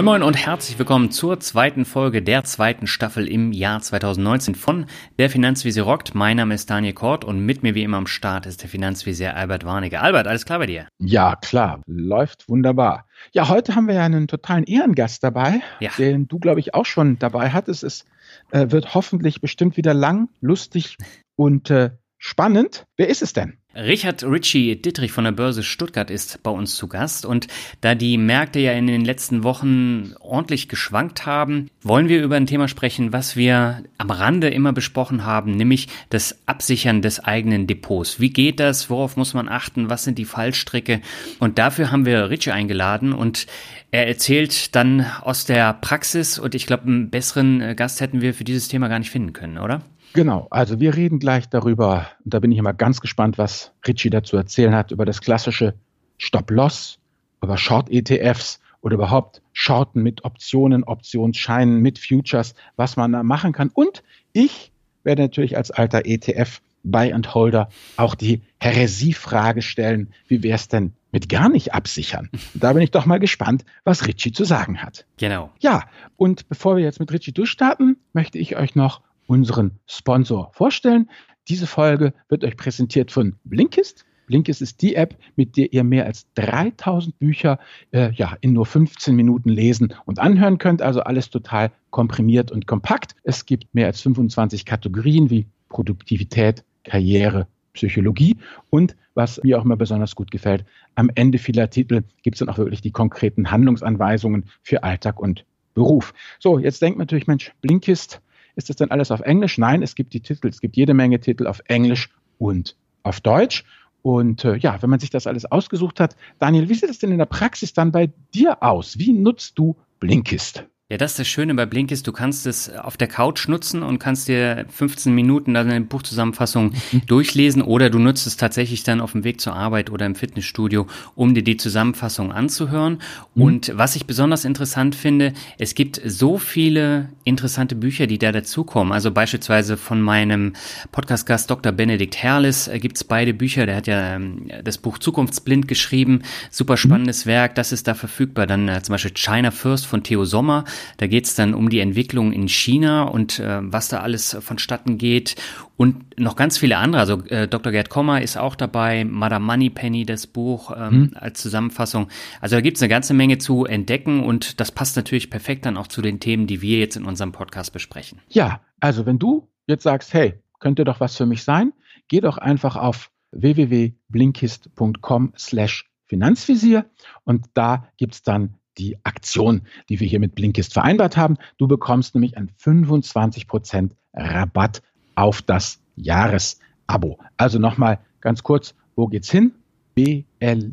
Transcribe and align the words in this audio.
Moin 0.00 0.06
Moin 0.06 0.22
und 0.22 0.46
herzlich 0.46 0.78
willkommen 0.78 1.10
zur 1.10 1.40
zweiten 1.40 1.84
Folge 1.84 2.22
der 2.22 2.42
zweiten 2.44 2.86
Staffel 2.86 3.28
im 3.28 3.52
Jahr 3.52 3.82
2019 3.82 4.54
von 4.54 4.86
der 5.18 5.28
Finanzvisier 5.28 5.82
rockt. 5.82 6.14
Mein 6.14 6.38
Name 6.38 6.54
ist 6.54 6.70
Daniel 6.70 6.94
Kort 6.94 7.22
und 7.22 7.44
mit 7.44 7.62
mir 7.62 7.74
wie 7.74 7.82
immer 7.82 7.98
am 7.98 8.06
Start 8.06 8.46
ist 8.46 8.62
der 8.62 8.70
Finanzvisier 8.70 9.36
Albert 9.36 9.66
Warnecke. 9.66 10.00
Albert, 10.00 10.26
alles 10.26 10.46
klar 10.46 10.60
bei 10.60 10.64
dir? 10.64 10.88
Ja, 11.00 11.36
klar, 11.36 11.82
läuft 11.84 12.48
wunderbar. 12.48 13.04
Ja, 13.32 13.50
heute 13.50 13.74
haben 13.74 13.88
wir 13.88 13.94
ja 13.96 14.02
einen 14.02 14.26
totalen 14.26 14.64
Ehrengast 14.64 15.22
dabei, 15.22 15.60
ja. 15.80 15.90
den 15.98 16.26
du, 16.26 16.38
glaube 16.38 16.60
ich, 16.60 16.72
auch 16.72 16.86
schon 16.86 17.18
dabei 17.18 17.50
hattest. 17.50 17.84
Es 17.84 18.06
äh, 18.52 18.70
wird 18.70 18.94
hoffentlich 18.94 19.42
bestimmt 19.42 19.76
wieder 19.76 19.92
lang, 19.92 20.30
lustig 20.40 20.96
und 21.36 21.68
äh, 21.68 21.90
spannend. 22.16 22.86
Wer 22.96 23.10
ist 23.10 23.20
es 23.20 23.34
denn? 23.34 23.59
Richard 23.72 24.24
Ritchie 24.24 24.74
Dittrich 24.74 25.12
von 25.12 25.22
der 25.22 25.30
Börse 25.30 25.62
Stuttgart 25.62 26.10
ist 26.10 26.42
bei 26.42 26.50
uns 26.50 26.74
zu 26.74 26.88
Gast 26.88 27.24
und 27.24 27.46
da 27.80 27.94
die 27.94 28.18
Märkte 28.18 28.58
ja 28.58 28.72
in 28.72 28.88
den 28.88 29.04
letzten 29.04 29.44
Wochen 29.44 30.12
ordentlich 30.18 30.68
geschwankt 30.68 31.24
haben, 31.24 31.68
wollen 31.82 32.08
wir 32.08 32.20
über 32.20 32.34
ein 32.34 32.48
Thema 32.48 32.66
sprechen, 32.66 33.12
was 33.12 33.36
wir 33.36 33.84
am 33.96 34.10
Rande 34.10 34.50
immer 34.50 34.72
besprochen 34.72 35.24
haben, 35.24 35.52
nämlich 35.52 35.86
das 36.08 36.36
Absichern 36.46 37.00
des 37.00 37.20
eigenen 37.20 37.68
Depots. 37.68 38.18
Wie 38.18 38.30
geht 38.30 38.58
das? 38.58 38.90
Worauf 38.90 39.16
muss 39.16 39.34
man 39.34 39.48
achten? 39.48 39.88
Was 39.88 40.02
sind 40.02 40.18
die 40.18 40.24
Fallstricke? 40.24 41.00
Und 41.38 41.58
dafür 41.58 41.92
haben 41.92 42.06
wir 42.06 42.28
Ritchie 42.28 42.50
eingeladen 42.50 43.12
und 43.12 43.46
er 43.92 44.08
erzählt 44.08 44.74
dann 44.74 45.06
aus 45.20 45.44
der 45.44 45.74
Praxis 45.74 46.40
und 46.40 46.56
ich 46.56 46.66
glaube, 46.66 46.88
einen 46.88 47.10
besseren 47.10 47.76
Gast 47.76 48.00
hätten 48.00 48.20
wir 48.20 48.34
für 48.34 48.44
dieses 48.44 48.66
Thema 48.66 48.88
gar 48.88 48.98
nicht 48.98 49.10
finden 49.10 49.32
können, 49.32 49.58
oder? 49.58 49.82
Genau, 50.12 50.48
also 50.50 50.80
wir 50.80 50.96
reden 50.96 51.18
gleich 51.18 51.48
darüber, 51.48 52.06
und 52.24 52.34
da 52.34 52.40
bin 52.40 52.50
ich 52.50 52.58
immer 52.58 52.74
ganz 52.74 53.00
gespannt, 53.00 53.38
was 53.38 53.72
Richie 53.86 54.10
dazu 54.10 54.36
erzählen 54.36 54.74
hat, 54.74 54.90
über 54.90 55.04
das 55.04 55.20
klassische 55.20 55.74
Stop-Loss, 56.18 56.98
über 57.42 57.56
Short-ETFs 57.56 58.60
oder 58.82 58.94
überhaupt 58.94 59.42
Shorten 59.52 60.02
mit 60.02 60.24
Optionen, 60.24 60.84
Optionsscheinen, 60.84 61.80
mit 61.80 61.98
Futures, 61.98 62.54
was 62.76 62.96
man 62.96 63.12
da 63.12 63.22
machen 63.22 63.52
kann. 63.52 63.70
Und 63.72 64.02
ich 64.32 64.72
werde 65.04 65.22
natürlich 65.22 65.56
als 65.56 65.70
alter 65.70 66.04
ETF 66.04 66.60
Buy 66.82 67.12
and 67.12 67.34
Holder 67.34 67.68
auch 67.96 68.14
die 68.14 68.42
Heresiefrage 68.58 69.62
stellen, 69.62 70.12
wie 70.28 70.42
wäre 70.42 70.56
es 70.56 70.68
denn 70.68 70.92
mit 71.12 71.28
gar 71.28 71.48
nicht 71.48 71.74
absichern? 71.74 72.30
Da 72.54 72.72
bin 72.72 72.82
ich 72.82 72.90
doch 72.90 73.04
mal 73.04 73.18
gespannt, 73.18 73.64
was 73.84 74.06
Richie 74.06 74.32
zu 74.32 74.44
sagen 74.44 74.82
hat. 74.82 75.04
Genau. 75.18 75.50
Ja, 75.60 75.84
und 76.16 76.48
bevor 76.48 76.76
wir 76.76 76.84
jetzt 76.84 77.00
mit 77.00 77.12
Richie 77.12 77.32
durchstarten, 77.32 77.96
möchte 78.12 78.38
ich 78.38 78.56
euch 78.56 78.74
noch 78.74 79.02
unseren 79.30 79.78
Sponsor 79.86 80.50
vorstellen. 80.52 81.08
Diese 81.48 81.68
Folge 81.68 82.12
wird 82.28 82.42
euch 82.42 82.56
präsentiert 82.56 83.12
von 83.12 83.36
Blinkist. 83.44 84.04
Blinkist 84.26 84.60
ist 84.60 84.82
die 84.82 84.96
App, 84.96 85.16
mit 85.36 85.56
der 85.56 85.72
ihr 85.72 85.84
mehr 85.84 86.04
als 86.06 86.26
3000 86.34 87.16
Bücher 87.20 87.60
äh, 87.92 88.10
ja, 88.12 88.36
in 88.40 88.52
nur 88.52 88.66
15 88.66 89.14
Minuten 89.14 89.48
lesen 89.48 89.94
und 90.04 90.18
anhören 90.18 90.58
könnt. 90.58 90.82
Also 90.82 91.02
alles 91.02 91.30
total 91.30 91.70
komprimiert 91.90 92.50
und 92.50 92.66
kompakt. 92.66 93.14
Es 93.22 93.46
gibt 93.46 93.72
mehr 93.72 93.86
als 93.86 94.00
25 94.00 94.64
Kategorien 94.64 95.30
wie 95.30 95.46
Produktivität, 95.68 96.64
Karriere, 96.82 97.46
Psychologie 97.72 98.36
und 98.70 98.96
was 99.14 99.40
mir 99.44 99.60
auch 99.60 99.64
immer 99.64 99.76
besonders 99.76 100.16
gut 100.16 100.32
gefällt, 100.32 100.64
am 100.96 101.08
Ende 101.14 101.38
vieler 101.38 101.70
Titel 101.70 102.02
gibt 102.24 102.34
es 102.34 102.40
dann 102.40 102.48
auch 102.48 102.58
wirklich 102.58 102.80
die 102.80 102.90
konkreten 102.90 103.52
Handlungsanweisungen 103.52 104.46
für 104.62 104.82
Alltag 104.82 105.20
und 105.20 105.44
Beruf. 105.74 106.14
So, 106.40 106.58
jetzt 106.58 106.82
denkt 106.82 106.98
man 106.98 107.04
natürlich, 107.04 107.28
Mensch, 107.28 107.52
Blinkist, 107.60 108.20
ist 108.60 108.68
das 108.68 108.76
dann 108.76 108.90
alles 108.90 109.10
auf 109.10 109.20
Englisch? 109.20 109.58
Nein, 109.58 109.82
es 109.82 109.94
gibt 109.94 110.12
die 110.12 110.20
Titel, 110.20 110.48
es 110.48 110.60
gibt 110.60 110.76
jede 110.76 110.94
Menge 110.94 111.18
Titel 111.18 111.46
auf 111.46 111.62
Englisch 111.64 112.10
und 112.38 112.76
auf 113.02 113.20
Deutsch. 113.20 113.64
Und 114.02 114.44
äh, 114.44 114.56
ja, 114.56 114.80
wenn 114.82 114.90
man 114.90 115.00
sich 115.00 115.10
das 115.10 115.26
alles 115.26 115.44
ausgesucht 115.46 115.98
hat, 115.98 116.14
Daniel, 116.38 116.68
wie 116.68 116.74
sieht 116.74 116.90
es 116.90 116.98
denn 116.98 117.10
in 117.10 117.18
der 117.18 117.26
Praxis 117.26 117.72
dann 117.72 117.90
bei 117.90 118.10
dir 118.34 118.62
aus? 118.62 118.98
Wie 118.98 119.12
nutzt 119.12 119.58
du 119.58 119.76
Blinkist? 119.98 120.64
Ja, 120.90 120.96
das 120.96 121.12
ist 121.12 121.20
das 121.20 121.28
Schöne 121.28 121.54
bei 121.54 121.66
Blinkist. 121.66 122.08
Du 122.08 122.10
kannst 122.10 122.48
es 122.48 122.68
auf 122.68 122.96
der 122.96 123.06
Couch 123.06 123.46
nutzen 123.46 123.84
und 123.84 124.00
kannst 124.00 124.26
dir 124.26 124.66
15 124.70 125.14
Minuten 125.14 125.54
dann 125.54 125.70
eine 125.70 125.82
Buchzusammenfassung 125.82 126.72
durchlesen 127.06 127.62
oder 127.62 127.90
du 127.90 128.00
nutzt 128.00 128.26
es 128.26 128.36
tatsächlich 128.36 128.82
dann 128.82 129.00
auf 129.00 129.12
dem 129.12 129.22
Weg 129.22 129.40
zur 129.40 129.54
Arbeit 129.54 129.90
oder 129.90 130.04
im 130.04 130.16
Fitnessstudio, 130.16 130.88
um 131.14 131.32
dir 131.32 131.44
die 131.44 131.56
Zusammenfassung 131.56 132.32
anzuhören. 132.32 132.98
Mhm. 133.36 133.42
Und 133.42 133.72
was 133.76 133.94
ich 133.94 134.06
besonders 134.06 134.44
interessant 134.44 134.96
finde, 134.96 135.32
es 135.58 135.76
gibt 135.76 136.00
so 136.04 136.38
viele 136.38 137.10
interessante 137.22 137.76
Bücher, 137.76 138.08
die 138.08 138.18
da 138.18 138.32
dazukommen. 138.32 138.92
Also 138.92 139.12
beispielsweise 139.12 139.76
von 139.76 140.02
meinem 140.02 140.54
Podcast-Gast 140.90 141.48
Dr. 141.52 141.70
Benedikt 141.70 142.16
Herrlis 142.16 142.66
äh, 142.66 142.80
gibt's 142.80 143.04
beide 143.04 143.32
Bücher. 143.32 143.64
Der 143.64 143.76
hat 143.76 143.86
ja 143.86 144.16
ähm, 144.16 144.50
das 144.64 144.78
Buch 144.78 144.98
Zukunftsblind 144.98 145.68
geschrieben. 145.68 146.22
Super 146.50 146.72
mhm. 146.72 146.78
spannendes 146.78 147.26
mhm. 147.26 147.30
Werk. 147.30 147.54
Das 147.54 147.70
ist 147.70 147.86
da 147.86 147.94
verfügbar. 147.94 148.48
Dann 148.48 148.66
äh, 148.66 148.82
zum 148.82 148.94
Beispiel 148.94 149.12
China 149.14 149.52
First 149.52 149.86
von 149.86 150.02
Theo 150.02 150.24
Sommer. 150.24 150.64
Da 150.96 151.06
geht 151.06 151.26
es 151.26 151.34
dann 151.34 151.54
um 151.54 151.68
die 151.68 151.80
Entwicklung 151.80 152.32
in 152.32 152.48
China 152.48 153.04
und 153.04 153.38
äh, 153.38 153.60
was 153.62 153.88
da 153.88 154.00
alles 154.00 154.36
vonstatten 154.40 154.98
geht 154.98 155.36
und 155.76 156.18
noch 156.18 156.36
ganz 156.36 156.58
viele 156.58 156.76
andere. 156.76 157.00
Also 157.00 157.24
äh, 157.26 157.48
Dr. 157.48 157.72
Gerd 157.72 157.88
Kommer 157.88 158.22
ist 158.22 158.36
auch 158.36 158.54
dabei, 158.54 159.04
Madame 159.04 159.46
Moneypenny, 159.46 160.04
das 160.04 160.26
Buch 160.26 160.72
ähm, 160.76 160.90
hm. 160.90 161.10
als 161.14 161.40
Zusammenfassung. 161.40 162.08
Also 162.40 162.56
da 162.56 162.60
gibt 162.60 162.76
es 162.76 162.82
eine 162.82 162.90
ganze 162.90 163.14
Menge 163.14 163.38
zu 163.38 163.64
entdecken 163.64 164.22
und 164.22 164.60
das 164.60 164.72
passt 164.72 164.96
natürlich 164.96 165.30
perfekt 165.30 165.66
dann 165.66 165.76
auch 165.76 165.86
zu 165.86 166.02
den 166.02 166.20
Themen, 166.20 166.46
die 166.46 166.60
wir 166.60 166.78
jetzt 166.78 166.96
in 166.96 167.04
unserem 167.04 167.32
Podcast 167.32 167.72
besprechen. 167.72 168.20
Ja, 168.28 168.60
also 168.80 169.06
wenn 169.06 169.18
du 169.18 169.48
jetzt 169.66 169.84
sagst, 169.84 170.12
hey, 170.12 170.42
könnte 170.58 170.84
doch 170.84 171.00
was 171.00 171.16
für 171.16 171.26
mich 171.26 171.44
sein, 171.44 171.72
geh 172.08 172.20
doch 172.20 172.38
einfach 172.38 172.76
auf 172.76 173.10
www.blinkist.com 173.32 175.32
slash 175.36 175.90
Finanzvisier 176.06 176.86
und 177.24 177.46
da 177.54 177.88
gibt's 177.96 178.22
dann 178.22 178.56
die 178.80 178.96
Aktion, 179.04 179.62
die 179.88 180.00
wir 180.00 180.08
hier 180.08 180.18
mit 180.20 180.34
Blinkist 180.34 180.72
vereinbart 180.72 181.16
haben. 181.16 181.36
Du 181.58 181.68
bekommst 181.68 182.14
nämlich 182.14 182.36
einen 182.36 182.50
25% 182.58 183.90
Rabatt 184.14 184.82
auf 185.14 185.42
das 185.42 185.80
Jahresabo. 185.96 187.18
Also 187.36 187.58
nochmal 187.58 188.00
ganz 188.20 188.42
kurz, 188.42 188.74
wo 188.96 189.06
geht's 189.06 189.30
hin? 189.30 189.52
B-L-I-N-K-I-S-T, 189.94 190.72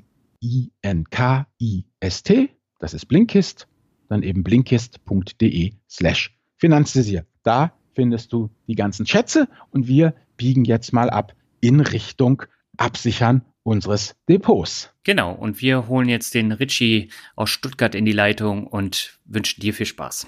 das 2.79 2.93
ist 2.93 3.05
Blinkist, 3.07 3.67
dann 4.07 4.23
eben 4.23 4.43
blinkist.de 4.43 5.73
slash 5.89 6.33
Finanzvisier. 6.55 7.25
Da 7.43 7.73
findest 7.93 8.31
du 8.31 8.49
die 8.67 8.75
ganzen 8.75 9.05
Schätze 9.05 9.49
und 9.71 9.87
wir 9.87 10.13
biegen 10.37 10.63
jetzt 10.63 10.93
mal 10.93 11.09
ab 11.09 11.33
in 11.59 11.81
Richtung 11.81 12.43
Absichern 12.77 13.41
unseres 13.67 14.15
Depots. 14.29 14.93
Genau, 15.03 15.33
und 15.33 15.61
wir 15.61 15.89
holen 15.89 16.07
jetzt 16.07 16.33
den 16.33 16.53
Ritchie 16.53 17.09
aus 17.35 17.49
Stuttgart 17.49 17.95
in 17.95 18.05
die 18.05 18.13
Leitung 18.13 18.65
und 18.65 19.19
wünschen 19.25 19.59
dir 19.59 19.73
viel 19.73 19.85
Spaß. 19.85 20.27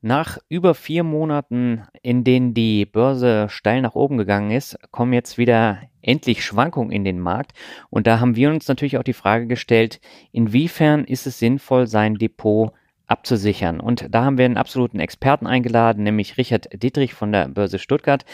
Nach 0.00 0.38
über 0.48 0.74
vier 0.74 1.02
Monaten, 1.02 1.82
in 2.02 2.22
denen 2.24 2.54
die 2.54 2.84
Börse 2.84 3.48
steil 3.48 3.80
nach 3.80 3.94
oben 3.94 4.18
gegangen 4.18 4.50
ist, 4.50 4.78
kommen 4.92 5.12
jetzt 5.14 5.36
wieder 5.36 5.80
endlich 6.02 6.44
Schwankungen 6.44 6.92
in 6.92 7.04
den 7.04 7.18
Markt. 7.18 7.52
Und 7.90 8.06
da 8.06 8.20
haben 8.20 8.36
wir 8.36 8.50
uns 8.50 8.68
natürlich 8.68 8.98
auch 8.98 9.02
die 9.02 9.12
Frage 9.12 9.46
gestellt, 9.46 10.00
inwiefern 10.30 11.04
ist 11.04 11.26
es 11.26 11.38
sinnvoll, 11.38 11.86
sein 11.88 12.14
Depot 12.16 12.72
abzusichern. 13.06 13.80
Und 13.80 14.06
da 14.10 14.24
haben 14.24 14.38
wir 14.38 14.44
einen 14.44 14.56
absoluten 14.56 15.00
Experten 15.00 15.46
eingeladen, 15.46 16.04
nämlich 16.04 16.38
Richard 16.38 16.68
Dietrich 16.72 17.14
von 17.14 17.32
der 17.32 17.48
Börse 17.48 17.78
Stuttgart. 17.78 18.24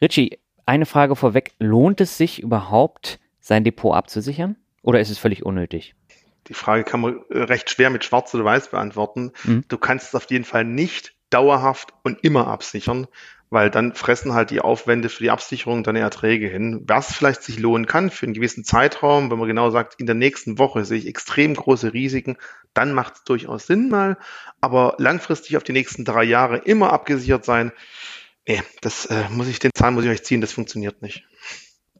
Richie, 0.00 0.38
eine 0.66 0.86
Frage 0.86 1.16
vorweg. 1.16 1.52
Lohnt 1.58 2.00
es 2.00 2.16
sich 2.16 2.42
überhaupt, 2.42 3.18
sein 3.40 3.64
Depot 3.64 3.94
abzusichern? 3.94 4.56
Oder 4.82 5.00
ist 5.00 5.10
es 5.10 5.18
völlig 5.18 5.44
unnötig? 5.44 5.94
Die 6.46 6.54
Frage 6.54 6.84
kann 6.84 7.00
man 7.00 7.20
äh, 7.30 7.42
recht 7.42 7.70
schwer 7.70 7.90
mit 7.90 8.04
Schwarz 8.04 8.34
oder 8.34 8.44
Weiß 8.44 8.70
beantworten. 8.70 9.32
Mhm. 9.44 9.64
Du 9.68 9.78
kannst 9.78 10.08
es 10.08 10.14
auf 10.14 10.30
jeden 10.30 10.44
Fall 10.44 10.64
nicht 10.64 11.14
dauerhaft 11.30 11.92
und 12.02 12.24
immer 12.24 12.48
absichern, 12.48 13.06
weil 13.50 13.70
dann 13.70 13.94
fressen 13.94 14.32
halt 14.32 14.50
die 14.50 14.60
Aufwände 14.60 15.08
für 15.08 15.22
die 15.22 15.30
Absicherung 15.30 15.82
deine 15.82 16.00
Erträge 16.00 16.48
hin. 16.48 16.84
Was 16.86 17.12
vielleicht 17.12 17.42
sich 17.42 17.58
lohnen 17.58 17.86
kann 17.86 18.10
für 18.10 18.26
einen 18.26 18.34
gewissen 18.34 18.64
Zeitraum, 18.64 19.30
wenn 19.30 19.38
man 19.38 19.48
genau 19.48 19.70
sagt, 19.70 20.00
in 20.00 20.06
der 20.06 20.14
nächsten 20.14 20.58
Woche 20.58 20.84
sehe 20.84 20.98
ich 20.98 21.06
extrem 21.06 21.54
große 21.54 21.92
Risiken, 21.92 22.36
dann 22.74 22.92
macht 22.92 23.14
es 23.16 23.24
durchaus 23.24 23.66
Sinn 23.66 23.88
mal. 23.88 24.18
Aber 24.60 24.94
langfristig 24.98 25.56
auf 25.56 25.62
die 25.62 25.72
nächsten 25.72 26.04
drei 26.04 26.24
Jahre 26.24 26.58
immer 26.58 26.92
abgesichert 26.92 27.44
sein, 27.44 27.72
nee, 28.46 28.62
das 28.80 29.06
äh, 29.06 29.28
muss 29.30 29.48
ich, 29.48 29.58
den 29.58 29.72
Zahn 29.74 29.94
muss 29.94 30.04
ich 30.04 30.10
euch 30.10 30.24
ziehen, 30.24 30.40
das 30.40 30.52
funktioniert 30.52 31.02
nicht. 31.02 31.24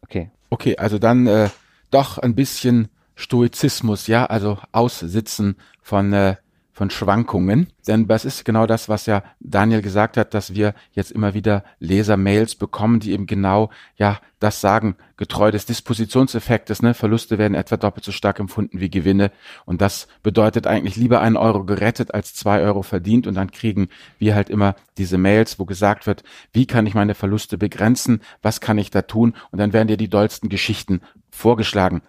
Okay. 0.02 0.30
Okay, 0.50 0.76
also 0.76 0.98
dann 0.98 1.26
äh, 1.28 1.48
doch 1.90 2.18
ein 2.18 2.34
bisschen 2.34 2.88
Stoizismus, 3.14 4.08
ja, 4.08 4.26
also 4.26 4.58
Aussitzen 4.72 5.56
von 5.82 6.12
äh, 6.12 6.36
von 6.80 6.88
Schwankungen. 6.88 7.66
Denn 7.86 8.08
das 8.08 8.24
ist 8.24 8.46
genau 8.46 8.64
das, 8.64 8.88
was 8.88 9.04
ja 9.04 9.22
Daniel 9.38 9.82
gesagt 9.82 10.16
hat, 10.16 10.32
dass 10.32 10.54
wir 10.54 10.72
jetzt 10.92 11.12
immer 11.12 11.34
wieder 11.34 11.62
Leser-Mails 11.78 12.54
bekommen, 12.54 13.00
die 13.00 13.12
eben 13.12 13.26
genau, 13.26 13.68
ja, 13.96 14.18
das 14.38 14.62
sagen, 14.62 14.96
getreu 15.18 15.50
des 15.50 15.66
Dispositionseffektes, 15.66 16.80
ne, 16.80 16.94
Verluste 16.94 17.36
werden 17.36 17.54
etwa 17.54 17.76
doppelt 17.76 18.06
so 18.06 18.12
stark 18.12 18.40
empfunden 18.40 18.80
wie 18.80 18.88
Gewinne. 18.88 19.30
Und 19.66 19.82
das 19.82 20.08
bedeutet 20.22 20.66
eigentlich 20.66 20.96
lieber 20.96 21.20
einen 21.20 21.36
Euro 21.36 21.64
gerettet 21.64 22.14
als 22.14 22.32
zwei 22.32 22.62
Euro 22.62 22.80
verdient. 22.80 23.26
Und 23.26 23.34
dann 23.34 23.50
kriegen 23.50 23.90
wir 24.18 24.34
halt 24.34 24.48
immer 24.48 24.74
diese 24.96 25.18
Mails, 25.18 25.58
wo 25.58 25.66
gesagt 25.66 26.06
wird, 26.06 26.22
wie 26.54 26.64
kann 26.64 26.86
ich 26.86 26.94
meine 26.94 27.14
Verluste 27.14 27.58
begrenzen? 27.58 28.22
Was 28.40 28.62
kann 28.62 28.78
ich 28.78 28.90
da 28.90 29.02
tun? 29.02 29.34
Und 29.50 29.58
dann 29.58 29.74
werden 29.74 29.88
dir 29.88 29.98
die 29.98 30.08
dollsten 30.08 30.48
Geschichten 30.48 31.02
vorgeschlagen. 31.30 32.00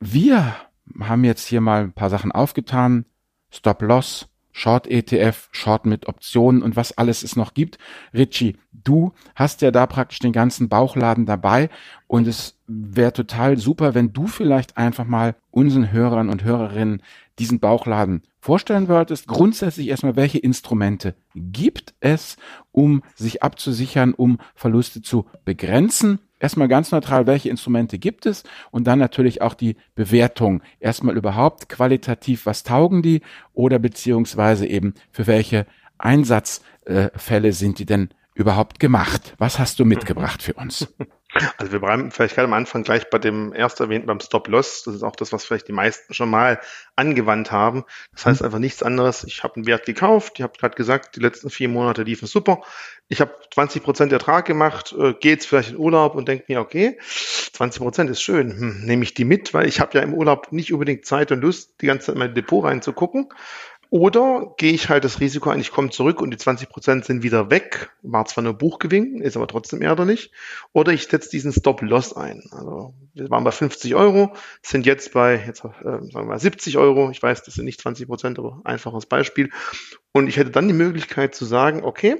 Wir 0.00 0.56
haben 0.98 1.24
jetzt 1.24 1.46
hier 1.46 1.60
mal 1.60 1.82
ein 1.82 1.92
paar 1.92 2.08
Sachen 2.08 2.32
aufgetan. 2.32 3.04
Stop 3.54 3.82
Loss, 3.82 4.28
Short 4.52 4.86
mit 5.84 6.06
Optionen 6.06 6.62
und 6.62 6.76
was 6.76 6.96
alles 6.96 7.22
es 7.22 7.34
noch 7.34 7.54
gibt. 7.54 7.78
Richie, 8.12 8.56
du 8.72 9.12
hast 9.34 9.62
ja 9.62 9.70
da 9.70 9.86
praktisch 9.86 10.20
den 10.20 10.32
ganzen 10.32 10.68
Bauchladen 10.68 11.26
dabei 11.26 11.70
und 12.06 12.28
es 12.28 12.56
wäre 12.66 13.12
total 13.12 13.58
super, 13.58 13.94
wenn 13.94 14.12
du 14.12 14.26
vielleicht 14.26 14.76
einfach 14.76 15.06
mal 15.06 15.34
unseren 15.50 15.90
Hörern 15.90 16.28
und 16.28 16.44
Hörerinnen 16.44 17.02
diesen 17.38 17.58
Bauchladen 17.58 18.22
vorstellen 18.38 18.88
wolltest. 18.88 19.26
Grundsätzlich 19.26 19.88
erstmal, 19.88 20.14
welche 20.14 20.38
Instrumente 20.38 21.16
gibt 21.34 21.94
es, 22.00 22.36
um 22.70 23.02
sich 23.16 23.42
abzusichern, 23.42 24.14
um 24.14 24.38
Verluste 24.54 25.02
zu 25.02 25.26
begrenzen? 25.44 26.20
Erstmal 26.44 26.68
ganz 26.68 26.92
neutral, 26.92 27.26
welche 27.26 27.48
Instrumente 27.48 27.98
gibt 27.98 28.26
es 28.26 28.42
und 28.70 28.86
dann 28.86 28.98
natürlich 28.98 29.40
auch 29.40 29.54
die 29.54 29.76
Bewertung. 29.94 30.62
Erstmal 30.78 31.16
überhaupt 31.16 31.70
qualitativ, 31.70 32.44
was 32.44 32.64
taugen 32.64 33.00
die 33.00 33.22
oder 33.54 33.78
beziehungsweise 33.78 34.66
eben 34.66 34.92
für 35.10 35.26
welche 35.26 35.64
Einsatzfälle 35.96 37.54
sind 37.54 37.78
die 37.78 37.86
denn 37.86 38.10
überhaupt 38.34 38.80
gemacht? 38.80 39.34
Was 39.38 39.58
hast 39.58 39.78
du 39.78 39.84
mitgebracht 39.84 40.42
für 40.42 40.54
uns? 40.54 40.92
Also 41.58 41.72
wir 41.72 41.80
bleiben 41.80 42.12
vielleicht 42.12 42.36
gerade 42.36 42.46
am 42.46 42.52
Anfang 42.52 42.84
gleich 42.84 43.10
bei 43.10 43.18
dem 43.18 43.52
erst 43.52 43.80
erwähnten 43.80 44.06
beim 44.06 44.20
Stop-Loss. 44.20 44.84
Das 44.84 44.94
ist 44.94 45.02
auch 45.02 45.16
das, 45.16 45.32
was 45.32 45.44
vielleicht 45.44 45.66
die 45.66 45.72
meisten 45.72 46.14
schon 46.14 46.30
mal 46.30 46.60
angewandt 46.94 47.50
haben. 47.50 47.84
Das 48.12 48.24
heißt 48.24 48.40
mhm. 48.40 48.44
einfach 48.46 48.58
nichts 48.60 48.84
anderes. 48.84 49.24
Ich 49.24 49.42
habe 49.42 49.56
einen 49.56 49.66
Wert 49.66 49.84
gekauft. 49.84 50.34
Ich 50.36 50.42
habe 50.42 50.56
gerade 50.56 50.76
gesagt, 50.76 51.16
die 51.16 51.20
letzten 51.20 51.50
vier 51.50 51.68
Monate 51.68 52.04
liefen 52.04 52.26
super. 52.26 52.62
Ich 53.08 53.20
habe 53.20 53.34
20 53.52 53.82
Prozent 53.82 54.12
Ertrag 54.12 54.46
gemacht, 54.46 54.94
äh, 54.96 55.14
gehe 55.14 55.32
jetzt 55.32 55.46
vielleicht 55.46 55.70
in 55.70 55.76
Urlaub 55.76 56.14
und 56.14 56.28
denke 56.28 56.44
mir, 56.48 56.60
okay, 56.60 56.98
20 57.52 57.82
Prozent 57.82 58.10
ist 58.10 58.22
schön. 58.22 58.50
Hm, 58.56 58.84
nehme 58.84 59.02
ich 59.02 59.14
die 59.14 59.24
mit, 59.24 59.54
weil 59.54 59.66
ich 59.66 59.80
habe 59.80 59.98
ja 59.98 60.04
im 60.04 60.14
Urlaub 60.14 60.52
nicht 60.52 60.72
unbedingt 60.72 61.04
Zeit 61.04 61.32
und 61.32 61.40
Lust, 61.40 61.80
die 61.80 61.86
ganze 61.86 62.06
Zeit 62.06 62.14
in 62.14 62.20
mein 62.20 62.34
Depot 62.34 62.64
reinzugucken. 62.64 63.28
Oder 63.94 64.52
gehe 64.56 64.72
ich 64.72 64.88
halt 64.88 65.04
das 65.04 65.20
Risiko 65.20 65.50
ein, 65.50 65.60
ich 65.60 65.70
komme 65.70 65.88
zurück 65.88 66.20
und 66.20 66.32
die 66.32 66.36
20 66.36 66.68
Prozent 66.68 67.04
sind 67.04 67.22
wieder 67.22 67.52
weg. 67.52 67.92
War 68.02 68.24
zwar 68.24 68.42
nur 68.42 68.54
Buchgewinn, 68.54 69.20
ist 69.20 69.36
aber 69.36 69.46
trotzdem 69.46 69.82
ärgerlich. 69.82 70.32
Oder 70.72 70.90
ich 70.90 71.06
setze 71.06 71.30
diesen 71.30 71.52
Stop-Loss 71.52 72.16
ein. 72.16 72.42
Also 72.50 72.92
wir 73.12 73.30
waren 73.30 73.44
bei 73.44 73.52
50 73.52 73.94
Euro, 73.94 74.34
sind 74.62 74.84
jetzt 74.84 75.12
bei, 75.12 75.40
jetzt 75.46 75.64
äh, 75.64 75.68
sagen 75.84 76.12
wir 76.12 76.24
mal 76.24 76.40
70 76.40 76.76
Euro. 76.76 77.10
Ich 77.12 77.22
weiß, 77.22 77.44
das 77.44 77.54
sind 77.54 77.66
nicht 77.66 77.80
20 77.80 78.08
Prozent, 78.08 78.40
aber 78.40 78.60
einfaches 78.64 79.06
Beispiel. 79.06 79.50
Und 80.12 80.26
ich 80.26 80.38
hätte 80.38 80.50
dann 80.50 80.66
die 80.66 80.74
Möglichkeit 80.74 81.36
zu 81.36 81.44
sagen, 81.44 81.84
okay, 81.84 82.16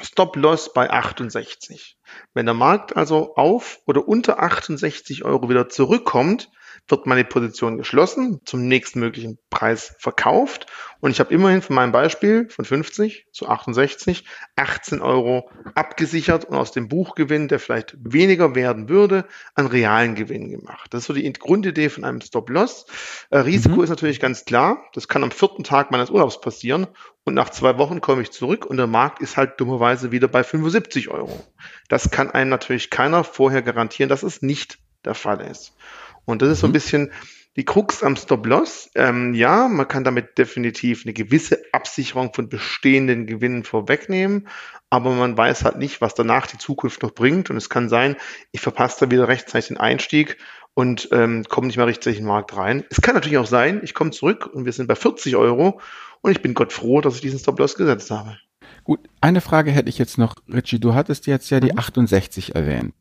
Stop-Loss 0.00 0.72
bei 0.72 0.88
68. 0.88 1.98
Wenn 2.32 2.46
der 2.46 2.54
Markt 2.54 2.96
also 2.96 3.34
auf 3.34 3.80
oder 3.84 4.08
unter 4.08 4.42
68 4.42 5.26
Euro 5.26 5.50
wieder 5.50 5.68
zurückkommt, 5.68 6.50
wird 6.88 7.06
meine 7.06 7.24
Position 7.24 7.78
geschlossen, 7.78 8.40
zum 8.44 8.66
nächstmöglichen 8.66 9.38
Preis 9.50 9.94
verkauft 9.98 10.66
und 11.02 11.10
ich 11.10 11.18
habe 11.18 11.34
immerhin 11.34 11.62
von 11.62 11.74
meinem 11.74 11.90
Beispiel 11.90 12.48
von 12.48 12.64
50 12.64 13.26
zu 13.32 13.48
68 13.48 14.24
18 14.54 15.02
Euro 15.02 15.50
abgesichert 15.74 16.44
und 16.44 16.56
aus 16.56 16.70
dem 16.70 16.88
Buchgewinn, 16.88 17.48
der 17.48 17.58
vielleicht 17.58 17.96
weniger 17.98 18.54
werden 18.54 18.88
würde, 18.88 19.26
einen 19.56 19.66
realen 19.66 20.14
Gewinn 20.14 20.50
gemacht. 20.50 20.94
Das 20.94 21.00
ist 21.00 21.06
so 21.08 21.12
die 21.12 21.32
Grundidee 21.32 21.88
von 21.88 22.04
einem 22.04 22.20
Stop-Loss. 22.20 22.86
Äh, 23.30 23.38
Risiko 23.38 23.76
mhm. 23.76 23.82
ist 23.82 23.90
natürlich 23.90 24.20
ganz 24.20 24.44
klar. 24.44 24.84
Das 24.92 25.08
kann 25.08 25.24
am 25.24 25.32
vierten 25.32 25.64
Tag 25.64 25.90
meines 25.90 26.10
Urlaubs 26.10 26.40
passieren 26.40 26.86
und 27.24 27.34
nach 27.34 27.50
zwei 27.50 27.78
Wochen 27.78 28.00
komme 28.00 28.22
ich 28.22 28.30
zurück 28.30 28.64
und 28.64 28.76
der 28.76 28.86
Markt 28.86 29.20
ist 29.20 29.36
halt 29.36 29.60
dummerweise 29.60 30.12
wieder 30.12 30.28
bei 30.28 30.44
75 30.44 31.08
Euro. 31.08 31.44
Das 31.88 32.12
kann 32.12 32.30
einem 32.30 32.50
natürlich 32.50 32.90
keiner 32.90 33.24
vorher 33.24 33.62
garantieren, 33.62 34.08
dass 34.08 34.22
es 34.22 34.40
nicht 34.40 34.78
der 35.04 35.14
Fall 35.14 35.40
ist. 35.40 35.74
Und 36.24 36.42
das 36.42 36.50
ist 36.50 36.60
so 36.60 36.66
ein 36.66 36.70
mhm. 36.70 36.74
bisschen 36.74 37.12
die 37.56 37.64
Krux 37.64 38.02
am 38.02 38.16
Stop-Loss. 38.16 38.90
Ähm, 38.94 39.34
ja, 39.34 39.68
man 39.68 39.86
kann 39.86 40.04
damit 40.04 40.38
definitiv 40.38 41.04
eine 41.04 41.12
gewisse 41.12 41.62
Absicherung 41.72 42.32
von 42.32 42.48
bestehenden 42.48 43.26
Gewinnen 43.26 43.64
vorwegnehmen, 43.64 44.48
aber 44.90 45.10
man 45.10 45.36
weiß 45.36 45.64
halt 45.64 45.78
nicht, 45.78 46.00
was 46.00 46.14
danach 46.14 46.46
die 46.46 46.58
Zukunft 46.58 47.02
noch 47.02 47.12
bringt. 47.12 47.50
Und 47.50 47.56
es 47.56 47.68
kann 47.68 47.88
sein, 47.88 48.16
ich 48.52 48.60
verpasse 48.60 49.04
da 49.04 49.10
wieder 49.10 49.28
rechtzeitig 49.28 49.68
den 49.68 49.76
Einstieg 49.76 50.38
und 50.74 51.08
ähm, 51.12 51.44
komme 51.48 51.66
nicht 51.66 51.76
mehr 51.76 51.86
rechtzeitig 51.86 52.18
in 52.18 52.24
den 52.24 52.28
Markt 52.28 52.56
rein. 52.56 52.84
Es 52.90 53.02
kann 53.02 53.14
natürlich 53.14 53.38
auch 53.38 53.46
sein, 53.46 53.80
ich 53.82 53.94
komme 53.94 54.10
zurück 54.10 54.46
und 54.46 54.64
wir 54.64 54.72
sind 54.72 54.86
bei 54.86 54.94
40 54.94 55.36
Euro 55.36 55.80
und 56.22 56.30
ich 56.30 56.40
bin 56.40 56.54
Gott 56.54 56.72
froh, 56.72 57.00
dass 57.00 57.16
ich 57.16 57.20
diesen 57.20 57.38
Stop-Loss 57.38 57.74
gesetzt 57.74 58.10
habe. 58.10 58.38
Gut, 58.84 59.00
eine 59.20 59.40
Frage 59.40 59.70
hätte 59.70 59.88
ich 59.88 59.98
jetzt 59.98 60.18
noch, 60.18 60.36
Richie. 60.52 60.80
Du 60.80 60.94
hattest 60.94 61.26
jetzt 61.26 61.50
ja 61.50 61.60
die 61.60 61.76
68 61.76 62.48
mhm. 62.48 62.54
erwähnt. 62.54 62.94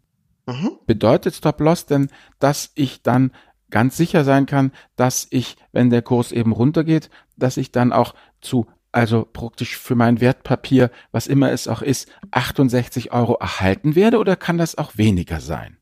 Mhm. 0.45 0.77
Bedeutet 0.85 1.35
Stop-Loss 1.35 1.85
denn, 1.85 2.09
dass 2.39 2.71
ich 2.75 3.01
dann 3.01 3.31
ganz 3.69 3.97
sicher 3.97 4.23
sein 4.23 4.45
kann, 4.45 4.71
dass 4.95 5.27
ich, 5.29 5.55
wenn 5.71 5.89
der 5.89 6.01
Kurs 6.01 6.31
eben 6.31 6.51
runtergeht, 6.51 7.09
dass 7.37 7.57
ich 7.57 7.71
dann 7.71 7.93
auch 7.93 8.13
zu, 8.41 8.67
also 8.91 9.27
praktisch 9.31 9.77
für 9.77 9.95
mein 9.95 10.21
Wertpapier, 10.21 10.91
was 11.11 11.27
immer 11.27 11.51
es 11.51 11.67
auch 11.67 11.81
ist, 11.81 12.09
68 12.31 13.11
Euro 13.11 13.37
erhalten 13.39 13.95
werde 13.95 14.19
oder 14.19 14.35
kann 14.35 14.57
das 14.57 14.77
auch 14.77 14.97
weniger 14.97 15.39
sein? 15.39 15.77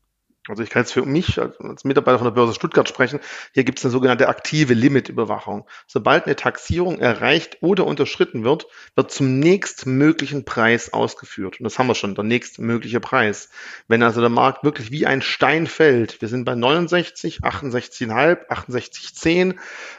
Also 0.48 0.62
ich 0.62 0.70
kann 0.70 0.82
jetzt 0.82 0.92
für 0.92 1.04
mich 1.04 1.38
als 1.38 1.84
Mitarbeiter 1.84 2.18
von 2.18 2.24
der 2.24 2.32
Börse 2.32 2.54
Stuttgart 2.54 2.88
sprechen. 2.88 3.20
Hier 3.52 3.62
gibt 3.62 3.78
es 3.78 3.84
eine 3.84 3.92
sogenannte 3.92 4.28
aktive 4.28 4.72
Limitüberwachung. 4.72 5.66
Sobald 5.86 6.24
eine 6.24 6.34
Taxierung 6.34 6.98
erreicht 6.98 7.58
oder 7.60 7.86
unterschritten 7.86 8.42
wird, 8.42 8.66
wird 8.96 9.12
zum 9.12 9.38
nächstmöglichen 9.38 10.46
Preis 10.46 10.94
ausgeführt. 10.94 11.60
Und 11.60 11.64
das 11.64 11.78
haben 11.78 11.88
wir 11.88 11.94
schon, 11.94 12.14
der 12.14 12.24
nächstmögliche 12.24 13.00
Preis. 13.00 13.50
Wenn 13.86 14.02
also 14.02 14.22
der 14.22 14.30
Markt 14.30 14.64
wirklich 14.64 14.90
wie 14.90 15.06
ein 15.06 15.20
Stein 15.20 15.66
fällt, 15.66 16.22
wir 16.22 16.28
sind 16.28 16.46
bei 16.46 16.54
69, 16.54 17.40
68,5, 17.44 18.48
68,10, 18.48 19.56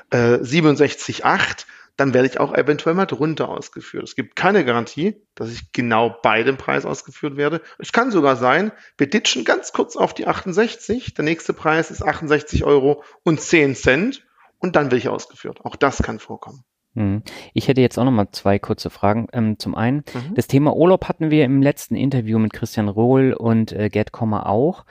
äh, 0.09 0.39
67,8, 0.43 1.65
dann 1.97 2.13
werde 2.13 2.27
ich 2.27 2.39
auch 2.39 2.53
eventuell 2.53 2.95
mal 2.95 3.05
drunter 3.05 3.49
ausgeführt. 3.49 4.03
Es 4.03 4.15
gibt 4.15 4.35
keine 4.35 4.65
Garantie, 4.65 5.15
dass 5.35 5.51
ich 5.51 5.71
genau 5.71 6.15
bei 6.23 6.43
dem 6.43 6.57
Preis 6.57 6.85
ausgeführt 6.85 7.37
werde. 7.37 7.61
Es 7.79 7.91
kann 7.91 8.11
sogar 8.11 8.35
sein, 8.35 8.71
wir 8.97 9.09
ditchen 9.09 9.43
ganz 9.45 9.71
kurz 9.73 9.95
auf 9.95 10.13
die 10.13 10.27
68, 10.27 11.13
der 11.13 11.25
nächste 11.25 11.53
Preis 11.53 11.91
ist 11.91 12.03
68 12.03 12.63
Euro 12.63 13.03
und 13.23 13.41
10 13.41 13.75
Cent 13.75 14.25
und 14.59 14.75
dann 14.75 14.85
werde 14.85 14.97
ich 14.97 15.09
ausgeführt. 15.09 15.59
Auch 15.63 15.75
das 15.75 16.01
kann 16.01 16.19
vorkommen. 16.19 16.63
Hm. 16.95 17.23
Ich 17.53 17.67
hätte 17.67 17.81
jetzt 17.81 17.97
auch 17.97 18.03
noch 18.03 18.11
mal 18.11 18.31
zwei 18.31 18.59
kurze 18.59 18.89
Fragen. 18.89 19.27
Ähm, 19.31 19.57
zum 19.57 19.75
einen, 19.75 20.03
mhm. 20.13 20.35
das 20.35 20.47
Thema 20.47 20.75
Urlaub 20.75 21.07
hatten 21.07 21.31
wir 21.31 21.45
im 21.45 21.61
letzten 21.61 21.95
Interview 21.95 22.37
mit 22.37 22.51
Christian 22.51 22.89
Rohl 22.89 23.33
und 23.33 23.71
äh, 23.71 23.89
Gerd 23.89 24.11
Kommer 24.11 24.47
auch. 24.47 24.85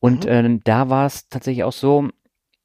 Und 0.00 0.24
mhm. 0.24 0.30
äh, 0.30 0.60
da 0.64 0.90
war 0.90 1.06
es 1.06 1.28
tatsächlich 1.28 1.64
auch 1.64 1.72
so, 1.72 2.08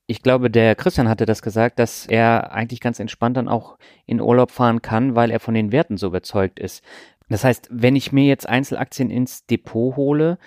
ich 0.09 0.23
glaube, 0.23 0.49
der 0.49 0.73
Christian 0.73 1.07
hatte 1.07 1.27
das 1.27 1.43
gesagt, 1.43 1.77
dass 1.77 2.07
er 2.07 2.51
eigentlich 2.51 2.81
ganz 2.81 2.99
entspannt 2.99 3.37
dann 3.37 3.47
auch 3.47 3.77
in 4.07 4.19
Urlaub 4.19 4.49
fahren 4.49 4.81
kann, 4.81 5.15
weil 5.15 5.29
er 5.29 5.39
von 5.39 5.53
den 5.53 5.71
Werten 5.71 5.97
so 5.97 6.07
überzeugt 6.07 6.57
ist. 6.57 6.83
Das 7.29 7.43
heißt, 7.43 7.67
wenn 7.71 7.95
ich 7.95 8.11
mir 8.11 8.25
jetzt 8.25 8.49
Einzelaktien 8.49 9.11
ins 9.11 9.45
Depot 9.45 9.95
hole, 9.95 10.39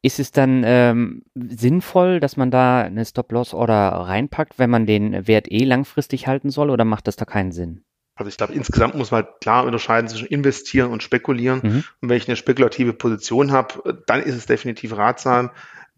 ist 0.00 0.20
es 0.20 0.30
dann 0.30 0.62
ähm, 0.64 1.24
sinnvoll, 1.34 2.20
dass 2.20 2.36
man 2.36 2.52
da 2.52 2.82
eine 2.82 3.04
Stop-Loss-Order 3.04 3.88
reinpackt, 3.88 4.60
wenn 4.60 4.70
man 4.70 4.86
den 4.86 5.26
Wert 5.26 5.50
eh 5.50 5.64
langfristig 5.64 6.28
halten 6.28 6.50
soll, 6.50 6.70
oder 6.70 6.84
macht 6.84 7.08
das 7.08 7.16
da 7.16 7.24
keinen 7.24 7.50
Sinn? 7.50 7.82
Also 8.14 8.28
ich 8.28 8.36
glaube, 8.36 8.52
insgesamt 8.52 8.94
muss 8.94 9.10
man 9.10 9.24
halt 9.24 9.40
klar 9.40 9.64
unterscheiden 9.64 10.06
zwischen 10.06 10.28
investieren 10.28 10.92
und 10.92 11.02
spekulieren. 11.02 11.60
Mhm. 11.64 11.84
Und 12.00 12.08
wenn 12.10 12.16
ich 12.16 12.28
eine 12.28 12.36
spekulative 12.36 12.92
Position 12.92 13.50
habe, 13.50 14.02
dann 14.06 14.22
ist 14.22 14.36
es 14.36 14.46
definitiv 14.46 14.96
ratsam, 14.96 15.50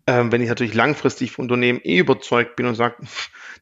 ähm, 0.07 0.33
wenn 0.33 0.43
ich 0.43 0.49
natürlich 0.49 0.75
langfristig 0.75 1.33
von 1.33 1.45
Unternehmen 1.45 1.81
eh 1.83 1.99
überzeugt 1.99 2.57
bin 2.57 2.67
und 2.67 2.75
sage, 2.75 2.97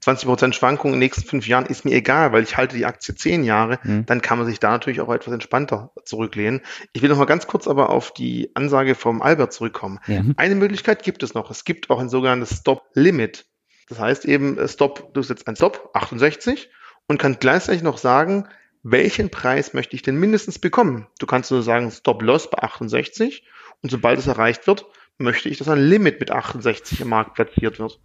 20 0.01 0.27
Prozent 0.29 0.55
Schwankung 0.55 0.91
in 0.91 0.97
den 0.97 1.01
nächsten 1.01 1.29
fünf 1.29 1.47
Jahren 1.47 1.67
ist 1.67 1.85
mir 1.85 1.93
egal, 1.93 2.33
weil 2.33 2.43
ich 2.43 2.57
halte 2.57 2.77
die 2.77 2.87
Aktie 2.87 3.15
zehn 3.15 3.45
Jahre, 3.45 3.79
mhm. 3.83 4.07
dann 4.07 4.23
kann 4.23 4.39
man 4.39 4.47
sich 4.47 4.59
da 4.61 4.71
natürlich 4.71 5.01
auch 5.01 5.13
etwas 5.13 5.35
entspannter 5.35 5.93
zurücklehnen. 6.05 6.63
Ich 6.93 7.03
will 7.03 7.11
noch 7.11 7.19
mal 7.19 7.27
ganz 7.27 7.47
kurz 7.47 7.69
aber 7.69 7.91
auf 7.91 8.15
die 8.15 8.51
Ansage 8.55 8.95
vom 8.95 9.21
Albert 9.23 9.53
zurückkommen. 9.53 9.99
Ja. 10.07 10.23
Eine 10.37 10.55
Möglichkeit 10.55 11.03
gibt 11.03 11.23
es 11.23 11.35
noch. 11.35 11.51
Es 11.51 11.65
gibt 11.65 11.91
auch 11.91 12.01
ein 12.01 12.09
sogenanntes 12.09 12.59
Stop-Limit. 12.59 13.47
Das 13.89 13.99
heißt 13.99 14.25
eben, 14.25 14.57
äh, 14.57 14.69
Stop, 14.69 15.13
du 15.13 15.23
setzt 15.23 15.47
ein 15.47 15.57
Stop, 15.57 15.91
68, 15.95 16.71
und 17.07 17.19
kannst 17.19 17.41
gleichzeitig 17.41 17.83
noch 17.83 17.99
sagen, 17.99 18.49
welchen 18.83 19.31
Preis 19.31 19.75
möchte 19.75 19.95
ich 19.95 20.03
denn 20.03 20.17
mindestens 20.17 20.59
bekommen? 20.59 21.07
Du 21.19 21.27
kannst 21.27 21.51
nur 21.51 21.63
sagen, 21.63 21.91
Stop-Loss 21.91 22.51
bei 22.51 22.63
68 22.63 23.45
und 23.83 23.91
sobald 23.91 24.19
es 24.19 24.27
erreicht 24.27 24.67
wird, 24.67 24.87
möchte 25.21 25.49
ich, 25.49 25.59
dass 25.59 25.69
ein 25.69 25.79
Limit 25.79 26.21
mit 26.21 26.31
68 26.31 27.01
im 27.01 27.09
Markt 27.09 27.35
platziert 27.35 27.79
wird. 27.79 28.01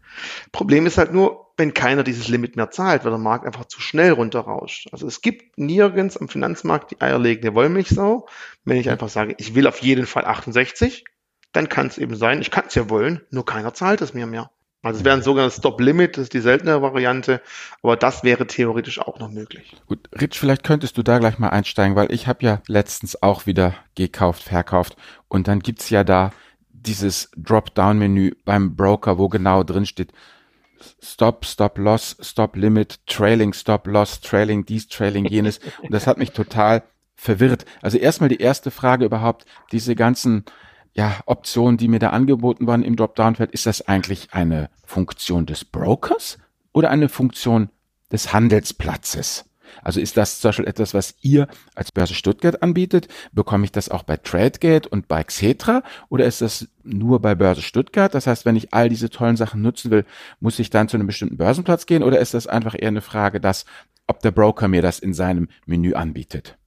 Problem 0.52 0.86
ist 0.86 0.98
halt 0.98 1.14
nur, 1.14 1.52
wenn 1.58 1.74
keiner 1.74 2.04
dieses 2.04 2.28
Limit 2.28 2.56
mehr 2.56 2.72
zahlt, 2.72 3.04
weil 3.04 3.12
der 3.12 3.20
Markt 3.20 3.46
einfach 3.46 3.66
zu 3.66 3.82
schnell 3.82 4.12
runterrauscht. 4.12 4.90
Also 4.92 5.08
es 5.08 5.22
gibt 5.22 5.58
nirgends 5.58 6.18
am 6.18 6.28
Finanzmarkt 6.28 6.92
die 6.92 7.02
eierlegende 7.02 7.56
Wollmilchsau. 7.56 8.28
Wenn 8.66 8.78
ich 8.78 8.90
einfach 8.90 9.10
sage, 9.10 9.36
ich 9.38 9.56
will 9.56 9.68
auf 9.68 9.80
jeden 9.80 10.06
Fall 10.06 10.26
68, 10.26 11.06
dann 11.54 11.70
kann 11.70 11.88
es 11.88 11.98
eben 11.98 12.16
sein, 12.16 12.42
ich 12.42 12.52
kann 12.52 12.66
es 12.68 12.76
ja 12.76 12.90
wollen, 12.90 13.22
nur 13.30 13.46
keiner 13.46 13.74
zahlt 13.74 14.02
es 14.02 14.14
mir 14.14 14.26
mehr. 14.26 14.52
Also 14.86 15.00
es 15.00 15.06
wäre 15.06 15.16
ein 15.16 15.24
sogenanntes 15.24 15.58
Stop-Limit, 15.58 16.16
das 16.16 16.24
ist 16.26 16.34
die 16.34 16.42
seltene 16.42 16.80
Variante, 16.80 17.42
aber 17.82 17.96
das 17.96 18.24
wäre 18.24 18.46
theoretisch 18.46 19.00
auch 19.00 19.18
noch 19.18 19.32
möglich. 19.32 19.76
Gut, 19.88 20.08
Rich, 20.14 20.38
vielleicht 20.40 20.64
könntest 20.64 20.96
du 20.98 21.02
da 21.02 21.18
gleich 21.18 21.40
mal 21.40 21.50
einsteigen, 21.50 21.96
weil 21.96 22.12
ich 22.12 22.28
habe 22.28 22.46
ja 22.46 22.62
letztens 22.68 23.24
auch 23.24 23.48
wieder 23.48 23.74
gekauft, 23.96 24.44
verkauft 24.44 24.96
und 25.28 25.48
dann 25.48 25.62
gibt's 25.62 25.90
ja 25.90 26.04
da 26.04 26.32
dieses 26.86 27.30
Dropdown-Menü 27.38 28.32
beim 28.46 28.76
Broker, 28.76 29.18
wo 29.18 29.30
genau 29.30 29.64
drin 29.64 29.86
steht, 29.86 30.12
Stop, 31.02 31.46
Stop 31.46 31.78
Loss, 31.78 32.18
Stop 32.22 32.56
Limit, 32.56 33.00
Trailing, 33.08 33.54
Stop 33.54 33.88
Loss, 33.88 34.22
Trailing 34.22 34.66
dies, 34.66 34.88
Trailing 34.88 35.26
jenes. 35.26 35.60
Und 35.82 35.94
das 35.94 36.06
hat 36.08 36.18
mich 36.18 36.32
total 36.32 36.84
verwirrt. 37.16 37.66
Also 37.82 37.98
erstmal 37.98 38.30
die 38.30 38.42
erste 38.42 38.72
Frage 38.72 39.06
überhaupt, 39.06 39.46
diese 39.72 39.96
ganzen 39.96 40.46
ja, 40.94 41.20
Optionen, 41.26 41.78
die 41.78 41.88
mir 41.88 42.00
da 42.00 42.12
angeboten 42.12 42.68
waren 42.68 42.84
im 42.84 42.96
Dropdown-Feld, 42.96 43.52
ist 43.52 43.66
das 43.66 43.82
eigentlich 43.88 44.30
eine 44.34 44.70
Funktion 44.86 45.46
des 45.46 45.66
Brokers 45.66 46.38
oder 46.72 46.90
eine 46.90 47.10
Funktion 47.10 47.70
des 48.12 48.32
Handelsplatzes? 48.32 49.46
Also 49.82 50.00
ist 50.00 50.18
das 50.18 50.40
zum 50.40 50.50
Beispiel 50.50 50.68
etwas, 50.68 50.94
was 50.94 51.16
ihr 51.22 51.48
als 51.76 51.92
Börse 51.92 52.14
Stuttgart 52.14 52.62
anbietet? 52.62 53.08
Bekomme 53.32 53.66
ich 53.66 53.72
das 53.72 53.90
auch 53.90 54.04
bei 54.04 54.18
TradeGate 54.18 54.88
und 54.88 55.08
bei 55.08 55.24
Xetra? 55.24 55.84
Oder 56.10 56.26
ist 56.26 56.42
das 56.42 56.68
nur 56.84 57.22
bei 57.22 57.36
Börse 57.36 57.62
Stuttgart? 57.62 58.14
Das 58.14 58.28
heißt, 58.28 58.46
wenn 58.46 58.56
ich 58.56 58.74
all 58.74 58.90
diese 58.90 59.10
tollen 59.10 59.38
Sachen 59.38 59.62
nutzen 59.62 59.92
will, 59.92 60.06
muss 60.40 60.60
ich 60.60 60.70
dann 60.70 60.88
zu 60.88 60.98
einem 60.98 61.08
bestimmten 61.08 61.38
Börsenplatz 61.38 61.86
gehen? 61.86 62.04
Oder 62.04 62.20
ist 62.20 62.34
das 62.34 62.48
einfach 62.48 62.76
eher 62.78 62.90
eine 62.90 63.02
Frage, 63.02 63.40
dass, 63.40 63.66
ob 64.08 64.22
der 64.22 64.32
Broker 64.32 64.68
mir 64.68 64.82
das 64.82 65.00
in 65.00 65.14
seinem 65.14 65.48
Menü 65.66 65.94
anbietet? 65.94 66.58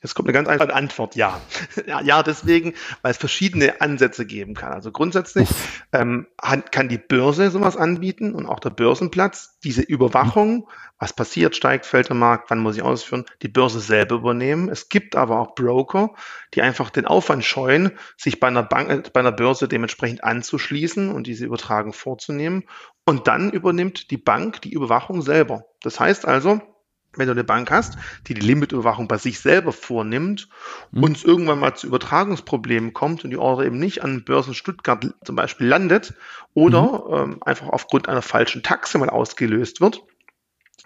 Jetzt 0.00 0.14
kommt 0.14 0.28
eine 0.28 0.32
ganz 0.32 0.48
einfache 0.48 0.74
Antwort, 0.74 1.16
ja. 1.16 1.40
ja. 1.86 2.22
Deswegen, 2.22 2.74
weil 3.02 3.10
es 3.10 3.16
verschiedene 3.16 3.80
Ansätze 3.80 4.26
geben 4.26 4.54
kann. 4.54 4.72
Also 4.72 4.92
grundsätzlich 4.92 5.48
ähm, 5.92 6.28
kann 6.70 6.88
die 6.88 6.98
Börse 6.98 7.50
sowas 7.50 7.76
anbieten 7.76 8.32
und 8.34 8.46
auch 8.46 8.60
der 8.60 8.70
Börsenplatz 8.70 9.58
diese 9.64 9.82
Überwachung, 9.82 10.68
was 11.00 11.12
passiert, 11.12 11.56
steigt, 11.56 11.84
fällt 11.84 12.10
der 12.10 12.16
Markt, 12.16 12.50
wann 12.50 12.60
muss 12.60 12.76
ich 12.76 12.82
ausführen, 12.82 13.24
die 13.42 13.48
Börse 13.48 13.80
selber 13.80 14.16
übernehmen. 14.16 14.68
Es 14.68 14.88
gibt 14.88 15.16
aber 15.16 15.40
auch 15.40 15.56
Broker, 15.56 16.14
die 16.54 16.62
einfach 16.62 16.90
den 16.90 17.06
Aufwand 17.06 17.44
scheuen, 17.44 17.92
sich 18.16 18.38
bei 18.38 18.46
einer 18.46 18.62
Bank, 18.62 18.90
äh, 18.90 19.02
bei 19.12 19.20
einer 19.20 19.32
Börse 19.32 19.66
dementsprechend 19.66 20.22
anzuschließen 20.22 21.10
und 21.10 21.26
diese 21.26 21.44
Übertragung 21.44 21.92
vorzunehmen. 21.92 22.64
Und 23.04 23.26
dann 23.26 23.50
übernimmt 23.50 24.12
die 24.12 24.16
Bank 24.16 24.62
die 24.62 24.72
Überwachung 24.72 25.22
selber. 25.22 25.64
Das 25.82 25.98
heißt 25.98 26.24
also, 26.24 26.60
wenn 27.16 27.26
du 27.26 27.32
eine 27.32 27.44
Bank 27.44 27.70
hast, 27.70 27.98
die 28.26 28.34
die 28.34 28.46
Limitüberwachung 28.46 29.08
bei 29.08 29.18
sich 29.18 29.40
selber 29.40 29.72
vornimmt 29.72 30.48
mhm. 30.90 31.02
und 31.02 31.16
es 31.16 31.24
irgendwann 31.24 31.58
mal 31.58 31.74
zu 31.74 31.86
Übertragungsproblemen 31.86 32.92
kommt 32.92 33.24
und 33.24 33.30
die 33.30 33.36
Order 33.36 33.64
eben 33.64 33.78
nicht 33.78 34.04
an 34.04 34.24
Börsen 34.24 34.54
Stuttgart 34.54 35.14
zum 35.24 35.36
Beispiel 35.36 35.66
landet 35.66 36.14
oder 36.54 37.04
mhm. 37.08 37.14
ähm, 37.32 37.42
einfach 37.42 37.68
aufgrund 37.68 38.08
einer 38.08 38.22
falschen 38.22 38.62
Taxe 38.62 38.98
mal 38.98 39.10
ausgelöst 39.10 39.80
wird, 39.80 40.02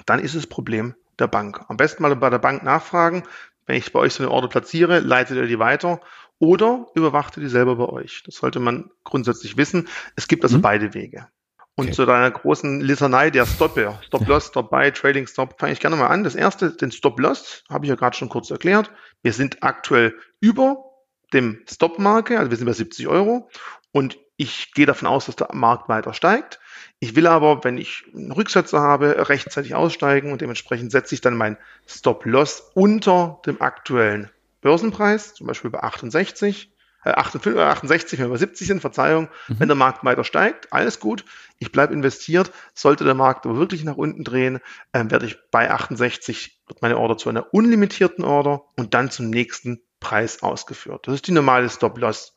dann 0.07 0.21
ist 0.21 0.35
es 0.35 0.47
Problem 0.47 0.95
der 1.19 1.27
Bank. 1.27 1.65
Am 1.69 1.77
besten 1.77 2.03
mal 2.03 2.15
bei 2.17 2.31
der 2.31 2.39
Bank 2.39 2.63
nachfragen, 2.63 3.25
wenn 3.67 3.77
ich 3.77 3.93
bei 3.93 4.01
euch 4.01 4.15
so 4.15 4.23
eine 4.23 4.33
Order 4.33 4.49
platziere, 4.49 5.01
leitet 5.01 5.37
ihr 5.37 5.47
die 5.47 5.59
weiter 5.59 6.01
oder 6.39 6.87
überwacht 6.95 7.37
ihr 7.37 7.43
die 7.43 7.49
selber 7.49 7.77
bei 7.77 7.87
euch. 7.87 8.23
Das 8.25 8.37
sollte 8.37 8.59
man 8.59 8.91
grundsätzlich 9.05 9.57
wissen. 9.57 9.89
Es 10.17 10.29
gibt 10.29 10.43
also 10.43 10.59
mhm. 10.59 10.63
beide 10.63 10.95
Wege. 10.95 11.29
Und 11.75 11.87
okay. 11.87 11.95
zu 11.95 12.05
deiner 12.05 12.31
großen 12.31 12.81
Litanei 12.81 13.31
der 13.31 13.47
Stopper, 13.47 13.99
Stop-Loss, 14.05 14.49
Stop-Buy, 14.49 14.93
Trading 14.93 15.27
Stop, 15.27 15.59
fange 15.59 15.73
ich 15.73 15.81
gerne 15.81 15.97
mal 15.97 16.09
an. 16.09 16.23
Das 16.23 16.35
erste, 16.35 16.71
den 16.71 16.93
Stop-Loss, 16.93 17.65
habe 17.71 17.87
ich 17.87 17.89
ja 17.89 17.95
gerade 17.95 18.17
schon 18.17 18.29
kurz 18.29 18.51
erklärt. 18.51 18.91
Wir 19.23 19.33
sind 19.33 19.63
aktuell 19.63 20.15
über 20.41 20.85
dem 21.33 21.63
Stop-Marke, 21.71 22.39
also 22.39 22.51
wir 22.51 22.59
sind 22.59 22.67
bei 22.67 22.75
70 22.75 23.09
Euro. 23.09 23.49
Und 23.91 24.19
ich 24.37 24.73
gehe 24.75 24.87
davon 24.87 25.09
aus, 25.09 25.27
dass 25.27 25.37
der 25.37 25.49
Markt 25.53 25.89
weiter 25.89 26.13
steigt. 26.13 26.61
Ich 26.99 27.17
will 27.17 27.27
aber, 27.27 27.65
wenn 27.65 27.79
ich 27.79 28.05
Rücksätze 28.15 28.81
habe, 28.81 29.29
rechtzeitig 29.29 29.75
aussteigen 29.75 30.33
und 30.33 30.41
dementsprechend 30.41 30.93
setze 30.93 31.15
ich 31.15 31.21
dann 31.21 31.37
mein 31.37 31.57
Stop-Loss 31.87 32.73
unter 32.75 33.41
dem 33.47 33.61
aktuellen 33.63 34.31
Börsenpreis, 34.61 35.35
zum 35.35 35.47
Beispiel 35.47 35.71
bei 35.71 35.83
68 35.83 36.72
58, 37.05 37.61
68, 37.61 38.21
wenn 38.21 38.31
wir 38.31 38.39
70 38.39 38.67
sind, 38.67 38.81
Verzeihung, 38.81 39.29
mhm. 39.49 39.61
wenn 39.61 39.69
der 39.69 39.77
Markt 39.77 40.05
weiter 40.05 40.25
steigt, 40.25 40.73
alles 40.73 41.01
gut, 41.01 41.25
ich 41.59 41.73
bleibe 41.73 41.93
investiert. 41.93 42.53
Sollte 42.75 43.05
der 43.05 43.15
Markt 43.15 43.47
aber 43.47 43.57
wirklich 43.57 43.85
nach 43.85 43.97
unten 43.97 44.25
drehen, 44.25 44.61
äh, 44.93 45.05
werde 45.09 45.27
ich 45.27 45.39
bei 45.51 45.71
68, 45.71 46.63
wird 46.67 46.83
meine 46.83 46.99
Order 46.99 47.17
zu 47.17 47.29
einer 47.29 47.53
unlimitierten 47.53 48.25
Order 48.25 48.63
und 48.77 48.95
dann 48.95 49.11
zum 49.11 49.31
nächsten 49.31 49.83
Preis 50.01 50.43
ausgeführt. 50.43 51.07
Das 51.07 51.15
ist 51.15 51.27
die 51.27 51.33
normale 51.33 51.69
Stop-Loss. 51.69 52.37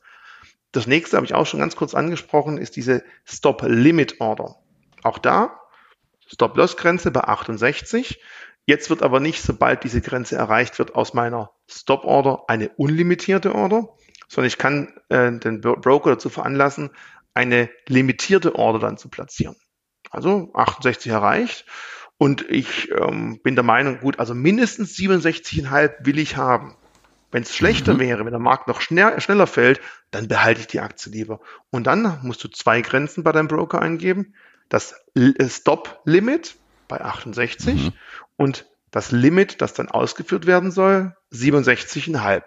Das 0.72 0.88
nächste 0.88 1.18
habe 1.18 1.26
ich 1.26 1.34
auch 1.34 1.46
schon 1.46 1.60
ganz 1.60 1.76
kurz 1.76 1.94
angesprochen, 1.94 2.58
ist 2.58 2.76
diese 2.76 3.04
Stop-Limit-Order. 3.26 4.56
Auch 5.04 5.18
da 5.20 5.62
Stop-Loss-Grenze 6.28 7.12
bei 7.12 7.22
68. 7.22 8.20
Jetzt 8.66 8.90
wird 8.90 9.04
aber 9.04 9.20
nicht, 9.20 9.42
sobald 9.42 9.84
diese 9.84 10.02
Grenze 10.02 10.36
erreicht 10.36 10.80
wird, 10.80 10.96
aus 10.96 11.14
meiner 11.14 11.52
Stop-Order 11.68 12.46
eine 12.48 12.70
unlimitierte 12.70 13.54
Order, 13.54 13.90
sondern 14.28 14.48
ich 14.48 14.58
kann 14.58 14.94
äh, 15.10 15.32
den 15.32 15.62
Broker 15.62 16.12
dazu 16.12 16.30
veranlassen, 16.30 16.92
eine 17.34 17.70
limitierte 17.88 18.56
Order 18.56 18.80
dann 18.80 18.98
zu 18.98 19.10
platzieren. 19.10 19.56
Also 20.10 20.52
68 20.54 21.12
erreicht. 21.12 21.66
Und 22.18 22.50
ich 22.50 22.90
ähm, 22.92 23.42
bin 23.44 23.56
der 23.56 23.64
Meinung, 23.64 24.00
gut, 24.00 24.20
also 24.20 24.34
mindestens 24.34 24.96
67,5 24.96 26.06
will 26.06 26.18
ich 26.18 26.38
haben. 26.38 26.76
Wenn 27.32 27.44
es 27.44 27.54
schlechter 27.54 27.96
mhm. 27.96 28.00
wäre, 28.00 28.26
wenn 28.26 28.32
der 28.32 28.40
Markt 28.40 28.70
noch 28.70 28.80
schnell, 28.80 29.20
schneller 29.20 29.48
fällt, 29.48 29.82
dann 30.12 30.30
behalte 30.30 30.62
ich 30.62 30.68
die 30.68 30.80
Aktie 30.80 31.12
lieber. 31.12 31.42
Und 31.70 31.86
dann 31.88 32.20
musst 32.24 32.42
du 32.44 32.48
zwei 32.48 32.80
Grenzen 32.80 33.24
bei 33.24 33.34
deinem 33.34 33.50
Broker 33.50 33.82
eingeben. 33.82 34.36
Das 34.70 34.96
äh, 35.16 35.50
Stop-Limit 35.50 36.56
bei 36.88 37.02
68 37.02 37.86
mhm. 37.86 37.94
und 38.38 38.66
das 38.92 39.12
Limit, 39.12 39.62
das 39.62 39.74
dann 39.74 39.90
ausgeführt 39.90 40.46
werden 40.46 40.72
soll, 40.72 41.18
67,5. 41.34 42.44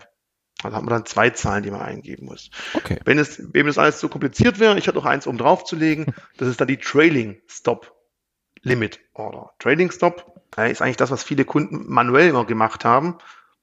Also 0.62 0.76
hat 0.76 0.84
man 0.84 0.92
dann 0.92 1.06
zwei 1.06 1.30
Zahlen, 1.30 1.62
die 1.62 1.70
man 1.70 1.80
eingeben 1.80 2.26
muss. 2.26 2.50
Okay. 2.74 2.98
Wenn 3.04 3.18
es, 3.18 3.40
wem 3.52 3.66
das 3.66 3.78
alles 3.78 3.98
zu 3.98 4.08
kompliziert 4.08 4.58
wäre, 4.58 4.76
ich 4.78 4.88
hatte 4.88 4.98
noch 4.98 5.04
eins, 5.04 5.26
um 5.26 5.38
drauf 5.38 5.64
zu 5.64 5.76
legen, 5.76 6.06
das 6.36 6.48
ist 6.48 6.60
dann 6.60 6.68
die 6.68 6.78
Trailing 6.78 7.40
Stop 7.46 7.94
Limit 8.62 8.98
Order. 9.14 9.52
Trailing 9.60 9.90
Stop 9.90 10.40
ist 10.56 10.82
eigentlich 10.82 10.96
das, 10.96 11.10
was 11.10 11.22
viele 11.22 11.44
Kunden 11.44 11.84
manuell 11.86 12.28
immer 12.28 12.44
gemacht 12.44 12.84
haben. 12.84 13.18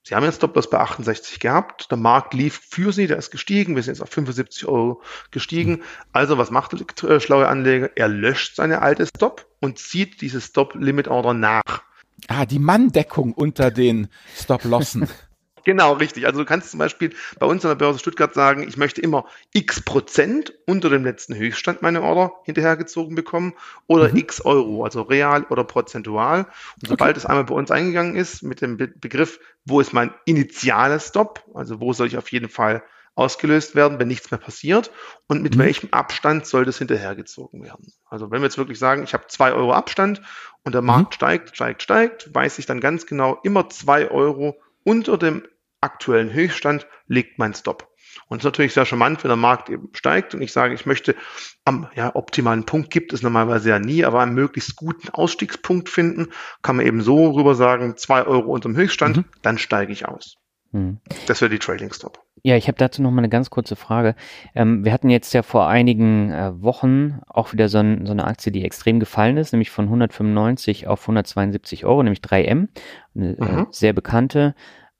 Sie 0.07 0.13
haben 0.13 0.23
jetzt 0.23 0.35
Stop-Loss 0.35 0.69
bei 0.69 0.79
68 0.79 1.39
gehabt. 1.39 1.89
Der 1.89 1.97
Markt 1.97 2.35
lief 2.35 2.61
für 2.69 2.93
Sie, 2.93 3.07
der 3.07 3.17
ist 3.17 3.31
gestiegen. 3.31 3.75
Wir 3.75 3.81
sind 3.81 3.95
jetzt 3.95 4.03
auf 4.03 4.11
75 4.11 4.67
Euro 4.67 5.01
gestiegen. 5.31 5.81
Also 6.13 6.37
was 6.37 6.51
macht 6.51 6.73
der 6.73 7.09
äh, 7.09 7.19
schlaue 7.19 7.47
Anleger? 7.47 7.89
Er 7.95 8.07
löscht 8.07 8.55
seine 8.55 8.83
alte 8.83 9.07
Stop 9.07 9.47
und 9.61 9.79
zieht 9.79 10.21
diese 10.21 10.41
Stop-Limit-Order 10.41 11.33
nach. 11.33 11.81
Ah, 12.27 12.45
die 12.45 12.59
Manndeckung 12.59 13.33
unter 13.33 13.71
den 13.71 14.07
Stop-Lossen. 14.35 15.09
Genau, 15.65 15.93
richtig. 15.93 16.27
Also 16.27 16.39
du 16.39 16.45
kannst 16.45 16.71
zum 16.71 16.77
Beispiel 16.77 17.13
bei 17.39 17.45
uns 17.47 17.65
an 17.65 17.69
der 17.69 17.75
Börse 17.75 17.99
Stuttgart 17.99 18.33
sagen, 18.33 18.67
ich 18.67 18.77
möchte 18.77 19.01
immer 19.01 19.25
x 19.51 19.81
Prozent 19.81 20.53
unter 20.67 20.89
dem 20.89 21.03
letzten 21.03 21.35
Höchststand 21.35 21.81
meine 21.81 22.03
Order 22.03 22.33
hinterhergezogen 22.43 23.15
bekommen 23.15 23.53
oder 23.87 24.09
mhm. 24.09 24.17
x 24.17 24.41
Euro, 24.41 24.83
also 24.83 25.01
real 25.01 25.43
oder 25.49 25.63
prozentual. 25.63 26.45
Und 26.81 26.87
sobald 26.87 27.11
okay. 27.11 27.17
es 27.17 27.25
einmal 27.25 27.45
bei 27.45 27.55
uns 27.55 27.71
eingegangen 27.71 28.15
ist 28.15 28.43
mit 28.43 28.61
dem 28.61 28.77
Be 28.77 28.87
Begriff, 28.87 29.39
wo 29.65 29.81
ist 29.81 29.91
mein 29.91 30.13
initialer 30.25 30.99
Stop, 30.99 31.43
also 31.55 31.81
wo 31.81 31.93
soll 31.93 32.07
ich 32.07 32.17
auf 32.17 32.31
jeden 32.31 32.49
Fall 32.49 32.83
ausgelöst 33.15 33.75
werden, 33.75 33.97
wenn 33.97 34.07
nichts 34.07 34.29
mehr 34.29 34.37
passiert 34.37 34.91
und 35.27 35.41
mit 35.41 35.55
mhm. 35.55 35.59
welchem 35.59 35.89
Abstand 35.91 36.45
soll 36.45 36.65
das 36.65 36.77
hinterhergezogen 36.77 37.63
werden. 37.63 37.91
Also 38.07 38.29
wenn 38.29 38.41
wir 38.41 38.45
jetzt 38.45 38.57
wirklich 38.57 38.77
sagen, 38.77 39.03
ich 39.03 39.13
habe 39.13 39.25
zwei 39.27 39.53
Euro 39.53 39.73
Abstand 39.73 40.21
und 40.63 40.75
der 40.75 40.81
Markt 40.83 41.13
mhm. 41.13 41.15
steigt, 41.15 41.55
steigt, 41.55 41.81
steigt, 41.81 42.35
weiß 42.35 42.59
ich 42.59 42.67
dann 42.67 42.81
ganz 42.81 43.07
genau 43.07 43.39
immer 43.43 43.69
zwei 43.69 44.11
Euro 44.11 44.61
unter 44.83 45.17
dem 45.17 45.43
aktuellen 45.81 46.33
Höchststand 46.33 46.87
liegt 47.07 47.39
mein 47.39 47.53
Stop. 47.53 47.91
Und 48.27 48.37
es 48.37 48.41
ist 48.41 48.45
natürlich 48.45 48.73
sehr 48.73 48.85
charmant, 48.85 49.23
wenn 49.23 49.29
der 49.29 49.35
Markt 49.35 49.69
eben 49.69 49.89
steigt 49.93 50.33
und 50.33 50.41
ich 50.41 50.51
sage, 50.51 50.73
ich 50.73 50.85
möchte 50.85 51.15
am 51.63 51.87
ja, 51.95 52.15
optimalen 52.15 52.65
Punkt 52.65 52.89
gibt 52.89 53.13
es 53.13 53.21
normalerweise 53.21 53.69
ja 53.69 53.79
nie, 53.79 54.05
aber 54.05 54.21
einen 54.21 54.33
möglichst 54.33 54.75
guten 54.75 55.09
Ausstiegspunkt 55.09 55.89
finden, 55.89 56.29
kann 56.61 56.77
man 56.77 56.85
eben 56.85 57.01
so 57.01 57.31
rüber 57.31 57.55
sagen, 57.55 57.97
zwei 57.97 58.23
Euro 58.23 58.51
unter 58.51 58.69
dem 58.69 58.77
Höchststand, 58.77 59.17
mhm. 59.17 59.25
dann 59.41 59.57
steige 59.57 59.91
ich 59.91 60.07
aus. 60.07 60.37
Mhm. 60.71 60.99
Das 61.27 61.41
wäre 61.41 61.49
die 61.49 61.59
Trading 61.59 61.93
Stop. 61.93 62.19
Ja, 62.43 62.55
ich 62.55 62.67
habe 62.67 62.77
dazu 62.77 63.01
noch 63.01 63.11
mal 63.11 63.19
eine 63.19 63.29
ganz 63.29 63.49
kurze 63.49 63.75
Frage. 63.75 64.15
Ähm, 64.53 64.85
wir 64.85 64.91
hatten 64.91 65.09
jetzt 65.09 65.33
ja 65.33 65.41
vor 65.41 65.67
einigen 65.67 66.31
äh, 66.31 66.61
Wochen 66.61 67.21
auch 67.27 67.53
wieder 67.53 67.69
so, 67.69 67.79
ein, 67.79 68.05
so, 68.05 68.11
eine 68.11 68.25
Aktie, 68.25 68.51
die 68.51 68.63
extrem 68.63 68.99
gefallen 68.99 69.37
ist, 69.37 69.51
nämlich 69.51 69.71
von 69.71 69.85
195 69.85 70.87
auf 70.87 71.01
172 71.01 71.85
Euro, 71.85 72.03
nämlich 72.03 72.19
3M, 72.19 72.67
eine 73.15 73.37
äh, 73.37 73.43
mhm. 73.43 73.59
äh, 73.59 73.65
sehr 73.71 73.93
bekannte 73.93 74.53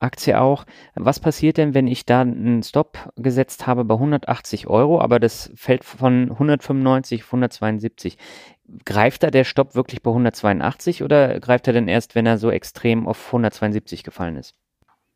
Aktie 0.06 0.40
auch. 0.40 0.66
Was 0.96 1.20
passiert 1.20 1.58
denn, 1.58 1.74
wenn 1.74 1.88
ich 1.88 2.06
da 2.06 2.22
einen 2.22 2.64
Stop 2.64 3.12
gesetzt 3.18 3.68
habe 3.68 3.84
bei 3.84 3.96
180 3.96 4.68
Euro, 4.68 5.02
aber 5.02 5.20
das 5.20 5.52
fällt 5.56 5.84
von 5.84 6.32
195 6.32 7.24
auf 7.24 7.28
172? 7.30 8.18
Greift 8.86 9.24
da 9.24 9.32
der 9.32 9.44
Stopp 9.44 9.76
wirklich 9.76 10.02
bei 10.02 10.12
182 10.12 11.04
oder 11.04 11.40
greift 11.40 11.68
er 11.68 11.74
denn 11.74 11.88
erst, 11.88 12.16
wenn 12.16 12.26
er 12.26 12.38
so 12.38 12.50
extrem 12.50 13.08
auf 13.08 13.28
172 13.28 14.04
gefallen 14.04 14.38
ist? 14.38 14.56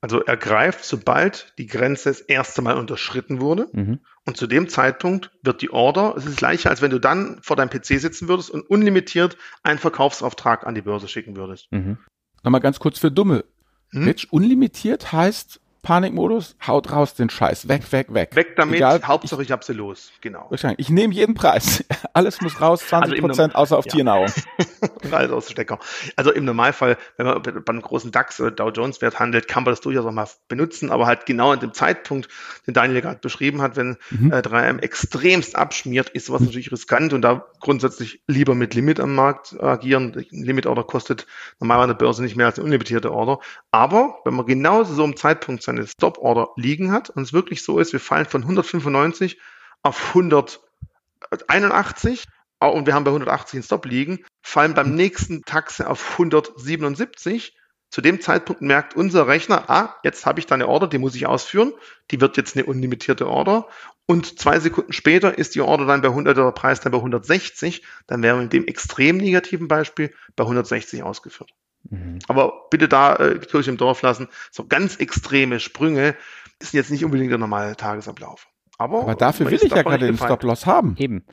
Also 0.02 0.22
er 0.22 0.38
greift, 0.38 0.86
sobald 0.86 1.54
die 1.58 1.68
Grenze 1.68 2.10
das 2.10 2.22
erste 2.22 2.62
Mal 2.62 2.78
unterschritten 2.78 3.42
wurde. 3.42 3.68
Mhm. 3.74 4.00
Und 4.26 4.38
zu 4.38 4.48
dem 4.48 4.70
Zeitpunkt 4.70 5.32
wird 5.42 5.62
die 5.62 5.72
Order, 5.72 6.14
es 6.16 6.26
ist 6.26 6.38
gleicher, 6.38 6.70
als 6.70 6.82
wenn 6.82 6.92
du 6.92 7.00
dann 7.00 7.40
vor 7.42 7.58
deinem 7.58 7.70
PC 7.70 8.00
sitzen 8.00 8.30
würdest 8.30 8.50
und 8.50 8.62
unlimitiert 8.62 9.38
einen 9.64 9.80
Verkaufsauftrag 9.80 10.66
an 10.66 10.76
die 10.76 10.82
Börse 10.82 11.08
schicken 11.08 11.36
würdest. 11.36 11.70
Mhm. 11.72 11.98
Nochmal 12.44 12.62
ganz 12.62 12.80
kurz 12.80 13.00
für 13.00 13.12
Dumme. 13.12 13.44
Hm? 13.92 14.04
Rich, 14.04 14.32
unlimitiert 14.32 15.12
heißt, 15.12 15.60
Panikmodus, 15.82 16.56
haut 16.66 16.92
raus 16.92 17.14
den 17.14 17.30
Scheiß, 17.30 17.68
weg, 17.68 17.92
weg, 17.92 18.14
weg. 18.14 18.36
Weg 18.36 18.56
damit, 18.56 18.76
Egal, 18.76 19.02
Hauptsache 19.04 19.42
ich, 19.42 19.48
ich 19.48 19.52
hab 19.52 19.64
sie 19.64 19.74
los, 19.74 20.12
genau. 20.22 20.52
Ich 20.78 20.90
nehme 20.90 21.14
jeden 21.14 21.34
Preis. 21.34 21.86
Alles 22.14 22.42
muss 22.42 22.60
raus, 22.60 22.82
20 22.88 23.14
also 23.14 23.28
Prozent, 23.28 23.56
außer 23.56 23.78
auf 23.78 23.86
ja. 23.86 23.92
Tiernahrung. 23.92 24.32
Alles 25.12 25.32
aus 25.32 25.50
Stecker. 25.50 25.80
Also 26.16 26.32
im 26.32 26.46
Normalfall, 26.46 26.98
wenn 27.18 27.26
man 27.26 27.42
bei 27.42 27.52
einem 27.52 27.82
großen 27.82 28.12
DAX 28.12 28.40
oder 28.42 28.52
Dow 28.52 28.70
Jones 28.70 29.02
Wert 29.02 29.20
handelt, 29.20 29.48
kann 29.48 29.64
man 29.64 29.72
das 29.72 29.82
durchaus 29.82 30.06
auch 30.06 30.12
mal 30.12 30.28
benutzen, 30.48 30.92
aber 30.92 31.06
halt 31.06 31.26
genau 31.26 31.52
an 31.52 31.60
dem 31.60 31.74
Zeitpunkt, 31.74 32.30
den 32.68 32.74
Daniel 32.74 33.02
gerade 33.02 33.20
beschrieben 33.20 33.62
hat, 33.62 33.76
wenn 33.78 33.98
mhm. 34.10 34.32
äh, 34.32 34.38
3M 34.38 34.80
extremst 34.80 35.56
abschmiert, 35.56 36.10
ist 36.10 36.26
sowas 36.26 36.42
natürlich 36.42 36.72
riskant 36.72 37.14
und 37.14 37.22
da 37.22 37.46
grundsätzlich 37.60 38.22
lieber 38.28 38.56
mit 38.56 38.74
Limit 38.74 39.00
am 39.00 39.16
Markt 39.16 39.60
agieren. 39.62 40.26
Limit 40.32 40.66
Order 40.66 40.84
kostet 40.84 41.26
normalerweise 41.60 41.92
an 41.92 41.98
der 41.98 42.06
Börse 42.06 42.24
nicht 42.24 42.36
mehr 42.36 42.48
als 42.48 42.58
eine 42.58 42.66
unlimitierte 42.66 43.12
Order. 43.12 43.40
Aber 43.72 44.20
wenn 44.26 44.34
man 44.34 44.46
genauso 44.46 44.94
so 44.94 45.04
im 45.04 45.16
Zeitpunkt 45.16 45.64
seine 45.70 45.88
Stop-Order 45.88 46.50
liegen 46.56 46.92
hat 46.92 47.10
und 47.10 47.24
es 47.24 47.34
wirklich 47.34 47.64
so 47.64 47.80
ist, 47.80 47.94
wir 47.94 48.00
fallen 48.00 48.26
von 48.26 48.42
195 48.42 49.40
auf 49.84 50.10
181 50.10 52.26
und 52.60 52.86
wir 52.86 52.94
haben 52.94 53.04
bei 53.04 53.12
180 53.12 53.54
einen 53.54 53.64
Stop 53.64 53.86
liegen, 53.86 54.26
fallen 54.42 54.74
beim 54.74 54.96
nächsten 54.96 55.44
Taxe 55.44 55.90
auf 55.90 56.14
177. 56.14 57.56
Zu 57.92 58.02
dem 58.02 58.22
Zeitpunkt 58.22 58.62
merkt 58.62 58.96
unser 58.96 59.28
Rechner, 59.28 59.70
ah, 59.70 59.96
jetzt 60.04 60.26
habe 60.26 60.40
ich 60.40 60.46
da 60.46 60.56
eine 60.56 60.68
Order, 60.68 60.88
die 60.88 61.00
muss 61.00 61.16
ich 61.16 61.26
ausführen. 61.26 61.74
Die 62.12 62.22
wird 62.22 62.38
jetzt 62.38 62.56
eine 62.56 62.66
unlimitierte 62.66 63.28
Order. 63.28 63.68
Und 64.06 64.40
zwei 64.40 64.60
Sekunden 64.60 64.94
später 64.94 65.40
ist 65.40 65.56
die 65.56 65.62
Order 65.62 65.88
dann 65.88 66.02
bei 66.02 66.10
100, 66.10 66.38
der 66.38 66.52
Preis 66.52 66.82
dann 66.82 66.92
bei 66.92 67.00
160. 67.00 67.84
Dann 68.06 68.22
wären 68.22 68.38
wir 68.38 68.44
in 68.44 68.50
dem 68.50 68.68
extrem 68.68 69.18
negativen 69.18 69.68
Beispiel 69.68 70.14
bei 70.36 70.44
160 70.44 71.02
ausgeführt. 71.02 71.52
Mhm. 71.90 72.20
Aber 72.28 72.68
bitte 72.70 72.88
da 72.88 73.16
äh, 73.16 73.40
Kirche 73.40 73.72
im 73.72 73.78
Dorf 73.78 74.02
lassen. 74.02 74.28
So 74.52 74.66
ganz 74.66 74.98
extreme 74.98 75.60
Sprünge 75.60 76.16
ist 76.60 76.74
jetzt 76.74 76.92
nicht 76.92 77.06
unbedingt 77.06 77.32
der 77.32 77.38
normale 77.38 77.76
Tagesablauf. 77.76 78.48
Aber, 78.78 79.02
Aber 79.02 79.16
dafür 79.16 79.50
will 79.50 79.60
ich 79.62 79.72
ja 79.72 79.82
gerade 79.82 80.06
den 80.06 80.18
Stop-Loss 80.18 80.66
haben. 80.66 80.96
Eben. 80.98 81.26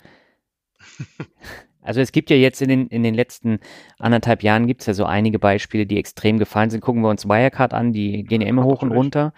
Also 1.87 2.01
es 2.01 2.11
gibt 2.11 2.31
ja 2.31 2.37
jetzt 2.37 2.61
in 2.61 2.69
den, 2.69 2.89
in 2.89 3.05
den 3.05 3.15
letzten 3.15 3.61
anderthalb 4.01 4.43
Jahren 4.43 4.67
gibt 4.67 4.81
es 4.81 4.89
ja 4.89 4.95
so 4.95 5.05
einige 5.05 5.39
Beispiele, 5.39 5.87
die 5.87 5.99
extrem 5.99 6.37
gefallen 6.41 6.69
sind. 6.69 6.81
Gucken 6.81 7.03
wir 7.03 7.09
uns 7.09 7.29
Wirecard 7.29 7.73
an, 7.73 7.93
die 7.93 8.25
gehen 8.25 8.41
ja 8.41 8.49
immer 8.49 8.65
hoch 8.65 8.83
und 8.83 8.91
runter. 8.91 9.33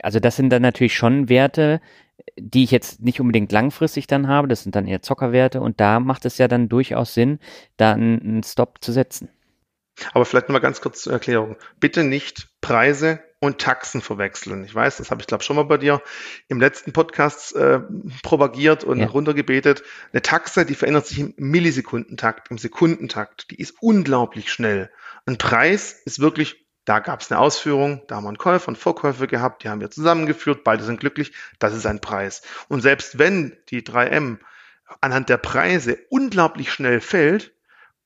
Also 0.00 0.20
das 0.20 0.36
sind 0.36 0.50
dann 0.50 0.62
natürlich 0.62 0.94
schon 0.94 1.28
Werte, 1.28 1.80
die 2.38 2.62
ich 2.62 2.70
jetzt 2.70 3.00
nicht 3.02 3.20
unbedingt 3.20 3.50
langfristig 3.50 4.06
dann 4.06 4.28
habe. 4.28 4.46
Das 4.46 4.62
sind 4.62 4.76
dann 4.76 4.86
eher 4.86 5.02
Zockerwerte 5.02 5.60
und 5.60 5.80
da 5.80 5.98
macht 5.98 6.24
es 6.24 6.38
ja 6.38 6.46
dann 6.46 6.68
durchaus 6.68 7.14
Sinn, 7.14 7.40
da 7.76 7.94
einen, 7.94 8.22
einen 8.22 8.42
Stop 8.44 8.78
zu 8.80 8.92
setzen. 8.92 9.28
Aber 10.12 10.24
vielleicht 10.24 10.48
nochmal 10.48 10.60
ganz 10.60 10.80
kurz 10.80 11.02
zur 11.02 11.12
Erklärung. 11.12 11.56
Bitte 11.80 12.04
nicht 12.04 12.48
Preise 12.60 13.20
und 13.40 13.58
Taxen 13.58 14.00
verwechseln. 14.00 14.64
Ich 14.64 14.74
weiß, 14.74 14.96
das 14.96 15.10
habe 15.10 15.20
ich 15.20 15.26
glaube 15.26 15.44
schon 15.44 15.56
mal 15.56 15.64
bei 15.64 15.76
dir 15.78 16.02
im 16.48 16.60
letzten 16.60 16.92
Podcast 16.92 17.54
äh, 17.54 17.80
propagiert 18.22 18.84
und 18.84 18.98
ja. 18.98 19.06
runtergebetet. 19.06 19.82
Eine 20.12 20.22
Taxe, 20.22 20.66
die 20.66 20.74
verändert 20.74 21.06
sich 21.06 21.20
im 21.20 21.34
Millisekundentakt, 21.36 22.50
im 22.50 22.58
Sekundentakt. 22.58 23.50
Die 23.50 23.60
ist 23.60 23.76
unglaublich 23.80 24.52
schnell. 24.52 24.90
Ein 25.26 25.38
Preis 25.38 26.02
ist 26.04 26.18
wirklich, 26.18 26.66
da 26.84 26.98
gab 26.98 27.20
es 27.20 27.30
eine 27.30 27.38
Ausführung, 27.40 28.02
da 28.08 28.16
haben 28.16 28.24
wir 28.24 28.28
einen 28.28 28.38
Käufer 28.38 28.68
und 28.68 28.78
Verkäufer 28.78 29.26
gehabt, 29.26 29.62
die 29.62 29.68
haben 29.68 29.80
wir 29.80 29.90
zusammengeführt, 29.90 30.64
beide 30.64 30.82
sind 30.82 31.00
glücklich, 31.00 31.32
das 31.58 31.74
ist 31.74 31.86
ein 31.86 32.00
Preis. 32.00 32.42
Und 32.68 32.80
selbst 32.80 33.18
wenn 33.18 33.56
die 33.68 33.82
3M 33.82 34.38
anhand 35.00 35.28
der 35.28 35.36
Preise 35.36 35.98
unglaublich 36.08 36.72
schnell 36.72 37.00
fällt, 37.00 37.52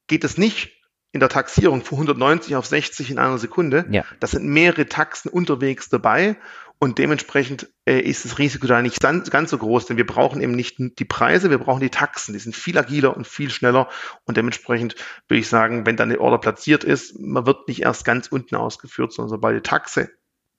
geht 0.08 0.24
es 0.24 0.36
nicht 0.36 0.81
in 1.12 1.20
der 1.20 1.28
Taxierung 1.28 1.82
von 1.82 1.98
190 1.98 2.56
auf 2.56 2.66
60 2.66 3.10
in 3.10 3.18
einer 3.18 3.38
Sekunde. 3.38 3.84
Ja. 3.90 4.04
Das 4.18 4.32
sind 4.32 4.46
mehrere 4.46 4.86
Taxen 4.86 5.30
unterwegs 5.30 5.88
dabei 5.88 6.36
und 6.78 6.98
dementsprechend 6.98 7.68
äh, 7.84 8.00
ist 8.00 8.24
das 8.24 8.38
Risiko 8.38 8.66
da 8.66 8.82
nicht 8.82 9.00
ganz, 9.00 9.30
ganz 9.30 9.50
so 9.50 9.58
groß, 9.58 9.86
denn 9.86 9.98
wir 9.98 10.06
brauchen 10.06 10.40
eben 10.40 10.56
nicht 10.56 10.78
die 10.78 11.04
Preise, 11.04 11.50
wir 11.50 11.58
brauchen 11.58 11.80
die 11.80 11.90
Taxen. 11.90 12.32
Die 12.32 12.40
sind 12.40 12.56
viel 12.56 12.76
agiler 12.76 13.16
und 13.16 13.26
viel 13.26 13.50
schneller 13.50 13.88
und 14.24 14.36
dementsprechend 14.36 14.96
würde 15.28 15.40
ich 15.40 15.48
sagen, 15.48 15.86
wenn 15.86 15.96
dann 15.96 16.10
eine 16.10 16.20
Order 16.20 16.38
platziert 16.38 16.82
ist, 16.82 17.20
man 17.20 17.46
wird 17.46 17.68
nicht 17.68 17.82
erst 17.82 18.04
ganz 18.04 18.28
unten 18.28 18.56
ausgeführt, 18.56 19.12
sondern 19.12 19.30
sobald 19.30 19.56
die 19.56 19.68
Taxe 19.68 20.10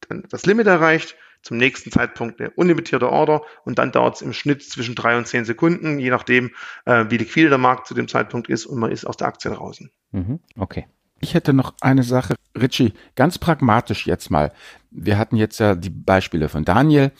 dann 0.07 0.23
das 0.29 0.45
Limit 0.45 0.67
erreicht, 0.67 1.15
zum 1.41 1.57
nächsten 1.57 1.91
Zeitpunkt 1.91 2.39
eine 2.39 2.51
unlimitierte 2.51 3.11
Order 3.11 3.41
und 3.65 3.77
dann 3.77 3.91
dauert 3.91 4.15
es 4.15 4.21
im 4.21 4.33
Schnitt 4.33 4.63
zwischen 4.63 4.95
drei 4.95 5.17
und 5.17 5.27
zehn 5.27 5.45
Sekunden, 5.45 5.99
je 5.99 6.09
nachdem, 6.09 6.51
äh, 6.85 7.05
wie 7.09 7.17
liquide 7.17 7.49
der 7.49 7.57
Markt 7.57 7.87
zu 7.87 7.93
dem 7.93 8.07
Zeitpunkt 8.07 8.49
ist 8.49 8.65
und 8.65 8.79
man 8.79 8.91
ist 8.91 9.05
aus 9.05 9.17
der 9.17 9.27
Aktie 9.27 9.51
draußen. 9.51 9.91
Mhm, 10.11 10.39
okay. 10.57 10.87
Ich 11.19 11.33
hätte 11.33 11.53
noch 11.53 11.73
eine 11.79 12.03
Sache, 12.03 12.35
Richie, 12.59 12.93
ganz 13.15 13.37
pragmatisch 13.37 14.07
jetzt 14.07 14.29
mal. 14.29 14.51
Wir 14.91 15.17
hatten 15.17 15.37
jetzt 15.37 15.59
ja 15.59 15.75
die 15.75 15.89
Beispiele 15.89 16.49
von 16.49 16.65
Daniel. 16.65 17.11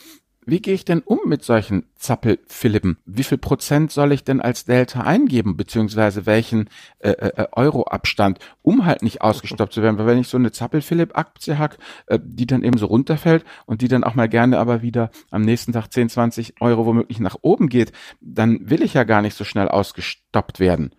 Wie 0.46 0.62
gehe 0.62 0.74
ich 0.74 0.86
denn 0.86 1.00
um 1.00 1.20
mit 1.26 1.44
solchen 1.44 1.86
Zappel-Philippen? 1.96 2.98
Wie 3.06 3.24
viel 3.24 3.38
Prozent 3.38 3.92
soll 3.92 4.12
ich 4.12 4.24
denn 4.24 4.42
als 4.42 4.66
Delta 4.66 5.02
eingeben, 5.02 5.56
beziehungsweise 5.56 6.26
welchen 6.26 6.70
äh, 7.00 7.12
äh, 7.12 7.48
Euro-Abstand, 7.54 8.40
um 8.62 8.86
halt 8.86 9.04
nicht 9.04 9.22
ausgestoppt 9.22 9.74
zu 9.74 9.82
werden? 9.82 9.98
Weil 9.98 10.08
wenn 10.08 10.18
ich 10.20 10.28
so 10.28 10.38
eine 10.38 10.52
Zappel-Philipp-Aktie 10.52 11.58
hack, 11.58 11.78
äh, 12.08 12.20
die 12.22 12.48
dann 12.48 12.64
eben 12.64 12.78
so 12.78 12.88
runterfällt 12.88 13.46
und 13.66 13.82
die 13.82 13.88
dann 13.88 14.04
auch 14.04 14.16
mal 14.16 14.30
gerne 14.30 14.60
aber 14.60 14.82
wieder 14.82 15.12
am 15.32 15.44
nächsten 15.44 15.72
Tag 15.72 15.92
10, 15.92 16.10
20 16.10 16.62
Euro 16.62 16.86
womöglich 16.86 17.20
nach 17.20 17.38
oben 17.42 17.70
geht, 17.70 17.94
dann 18.20 18.70
will 18.70 18.84
ich 18.84 18.94
ja 18.94 19.04
gar 19.04 19.22
nicht 19.22 19.38
so 19.38 19.44
schnell 19.44 19.70
ausgestoppt 19.70 20.60
werden. 20.60 20.92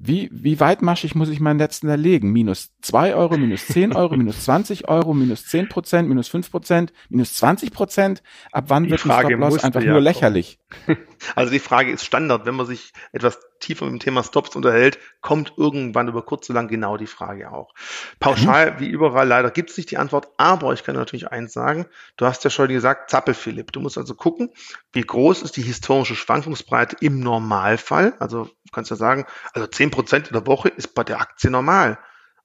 Wie, 0.00 0.30
wie 0.32 0.60
weitmaschig 0.60 1.16
muss 1.16 1.28
ich 1.28 1.40
meinen 1.40 1.58
letzten 1.58 1.88
erlegen? 1.88 2.30
Minus 2.30 2.70
zwei 2.80 3.16
Euro, 3.16 3.36
minus 3.36 3.66
zehn 3.66 3.92
Euro, 3.92 4.16
minus 4.16 4.44
zwanzig 4.44 4.88
Euro, 4.88 5.12
minus 5.12 5.46
zehn 5.46 5.68
Prozent, 5.68 6.08
minus 6.08 6.28
fünf 6.28 6.52
Prozent, 6.52 6.92
minus 7.08 7.34
zwanzig 7.34 7.72
Prozent? 7.72 8.22
Ab 8.52 8.66
wann 8.68 8.84
die 8.84 8.90
wird 8.90 9.00
Frage 9.00 9.34
ein 9.34 9.40
Stop-Loss 9.40 9.64
einfach 9.64 9.82
ja 9.82 9.90
nur 9.90 10.00
lächerlich? 10.00 10.60
Also 11.34 11.50
die 11.50 11.58
Frage 11.58 11.90
ist 11.90 12.04
Standard. 12.04 12.46
Wenn 12.46 12.54
man 12.54 12.66
sich 12.66 12.92
etwas 13.12 13.40
tiefer 13.60 13.84
mit 13.86 13.94
dem 13.94 14.00
Thema 14.00 14.22
Stops 14.22 14.54
unterhält, 14.54 14.98
kommt 15.20 15.54
irgendwann 15.56 16.08
über 16.08 16.22
kurz 16.22 16.48
oder 16.48 16.60
lang 16.60 16.68
genau 16.68 16.96
die 16.96 17.06
Frage 17.06 17.50
auch. 17.50 17.74
Pauschal, 18.20 18.72
mhm. 18.72 18.80
wie 18.80 18.88
überall, 18.88 19.26
leider 19.26 19.50
gibt 19.50 19.70
es 19.70 19.76
nicht 19.76 19.90
die 19.90 19.98
Antwort, 19.98 20.28
aber 20.36 20.72
ich 20.72 20.84
kann 20.84 20.94
natürlich 20.94 21.28
eins 21.28 21.52
sagen. 21.52 21.86
Du 22.16 22.26
hast 22.26 22.44
ja 22.44 22.50
schon 22.50 22.68
gesagt, 22.68 23.10
Zappel 23.10 23.34
Philipp. 23.34 23.72
Du 23.72 23.80
musst 23.80 23.98
also 23.98 24.14
gucken, 24.14 24.50
wie 24.92 25.02
groß 25.02 25.42
ist 25.42 25.56
die 25.56 25.62
historische 25.62 26.14
Schwankungsbreite 26.14 26.96
im 27.00 27.20
Normalfall. 27.20 28.14
Also 28.18 28.44
du 28.44 28.72
kannst 28.72 28.90
ja 28.90 28.96
sagen, 28.96 29.26
also 29.52 29.66
zehn 29.66 29.87
Prozent 29.90 30.28
in 30.28 30.32
der 30.34 30.46
Woche 30.46 30.68
ist 30.68 30.94
bei 30.94 31.04
der 31.04 31.20
Aktie 31.20 31.50
normal. 31.50 31.98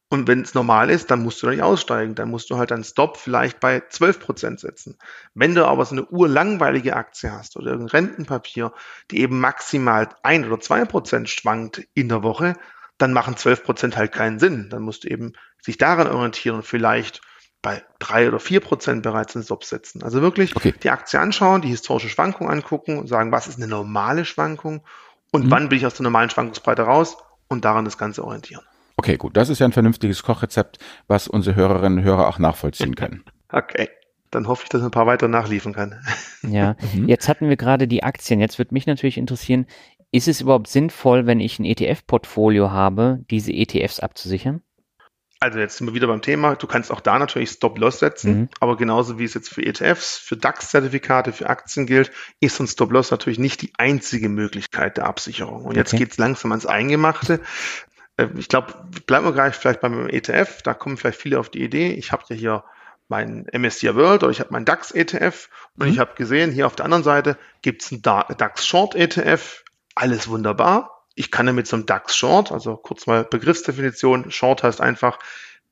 Und 0.10 0.28
wenn 0.28 0.42
es 0.42 0.54
normal 0.54 0.92
ist, 0.92 1.10
dann 1.10 1.24
musst 1.24 1.42
du 1.42 1.50
nicht 1.50 1.64
aussteigen. 1.64 2.14
Dann 2.14 2.30
musst 2.30 2.52
du 2.52 2.58
halt 2.58 2.72
einen 2.72 2.84
Stop 2.84 3.18
vielleicht 3.18 3.60
bei 3.60 3.80
12% 3.80 4.60
setzen. 4.60 4.98
Wenn 5.34 5.56
du 5.56 5.66
aber 5.66 5.86
so 5.86 5.96
eine 5.96 6.06
urlangweilige 6.06 6.96
Aktie 6.96 7.32
hast 7.32 7.58
oder 7.58 7.74
ein 7.74 7.88
Rentenpapier, 7.88 8.74
die 9.10 9.22
eben 9.22 9.40
maximal 9.40 10.10
ein 10.22 10.46
oder 10.46 10.60
zwei 10.60 10.86
Prozent 10.86 11.30
schwankt 11.30 11.88
in 11.96 12.10
der 12.10 12.22
Woche, 12.22 12.54
dann 13.00 13.12
machen 13.12 13.34
12% 13.34 13.96
halt 13.96 14.12
keinen 14.12 14.38
Sinn. 14.38 14.70
Dann 14.70 14.84
musst 14.84 15.04
du 15.04 15.08
eben 15.08 15.34
sich 15.60 15.80
daran 15.80 16.08
orientieren 16.08 16.58
und 16.58 16.64
vielleicht 16.64 17.22
bei 17.64 17.82
drei 17.98 18.28
oder 18.28 18.40
vier 18.40 18.60
Prozent 18.60 19.02
bereits 19.02 19.36
einen 19.36 19.46
Stop 19.46 19.64
setzen. 19.64 20.04
Also 20.04 20.22
wirklich 20.22 20.56
okay. 20.56 20.76
die 20.84 20.92
Aktie 20.92 21.20
anschauen, 21.20 21.62
die 21.62 21.70
historische 21.70 22.10
Schwankung 22.10 22.52
angucken 22.52 23.00
und 23.00 23.08
sagen, 23.08 23.32
was 23.32 23.48
ist 23.48 23.58
eine 23.58 23.68
normale 23.68 24.26
Schwankung 24.26 24.86
und 25.32 25.46
mhm. 25.46 25.52
wann 25.52 25.70
bin 25.70 25.80
ich 25.80 25.88
aus 25.88 25.96
der 25.96 26.04
normalen 26.04 26.30
Schwankungsbreite 26.30 26.84
raus 26.84 27.18
und 27.54 27.64
daran 27.64 27.86
das 27.86 27.98
Ganze 27.98 28.24
orientieren. 28.24 28.64
Okay, 28.98 29.18
gut. 29.18 29.38
Das 29.38 29.50
ist 29.50 29.60
ja 29.60 29.66
ein 29.66 29.72
vernünftiges 29.72 30.24
Kochrezept, 30.24 30.78
was 31.08 31.28
unsere 31.28 31.56
Hörerinnen 31.56 32.00
und 32.00 32.06
Hörer 32.06 32.28
auch 32.28 32.40
nachvollziehen 32.40 32.96
können. 32.96 33.24
okay. 33.52 33.90
Dann 34.30 34.48
hoffe 34.48 34.64
ich, 34.64 34.70
dass 34.70 34.82
ich 34.82 34.86
ein 34.86 34.92
paar 34.92 35.06
weiter 35.06 35.28
nachliefern 35.28 35.74
kann. 35.74 36.04
Ja, 36.42 36.76
mhm. 36.94 37.08
jetzt 37.08 37.30
hatten 37.30 37.50
wir 37.50 37.56
gerade 37.56 37.88
die 37.88 38.04
Aktien. 38.04 38.40
Jetzt 38.40 38.58
würde 38.58 38.74
mich 38.74 38.88
natürlich 38.88 39.18
interessieren, 39.18 39.68
ist 40.12 40.28
es 40.28 40.42
überhaupt 40.42 40.68
sinnvoll, 40.68 41.26
wenn 41.26 41.40
ich 41.40 41.60
ein 41.60 41.66
ETF-Portfolio 41.66 42.72
habe, 42.72 43.20
diese 43.30 43.52
ETFs 43.52 44.00
abzusichern? 44.00 44.62
Also 45.44 45.60
jetzt 45.60 45.76
sind 45.76 45.88
wir 45.88 45.94
wieder 45.94 46.08
beim 46.08 46.22
Thema. 46.22 46.56
Du 46.56 46.68
kannst 46.68 46.90
auch 46.90 47.02
da 47.02 47.20
natürlich 47.20 47.50
Stop-Loss 47.50 48.00
setzen, 48.00 48.34
mhm. 48.34 48.50
aber 48.62 48.78
genauso 48.78 49.20
wie 49.20 49.26
es 49.26 49.34
jetzt 49.34 49.54
für 49.54 49.62
ETFs, 49.62 50.18
für 50.18 50.38
DAX-Zertifikate, 50.38 51.34
für 51.34 51.50
Aktien 51.50 51.86
gilt, 51.86 52.14
ist 52.40 52.62
ein 52.62 52.68
Stop-Loss 52.68 53.12
natürlich 53.12 53.40
nicht 53.40 53.62
die 53.62 53.74
einzige 53.78 54.30
Möglichkeit 54.30 54.96
der 54.96 55.06
Absicherung. 55.06 55.66
Und 55.66 55.72
okay. 55.72 55.80
jetzt 55.80 55.98
geht 55.98 56.12
es 56.14 56.18
langsam 56.18 56.54
ans 56.54 56.66
Eingemachte. 56.66 57.42
Äh, 58.16 58.28
ich 58.38 58.48
glaube, 58.48 58.74
bleiben 59.06 59.26
wir 59.26 59.34
gleich 59.34 59.56
vielleicht 59.56 59.82
beim 59.82 60.08
ETF. 60.08 60.62
Da 60.62 60.74
kommen 60.74 60.96
vielleicht 60.96 61.20
viele 61.20 61.38
auf 61.38 61.50
die 61.50 61.62
Idee. 61.62 61.92
Ich 61.92 62.14
habe 62.14 62.24
ja 62.30 62.38
hier 62.38 62.64
meinen 63.10 63.46
MSCI 63.52 63.96
World 63.96 64.24
oder 64.24 64.32
ich 64.32 64.40
habe 64.40 64.54
meinen 64.54 64.64
DAX 64.64 64.92
ETF 64.92 65.50
und 65.78 65.88
mhm. 65.88 65.92
ich 65.92 66.00
habe 66.00 66.16
gesehen, 66.16 66.52
hier 66.52 66.68
auf 66.68 66.78
der 66.78 66.86
anderen 66.86 67.04
Seite 67.04 67.38
gibt 67.62 67.82
es 67.82 67.92
einen 67.92 68.02
DAX 68.02 68.66
Short 68.66 68.96
ETF. 68.96 69.66
Alles 69.94 70.30
wunderbar. 70.30 71.03
Ich 71.16 71.32
kann 71.32 71.46
damit 71.46 71.68
zum 71.68 71.86
DAX 71.86 72.16
Short, 72.16 72.52
also 72.52 72.76
kurz 72.76 73.06
mal 73.08 73.24
Begriffsdefinition. 73.24 74.32
Short 74.32 74.64
heißt 74.64 74.82
einfach, 74.82 75.20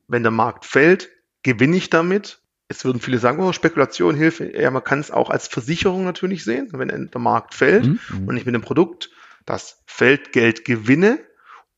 wenn 0.08 0.24
der 0.24 0.32
Markt 0.32 0.66
fällt, 0.66 1.10
gewinne 1.44 1.78
ich 1.78 1.90
damit. 1.90 2.42
Jetzt 2.70 2.86
würden 2.86 3.02
viele 3.02 3.18
sagen, 3.18 3.42
oh, 3.44 3.52
Spekulation, 3.52 4.16
Hilfe. 4.16 4.56
Ja, 4.56 4.72
man 4.72 4.84
kann 4.84 5.00
es 5.00 5.12
auch 5.12 5.30
als 5.30 5.48
Versicherung 5.48 6.06
natürlich 6.06 6.44
sehen. 6.44 6.70
Wenn 6.72 7.10
der 7.12 7.22
Markt 7.22 7.56
fällt 7.56 7.86
mhm. 7.88 8.28
und 8.28 8.38
ich 8.38 8.46
mit 8.46 8.56
dem 8.56 8.62
Produkt 8.62 9.10
das 9.46 9.82
Feldgeld 9.88 10.64
gewinne, 10.64 11.20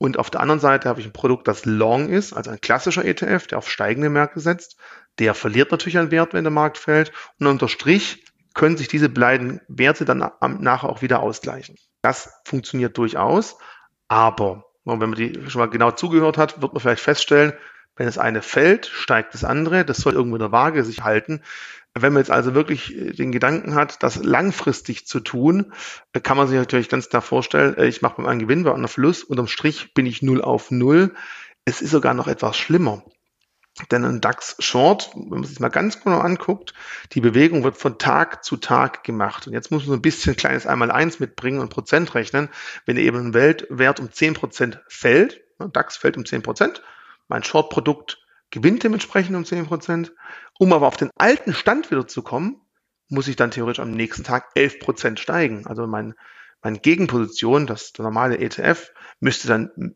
Und 0.03 0.19
auf 0.19 0.29
der 0.29 0.41
anderen 0.41 0.59
Seite 0.59 0.89
habe 0.89 0.99
ich 0.99 1.05
ein 1.05 1.13
Produkt, 1.13 1.47
das 1.47 1.63
long 1.63 2.09
ist, 2.09 2.33
also 2.33 2.51
ein 2.51 2.59
klassischer 2.59 3.05
ETF, 3.05 3.47
der 3.47 3.57
auf 3.59 3.69
steigende 3.69 4.09
Märkte 4.09 4.41
setzt. 4.41 4.75
Der 5.17 5.33
verliert 5.33 5.71
natürlich 5.71 5.97
an 5.97 6.11
Wert, 6.11 6.33
wenn 6.33 6.43
der 6.43 6.51
Markt 6.51 6.77
fällt. 6.77 7.13
Und 7.39 7.47
unter 7.47 7.69
Strich 7.69 8.25
können 8.53 8.75
sich 8.75 8.89
diese 8.89 9.07
beiden 9.07 9.61
Werte 9.69 10.03
dann 10.03 10.29
nachher 10.59 10.89
auch 10.89 11.01
wieder 11.01 11.21
ausgleichen. 11.21 11.77
Das 12.03 12.41
funktioniert 12.45 12.97
durchaus. 12.97 13.57
Aber 14.07 14.65
wenn 14.85 14.99
man 14.99 15.15
die 15.15 15.33
schon 15.47 15.59
mal 15.59 15.69
genau 15.69 15.91
zugehört 15.91 16.37
hat, 16.37 16.61
wird 16.61 16.73
man 16.73 16.81
vielleicht 16.81 17.01
feststellen, 17.01 17.53
wenn 17.95 18.05
das 18.05 18.17
eine 18.17 18.41
fällt, 18.41 18.85
steigt 18.87 19.33
das 19.33 19.43
andere. 19.43 19.85
Das 19.85 19.97
soll 19.97 20.13
irgendwo 20.13 20.35
in 20.35 20.41
der 20.41 20.51
Waage 20.51 20.83
sich 20.83 21.03
halten. 21.03 21.41
Wenn 21.95 22.13
man 22.13 22.21
jetzt 22.21 22.31
also 22.31 22.55
wirklich 22.55 22.95
äh, 22.95 23.11
den 23.11 23.31
Gedanken 23.31 23.75
hat, 23.75 24.01
das 24.01 24.23
langfristig 24.23 25.05
zu 25.05 25.19
tun, 25.19 25.73
äh, 26.11 26.19
kann 26.19 26.37
man 26.37 26.47
sich 26.47 26.57
natürlich 26.57 26.89
ganz 26.89 27.09
klar 27.09 27.21
vorstellen, 27.21 27.77
äh, 27.77 27.85
ich 27.85 28.01
mache 28.01 28.17
beim 28.17 28.25
einen 28.25 28.39
Gewinn, 28.39 28.63
bei 28.63 28.73
einem 28.73 28.87
Fluss, 28.87 29.23
unterm 29.23 29.47
Strich 29.47 29.93
bin 29.93 30.07
ich 30.07 30.23
null 30.23 30.41
auf 30.41 30.71
null. 30.71 31.13
Es 31.65 31.81
ist 31.81 31.91
sogar 31.91 32.15
noch 32.15 32.27
etwas 32.27 32.57
schlimmer. 32.57 33.03
Denn 33.89 34.05
ein 34.05 34.21
DAX 34.21 34.55
Short, 34.59 35.09
wenn 35.15 35.29
man 35.29 35.43
sich 35.43 35.59
mal 35.59 35.69
ganz 35.69 36.03
genau 36.03 36.19
anguckt, 36.19 36.75
die 37.13 37.21
Bewegung 37.21 37.63
wird 37.63 37.75
von 37.75 37.97
Tag 37.97 38.43
zu 38.43 38.57
Tag 38.57 39.03
gemacht. 39.03 39.47
Und 39.47 39.53
jetzt 39.53 39.71
muss 39.71 39.83
man 39.83 39.89
so 39.89 39.93
ein 39.93 40.01
bisschen 40.01 40.35
kleines 40.35 40.67
Einmal-Eins 40.67 41.19
mitbringen 41.19 41.59
und 41.59 41.69
Prozent 41.69 42.13
rechnen. 42.13 42.49
Wenn 42.85 42.97
eben 42.97 43.17
ein 43.17 43.33
Weltwert 43.33 43.99
um 43.99 44.11
zehn 44.11 44.35
Prozent 44.35 44.79
fällt, 44.87 45.41
DAX 45.57 45.97
fällt 45.97 46.17
um 46.17 46.25
zehn 46.25 46.43
Prozent, 46.43 46.83
mein 47.27 47.43
Short-Produkt 47.43 48.23
gewinnt 48.51 48.83
dementsprechend 48.83 49.35
um 49.35 49.45
zehn 49.45 49.65
Prozent. 49.65 50.13
Um 50.59 50.71
aber 50.71 50.87
auf 50.87 50.97
den 50.97 51.09
alten 51.17 51.53
Stand 51.53 51.89
wieder 51.89 52.07
zu 52.07 52.21
kommen, 52.21 52.61
muss 53.09 53.27
ich 53.27 53.35
dann 53.35 53.51
theoretisch 53.51 53.81
am 53.81 53.91
nächsten 53.91 54.23
Tag 54.23 54.49
elf 54.53 54.79
Prozent 54.79 55.19
steigen. 55.19 55.65
Also 55.65 55.87
mein, 55.87 56.13
meine 56.61 56.77
Gegenposition, 56.77 57.65
das 57.65 57.93
normale 57.97 58.37
ETF, 58.37 58.91
müsste 59.19 59.47
dann 59.47 59.95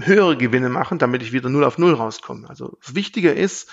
höhere 0.00 0.36
Gewinne 0.36 0.68
machen, 0.68 0.98
damit 0.98 1.22
ich 1.22 1.32
wieder 1.32 1.48
null 1.48 1.64
auf 1.64 1.78
null 1.78 1.94
rauskomme. 1.94 2.48
Also 2.48 2.78
wichtiger 2.86 3.34
ist, 3.34 3.70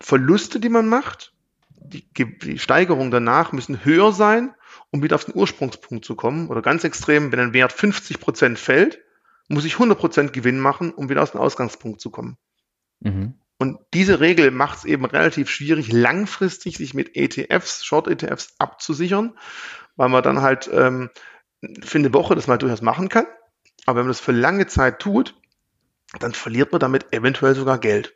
Verluste, 0.00 0.60
die 0.60 0.68
man 0.68 0.88
macht, 0.88 1.32
die, 1.76 2.04
die 2.14 2.58
Steigerung 2.58 3.10
danach 3.10 3.52
müssen 3.52 3.84
höher 3.84 4.12
sein, 4.12 4.54
um 4.90 5.02
wieder 5.02 5.16
auf 5.16 5.24
den 5.24 5.34
Ursprungspunkt 5.34 6.04
zu 6.04 6.14
kommen. 6.14 6.48
Oder 6.48 6.62
ganz 6.62 6.84
extrem, 6.84 7.30
wenn 7.32 7.40
ein 7.40 7.52
Wert 7.52 7.72
50 7.72 8.20
Prozent 8.20 8.58
fällt, 8.58 9.00
muss 9.48 9.64
ich 9.64 9.74
100 9.74 9.98
Prozent 9.98 10.32
Gewinn 10.32 10.58
machen, 10.58 10.92
um 10.92 11.08
wieder 11.08 11.22
aus 11.22 11.32
dem 11.32 11.40
Ausgangspunkt 11.40 12.00
zu 12.00 12.10
kommen. 12.10 12.36
Mhm. 13.00 13.34
Und 13.58 13.78
diese 13.92 14.20
Regel 14.20 14.50
macht 14.50 14.78
es 14.78 14.84
eben 14.84 15.04
relativ 15.04 15.48
schwierig, 15.48 15.92
langfristig 15.92 16.76
sich 16.76 16.94
mit 16.94 17.16
ETFs, 17.16 17.84
Short-ETFs 17.84 18.54
abzusichern, 18.58 19.38
weil 19.96 20.08
man 20.08 20.22
dann 20.22 20.42
halt 20.42 20.68
ähm, 20.72 21.10
für 21.82 21.98
eine 21.98 22.12
Woche 22.12 22.34
das 22.34 22.46
mal 22.46 22.58
durchaus 22.58 22.82
machen 22.82 23.08
kann. 23.08 23.26
Aber 23.86 23.98
wenn 23.98 24.06
man 24.06 24.12
das 24.12 24.20
für 24.20 24.32
lange 24.32 24.66
Zeit 24.66 24.98
tut, 24.98 25.34
dann 26.20 26.32
verliert 26.32 26.72
man 26.72 26.80
damit 26.80 27.12
eventuell 27.12 27.54
sogar 27.54 27.78
Geld. 27.78 28.14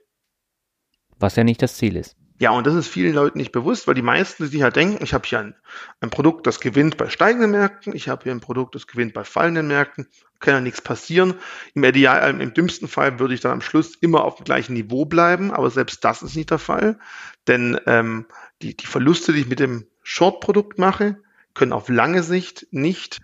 Was 1.19 1.37
ja 1.37 1.45
nicht 1.45 1.63
das 1.63 1.77
Ziel 1.77 1.97
ist. 1.97 2.17
Ja, 2.41 2.53
und 2.53 2.69
das 2.69 2.77
ist 2.77 2.87
vielen 2.87 3.15
Leuten 3.15 3.39
nicht 3.39 3.51
bewusst, 3.51 3.89
weil 3.89 3.97
die 3.97 4.03
meisten 4.03 4.47
sich 4.47 4.63
halt 4.63 4.77
denken, 4.77 5.03
ich 5.03 5.13
habe 5.13 5.27
hier 5.27 5.41
ein, 5.41 5.57
ein, 6.01 6.11
Produkt, 6.11 6.47
das 6.47 6.61
gewinnt 6.61 6.97
bei 6.97 7.09
steigenden 7.09 7.51
Märkten, 7.51 7.97
ich 7.97 8.09
habe 8.09 8.23
hier 8.23 8.33
ein 8.33 8.41
Produkt, 8.41 8.77
das 8.77 8.87
gewinnt 8.87 9.13
bei 9.13 9.25
fallenden 9.25 9.67
Märkten, 9.67 10.07
kann 10.39 10.55
ja 10.55 10.61
nichts 10.61 10.81
passieren. 10.81 11.35
Im 11.75 11.83
Ideal, 11.83 12.41
im 12.41 12.55
dümmsten 12.55 12.87
Fall 12.87 13.19
würde 13.19 13.35
ich 13.35 13.41
dann 13.41 13.51
am 13.51 13.61
Schluss 13.61 13.97
immer 13.97 14.25
auf 14.25 14.37
dem 14.37 14.45
gleichen 14.45 14.75
Niveau 14.75 15.05
bleiben, 15.05 15.51
aber 15.51 15.69
selbst 15.71 16.05
das 16.05 16.23
ist 16.23 16.37
nicht 16.37 16.53
der 16.53 16.61
Fall, 16.61 17.01
denn 17.49 17.81
ähm, 17.87 18.27
die, 18.63 18.77
die 18.77 18.87
Verluste, 18.87 19.33
die 19.33 19.41
ich 19.41 19.49
mit 19.49 19.59
dem 19.59 19.89
Short-Produkt 20.05 20.79
mache, 20.79 21.21
können 21.55 21.73
auf 21.73 21.89
lange 21.89 22.23
Sicht 22.23 22.69
nicht 22.71 23.19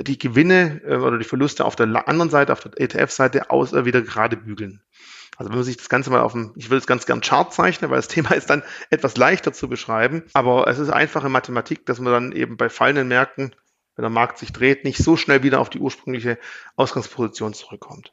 die 0.00 0.18
Gewinne 0.18 0.80
äh, 0.84 0.96
oder 0.96 1.18
die 1.18 1.24
Verluste 1.24 1.64
auf 1.64 1.76
der 1.76 2.08
anderen 2.08 2.30
Seite, 2.30 2.52
auf 2.52 2.60
der 2.60 2.72
ETF-Seite 2.78 3.50
aus 3.50 3.72
äh, 3.72 3.84
wieder 3.84 4.02
gerade 4.02 4.36
bügeln. 4.36 4.82
Also 5.36 5.50
wenn 5.50 5.58
man 5.58 5.64
sich 5.64 5.76
das 5.76 5.88
Ganze 5.88 6.10
mal 6.10 6.20
auf 6.20 6.32
dem, 6.32 6.52
ich 6.56 6.70
will 6.70 6.78
es 6.78 6.86
ganz 6.86 7.06
gern 7.06 7.20
Chart 7.20 7.52
zeichnen, 7.52 7.90
weil 7.90 7.98
das 7.98 8.08
Thema 8.08 8.32
ist 8.32 8.50
dann 8.50 8.62
etwas 8.90 9.16
leichter 9.16 9.52
zu 9.52 9.68
beschreiben, 9.68 10.24
aber 10.32 10.66
es 10.68 10.78
ist 10.78 10.90
einfache 10.90 11.28
Mathematik, 11.28 11.86
dass 11.86 12.00
man 12.00 12.12
dann 12.12 12.32
eben 12.32 12.56
bei 12.56 12.68
fallenden 12.68 13.08
Märkten, 13.08 13.54
wenn 13.96 14.02
der 14.02 14.10
Markt 14.10 14.38
sich 14.38 14.52
dreht, 14.52 14.84
nicht 14.84 14.98
so 14.98 15.16
schnell 15.16 15.42
wieder 15.42 15.60
auf 15.60 15.70
die 15.70 15.78
ursprüngliche 15.78 16.38
Ausgangsposition 16.76 17.54
zurückkommt. 17.54 18.12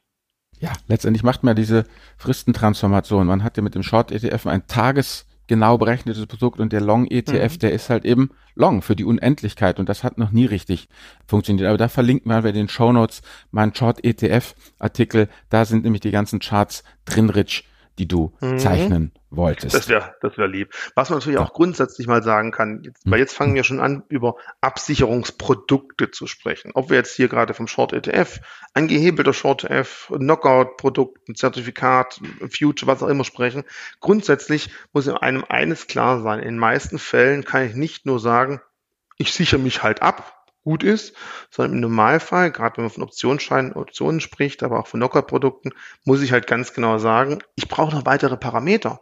Ja, 0.60 0.72
letztendlich 0.86 1.22
macht 1.22 1.42
man 1.42 1.56
diese 1.56 1.84
Fristentransformation. 2.16 3.26
Man 3.26 3.42
hat 3.42 3.56
ja 3.56 3.62
mit 3.62 3.74
dem 3.74 3.82
Short 3.82 4.12
ETF 4.12 4.46
ein 4.46 4.66
Tages 4.66 5.26
genau 5.46 5.78
berechnetes 5.78 6.26
Produkt 6.26 6.60
und 6.60 6.72
der 6.72 6.80
Long 6.80 7.06
ETF, 7.06 7.54
mhm. 7.54 7.58
der 7.58 7.72
ist 7.72 7.90
halt 7.90 8.04
eben 8.04 8.30
Long 8.54 8.82
für 8.82 8.96
die 8.96 9.04
Unendlichkeit 9.04 9.78
und 9.78 9.88
das 9.88 10.04
hat 10.04 10.18
noch 10.18 10.30
nie 10.30 10.46
richtig 10.46 10.88
funktioniert. 11.26 11.68
Aber 11.68 11.78
da 11.78 11.88
verlinken 11.88 12.30
wir 12.30 12.44
in 12.44 12.54
den 12.54 12.68
Show 12.68 12.92
Notes 12.92 13.22
meinen 13.50 13.74
Short 13.74 14.04
ETF 14.04 14.54
Artikel. 14.78 15.28
Da 15.50 15.64
sind 15.64 15.84
nämlich 15.84 16.02
die 16.02 16.10
ganzen 16.10 16.38
Charts 16.38 16.84
drin, 17.04 17.30
Rich, 17.30 17.64
die 17.98 18.08
du 18.08 18.32
mhm. 18.40 18.58
zeichnen 18.58 19.12
wolltest. 19.30 19.74
Das 19.74 19.88
wäre 19.88 20.14
das 20.20 20.36
wäre 20.36 20.48
lieb. 20.48 20.74
Was 20.94 21.10
man 21.10 21.18
natürlich 21.18 21.38
auch 21.38 21.52
grundsätzlich 21.52 22.06
mal 22.06 22.22
sagen 22.22 22.50
kann, 22.50 22.82
jetzt, 22.82 23.02
weil 23.04 23.18
jetzt 23.18 23.34
fangen 23.34 23.54
wir 23.54 23.64
schon 23.64 23.80
an, 23.80 24.02
über 24.08 24.36
Absicherungsprodukte 24.60 26.10
zu 26.10 26.26
sprechen. 26.26 26.72
Ob 26.74 26.90
wir 26.90 26.96
jetzt 26.96 27.14
hier 27.14 27.28
gerade 27.28 27.54
vom 27.54 27.66
Short 27.66 27.92
ETF, 27.92 28.40
ein 28.74 28.88
gehebelter 28.88 29.32
Short 29.32 29.64
ETF, 29.64 30.12
Knockout-Produkt, 30.12 31.28
ein 31.28 31.34
Zertifikat, 31.34 32.20
Future, 32.50 32.90
was 32.90 33.02
auch 33.02 33.08
immer 33.08 33.24
sprechen. 33.24 33.64
Grundsätzlich 34.00 34.70
muss 34.92 35.06
in 35.06 35.16
einem 35.16 35.44
eines 35.48 35.86
klar 35.86 36.22
sein. 36.22 36.40
In 36.40 36.46
den 36.46 36.58
meisten 36.58 36.98
Fällen 36.98 37.44
kann 37.44 37.66
ich 37.66 37.74
nicht 37.74 38.06
nur 38.06 38.18
sagen, 38.20 38.60
ich 39.16 39.32
sichere 39.32 39.60
mich 39.60 39.82
halt 39.82 40.02
ab, 40.02 40.43
gut 40.64 40.82
ist, 40.82 41.14
sondern 41.50 41.74
im 41.74 41.80
Normalfall, 41.80 42.50
gerade 42.50 42.78
wenn 42.78 42.84
man 42.84 42.90
von 42.90 43.02
Optionsscheinen, 43.02 43.74
Optionen 43.74 44.20
spricht, 44.20 44.62
aber 44.62 44.80
auch 44.80 44.86
von 44.86 44.98
Knockout-Produkten, 44.98 45.70
muss 46.04 46.22
ich 46.22 46.32
halt 46.32 46.46
ganz 46.46 46.72
genau 46.72 46.98
sagen, 46.98 47.42
ich 47.54 47.68
brauche 47.68 47.94
noch 47.94 48.06
weitere 48.06 48.36
Parameter. 48.36 49.00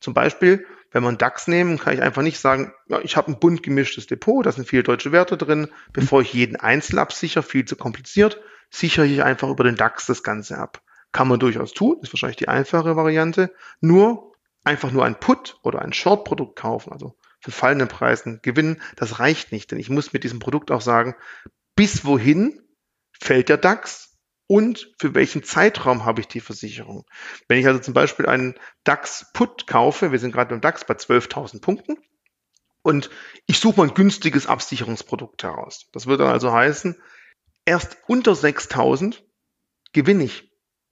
Zum 0.00 0.14
Beispiel, 0.14 0.64
wenn 0.92 1.02
man 1.02 1.18
DAX 1.18 1.46
nehmen, 1.46 1.78
kann 1.78 1.94
ich 1.94 2.02
einfach 2.02 2.22
nicht 2.22 2.38
sagen, 2.38 2.72
ja, 2.88 3.00
ich 3.00 3.16
habe 3.16 3.30
ein 3.30 3.38
bunt 3.38 3.62
gemischtes 3.62 4.06
Depot, 4.06 4.44
da 4.44 4.52
sind 4.52 4.66
viele 4.66 4.82
deutsche 4.82 5.12
Werte 5.12 5.36
drin. 5.36 5.68
Bevor 5.92 6.22
ich 6.22 6.32
jeden 6.32 6.56
einzeln 6.56 6.98
absichere, 6.98 7.42
viel 7.42 7.64
zu 7.64 7.76
kompliziert, 7.76 8.40
sichere 8.70 9.06
ich 9.06 9.22
einfach 9.22 9.48
über 9.48 9.64
den 9.64 9.76
DAX 9.76 10.06
das 10.06 10.22
Ganze 10.22 10.58
ab. 10.58 10.80
Kann 11.12 11.28
man 11.28 11.40
durchaus 11.40 11.72
tun, 11.72 11.98
ist 12.02 12.12
wahrscheinlich 12.12 12.36
die 12.36 12.48
einfache 12.48 12.96
Variante. 12.96 13.52
Nur 13.80 14.32
einfach 14.64 14.90
nur 14.92 15.04
ein 15.04 15.18
Put 15.18 15.58
oder 15.62 15.82
ein 15.82 15.92
Short-Produkt 15.92 16.56
kaufen, 16.56 16.92
also 16.92 17.16
für 17.40 17.50
fallende 17.50 17.86
Preisen 17.86 18.40
gewinnen, 18.42 18.80
das 18.96 19.18
reicht 19.18 19.52
nicht. 19.52 19.70
Denn 19.70 19.78
ich 19.78 19.90
muss 19.90 20.12
mit 20.12 20.24
diesem 20.24 20.38
Produkt 20.38 20.70
auch 20.70 20.80
sagen, 20.80 21.14
bis 21.74 22.04
wohin 22.04 22.60
fällt 23.18 23.48
der 23.48 23.56
DAX 23.56 24.18
und 24.46 24.92
für 24.98 25.14
welchen 25.14 25.42
Zeitraum 25.42 26.04
habe 26.04 26.20
ich 26.20 26.28
die 26.28 26.40
Versicherung. 26.40 27.04
Wenn 27.48 27.58
ich 27.58 27.66
also 27.66 27.80
zum 27.80 27.94
Beispiel 27.94 28.26
einen 28.26 28.54
DAX-Put 28.84 29.66
kaufe, 29.66 30.12
wir 30.12 30.18
sind 30.18 30.32
gerade 30.32 30.50
beim 30.50 30.60
DAX 30.60 30.84
bei 30.84 30.94
12.000 30.94 31.60
Punkten, 31.60 31.96
und 32.82 33.10
ich 33.46 33.58
suche 33.58 33.76
mal 33.76 33.88
ein 33.88 33.94
günstiges 33.94 34.46
Absicherungsprodukt 34.46 35.42
heraus. 35.42 35.88
Das 35.92 36.06
würde 36.06 36.24
dann 36.24 36.32
also 36.32 36.52
heißen, 36.52 37.00
erst 37.64 37.98
unter 38.06 38.32
6.000 38.32 39.22
gewinne 39.92 40.24
ich. 40.24 40.49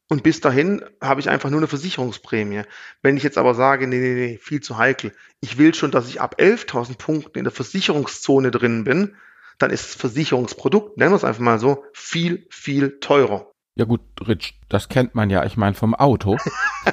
Und 0.09 0.23
bis 0.23 0.41
dahin 0.41 0.83
habe 1.03 1.21
ich 1.21 1.29
einfach 1.29 1.51
nur 1.51 1.61
eine 1.61 1.67
Versicherungsprämie. 1.67 2.63
Wenn 3.03 3.17
ich 3.17 3.23
jetzt 3.23 3.37
aber 3.37 3.55
sage, 3.55 3.87
nee, 3.87 3.99
nee, 3.99 4.15
nee, 4.15 4.39
viel 4.41 4.61
zu 4.61 4.79
heikel. 4.79 5.13
Ich 5.41 5.59
will 5.59 5.75
schon, 5.75 5.91
dass 5.91 6.09
ich 6.09 6.21
ab 6.21 6.37
11.000 6.39 6.97
Punkten 6.97 7.39
in 7.39 7.45
der 7.45 7.53
Versicherungszone 7.53 8.51
drin 8.51 8.85
bin, 8.85 9.17
dann 9.59 9.71
ist 9.71 9.85
das 9.85 9.95
Versicherungsprodukt, 9.97 10.97
nennen 10.97 11.13
wir 11.13 11.17
es 11.17 11.25
einfach 11.25 11.43
mal 11.43 11.59
so, 11.59 11.85
viel, 11.93 12.47
viel 12.49 13.01
teurer. 13.01 13.51
Ja 13.75 13.85
gut, 13.85 14.01
Rich, 14.27 14.59
das 14.69 14.89
kennt 14.89 15.15
man 15.15 15.31
ja, 15.31 15.45
ich 15.45 15.57
meine 15.57 15.75
vom 15.75 15.95
Auto. 15.95 16.37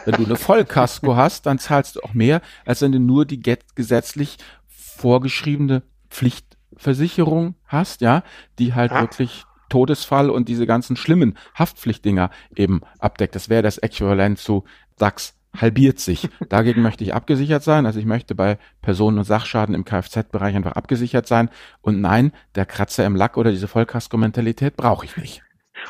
wenn 0.05 0.15
du 0.15 0.25
eine 0.25 0.35
Vollkasko 0.35 1.15
hast, 1.15 1.45
dann 1.45 1.57
zahlst 1.57 1.95
du 1.95 2.01
auch 2.01 2.13
mehr, 2.13 2.41
als 2.65 2.81
wenn 2.81 2.91
du 2.91 2.99
nur 2.99 3.25
die 3.25 3.41
gesetzlich 3.75 4.37
vorgeschriebene 4.67 5.83
Pflichtversicherung 6.09 7.55
hast, 7.65 8.01
ja, 8.01 8.23
die 8.59 8.73
halt 8.73 8.91
ja. 8.91 9.01
wirklich 9.01 9.45
Todesfall 9.69 10.29
und 10.29 10.49
diese 10.49 10.65
ganzen 10.65 10.95
schlimmen 10.95 11.37
Haftpflichtdinger 11.57 12.29
eben 12.55 12.81
abdeckt. 12.99 13.35
Das 13.35 13.49
wäre 13.49 13.63
das 13.63 13.77
Äquivalent 13.77 14.39
zu 14.39 14.63
DAX 14.97 15.35
halbiert 15.61 15.99
sich. 15.99 16.29
Dagegen 16.49 16.81
möchte 16.81 17.03
ich 17.03 17.13
abgesichert 17.13 17.63
sein. 17.63 17.85
Also 17.85 17.99
ich 17.99 18.05
möchte 18.05 18.35
bei 18.35 18.57
Personen- 18.81 19.17
und 19.17 19.25
Sachschaden 19.25 19.75
im 19.75 19.85
Kfz-Bereich 19.85 20.55
einfach 20.55 20.73
abgesichert 20.73 21.27
sein. 21.27 21.49
Und 21.81 22.01
nein, 22.01 22.31
der 22.55 22.65
Kratzer 22.65 23.05
im 23.05 23.15
Lack 23.15 23.37
oder 23.37 23.51
diese 23.51 23.67
Vollkasko-Mentalität 23.67 24.75
brauche 24.75 25.05
ich 25.05 25.17
nicht. 25.17 25.41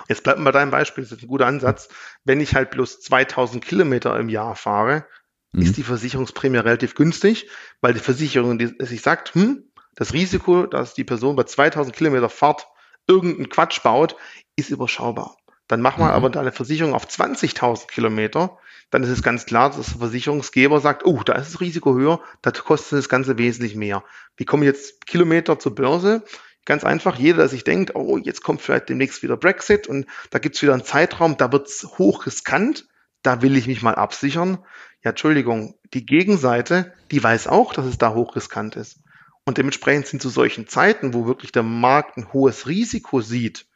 Jetzt 0.07 0.23
bleibt 0.23 0.39
mal 0.39 0.51
dein 0.51 0.71
Beispiel, 0.71 1.03
das 1.03 1.11
ist 1.11 1.23
ein 1.23 1.27
guter 1.27 1.45
Ansatz. 1.45 1.89
Wenn 2.23 2.41
ich 2.41 2.55
halt 2.55 2.71
bloß 2.71 3.01
2000 3.01 3.63
Kilometer 3.63 4.19
im 4.19 4.29
Jahr 4.29 4.55
fahre, 4.55 5.05
mhm. 5.51 5.61
ist 5.61 5.77
die 5.77 5.83
Versicherungsprämie 5.83 6.57
relativ 6.57 6.95
günstig, 6.95 7.49
weil 7.81 7.93
die 7.93 7.99
Versicherung 7.99 8.57
die 8.57 8.73
sich 8.79 9.01
sagt, 9.01 9.35
hm, 9.35 9.63
das 9.95 10.13
Risiko, 10.13 10.65
dass 10.65 10.93
die 10.93 11.03
Person 11.03 11.35
bei 11.35 11.43
2000 11.43 11.95
Kilometer 11.95 12.29
Fahrt 12.29 12.67
irgendeinen 13.07 13.49
Quatsch 13.49 13.81
baut, 13.83 14.15
ist 14.55 14.69
überschaubar. 14.69 15.37
Dann 15.67 15.81
machen 15.81 16.01
wir 16.01 16.07
mhm. 16.07 16.13
aber 16.13 16.29
deine 16.29 16.51
Versicherung 16.51 16.93
auf 16.93 17.07
20.000 17.07 17.87
Kilometer 17.87 18.57
dann 18.91 19.03
ist 19.03 19.09
es 19.09 19.23
ganz 19.23 19.45
klar, 19.45 19.71
dass 19.71 19.87
der 19.87 19.99
Versicherungsgeber 19.99 20.79
sagt, 20.79 21.05
oh, 21.05 21.21
da 21.23 21.33
ist 21.33 21.53
das 21.53 21.61
Risiko 21.61 21.95
höher, 21.95 22.21
da 22.41 22.51
kostet 22.51 22.99
das 22.99 23.09
Ganze 23.09 23.37
wesentlich 23.37 23.75
mehr. 23.75 24.03
Wie 24.37 24.45
komme 24.45 24.65
ich 24.65 24.71
jetzt 24.71 25.05
Kilometer 25.05 25.59
zur 25.59 25.75
Börse? 25.75 26.23
Ganz 26.65 26.83
einfach, 26.83 27.17
jeder, 27.17 27.39
der 27.39 27.47
sich 27.47 27.63
denkt, 27.63 27.95
oh, 27.95 28.17
jetzt 28.17 28.41
kommt 28.43 28.61
vielleicht 28.61 28.89
demnächst 28.89 29.21
wieder 29.21 29.37
Brexit 29.37 29.87
und 29.87 30.07
da 30.31 30.39
gibt's 30.39 30.61
wieder 30.61 30.73
einen 30.73 30.83
Zeitraum, 30.83 31.37
da 31.37 31.51
wird's 31.51 31.85
hoch 31.97 32.25
riskant, 32.25 32.87
da 33.21 33.41
will 33.41 33.55
ich 33.57 33.67
mich 33.67 33.81
mal 33.81 33.95
absichern. 33.95 34.59
Ja, 35.03 35.11
Entschuldigung, 35.11 35.75
die 35.93 36.05
Gegenseite, 36.05 36.93
die 37.11 37.23
weiß 37.23 37.47
auch, 37.47 37.73
dass 37.73 37.85
es 37.85 37.97
da 37.97 38.13
hochriskant 38.13 38.75
ist. 38.75 38.99
Und 39.45 39.59
dementsprechend 39.59 40.07
sind 40.07 40.21
zu 40.21 40.29
solchen 40.29 40.67
Zeiten, 40.67 41.13
wo 41.13 41.27
wirklich 41.27 41.51
der 41.51 41.63
Markt 41.63 42.17
ein 42.17 42.33
hohes 42.33 42.67
Risiko 42.67 43.21
sieht, 43.21 43.67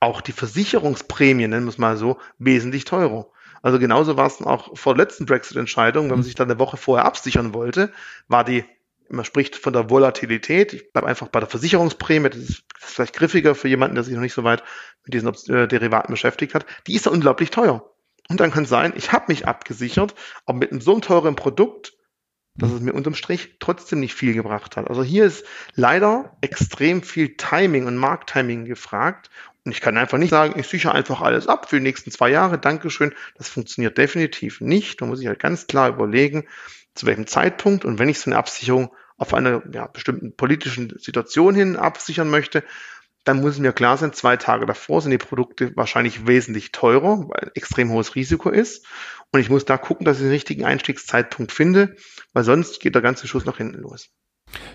auch 0.00 0.20
die 0.20 0.32
Versicherungsprämien, 0.32 1.50
nennen 1.50 1.66
wir 1.66 1.70
es 1.70 1.78
mal 1.78 1.96
so, 1.96 2.18
wesentlich 2.38 2.84
teurer. 2.84 3.30
Also 3.62 3.78
genauso 3.78 4.16
war 4.16 4.26
es 4.26 4.40
auch 4.40 4.76
vor 4.76 4.94
der 4.94 5.04
letzten 5.04 5.26
Brexit-Entscheidung, 5.26 6.04
wenn 6.04 6.16
man 6.16 6.22
sich 6.22 6.34
dann 6.34 6.50
eine 6.50 6.58
Woche 6.58 6.76
vorher 6.76 7.04
absichern 7.04 7.54
wollte, 7.54 7.92
war 8.28 8.44
die, 8.44 8.64
man 9.08 9.24
spricht 9.24 9.56
von 9.56 9.72
der 9.72 9.90
Volatilität, 9.90 10.72
ich 10.72 10.92
bleibe 10.92 11.08
einfach 11.08 11.28
bei 11.28 11.40
der 11.40 11.48
Versicherungsprämie, 11.48 12.30
das 12.30 12.40
ist 12.40 12.64
vielleicht 12.76 13.14
griffiger 13.14 13.54
für 13.54 13.68
jemanden, 13.68 13.94
der 13.94 14.04
sich 14.04 14.14
noch 14.14 14.20
nicht 14.20 14.34
so 14.34 14.44
weit 14.44 14.62
mit 15.04 15.14
diesen 15.14 15.28
äh, 15.48 15.66
Derivaten 15.66 16.12
beschäftigt 16.12 16.54
hat, 16.54 16.66
die 16.86 16.94
ist 16.94 17.06
ja 17.06 17.12
unglaublich 17.12 17.50
teuer. 17.50 17.88
Und 18.28 18.40
dann 18.40 18.50
kann 18.50 18.64
es 18.64 18.70
sein, 18.70 18.92
ich 18.94 19.12
habe 19.12 19.26
mich 19.28 19.46
abgesichert, 19.46 20.14
aber 20.44 20.58
mit 20.58 20.70
einem 20.70 20.80
so 20.80 20.98
teuren 21.00 21.34
Produkt, 21.34 21.97
dass 22.58 22.72
es 22.72 22.80
mir 22.80 22.92
unterm 22.92 23.14
Strich 23.14 23.56
trotzdem 23.60 24.00
nicht 24.00 24.14
viel 24.14 24.34
gebracht 24.34 24.76
hat. 24.76 24.88
Also 24.88 25.02
hier 25.02 25.24
ist 25.24 25.44
leider 25.74 26.36
extrem 26.40 27.02
viel 27.02 27.36
Timing 27.36 27.86
und 27.86 27.96
Markttiming 27.96 28.64
gefragt. 28.64 29.30
Und 29.64 29.72
ich 29.72 29.80
kann 29.80 29.96
einfach 29.96 30.18
nicht 30.18 30.30
sagen, 30.30 30.58
ich 30.58 30.66
sichere 30.66 30.92
einfach 30.92 31.20
alles 31.20 31.46
ab 31.46 31.70
für 31.70 31.76
die 31.76 31.82
nächsten 31.82 32.10
zwei 32.10 32.30
Jahre. 32.30 32.58
Dankeschön. 32.58 33.14
Das 33.36 33.48
funktioniert 33.48 33.96
definitiv 33.96 34.60
nicht. 34.60 35.00
Da 35.00 35.06
muss 35.06 35.20
ich 35.20 35.26
halt 35.26 35.38
ganz 35.38 35.66
klar 35.66 35.88
überlegen, 35.88 36.44
zu 36.94 37.06
welchem 37.06 37.26
Zeitpunkt 37.26 37.84
und 37.84 37.98
wenn 37.98 38.08
ich 38.08 38.18
so 38.18 38.30
eine 38.30 38.38
Absicherung 38.38 38.90
auf 39.16 39.34
eine 39.34 39.62
ja, 39.72 39.86
bestimmten 39.86 40.34
politischen 40.34 40.96
Situation 40.98 41.54
hin 41.54 41.76
absichern 41.76 42.30
möchte, 42.30 42.64
dann 43.28 43.42
muss 43.42 43.58
mir 43.58 43.72
klar 43.72 43.98
sein, 43.98 44.14
zwei 44.14 44.38
Tage 44.38 44.64
davor 44.64 45.02
sind 45.02 45.10
die 45.10 45.18
Produkte 45.18 45.76
wahrscheinlich 45.76 46.26
wesentlich 46.26 46.72
teurer, 46.72 47.28
weil 47.28 47.42
ein 47.42 47.50
extrem 47.54 47.90
hohes 47.90 48.14
Risiko 48.14 48.48
ist. 48.48 48.86
Und 49.30 49.40
ich 49.40 49.50
muss 49.50 49.66
da 49.66 49.76
gucken, 49.76 50.06
dass 50.06 50.16
ich 50.16 50.22
den 50.22 50.30
richtigen 50.30 50.64
Einstiegszeitpunkt 50.64 51.52
finde, 51.52 51.94
weil 52.32 52.44
sonst 52.44 52.80
geht 52.80 52.94
der 52.94 53.02
ganze 53.02 53.28
Schuss 53.28 53.44
nach 53.44 53.58
hinten 53.58 53.82
los. 53.82 54.08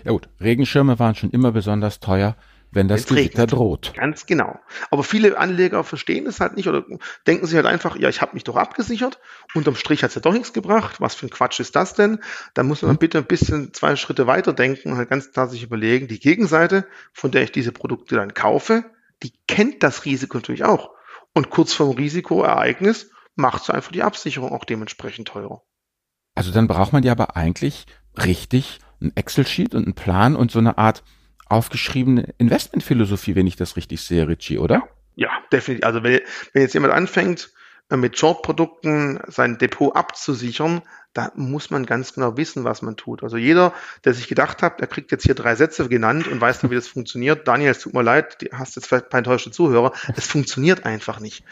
Ja 0.04 0.12
gut, 0.12 0.28
Regenschirme 0.40 1.00
waren 1.00 1.16
schon 1.16 1.30
immer 1.30 1.50
besonders 1.50 1.98
teuer 1.98 2.36
wenn 2.74 2.88
das 2.88 3.06
Gewitter 3.06 3.46
droht. 3.46 3.92
Ganz 3.94 4.26
genau. 4.26 4.58
Aber 4.90 5.02
viele 5.02 5.38
Anleger 5.38 5.84
verstehen 5.84 6.26
es 6.26 6.40
halt 6.40 6.56
nicht 6.56 6.68
oder 6.68 6.84
denken 7.26 7.46
sich 7.46 7.56
halt 7.56 7.66
einfach, 7.66 7.96
ja, 7.96 8.08
ich 8.08 8.20
habe 8.20 8.34
mich 8.34 8.44
doch 8.44 8.56
abgesichert, 8.56 9.18
unterm 9.54 9.76
Strich 9.76 10.02
hat 10.02 10.10
es 10.10 10.16
ja 10.16 10.20
doch 10.20 10.32
nichts 10.32 10.52
gebracht, 10.52 11.00
was 11.00 11.14
für 11.14 11.26
ein 11.26 11.30
Quatsch 11.30 11.60
ist 11.60 11.76
das 11.76 11.94
denn? 11.94 12.18
Da 12.54 12.62
muss 12.62 12.82
man 12.82 12.92
mhm. 12.92 12.98
bitte 12.98 13.18
ein 13.18 13.26
bisschen 13.26 13.72
zwei 13.72 13.96
Schritte 13.96 14.26
weiter 14.26 14.52
denken 14.52 14.92
und 14.92 14.98
halt 14.98 15.10
ganz 15.10 15.32
klar 15.32 15.48
sich 15.48 15.62
überlegen, 15.62 16.08
die 16.08 16.20
Gegenseite, 16.20 16.86
von 17.12 17.30
der 17.30 17.42
ich 17.42 17.52
diese 17.52 17.72
Produkte 17.72 18.16
dann 18.16 18.34
kaufe, 18.34 18.84
die 19.22 19.32
kennt 19.46 19.82
das 19.82 20.04
Risiko 20.04 20.38
natürlich 20.38 20.64
auch. 20.64 20.90
Und 21.32 21.50
kurz 21.50 21.72
vorm 21.72 21.96
Risikoereignis 21.96 23.10
macht 23.34 23.64
so 23.64 23.72
einfach 23.72 23.92
die 23.92 24.02
Absicherung 24.02 24.52
auch 24.52 24.64
dementsprechend 24.64 25.28
teurer. 25.28 25.62
Also 26.34 26.52
dann 26.52 26.68
braucht 26.68 26.92
man 26.92 27.02
ja 27.02 27.12
aber 27.12 27.36
eigentlich 27.36 27.86
richtig 28.16 28.78
ein 29.00 29.12
Excel-Sheet 29.14 29.74
und 29.74 29.84
einen 29.84 29.94
Plan 29.94 30.36
und 30.36 30.50
so 30.50 30.58
eine 30.58 30.78
Art 30.78 31.02
aufgeschriebene 31.46 32.34
Investmentphilosophie, 32.38 33.34
wenn 33.34 33.46
ich 33.46 33.56
das 33.56 33.76
richtig 33.76 34.00
sehe, 34.00 34.26
Richie, 34.28 34.58
oder? 34.58 34.88
Ja, 35.14 35.30
definitiv. 35.52 35.84
Also 35.84 36.02
wenn, 36.02 36.20
wenn 36.52 36.62
jetzt 36.62 36.74
jemand 36.74 36.92
anfängt, 36.92 37.50
äh, 37.90 37.96
mit 37.96 38.18
Short-Produkten 38.18 39.20
sein 39.26 39.58
Depot 39.58 39.94
abzusichern, 39.94 40.82
da 41.12 41.30
muss 41.36 41.70
man 41.70 41.86
ganz 41.86 42.12
genau 42.12 42.36
wissen, 42.36 42.64
was 42.64 42.82
man 42.82 42.96
tut. 42.96 43.22
Also 43.22 43.36
jeder, 43.36 43.72
der 44.04 44.14
sich 44.14 44.26
gedacht 44.26 44.62
hat, 44.62 44.80
er 44.80 44.88
kriegt 44.88 45.12
jetzt 45.12 45.24
hier 45.24 45.34
drei 45.34 45.54
Sätze 45.54 45.88
genannt 45.88 46.26
und 46.26 46.40
weiß 46.40 46.60
dann, 46.60 46.70
wie 46.70 46.74
das 46.74 46.88
funktioniert. 46.88 47.46
Daniel, 47.46 47.70
es 47.70 47.78
tut 47.78 47.94
mir 47.94 48.02
leid, 48.02 48.42
du 48.42 48.48
hast 48.52 48.74
jetzt 48.74 48.86
vielleicht 48.86 49.06
ein 49.06 49.10
paar 49.10 49.18
enttäuschte 49.18 49.52
Zuhörer. 49.52 49.92
Es 50.16 50.26
funktioniert 50.26 50.84
einfach 50.84 51.20
nicht. 51.20 51.44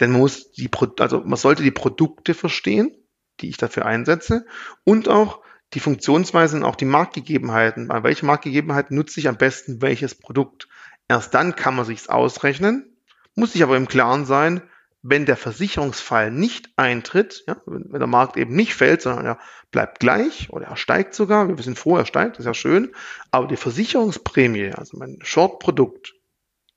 Denn 0.00 0.12
man 0.12 0.20
muss 0.20 0.52
die, 0.52 0.70
also 1.00 1.20
man 1.20 1.36
sollte 1.36 1.62
die 1.62 1.70
Produkte 1.70 2.32
verstehen, 2.32 2.96
die 3.40 3.48
ich 3.50 3.58
dafür 3.58 3.84
einsetze 3.84 4.46
und 4.84 5.08
auch 5.08 5.40
die 5.74 5.80
Funktionsweise 5.80 6.56
und 6.56 6.64
auch 6.64 6.76
die 6.76 6.84
Marktgegebenheiten. 6.84 7.88
Bei 7.88 8.02
welchen 8.02 8.26
Marktgegebenheiten 8.26 8.96
nutze 8.96 9.20
ich 9.20 9.28
am 9.28 9.36
besten 9.36 9.82
welches 9.82 10.14
Produkt? 10.14 10.68
Erst 11.08 11.34
dann 11.34 11.56
kann 11.56 11.76
man 11.76 11.84
sich's 11.84 12.08
ausrechnen, 12.08 12.96
muss 13.34 13.52
sich 13.52 13.62
aber 13.62 13.76
im 13.76 13.88
Klaren 13.88 14.26
sein, 14.26 14.62
wenn 15.02 15.24
der 15.24 15.36
Versicherungsfall 15.36 16.30
nicht 16.30 16.68
eintritt, 16.76 17.44
ja, 17.46 17.56
wenn, 17.66 17.90
der 17.90 18.06
Markt 18.06 18.36
eben 18.36 18.54
nicht 18.54 18.74
fällt, 18.74 19.02
sondern 19.02 19.24
er 19.24 19.38
bleibt 19.70 19.98
gleich 19.98 20.50
oder 20.50 20.66
er 20.66 20.76
steigt 20.76 21.14
sogar, 21.14 21.48
wir 21.48 21.58
wissen 21.58 21.76
froh, 21.76 21.96
er 21.96 22.04
steigt, 22.04 22.38
ist 22.38 22.44
ja 22.44 22.54
schön, 22.54 22.92
aber 23.30 23.46
die 23.46 23.56
Versicherungsprämie, 23.56 24.72
also 24.72 24.98
mein 24.98 25.18
Short-Produkt, 25.22 26.14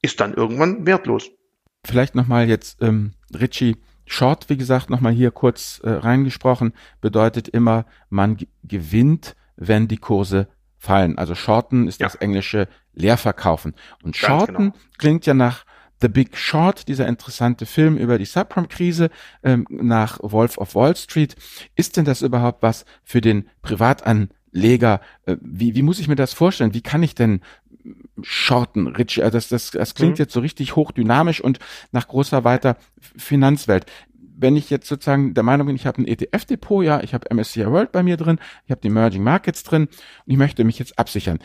ist 0.02 0.20
dann 0.20 0.34
irgendwann 0.34 0.86
wertlos. 0.86 1.30
Vielleicht 1.86 2.16
nochmal 2.16 2.48
jetzt, 2.48 2.82
ähm, 2.82 3.14
Richie, 3.34 3.76
Short, 4.06 4.50
wie 4.50 4.58
gesagt, 4.58 4.90
nochmal 4.90 5.14
hier 5.14 5.32
kurz 5.32 5.80
äh, 5.84 5.90
reingesprochen, 5.90 6.74
bedeutet 7.02 7.48
immer, 7.48 7.86
man 8.10 8.38
gewinnt, 8.64 9.36
wenn 9.56 9.88
die 9.88 9.98
Kurse 9.98 10.48
fallen. 10.78 11.18
Also 11.18 11.36
Shorten 11.36 11.88
ist 11.88 12.02
ja. 12.02 12.08
das 12.08 12.16
englische 12.16 12.68
Leerverkaufen. 12.94 13.74
Und 14.04 14.18
Shorten 14.18 14.56
genau. 14.56 14.76
klingt 14.98 15.26
ja 15.26 15.34
nach 15.34 15.66
The 16.02 16.10
Big 16.10 16.36
Short, 16.36 16.90
dieser 16.90 17.08
interessante 17.08 17.66
Film 17.66 17.98
über 17.98 18.18
die 18.18 18.26
Subprime-Krise 18.26 19.10
ähm, 19.42 19.66
nach 19.70 20.20
Wolf 20.22 20.58
of 20.58 20.76
Wall 20.76 20.96
Street. 20.98 21.36
Ist 21.76 21.96
denn 21.96 22.04
das 22.04 22.22
überhaupt 22.22 22.62
was 22.62 22.84
für 23.04 23.22
den 23.22 23.48
Privatanleger? 23.62 24.34
Äh, 25.26 25.38
wie, 25.42 25.76
wie 25.76 25.82
muss 25.82 26.00
ich 26.00 26.08
mir 26.08 26.16
das 26.16 26.34
vorstellen? 26.34 26.74
Wie 26.74 26.82
kann 26.82 27.04
ich 27.04 27.16
denn 27.16 27.42
shorten, 28.22 28.88
Richie. 28.88 29.24
Also 29.24 29.38
das, 29.38 29.50
das, 29.50 29.72
das 29.72 29.96
klingt 29.96 30.14
mhm. 30.14 30.24
jetzt 30.24 30.34
so 30.34 30.40
richtig 30.40 30.76
hochdynamisch 30.76 31.42
und 31.42 31.60
nach 31.92 32.08
großer 32.08 32.44
weiter 32.44 32.78
Finanzwelt. 33.00 33.86
Wenn 34.16 34.56
ich 34.56 34.70
jetzt 34.70 34.88
sozusagen 34.88 35.34
der 35.34 35.44
Meinung 35.44 35.68
bin, 35.68 35.76
ich 35.76 35.86
habe 35.86 36.02
ein 36.02 36.08
ETF-Depot, 36.08 36.84
ja, 36.84 37.02
ich 37.02 37.14
habe 37.14 37.34
MSCI 37.34 37.68
World 37.68 37.92
bei 37.92 38.04
mir 38.04 38.18
drin, 38.18 38.40
ich 38.66 38.72
habe 38.72 38.82
die 38.82 38.88
Emerging 38.88 39.24
Markets 39.24 39.64
drin 39.64 39.84
und 39.84 39.92
ich 40.26 40.38
möchte 40.38 40.64
mich 40.64 40.80
jetzt 40.80 40.98
absichern, 40.98 41.40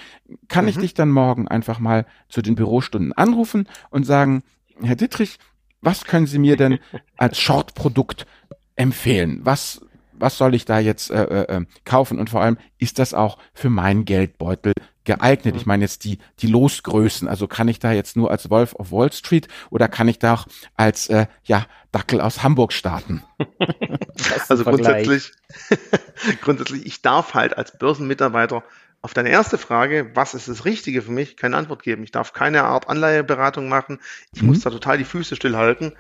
kann 0.49 0.65
mhm. 0.65 0.71
ich 0.71 0.79
dich 0.79 0.95
dann 0.95 1.11
morgen 1.11 1.49
einfach 1.49 1.79
mal 1.79 2.07
zu 2.29 2.41
den 2.43 2.55
Bürostunden 2.55 3.13
anrufen 3.13 3.69
und 3.91 4.05
sagen, 4.05 4.43
Herr 4.81 4.97
Dittrich, 4.97 5.39
was 5.81 6.05
können 6.05 6.27
Sie 6.27 6.39
mir 6.39 6.57
denn 6.57 6.79
als 7.17 7.39
Short-Produkt 7.39 8.27
empfehlen? 8.75 9.41
Was 9.43 9.81
was 10.21 10.39
soll 10.39 10.55
ich 10.55 10.65
da 10.65 10.79
jetzt 10.79 11.11
äh, 11.11 11.25
äh, 11.25 11.57
äh, 11.57 11.67
kaufen 11.85 12.19
und 12.19 12.31
vor 12.31 12.43
allem 12.43 12.59
ist 12.79 12.99
das 12.99 13.15
auch 13.15 13.39
für 13.55 13.71
meinen 13.71 14.05
Geldbeutel 14.05 14.73
geeignet? 15.05 15.57
Ich 15.57 15.67
meine 15.67 15.85
jetzt 15.85 16.05
die 16.05 16.19
die 16.41 16.47
Losgrößen, 16.47 17.29
also 17.29 17.47
kann 17.47 17.69
ich 17.69 17.79
da 17.79 17.93
jetzt 17.93 18.17
nur 18.17 18.31
als 18.31 18.51
Wolf 18.51 18.75
of 18.75 18.93
Wall 18.93 19.13
Street 19.13 19.49
oder 19.71 19.89
kann 19.89 20.09
ich 20.09 20.19
da 20.19 20.35
auch 20.35 20.47
als 20.75 21.09
äh, 21.09 21.27
ja 21.45 21.67
Dackel 21.93 22.21
aus 22.21 22.43
Hamburg 22.43 22.73
starten? 22.73 23.23
also 24.49 24.65
grundsätzlich 24.65 25.33
grundsätzlich 26.43 26.87
ich 26.87 27.03
darf 27.03 27.35
halt 27.35 27.57
als 27.57 27.79
Börsenmitarbeiter 27.79 28.63
auf 29.01 29.15
deine 29.15 29.29
erste 29.29 29.59
Frage, 29.59 30.11
was 30.15 30.35
ist 30.35 30.49
das 30.49 30.65
Richtige 30.65 31.03
für 31.03 31.13
mich, 31.13 31.37
keine 31.37 31.57
Antwort 31.57 31.85
geben. 31.85 32.03
Ich 32.03 32.11
darf 32.11 32.33
keine 32.33 32.65
Art 32.65 32.89
Anleiheberatung 32.89 33.69
machen. 33.69 34.01
Ich 34.33 34.43
mhm. 34.43 34.49
muss 34.49 34.61
da 34.61 34.71
total 34.71 34.99
die 34.99 35.05
Füße 35.05 35.37
stillhalten. 35.37 35.93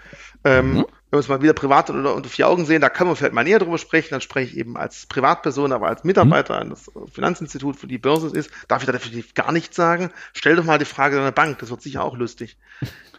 Ähm, 0.42 0.78
mhm 0.78 0.86
wenn 1.10 1.16
wir 1.16 1.18
uns 1.18 1.28
mal 1.28 1.40
wieder 1.40 1.54
privat 1.54 1.88
oder 1.88 2.14
unter 2.14 2.28
vier 2.28 2.48
Augen 2.48 2.66
sehen, 2.66 2.82
da 2.82 2.90
können 2.90 3.10
wir 3.10 3.16
vielleicht 3.16 3.32
mal 3.32 3.42
näher 3.42 3.58
drüber 3.58 3.78
sprechen. 3.78 4.08
Dann 4.10 4.20
spreche 4.20 4.52
ich 4.52 4.58
eben 4.58 4.76
als 4.76 5.06
Privatperson, 5.06 5.72
aber 5.72 5.88
als 5.88 6.04
Mitarbeiter 6.04 6.56
mhm. 6.56 6.60
eines 6.60 6.90
Finanzinstitut 7.10 7.76
für 7.76 7.86
die 7.86 7.96
Börse 7.96 8.28
ist, 8.36 8.50
darf 8.68 8.82
ich 8.82 8.86
da 8.86 8.92
definitiv 8.92 9.32
gar 9.32 9.50
nichts 9.50 9.74
sagen. 9.74 10.10
Stell 10.34 10.56
doch 10.56 10.64
mal 10.64 10.78
die 10.78 10.84
Frage 10.84 11.16
deiner 11.16 11.32
Bank, 11.32 11.60
das 11.60 11.70
wird 11.70 11.80
sicher 11.80 12.04
auch 12.04 12.14
lustig. 12.14 12.58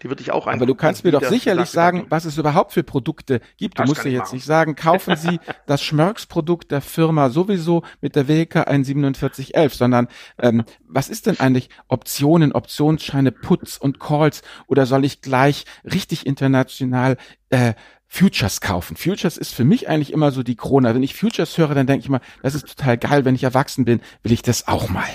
Die 0.02 0.10
würde 0.10 0.22
ich 0.22 0.32
auch 0.32 0.48
einfach. 0.48 0.60
Aber 0.60 0.66
du 0.66 0.76
kannst 0.76 1.04
mir 1.04 1.12
doch 1.12 1.24
sicherlich 1.24 1.70
sagen, 1.70 2.06
was 2.10 2.26
es 2.26 2.38
überhaupt 2.38 2.72
für 2.72 2.84
Produkte 2.84 3.42
gibt. 3.58 3.78
Du 3.78 3.84
das 3.84 3.90
musst 3.90 4.06
dir 4.06 4.12
jetzt 4.12 4.28
machen. 4.28 4.36
nicht 4.36 4.46
sagen, 4.46 4.76
kaufen 4.76 5.16
Sie 5.16 5.40
das 5.66 5.82
Schmörks-Produkt 5.82 6.72
der 6.72 6.82
Firma 6.82 7.30
sowieso 7.30 7.84
mit 8.02 8.16
der 8.16 8.28
WK 8.28 8.68
14711, 8.68 9.76
sondern 9.76 10.08
ähm, 10.38 10.64
was 10.88 11.10
ist 11.10 11.28
denn 11.28 11.40
eigentlich 11.40 11.70
Optionen, 11.88 12.54
Optionsscheine, 12.54 13.32
Puts 13.32 13.78
und 13.78 14.00
Calls 14.00 14.42
oder 14.68 14.86
soll 14.86 15.06
ich 15.06 15.22
gleich 15.22 15.66
richtig 15.84 16.26
international 16.26 17.18
äh, 17.50 17.74
Futures 18.12 18.60
kaufen. 18.60 18.98
Futures 18.98 19.38
ist 19.38 19.54
für 19.54 19.64
mich 19.64 19.88
eigentlich 19.88 20.12
immer 20.12 20.32
so 20.32 20.42
die 20.42 20.56
Krone. 20.56 20.96
Wenn 20.96 21.04
ich 21.04 21.16
Futures 21.16 21.58
höre, 21.58 21.76
dann 21.76 21.86
denke 21.86 22.04
ich 22.04 22.10
mal, 22.10 22.22
das 22.42 22.56
ist 22.56 22.68
total 22.68 22.98
geil. 22.98 23.24
Wenn 23.24 23.36
ich 23.36 23.44
erwachsen 23.44 23.86
bin, 23.86 24.02
will 24.24 24.32
ich 24.32 24.42
das 24.42 24.68
auch 24.68 24.90
mal. 24.90 25.08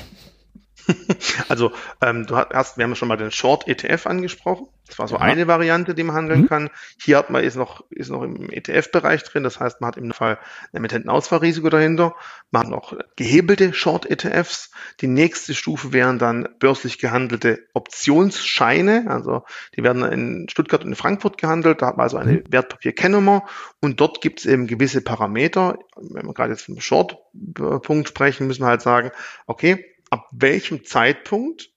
Also 1.48 1.72
ähm, 2.00 2.26
du 2.26 2.36
hast, 2.36 2.76
wir 2.76 2.84
haben 2.84 2.94
schon 2.94 3.08
mal 3.08 3.16
den 3.16 3.30
Short 3.30 3.68
ETF 3.68 4.06
angesprochen. 4.06 4.68
Das 4.86 4.98
war 4.98 5.08
so 5.08 5.14
ja. 5.16 5.22
eine 5.22 5.46
Variante, 5.46 5.94
die 5.94 6.02
man 6.02 6.14
handeln 6.14 6.42
mhm. 6.42 6.48
kann. 6.48 6.70
Hier 7.00 7.16
hat 7.18 7.30
man 7.30 7.42
ist 7.42 7.56
noch 7.56 7.84
ist 7.90 8.10
noch 8.10 8.22
im 8.22 8.50
ETF-Bereich 8.50 9.22
drin. 9.24 9.42
Das 9.42 9.58
heißt, 9.58 9.80
man 9.80 9.88
hat 9.88 9.96
im 9.96 10.12
Fall 10.12 10.38
ein 10.72 10.78
Emittentenausfallrisiko 10.78 11.70
dahinter. 11.70 12.14
Man 12.50 12.62
hat 12.62 12.70
noch 12.70 12.96
gehebelte 13.16 13.72
Short 13.72 14.10
ETFs. 14.10 14.70
Die 15.00 15.06
nächste 15.06 15.54
Stufe 15.54 15.92
wären 15.92 16.18
dann 16.18 16.48
börslich 16.58 16.98
gehandelte 16.98 17.66
Optionsscheine. 17.72 19.06
Also 19.08 19.44
die 19.76 19.82
werden 19.82 20.04
in 20.04 20.48
Stuttgart 20.50 20.84
und 20.84 20.90
in 20.90 20.96
Frankfurt 20.96 21.38
gehandelt. 21.38 21.80
Da 21.80 21.86
hat 21.86 21.96
man 21.96 22.04
also 22.04 22.18
eine 22.18 22.32
mhm. 22.32 22.44
Wertpapierkennnummer 22.48 23.46
und 23.80 24.00
dort 24.00 24.20
gibt 24.20 24.40
es 24.40 24.46
eben 24.46 24.66
gewisse 24.66 25.00
Parameter. 25.00 25.78
Wenn 25.96 26.26
wir 26.26 26.34
gerade 26.34 26.52
jetzt 26.52 26.66
vom 26.66 26.80
Short-Punkt 26.80 28.08
sprechen, 28.08 28.46
müssen 28.46 28.62
wir 28.62 28.68
halt 28.68 28.82
sagen, 28.82 29.10
okay, 29.46 29.93
ab 30.14 30.28
welchem 30.30 30.84
Zeitpunkt 30.84 31.70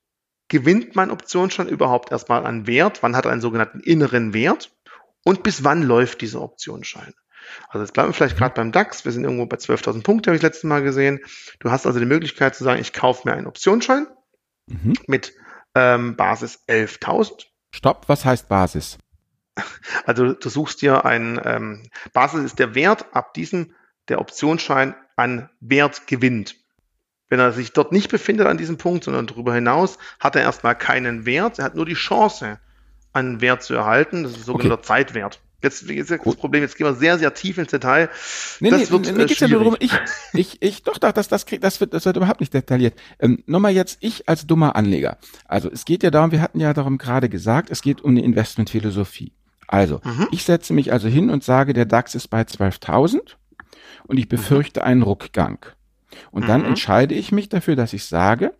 gewinnt 0.47 0.95
mein 0.95 1.10
Optionsschein 1.10 1.67
überhaupt 1.67 2.12
erstmal 2.12 2.45
an 2.45 2.67
Wert? 2.67 3.02
Wann 3.02 3.15
hat 3.15 3.26
er 3.26 3.32
einen 3.32 3.41
sogenannten 3.41 3.80
inneren 3.80 4.32
Wert? 4.36 4.71
Und 5.23 5.41
bis 5.41 5.63
wann 5.63 5.82
läuft 5.82 6.21
dieser 6.21 6.43
Optionsschein? 6.43 7.15
Also 7.69 7.84
jetzt 7.84 7.93
bleiben 7.93 8.10
wir 8.10 8.13
vielleicht 8.13 8.38
gerade 8.38 8.54
beim 8.54 8.71
DAX. 8.71 9.06
Wir 9.06 9.12
sind 9.12 9.23
irgendwo 9.23 9.47
bei 9.47 9.58
12.000 9.58 10.04
Punkte, 10.04 10.30
habe 10.30 10.36
ich 10.36 10.43
letztes 10.43 10.65
Mal 10.65 10.84
gesehen. 10.84 11.19
Du 11.60 11.71
hast 11.71 11.88
also 11.88 11.97
die 11.97 12.06
Möglichkeit 12.06 12.56
zu 12.56 12.63
sagen, 12.63 12.80
ich 12.80 12.93
kaufe 12.93 13.28
mir 13.28 13.34
einen 13.34 13.47
Optionsschein 13.47 14.06
mhm. 14.67 14.93
mit 15.08 15.34
ähm, 15.73 16.15
Basis 16.15 16.63
11.000. 16.67 17.45
Stopp, 17.71 18.08
was 18.08 18.23
heißt 18.23 18.47
Basis? 18.47 19.00
Also 20.06 20.34
du 20.34 20.50
suchst 20.50 20.84
dir 20.84 21.06
einen, 21.06 21.41
ähm, 21.43 21.89
Basis 22.13 22.43
ist 22.43 22.60
der 22.60 22.76
Wert, 22.76 23.08
ab 23.15 23.34
diesem 23.34 23.73
der 24.10 24.21
Optionsschein 24.21 24.93
an 25.15 25.50
Wert 25.60 26.06
gewinnt. 26.06 26.56
Wenn 27.30 27.40
er 27.40 27.52
sich 27.52 27.74
dort 27.74 27.92
nicht 27.92 28.10
befindet 28.10 28.48
an 28.48 28.58
diesem 28.58 28.78
Punkt, 28.78 29.04
sondern 29.04 29.28
darüber 29.28 29.54
hinaus, 29.54 29.98
hat 30.20 30.36
er 30.36 30.44
erstmal 30.44 30.76
keinen 30.76 31.26
Wert. 31.26 31.60
Er 31.60 31.66
hat 31.66 31.76
nur 31.76 31.86
die 31.86 31.94
Chance, 31.94 32.60
einen 33.13 33.42
Wert 33.42 33.63
zu 33.63 33.74
erhalten. 33.74 34.24
Das 34.24 34.34
ist 34.34 34.46
sogenannter 34.46 34.76
okay. 34.76 34.88
Zeitwert. 34.88 35.40
Jetzt, 35.63 35.90
jetzt 35.90 36.12
ist 36.12 36.24
das 36.24 36.36
Problem, 36.36 36.62
jetzt 36.62 36.78
gehen 36.78 36.86
wir 36.86 36.94
sehr, 36.94 37.18
sehr 37.18 37.34
tief 37.34 37.58
ins 37.58 37.72
Detail. 37.72 38.10
Nee, 38.60 38.70
das 38.70 38.82
nee, 38.82 38.90
wird, 38.92 39.12
mir 39.16 39.24
äh, 39.24 39.26
geht's 39.26 39.40
ja 39.40 39.48
darum, 39.48 39.76
ich, 39.80 39.92
ich, 40.34 40.62
ich, 40.62 40.84
doch, 40.84 41.00
doch, 41.00 41.12
das, 41.12 41.30
das, 41.30 41.48
krieg, 41.48 41.62
das 41.62 41.82
wird, 41.82 41.96
das 41.96 42.06
wird 42.06 42.16
überhaupt 42.16 42.42
nicht 42.42 42.54
detailliert. 42.54 42.94
Ähm, 43.20 43.44
Nochmal 43.48 43.72
jetzt, 43.72 43.98
ich 44.02 44.30
als 44.30 44.46
dummer 44.46 44.76
Anleger. 44.76 45.18
Also, 45.46 45.72
es 45.72 45.86
geht 45.86 46.04
ja 46.04 46.12
darum, 46.12 46.32
wir 46.32 46.42
hatten 46.42 46.60
ja 46.60 46.74
darum 46.74 47.00
gerade 47.00 47.28
gesagt, 47.28 47.72
es 47.72 47.82
geht 47.82 48.02
um 48.02 48.12
eine 48.12 48.24
Investmentphilosophie. 48.24 49.32
Also, 49.68 50.00
mhm. 50.04 50.28
ich 50.32 50.44
setze 50.44 50.74
mich 50.74 50.94
also 50.94 51.08
hin 51.08 51.32
und 51.32 51.44
sage, 51.44 51.74
der 51.74 51.86
DAX 51.86 52.13
ist 52.13 52.28
bei 52.28 52.42
12.000 52.42 53.20
und 54.06 54.18
ich 54.18 54.30
befürchte 54.30 54.84
einen 54.84 55.02
Rückgang. 55.02 55.66
Und 56.32 56.43
mhm. 56.43 56.48
dann 56.48 56.65
entscheide 56.65 57.15
ich 57.15 57.32
mich 57.32 57.50
dafür, 57.50 57.76
dass 57.76 57.93
ich 57.93 58.06
sage, 58.06 58.54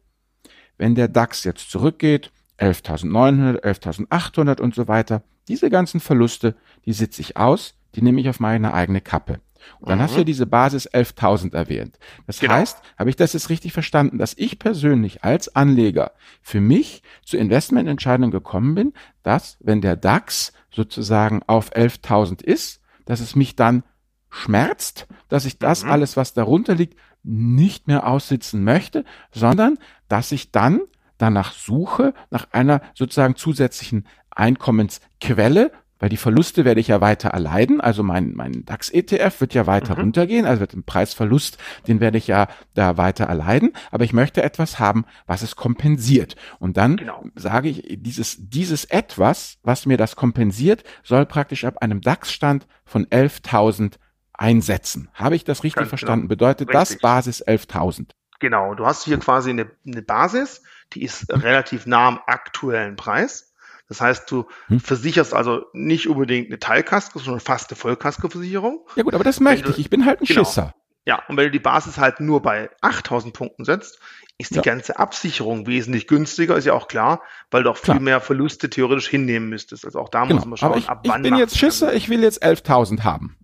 wenn 0.78 0.96
der 0.96 1.08
DAX 1.08 1.44
jetzt 1.44 1.72
zurückgeht, 1.72 2.32
11.900, 2.60 3.62
11.800 3.64 4.62
und 4.62 4.76
so 4.76 4.88
weiter, 4.88 5.24
diese 5.48 5.70
ganzen 5.70 6.00
Verluste, 6.00 6.56
die 6.86 6.94
sitze 6.94 7.22
ich 7.22 7.38
aus, 7.38 7.76
die 7.96 8.02
nehme 8.02 8.20
ich 8.22 8.30
auf 8.30 8.40
meine 8.40 8.74
eigene 8.74 9.02
Kappe. 9.02 9.40
Und 9.80 9.90
dann 9.90 9.98
mhm. 10.00 10.04
hast 10.04 10.14
du 10.14 10.20
ja 10.20 10.24
diese 10.24 10.46
Basis 10.46 10.90
11.000 10.90 11.54
erwähnt. 11.54 11.98
Das 12.26 12.40
genau. 12.40 12.54
heißt, 12.54 12.78
habe 12.98 13.10
ich 13.10 13.16
das 13.16 13.34
jetzt 13.34 13.50
richtig 13.50 13.74
verstanden, 13.74 14.18
dass 14.18 14.34
ich 14.38 14.60
persönlich 14.60 15.24
als 15.24 15.56
Anleger 15.56 16.12
für 16.42 16.62
mich 16.62 17.02
zu 17.26 17.38
Investmententscheidungen 17.38 18.32
gekommen 18.32 18.76
bin, 18.76 18.94
dass 19.24 19.58
wenn 19.60 19.82
der 19.82 19.96
DAX 19.96 20.54
sozusagen 20.72 21.42
auf 21.48 21.74
11.000 21.74 22.44
ist, 22.44 22.82
dass 23.06 23.20
es 23.20 23.36
mich 23.36 23.56
dann 23.56 23.84
schmerzt, 24.30 25.08
dass 25.30 25.46
ich 25.46 25.58
das 25.58 25.84
mhm. 25.84 25.92
alles, 25.92 26.18
was 26.18 26.34
darunter 26.34 26.76
liegt, 26.76 26.98
nicht 27.24 27.88
mehr 27.88 28.08
aussitzen 28.08 28.64
möchte, 28.64 29.04
sondern 29.32 29.78
dass 30.08 30.32
ich 30.32 30.52
dann 30.52 30.82
danach 31.18 31.54
suche, 31.54 32.14
nach 32.30 32.48
einer 32.52 32.82
sozusagen 32.94 33.36
zusätzlichen 33.36 34.06
Einkommensquelle, 34.30 35.72
weil 36.00 36.10
die 36.10 36.18
Verluste 36.18 36.64
werde 36.64 36.80
ich 36.80 36.90
ja 36.90 37.02
weiter 37.02 37.30
erleiden. 37.30 37.82
Also 37.82 38.04
mein, 38.04 38.34
mein 38.36 38.66
DAX-ETF 38.66 39.42
wird 39.42 39.54
ja 39.54 39.66
weiter 39.66 39.96
mhm. 39.96 40.02
runtergehen, 40.02 40.46
also 40.46 40.60
wird 40.60 40.74
ein 40.74 40.84
Preisverlust, 40.84 41.58
den 41.88 42.00
werde 42.00 42.18
ich 42.18 42.28
ja 42.28 42.48
da 42.76 42.98
weiter 42.98 43.26
erleiden. 43.26 43.72
Aber 43.92 44.04
ich 44.04 44.14
möchte 44.14 44.44
etwas 44.44 44.80
haben, 44.80 45.06
was 45.26 45.42
es 45.42 45.56
kompensiert. 45.56 46.36
Und 46.60 46.78
dann 46.78 46.98
genau. 46.98 47.24
sage 47.36 47.70
ich, 47.70 47.84
dieses, 48.02 48.38
dieses 48.40 48.86
etwas, 48.86 49.58
was 49.64 49.86
mir 49.86 49.98
das 49.98 50.16
kompensiert, 50.16 50.84
soll 51.04 51.26
praktisch 51.26 51.66
ab 51.66 51.80
einem 51.80 52.02
DAX-Stand 52.02 52.68
von 52.86 53.06
11.000 53.08 53.94
einsetzen. 54.38 55.10
Habe 55.14 55.36
ich 55.36 55.44
das 55.44 55.64
richtig 55.64 55.80
Ganz 55.80 55.90
verstanden? 55.90 56.28
Genau. 56.28 56.30
Bedeutet 56.30 56.70
richtig. 56.70 56.80
das 56.80 56.98
Basis 57.00 57.46
11.000? 57.46 58.12
Genau. 58.40 58.76
Du 58.76 58.86
hast 58.86 59.04
hier 59.04 59.18
quasi 59.20 59.50
eine, 59.50 59.70
eine 59.86 60.02
Basis, 60.02 60.62
die 60.94 61.04
ist 61.04 61.32
relativ 61.32 61.86
nah 61.86 62.08
am 62.08 62.20
aktuellen 62.26 62.96
Preis. 62.96 63.54
Das 63.90 64.02
heißt, 64.02 64.30
du 64.30 64.46
hm. 64.68 64.80
versicherst 64.80 65.34
also 65.34 65.66
nicht 65.74 66.08
unbedingt 66.08 66.48
eine 66.48 66.60
Teilkasko, 66.60 67.20
sondern 67.20 67.40
fast 67.40 67.72
eine 67.72 67.78
Vollkaskoversicherung. 67.78 68.86
Ja 68.96 69.04
gut, 69.04 69.14
aber 69.14 69.24
das 69.24 69.40
möchte 69.40 69.70
ich. 69.72 69.80
Ich 69.80 69.90
bin 69.90 70.06
halt 70.06 70.22
ein 70.22 70.26
genau. 70.26 70.44
Schisser. 70.44 70.74
Ja, 71.06 71.24
und 71.30 71.38
wenn 71.38 71.46
du 71.46 71.52
die 71.52 71.60
Basis 71.60 71.98
halt 71.98 72.20
nur 72.20 72.42
bei 72.42 72.70
8000 72.82 73.34
Punkten 73.34 73.64
setzt, 73.64 74.00
ist 74.38 74.52
die 74.52 74.58
ja. 74.58 74.62
ganze 74.62 75.00
Absicherung 75.00 75.66
wesentlich 75.66 76.06
günstiger, 76.06 76.58
ist 76.58 76.66
ja 76.66 76.74
auch 76.74 76.90
klar, 76.90 77.22
weil 77.50 77.64
du 77.64 77.70
auch 77.70 77.78
viel 77.78 77.94
klar. 77.94 78.00
mehr 78.02 78.20
Verluste 78.20 78.70
theoretisch 78.70 79.08
hinnehmen 79.08 79.48
müsstest. 79.48 79.86
Also 79.86 80.00
auch 80.00 80.10
da 80.10 80.26
genau. 80.26 80.36
muss 80.36 80.46
man 80.46 80.58
schauen, 80.58 80.78
ich, 80.78 80.90
ab 80.90 81.04
wann. 81.06 81.24
Ich 81.24 81.32
bin 81.32 81.40
jetzt 81.40 81.58
Schisser, 81.58 81.94
ich 81.94 82.10
will 82.10 82.22
jetzt 82.22 82.44
11.000 82.44 83.06
haben. 83.06 83.38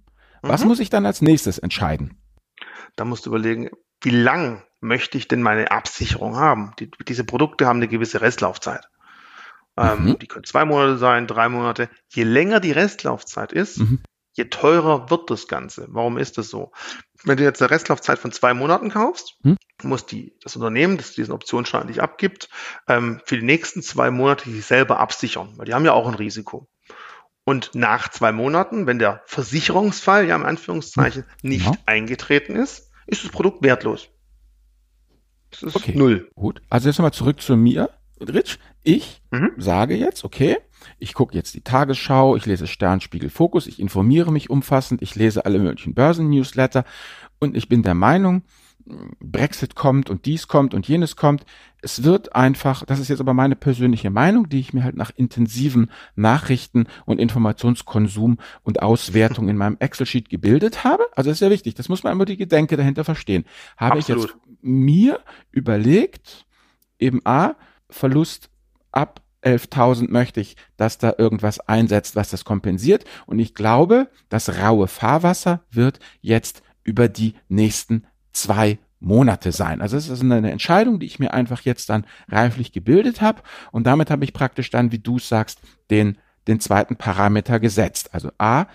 Was 0.43 0.61
mhm. 0.61 0.67
muss 0.67 0.79
ich 0.79 0.89
dann 0.89 1.05
als 1.05 1.21
nächstes 1.21 1.57
entscheiden? 1.57 2.21
Da 2.95 3.05
musst 3.05 3.25
du 3.25 3.29
überlegen, 3.29 3.69
wie 4.01 4.11
lang 4.11 4.63
möchte 4.81 5.17
ich 5.17 5.27
denn 5.27 5.41
meine 5.41 5.71
Absicherung 5.71 6.35
haben? 6.35 6.73
Die, 6.79 6.91
diese 7.07 7.23
Produkte 7.23 7.65
haben 7.65 7.77
eine 7.77 7.87
gewisse 7.87 8.21
Restlaufzeit. 8.21 8.85
Ähm, 9.77 10.05
mhm. 10.05 10.19
Die 10.19 10.27
können 10.27 10.43
zwei 10.43 10.65
Monate 10.65 10.97
sein, 10.97 11.25
drei 11.25 11.49
Monate. 11.49 11.89
Je 12.09 12.23
länger 12.23 12.59
die 12.59 12.73
Restlaufzeit 12.73 13.53
ist, 13.53 13.79
mhm. 13.79 14.01
je 14.33 14.45
teurer 14.45 15.09
wird 15.09 15.31
das 15.31 15.47
Ganze. 15.47 15.87
Warum 15.89 16.17
ist 16.17 16.37
das 16.37 16.49
so? 16.49 16.73
Wenn 17.23 17.37
du 17.37 17.43
jetzt 17.43 17.61
eine 17.61 17.71
Restlaufzeit 17.71 18.19
von 18.19 18.33
zwei 18.33 18.53
Monaten 18.53 18.89
kaufst, 18.89 19.37
mhm. 19.43 19.57
muss 19.81 20.05
die, 20.05 20.35
das 20.43 20.57
Unternehmen, 20.57 20.97
das 20.97 21.13
diesen 21.13 21.33
Optionsschein 21.33 21.81
an 21.81 21.87
dich 21.87 22.01
abgibt, 22.01 22.49
ähm, 22.87 23.21
für 23.25 23.37
die 23.37 23.45
nächsten 23.45 23.81
zwei 23.81 24.11
Monate 24.11 24.49
sich 24.49 24.65
selber 24.65 24.99
absichern, 24.99 25.53
weil 25.55 25.65
die 25.65 25.73
haben 25.73 25.85
ja 25.85 25.93
auch 25.93 26.07
ein 26.07 26.15
Risiko. 26.15 26.67
Und 27.45 27.71
nach 27.73 28.09
zwei 28.09 28.31
Monaten, 28.31 28.87
wenn 28.87 28.99
der 28.99 29.21
Versicherungsfall, 29.25 30.27
ja, 30.27 30.35
im 30.35 30.45
Anführungszeichen, 30.45 31.23
hm. 31.23 31.49
nicht 31.49 31.65
ja. 31.65 31.73
eingetreten 31.85 32.55
ist, 32.55 32.89
ist 33.05 33.23
das 33.23 33.31
Produkt 33.31 33.63
wertlos. 33.63 34.09
Das 35.51 35.63
ist 35.63 35.75
okay. 35.75 35.93
null. 35.95 36.29
Gut. 36.35 36.61
Also 36.69 36.89
jetzt 36.89 36.97
nochmal 36.97 37.13
zurück 37.13 37.41
zu 37.41 37.55
mir. 37.55 37.89
Rich, 38.19 38.59
ich 38.83 39.21
mhm. 39.31 39.51
sage 39.57 39.95
jetzt, 39.95 40.23
okay, 40.23 40.57
ich 40.97 41.13
gucke 41.13 41.35
jetzt 41.35 41.53
die 41.53 41.61
Tagesschau, 41.61 42.35
ich 42.35 42.45
lese 42.45 42.67
Sternspiegel 42.67 43.29
Fokus, 43.29 43.67
ich 43.67 43.79
informiere 43.79 44.31
mich 44.31 44.49
umfassend, 44.49 45.01
ich 45.01 45.15
lese 45.15 45.45
alle 45.45 45.59
möglichen 45.59 45.93
Börsen-Newsletter 45.93 46.85
und 47.39 47.57
ich 47.57 47.67
bin 47.67 47.83
der 47.83 47.95
Meinung, 47.95 48.43
Brexit 49.19 49.75
kommt 49.75 50.09
und 50.09 50.25
dies 50.25 50.47
kommt 50.47 50.73
und 50.73 50.87
jenes 50.87 51.15
kommt. 51.15 51.45
Es 51.81 52.03
wird 52.03 52.35
einfach, 52.35 52.85
das 52.85 52.99
ist 52.99 53.09
jetzt 53.09 53.19
aber 53.19 53.33
meine 53.33 53.55
persönliche 53.55 54.09
Meinung, 54.09 54.49
die 54.49 54.59
ich 54.59 54.73
mir 54.73 54.83
halt 54.83 54.95
nach 54.95 55.11
intensiven 55.15 55.91
Nachrichten 56.15 56.87
und 57.05 57.19
Informationskonsum 57.19 58.37
und 58.63 58.81
Auswertung 58.81 59.49
in 59.49 59.57
meinem 59.57 59.77
Excel-Sheet 59.79 60.29
gebildet 60.29 60.83
habe. 60.83 61.05
Also 61.15 61.29
das 61.29 61.37
ist 61.37 61.41
ja 61.41 61.49
wichtig, 61.49 61.75
das 61.75 61.89
muss 61.89 62.03
man 62.03 62.13
immer 62.13 62.25
die 62.25 62.37
Gedenke 62.37 62.77
dahinter 62.77 63.03
verstehen. 63.03 63.45
Habe 63.77 63.99
Absolut. 63.99 64.25
ich 64.25 64.31
jetzt 64.31 64.43
mir 64.61 65.19
überlegt, 65.51 66.45
eben 66.99 67.21
A, 67.25 67.55
Verlust 67.89 68.49
ab 68.91 69.21
11.000 69.43 70.09
möchte 70.09 70.39
ich, 70.39 70.55
dass 70.77 70.97
da 70.97 71.13
irgendwas 71.17 71.59
einsetzt, 71.59 72.15
was 72.15 72.29
das 72.29 72.45
kompensiert. 72.45 73.03
Und 73.25 73.39
ich 73.39 73.53
glaube, 73.53 74.09
das 74.29 74.57
raue 74.59 74.87
Fahrwasser 74.87 75.63
wird 75.69 75.99
jetzt 76.21 76.63
über 76.83 77.07
die 77.07 77.35
nächsten 77.49 78.05
zwei 78.33 78.79
Monate 78.99 79.51
sein. 79.51 79.81
Also 79.81 79.97
es 79.97 80.07
ist 80.07 80.21
eine 80.21 80.51
Entscheidung, 80.51 80.99
die 80.99 81.05
ich 81.05 81.19
mir 81.19 81.33
einfach 81.33 81.61
jetzt 81.61 81.89
dann 81.89 82.05
reiflich 82.29 82.71
gebildet 82.71 83.21
habe 83.21 83.41
und 83.71 83.85
damit 83.85 84.09
habe 84.09 84.23
ich 84.23 84.33
praktisch 84.33 84.69
dann, 84.69 84.91
wie 84.91 84.99
du 84.99 85.19
sagst, 85.19 85.59
den, 85.89 86.17
den 86.47 86.59
zweiten 86.59 86.95
Parameter 86.95 87.59
gesetzt. 87.59 88.13
Also 88.13 88.31
A 88.37 88.65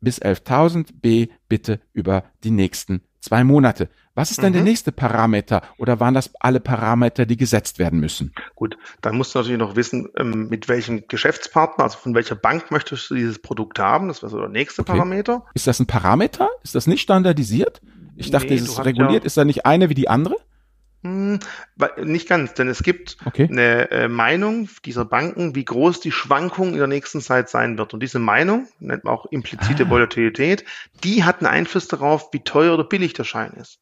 bis 0.00 0.20
11.000, 0.20 0.88
B 1.00 1.28
bitte 1.48 1.80
über 1.92 2.24
die 2.44 2.50
nächsten 2.50 3.02
zwei 3.20 3.44
Monate. 3.44 3.88
Was 4.14 4.30
ist 4.30 4.42
denn 4.42 4.50
mhm. 4.50 4.54
der 4.54 4.62
nächste 4.62 4.92
Parameter 4.92 5.62
oder 5.76 5.98
waren 5.98 6.14
das 6.14 6.30
alle 6.38 6.60
Parameter, 6.60 7.26
die 7.26 7.36
gesetzt 7.36 7.80
werden 7.80 7.98
müssen? 7.98 8.32
Gut, 8.54 8.76
dann 9.02 9.16
musst 9.16 9.34
du 9.34 9.40
natürlich 9.40 9.58
noch 9.58 9.74
wissen, 9.74 10.08
ähm, 10.16 10.48
mit 10.48 10.68
welchem 10.68 11.08
Geschäftspartner, 11.08 11.84
also 11.84 11.98
von 11.98 12.14
welcher 12.14 12.36
Bank 12.36 12.70
möchtest 12.70 13.10
du 13.10 13.16
dieses 13.16 13.40
Produkt 13.40 13.78
haben. 13.80 14.08
Das 14.08 14.22
wäre 14.22 14.30
so 14.30 14.38
der 14.38 14.50
nächste 14.50 14.82
okay. 14.82 14.92
Parameter. 14.92 15.44
Ist 15.54 15.66
das 15.66 15.80
ein 15.80 15.86
Parameter? 15.86 16.48
Ist 16.62 16.76
das 16.76 16.86
nicht 16.86 17.02
standardisiert? 17.02 17.80
Ich 18.16 18.30
dachte, 18.30 18.48
nee, 18.48 18.54
es 18.54 18.62
ist 18.62 18.84
reguliert. 18.84 19.22
Ja 19.22 19.26
ist 19.26 19.36
da 19.36 19.44
nicht 19.44 19.66
eine 19.66 19.88
wie 19.88 19.94
die 19.94 20.08
andere? 20.08 20.36
Hm, 21.04 21.38
nicht 22.02 22.28
ganz, 22.28 22.54
denn 22.54 22.66
es 22.68 22.82
gibt 22.82 23.18
okay. 23.26 23.46
eine 23.50 23.90
äh, 23.90 24.08
Meinung 24.08 24.70
dieser 24.86 25.04
Banken, 25.04 25.54
wie 25.54 25.64
groß 25.64 26.00
die 26.00 26.12
Schwankung 26.12 26.72
in 26.72 26.78
der 26.78 26.86
nächsten 26.86 27.20
Zeit 27.20 27.50
sein 27.50 27.76
wird. 27.76 27.92
Und 27.92 28.02
diese 28.02 28.18
Meinung, 28.18 28.68
nennt 28.80 29.04
man 29.04 29.12
auch 29.12 29.26
implizite 29.26 29.84
ah. 29.84 29.90
Volatilität, 29.90 30.64
die 31.02 31.22
hat 31.22 31.40
einen 31.40 31.48
Einfluss 31.48 31.88
darauf, 31.88 32.32
wie 32.32 32.40
teuer 32.40 32.72
oder 32.72 32.84
billig 32.84 33.12
der 33.12 33.24
Schein 33.24 33.52
ist. 33.52 33.80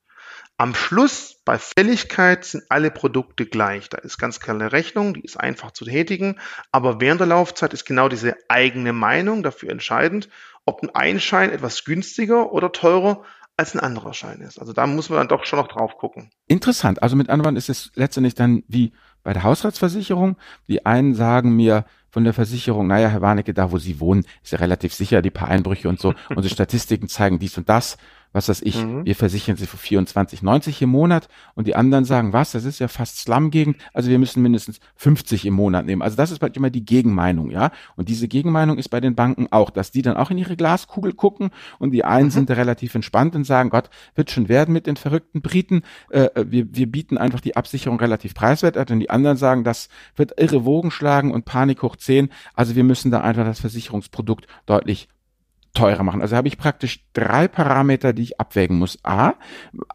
Am 0.59 0.75
Schluss 0.75 1.37
bei 1.45 1.59
Fälligkeit 1.59 2.45
sind 2.45 2.65
alle 2.69 2.91
Produkte 2.91 3.47
gleich. 3.47 3.89
Da 3.89 3.99
ist 3.99 4.19
ganz 4.19 4.41
klar 4.41 4.57
eine 4.57 4.73
Rechnung, 4.73 5.15
die 5.15 5.23
ist 5.23 5.39
einfach 5.39 5.71
zu 5.71 5.85
tätigen, 5.85 6.41
aber 6.73 7.01
während 7.01 7.21
der 7.21 7.29
Laufzeit 7.29 7.73
ist 7.73 7.85
genau 7.85 8.09
diese 8.09 8.37
eigene 8.49 8.93
Meinung 8.93 9.45
dafür 9.45 9.71
entscheidend, 9.71 10.29
ob 10.65 10.83
ein 10.83 10.91
Einschein 10.91 11.51
etwas 11.51 11.85
günstiger 11.85 12.53
oder 12.53 12.73
teurer 12.73 13.25
als 13.57 13.75
ein 13.75 13.81
anderer 13.81 14.15
Schein 14.15 14.41
ist. 14.41 14.59
Also 14.59 14.73
da 14.73 14.87
muss 14.87 15.09
man 15.11 15.19
dann 15.19 15.29
doch 15.29 15.45
schon 15.45 15.59
noch 15.59 15.69
drauf 15.69 15.97
gucken. 15.97 16.31
Interessant. 16.47 17.03
Also 17.03 17.17
mit 17.17 17.29
anderen 17.29 17.57
ist 17.57 17.69
es 17.69 17.93
letztendlich 17.95 18.35
dann 18.35 18.63
wie 18.67 18.93
bei 19.23 19.33
der 19.33 19.43
Hausratsversicherung. 19.43 20.37
Die 20.69 20.87
einen 20.87 21.15
sagen 21.15 21.55
mir 21.55 21.85
von 22.11 22.25
der 22.25 22.35
Versicherung, 22.35 22.87
naja, 22.87 23.09
Herr 23.09 23.23
Warnecke, 23.23 23.55
da 23.55 23.71
wo 23.71 23.79
Sie 23.79 24.01
wohnen, 24.01 24.27
ist 24.43 24.53
ja 24.53 24.59
relativ 24.59 24.95
sicher, 24.95 25.23
die 25.23 25.31
paar 25.31 25.49
Einbrüche 25.49 25.89
und 25.89 26.01
so. 26.01 26.15
Unsere 26.31 26.53
Statistiken 26.53 27.09
zeigen 27.09 27.39
dies 27.39 27.57
und 27.59 27.69
das. 27.69 27.97
Was 28.33 28.49
weiß 28.49 28.63
ich, 28.63 28.83
mhm. 28.83 29.05
wir 29.05 29.15
versichern 29.15 29.57
sie 29.57 29.67
für 29.67 29.77
24,90 29.77 30.83
im 30.83 30.91
Monat 30.91 31.29
und 31.55 31.67
die 31.67 31.77
anderen 31.77 32.05
sagen, 32.05 32.33
was, 32.33 32.53
das 32.53 32.65
ist 32.65 32.79
ja 32.79 32.89
fast 32.89 33.19
Slum-Gegend, 33.19 33.77
also 33.93 34.11
wir 34.11 34.19
müssen 34.19 34.43
mindestens 34.43 34.81
50 34.97 35.47
im 35.47 35.55
Monat 35.55 35.87
nehmen. 35.87 36.03
Also 36.03 36.17
das 36.17 36.31
ist 36.31 36.39
bald 36.39 36.57
immer 36.57 36.71
die 36.71 36.85
Gegenmeinung, 36.85 37.51
ja. 37.51 37.71
Und 37.97 38.09
diese 38.09 38.29
Gegenmeinung 38.29 38.79
ist 38.79 38.89
bei 38.89 39.01
den 39.01 39.15
Banken 39.15 39.49
auch, 39.51 39.71
dass 39.71 39.91
die 39.91 40.03
dann 40.03 40.17
auch 40.17 40.31
in 40.31 40.39
ihre 40.39 40.57
Glaskugel 40.57 41.13
gucken 41.13 41.51
und 41.79 41.91
die 41.91 42.05
einen 42.05 42.27
mhm. 42.27 42.31
sind 42.31 42.51
relativ 42.51 42.95
entspannt 42.95 43.35
und 43.35 43.45
sagen, 43.45 43.71
Gott, 43.71 43.91
wird 44.15 44.31
schon 44.31 44.49
werden 44.49 44.73
mit 44.73 44.87
den 44.87 44.97
verrückten 44.97 45.43
Briten, 45.43 45.83
äh, 46.11 46.29
wir, 46.35 46.75
wir 46.75 46.91
bieten 46.91 47.19
einfach 47.19 47.41
die 47.41 47.57
Absicherung 47.57 47.99
relativ 47.99 48.35
preiswert 48.35 48.91
und 48.91 49.01
die 49.01 49.11
anderen 49.11 49.37
sagen, 49.37 49.65
das 49.65 49.89
wird 50.17 50.41
irre 50.41 50.65
Wogen 50.65 50.91
schlagen 50.91 51.33
und 51.33 51.45
Panik 51.45 51.83
hoch 51.83 51.97
10, 51.97 52.31
also 52.55 52.75
wir 52.77 52.85
müssen 52.85 53.11
da 53.11 53.21
einfach 53.21 53.45
das 53.45 53.61
Versicherungsprodukt 53.61 54.47
deutlich 54.67 55.09
teurer 55.75 56.03
machen. 56.03 56.21
Also 56.21 56.37
habe 56.37 56.49
ich 56.49 56.59
praktisch 56.59 57.05
drei 57.15 57.49
Parameter, 57.49 58.13
die 58.13 58.23
ich 58.23 58.41
abwägen 58.41 58.79
muss. 58.79 58.99
A, 59.05 59.35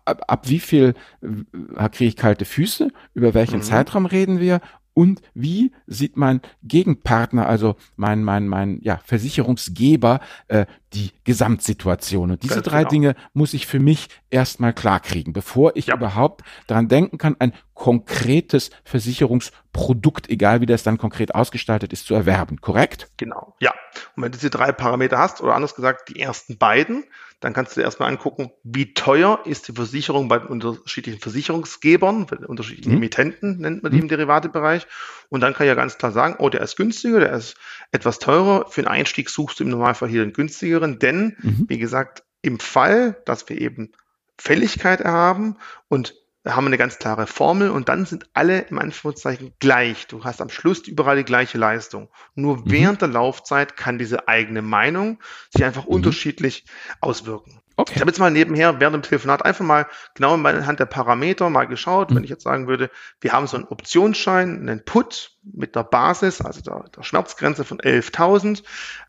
ab, 0.05 0.23
ab 0.27 0.49
wie 0.49 0.59
viel 0.59 0.95
äh, 1.21 1.89
kriege 1.89 2.09
ich 2.09 2.15
kalte 2.15 2.45
Füße, 2.45 2.89
über 3.13 3.33
welchen 3.33 3.57
mhm. 3.57 3.63
Zeitraum 3.63 4.05
reden 4.05 4.39
wir 4.39 4.59
und 4.97 5.21
wie 5.35 5.73
sieht 5.85 6.17
mein 6.17 6.41
Gegenpartner, 6.63 7.47
also 7.47 7.75
mein, 7.97 8.23
mein, 8.23 8.47
mein 8.47 8.79
ja, 8.81 8.99
Versicherungsgeber, 9.05 10.21
äh, 10.47 10.65
die 10.93 11.11
Gesamtsituation. 11.23 12.31
Und 12.31 12.41
diese 12.41 12.55
Ganz 12.55 12.65
drei 12.65 12.79
genau. 12.79 12.89
Dinge 12.89 13.15
muss 13.33 13.53
ich 13.53 13.67
für 13.67 13.79
mich 13.79 14.09
erstmal 14.31 14.73
klarkriegen, 14.73 15.33
bevor 15.33 15.75
ich 15.75 15.87
ja. 15.87 15.95
überhaupt 15.95 16.41
daran 16.65 16.87
denken 16.87 17.19
kann, 17.19 17.35
ein 17.37 17.53
konkretes 17.75 18.71
Versicherungsprodukt, 18.85 20.31
egal 20.31 20.61
wie 20.61 20.65
das 20.65 20.81
dann 20.81 20.97
konkret 20.97 21.35
ausgestaltet 21.35 21.93
ist, 21.93 22.07
zu 22.07 22.15
erwerben. 22.15 22.59
Korrekt? 22.59 23.11
Genau, 23.17 23.53
ja. 23.59 23.75
Und 24.15 24.23
wenn 24.23 24.31
du 24.31 24.39
diese 24.39 24.49
drei 24.49 24.71
Parameter 24.71 25.19
hast, 25.19 25.41
oder 25.41 25.53
anders 25.53 25.75
gesagt, 25.75 26.09
die 26.09 26.19
ersten 26.19 26.57
beiden, 26.57 27.03
dann 27.39 27.53
kannst 27.53 27.75
du 27.75 27.79
dir 27.79 27.85
erstmal 27.85 28.09
angucken, 28.09 28.51
wie 28.63 28.93
teuer 28.93 29.41
ist 29.45 29.67
die 29.67 29.73
Versicherung 29.73 30.27
bei 30.27 30.39
unterschiedlichen 30.39 31.19
Versicherungsgebern, 31.19 32.25
bei 32.25 32.37
unterschiedlichen 32.37 32.91
mhm. 32.91 32.97
Emittenten, 32.97 33.59
nennt 33.59 33.83
man 33.83 33.91
die 33.91 33.97
mhm. 33.97 34.03
im 34.03 34.09
Derivatebereich. 34.09 34.87
Und 35.29 35.41
dann 35.41 35.53
kann 35.53 35.65
ich 35.65 35.69
ja 35.69 35.75
ganz 35.75 35.97
klar 35.97 36.11
sagen, 36.11 36.35
oh, 36.39 36.49
der 36.49 36.61
ist 36.61 36.77
günstiger, 36.77 37.19
der 37.19 37.33
ist 37.33 37.55
etwas 37.91 38.17
teurer. 38.17 38.65
Für 38.69 38.81
einen 38.81 38.87
Einstieg 38.87 39.29
suchst 39.29 39.59
du 39.59 39.65
im 39.65 39.69
Normalfall 39.69 40.09
hier 40.09 40.23
den 40.23 40.33
günstigeren, 40.33 40.97
denn, 40.97 41.37
mhm. 41.41 41.65
wie 41.67 41.77
gesagt, 41.77 42.23
im 42.41 42.59
Fall, 42.59 43.21
dass 43.25 43.47
wir 43.49 43.61
eben 43.61 43.91
Fälligkeit 44.39 45.03
haben 45.03 45.57
und 45.89 46.15
haben 46.55 46.65
wir 46.65 46.69
eine 46.69 46.77
ganz 46.77 46.97
klare 46.97 47.27
Formel 47.27 47.69
und 47.69 47.89
dann 47.89 48.05
sind 48.05 48.29
alle 48.33 48.59
im 48.61 48.79
Anführungszeichen 48.79 49.53
gleich. 49.59 50.07
Du 50.07 50.23
hast 50.23 50.41
am 50.41 50.49
Schluss 50.49 50.87
überall 50.87 51.17
die 51.17 51.23
gleiche 51.23 51.57
Leistung. 51.57 52.09
Nur 52.35 52.57
mhm. 52.57 52.63
während 52.65 53.01
der 53.01 53.09
Laufzeit 53.09 53.75
kann 53.77 53.97
diese 53.97 54.27
eigene 54.27 54.61
Meinung 54.61 55.19
sich 55.51 55.63
einfach 55.63 55.85
mhm. 55.85 55.93
unterschiedlich 55.93 56.65
auswirken. 57.01 57.61
Okay. 57.79 57.93
Ich 57.95 58.01
habe 58.01 58.09
jetzt 58.09 58.19
mal 58.19 58.31
nebenher 58.31 58.79
während 58.79 58.95
dem 58.95 59.01
Telefonat 59.03 59.45
einfach 59.45 59.63
mal 59.63 59.85
genau 60.15 60.33
anhand 60.33 60.79
der 60.79 60.87
Parameter 60.87 61.49
mal 61.49 61.65
geschaut. 61.65 62.09
Mhm. 62.09 62.15
Wenn 62.15 62.23
ich 62.23 62.29
jetzt 62.29 62.43
sagen 62.43 62.67
würde, 62.67 62.89
wir 63.21 63.33
haben 63.33 63.45
so 63.45 63.55
einen 63.55 63.67
Optionsschein, 63.67 64.61
einen 64.61 64.83
Put 64.83 65.37
mit 65.43 65.75
der 65.75 65.83
Basis, 65.83 66.41
also 66.41 66.61
der, 66.61 66.85
der 66.95 67.03
Schmerzgrenze 67.03 67.63
von 67.63 67.79
11.000. 67.79 68.63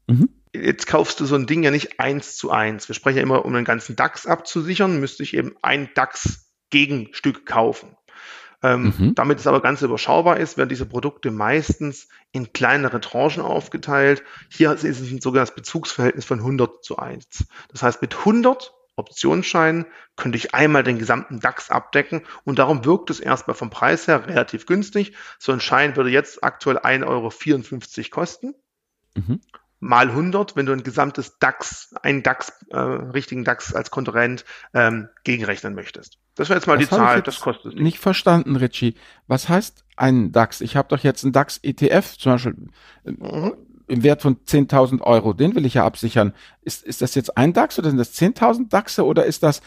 Mhm. 0.07 0.29
Jetzt 0.53 0.87
kaufst 0.87 1.21
du 1.21 1.25
so 1.25 1.35
ein 1.35 1.47
Ding 1.47 1.63
ja 1.63 1.71
nicht 1.71 2.01
eins 2.01 2.37
zu 2.37 2.51
eins. 2.51 2.89
Wir 2.89 2.95
sprechen 2.95 3.17
ja 3.17 3.23
immer, 3.23 3.45
um 3.45 3.55
den 3.55 3.65
ganzen 3.65 3.97
DAX 3.97 4.27
abzusichern, 4.27 5.01
müsste 5.01 5.23
ich 5.23 5.35
eben 5.35 5.55
ein 5.63 5.89
DAX 5.95 6.48
Gegenstück 6.71 7.47
kaufen. 7.47 7.97
Ähm, 8.63 8.93
mhm. 8.99 9.15
Damit 9.15 9.39
es 9.39 9.47
aber 9.47 9.63
ganz 9.63 9.83
überschaubar 9.83 10.39
ist, 10.39 10.57
werden 10.57 10.69
diese 10.69 10.87
Produkte 10.87 11.31
meistens 11.31 12.09
in 12.33 12.53
kleinere 12.53 13.01
Tranchen 13.01 13.43
aufgeteilt. 13.43 14.25
Hier 14.51 14.73
ist 14.73 14.85
es 14.85 15.13
ein 15.13 15.21
sogenanntes 15.21 15.55
Bezugsverhältnis 15.55 16.25
von 16.25 16.41
100 16.41 16.85
zu 16.85 16.99
1. 16.99 17.47
Das 17.71 17.83
heißt, 17.83 18.03
mit 18.03 18.17
100 18.19 18.75
Optionsscheinen 18.97 19.87
könnte 20.17 20.37
ich 20.37 20.55
einmal 20.55 20.83
den 20.83 20.99
gesamten 20.99 21.39
DAX 21.39 21.71
abdecken 21.71 22.23
und 22.45 22.59
darum 22.59 22.85
wirkt 22.85 23.11
es 23.11 23.21
erstmal 23.21 23.55
vom 23.55 23.71
Preis 23.71 24.09
her 24.09 24.27
relativ 24.27 24.67
günstig. 24.67 25.15
So 25.39 25.53
ein 25.53 25.61
Schein 25.61 25.95
würde 25.95 26.11
jetzt 26.11 26.43
aktuell 26.43 26.79
1,54 26.79 27.07
Euro 27.07 28.11
kosten. 28.11 28.55
Mhm 29.15 29.41
mal 29.81 30.09
100, 30.09 30.57
wenn 30.57 30.67
du 30.67 30.73
ein 30.73 30.83
gesamtes 30.83 31.39
DAX, 31.39 31.95
einen 32.03 32.23
DAX, 32.23 32.53
äh, 32.71 32.79
richtigen 32.79 33.45
DAX 33.45 33.75
als 33.75 33.91
Konkurrent 33.91 34.45
ähm, 34.75 35.09
gegenrechnen 35.25 35.75
möchtest. 35.75 36.19
Das 36.35 36.49
wäre 36.49 36.59
jetzt 36.59 36.67
mal 36.67 36.79
das 36.79 36.89
die 36.89 36.95
Zahl, 36.95 37.23
das 37.23 37.41
kostet 37.41 37.75
nicht. 37.75 37.83
Nicht 37.83 37.99
verstanden, 37.99 38.57
Richie. 38.57 38.95
Was 39.27 39.49
heißt 39.49 39.85
ein 39.97 40.33
DAX? 40.33 40.61
Ich 40.61 40.77
habe 40.77 40.89
doch 40.89 41.03
jetzt 41.03 41.25
einen 41.25 41.33
DAX 41.33 41.59
ETF, 41.63 42.17
zum 42.17 42.33
Beispiel. 42.33 42.57
Mhm 43.05 43.53
im 43.89 44.03
Wert 44.03 44.23
von 44.23 44.37
10.000 44.37 45.01
Euro, 45.03 45.33
den 45.33 45.55
will 45.55 45.67
ich 45.67 45.75
ja 45.75 45.85
absichern. 45.85 46.33
Ist, 46.63 46.85
ist 46.85 47.03
das 47.03 47.15
jetzt 47.15 47.37
ein 47.37 47.53
DAX 47.53 47.79
oder 47.79 47.89
sind 47.89 47.99
das 47.99 48.15
10.000 48.15 48.69
DAXe 48.69 49.05
oder 49.05 49.25
ist 49.25 49.43
das, 49.43 49.63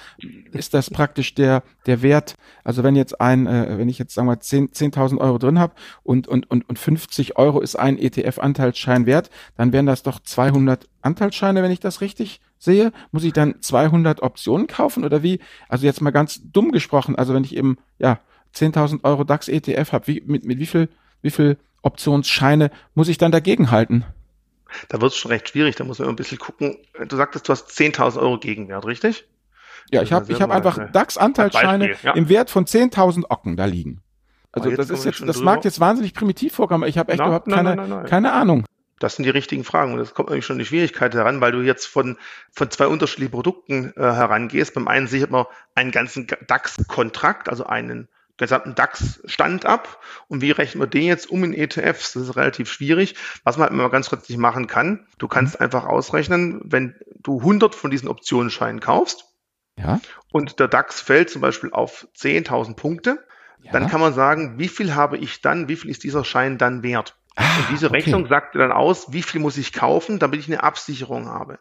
ist 0.51 0.73
das 0.73 0.89
praktisch 0.89 1.33
der, 1.33 1.63
der 1.85 2.01
Wert, 2.01 2.35
also 2.63 2.83
wenn 2.83 2.95
jetzt 2.95 3.19
ein, 3.19 3.47
äh, 3.47 3.77
wenn 3.77 3.89
ich 3.89 3.97
jetzt 3.99 4.13
sagen 4.13 4.27
wir 4.27 4.39
10.000 4.39 4.73
10 4.73 5.17
Euro 5.17 5.37
drin 5.37 5.59
habe 5.59 5.73
und, 6.03 6.27
und, 6.27 6.49
und, 6.49 6.69
und 6.69 6.79
50 6.79 7.37
Euro 7.37 7.59
ist 7.59 7.75
ein 7.75 7.97
ETF-Anteilsschein 7.97 9.05
wert, 9.05 9.29
dann 9.57 9.73
wären 9.73 9.85
das 9.85 10.03
doch 10.03 10.19
200 10.19 10.87
Anteilsscheine, 11.01 11.63
wenn 11.63 11.71
ich 11.71 11.79
das 11.79 12.01
richtig 12.01 12.41
sehe. 12.59 12.91
Muss 13.11 13.23
ich 13.23 13.33
dann 13.33 13.55
200 13.59 14.21
Optionen 14.21 14.67
kaufen 14.67 15.03
oder 15.03 15.23
wie? 15.23 15.39
Also 15.67 15.85
jetzt 15.85 16.01
mal 16.01 16.11
ganz 16.11 16.41
dumm 16.51 16.71
gesprochen, 16.71 17.15
also 17.15 17.33
wenn 17.33 17.43
ich 17.43 17.55
eben, 17.55 17.77
ja, 17.97 18.19
10.000 18.55 19.03
Euro 19.03 19.23
DAX 19.23 19.47
ETF 19.47 19.93
habe, 19.93 20.07
wie, 20.07 20.23
mit, 20.25 20.45
mit 20.45 20.59
wie 20.59 20.65
viel, 20.65 20.89
wie 21.21 21.31
viel 21.31 21.57
Optionsscheine 21.81 22.71
muss 22.93 23.07
ich 23.07 23.17
dann 23.17 23.31
dagegen 23.31 23.71
halten? 23.71 24.05
Da 24.89 25.01
wird 25.01 25.11
es 25.11 25.17
schon 25.17 25.31
recht 25.31 25.49
schwierig, 25.49 25.75
da 25.75 25.83
muss 25.83 25.99
man 25.99 26.09
ein 26.09 26.15
bisschen 26.15 26.39
gucken. 26.39 26.77
Du 27.07 27.15
sagtest, 27.15 27.47
du 27.47 27.51
hast 27.51 27.69
10.000 27.69 28.19
Euro 28.19 28.37
Gegenwert, 28.37 28.85
richtig? 28.85 29.25
Ja, 29.89 30.01
ich 30.01 30.13
habe 30.13 30.31
ich 30.31 30.41
hab 30.41 30.51
einfach 30.51 30.91
DAX-Anteilsscheine 30.91 31.95
ja. 32.03 32.13
im 32.13 32.29
Wert 32.29 32.49
von 32.49 32.65
10.000 32.65 33.25
Ocken 33.29 33.57
da 33.57 33.65
liegen. 33.65 34.01
Also 34.53 34.71
das 34.71 34.89
ist 34.89 35.05
jetzt, 35.05 35.21
das 35.25 35.39
mag 35.39 35.63
jetzt 35.63 35.79
wahnsinnig 35.79 36.13
primitiv 36.13 36.53
vorkommen, 36.53 36.83
aber 36.83 36.89
ich 36.89 36.97
habe 36.97 37.11
echt 37.11 37.19
no, 37.19 37.27
überhaupt 37.27 37.47
no, 37.47 37.55
keine, 37.55 37.75
no, 37.75 38.03
keine 38.03 38.33
Ahnung. 38.33 38.65
Das 38.99 39.15
sind 39.15 39.23
die 39.23 39.31
richtigen 39.31 39.63
Fragen. 39.63 39.93
Und 39.93 39.97
das 39.97 40.13
kommt 40.13 40.29
natürlich 40.29 40.45
schon 40.45 40.59
die 40.59 40.65
Schwierigkeit 40.65 41.13
heran, 41.13 41.41
weil 41.41 41.51
du 41.51 41.61
jetzt 41.61 41.87
von, 41.87 42.17
von 42.51 42.69
zwei 42.69 42.87
unterschiedlichen 42.87 43.31
Produkten 43.31 43.93
äh, 43.95 44.01
herangehst. 44.01 44.73
Beim 44.75 44.87
einen 44.87 45.07
sichert 45.07 45.31
man 45.31 45.45
einen 45.73 45.91
ganzen 45.91 46.27
DAX-Kontrakt, 46.47 47.49
also 47.49 47.65
einen 47.65 48.09
gesamten 48.37 48.75
DAX-Stand 48.75 49.65
ab. 49.65 49.99
Und 50.27 50.41
wie 50.41 50.51
rechnen 50.51 50.81
wir 50.81 50.87
den 50.87 51.03
jetzt 51.03 51.29
um 51.29 51.43
in 51.43 51.53
ETFs? 51.53 52.13
Das 52.13 52.23
ist 52.23 52.35
relativ 52.35 52.71
schwierig. 52.71 53.15
Was 53.43 53.57
man 53.57 53.63
halt 53.63 53.73
immer 53.73 53.89
ganz 53.89 54.09
kurz 54.09 54.29
machen 54.29 54.67
kann, 54.67 55.07
du 55.17 55.27
kannst 55.27 55.59
mhm. 55.59 55.65
einfach 55.65 55.85
ausrechnen, 55.85 56.61
wenn 56.63 56.95
du 57.21 57.39
100 57.39 57.75
von 57.75 57.91
diesen 57.91 58.07
Optionsscheinen 58.07 58.79
kaufst 58.79 59.25
ja. 59.77 59.99
und 60.31 60.59
der 60.59 60.67
DAX 60.67 61.01
fällt 61.01 61.29
zum 61.29 61.41
Beispiel 61.41 61.71
auf 61.71 62.07
10.000 62.17 62.75
Punkte, 62.75 63.25
ja. 63.61 63.71
dann 63.71 63.87
kann 63.87 64.01
man 64.01 64.13
sagen, 64.13 64.57
wie 64.57 64.67
viel 64.67 64.95
habe 64.95 65.17
ich 65.17 65.41
dann, 65.41 65.67
wie 65.67 65.75
viel 65.75 65.91
ist 65.91 66.03
dieser 66.03 66.23
Schein 66.23 66.57
dann 66.57 66.83
wert? 66.83 67.17
Ah, 67.35 67.57
und 67.59 67.69
diese 67.71 67.87
okay. 67.87 67.97
Rechnung 67.97 68.27
sagt 68.27 68.55
dir 68.55 68.59
dann 68.59 68.71
aus, 68.71 69.13
wie 69.13 69.21
viel 69.21 69.39
muss 69.39 69.57
ich 69.57 69.73
kaufen, 69.73 70.19
damit 70.19 70.39
ich 70.39 70.47
eine 70.47 70.63
Absicherung 70.63 71.27
habe. 71.27 71.59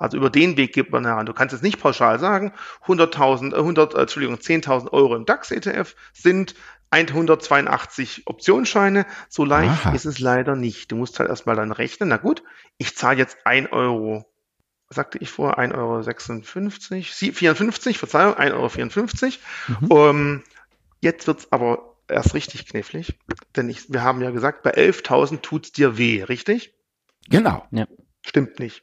Also 0.00 0.16
über 0.16 0.30
den 0.30 0.56
Weg 0.56 0.72
geht 0.72 0.90
man 0.90 1.04
heran. 1.04 1.26
Du 1.26 1.34
kannst 1.34 1.52
jetzt 1.52 1.62
nicht 1.62 1.78
pauschal 1.78 2.18
sagen, 2.18 2.52
100.000, 2.86 3.54
100, 3.54 3.94
äh, 3.94 4.00
Entschuldigung, 4.00 4.36
10.000 4.36 4.92
Euro 4.92 5.14
im 5.14 5.26
DAX-ETF 5.26 5.94
sind 6.14 6.54
182 6.90 8.22
Optionsscheine. 8.26 9.04
So 9.28 9.44
leicht 9.44 9.86
Aha. 9.86 9.92
ist 9.92 10.06
es 10.06 10.18
leider 10.18 10.56
nicht. 10.56 10.90
Du 10.90 10.96
musst 10.96 11.20
halt 11.20 11.28
erstmal 11.28 11.54
dann 11.54 11.70
rechnen. 11.70 12.08
Na 12.08 12.16
gut, 12.16 12.42
ich 12.78 12.96
zahle 12.96 13.18
jetzt 13.18 13.38
1 13.44 13.72
Euro, 13.72 14.24
was 14.88 14.96
sagte 14.96 15.18
ich 15.18 15.30
vor, 15.30 15.58
1,56 15.58 15.76
Euro, 15.76 17.34
54, 17.34 17.98
Verzeihung, 17.98 18.34
1,54 18.34 19.38
Euro. 19.68 19.80
Mhm. 19.80 19.90
Um, 19.90 20.42
jetzt 21.00 21.26
wird's 21.26 21.52
aber 21.52 21.96
erst 22.08 22.34
richtig 22.34 22.66
knifflig, 22.66 23.18
denn 23.54 23.68
ich, 23.68 23.92
wir 23.92 24.02
haben 24.02 24.22
ja 24.22 24.30
gesagt, 24.30 24.62
bei 24.62 24.74
11.000 24.74 25.42
tut's 25.42 25.72
dir 25.72 25.98
weh, 25.98 26.22
richtig? 26.22 26.74
Genau. 27.28 27.64
Ja. 27.70 27.86
Stimmt 28.22 28.58
nicht. 28.58 28.82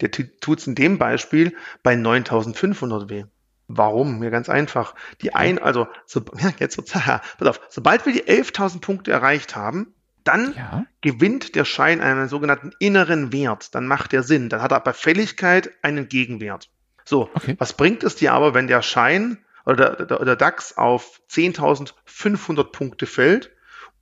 Der 0.00 0.10
tut 0.10 0.58
es 0.58 0.66
in 0.66 0.74
dem 0.74 0.98
Beispiel 0.98 1.54
bei 1.82 1.94
9500 1.94 3.10
weh. 3.10 3.24
Warum? 3.68 4.22
Ja, 4.22 4.30
ganz 4.30 4.48
einfach. 4.48 4.94
Die 5.20 5.34
ein, 5.34 5.58
also, 5.60 5.86
so, 6.06 6.22
ja, 6.38 6.50
jetzt 6.58 6.76
wird's, 6.76 6.92
pass 7.38 7.48
auf, 7.48 7.60
sobald 7.68 8.04
wir 8.06 8.12
die 8.12 8.24
11.000 8.24 8.80
Punkte 8.80 9.12
erreicht 9.12 9.54
haben, 9.54 9.94
dann 10.24 10.54
ja. 10.54 10.84
gewinnt 11.00 11.54
der 11.54 11.64
Schein 11.64 12.00
einen 12.00 12.28
sogenannten 12.28 12.72
inneren 12.78 13.32
Wert. 13.32 13.74
Dann 13.74 13.86
macht 13.86 14.12
der 14.12 14.22
Sinn. 14.22 14.48
Dann 14.48 14.60
hat 14.60 14.72
er 14.72 14.80
bei 14.80 14.92
Fälligkeit 14.92 15.70
einen 15.82 16.08
Gegenwert. 16.08 16.68
So, 17.04 17.30
okay. 17.34 17.56
was 17.58 17.72
bringt 17.72 18.02
es 18.02 18.16
dir 18.16 18.32
aber, 18.32 18.54
wenn 18.54 18.66
der 18.66 18.82
Schein 18.82 19.38
oder 19.64 19.94
der, 19.94 20.06
der, 20.06 20.24
der 20.24 20.36
DAX 20.36 20.76
auf 20.76 21.20
10.500 21.30 22.64
Punkte 22.64 23.06
fällt 23.06 23.50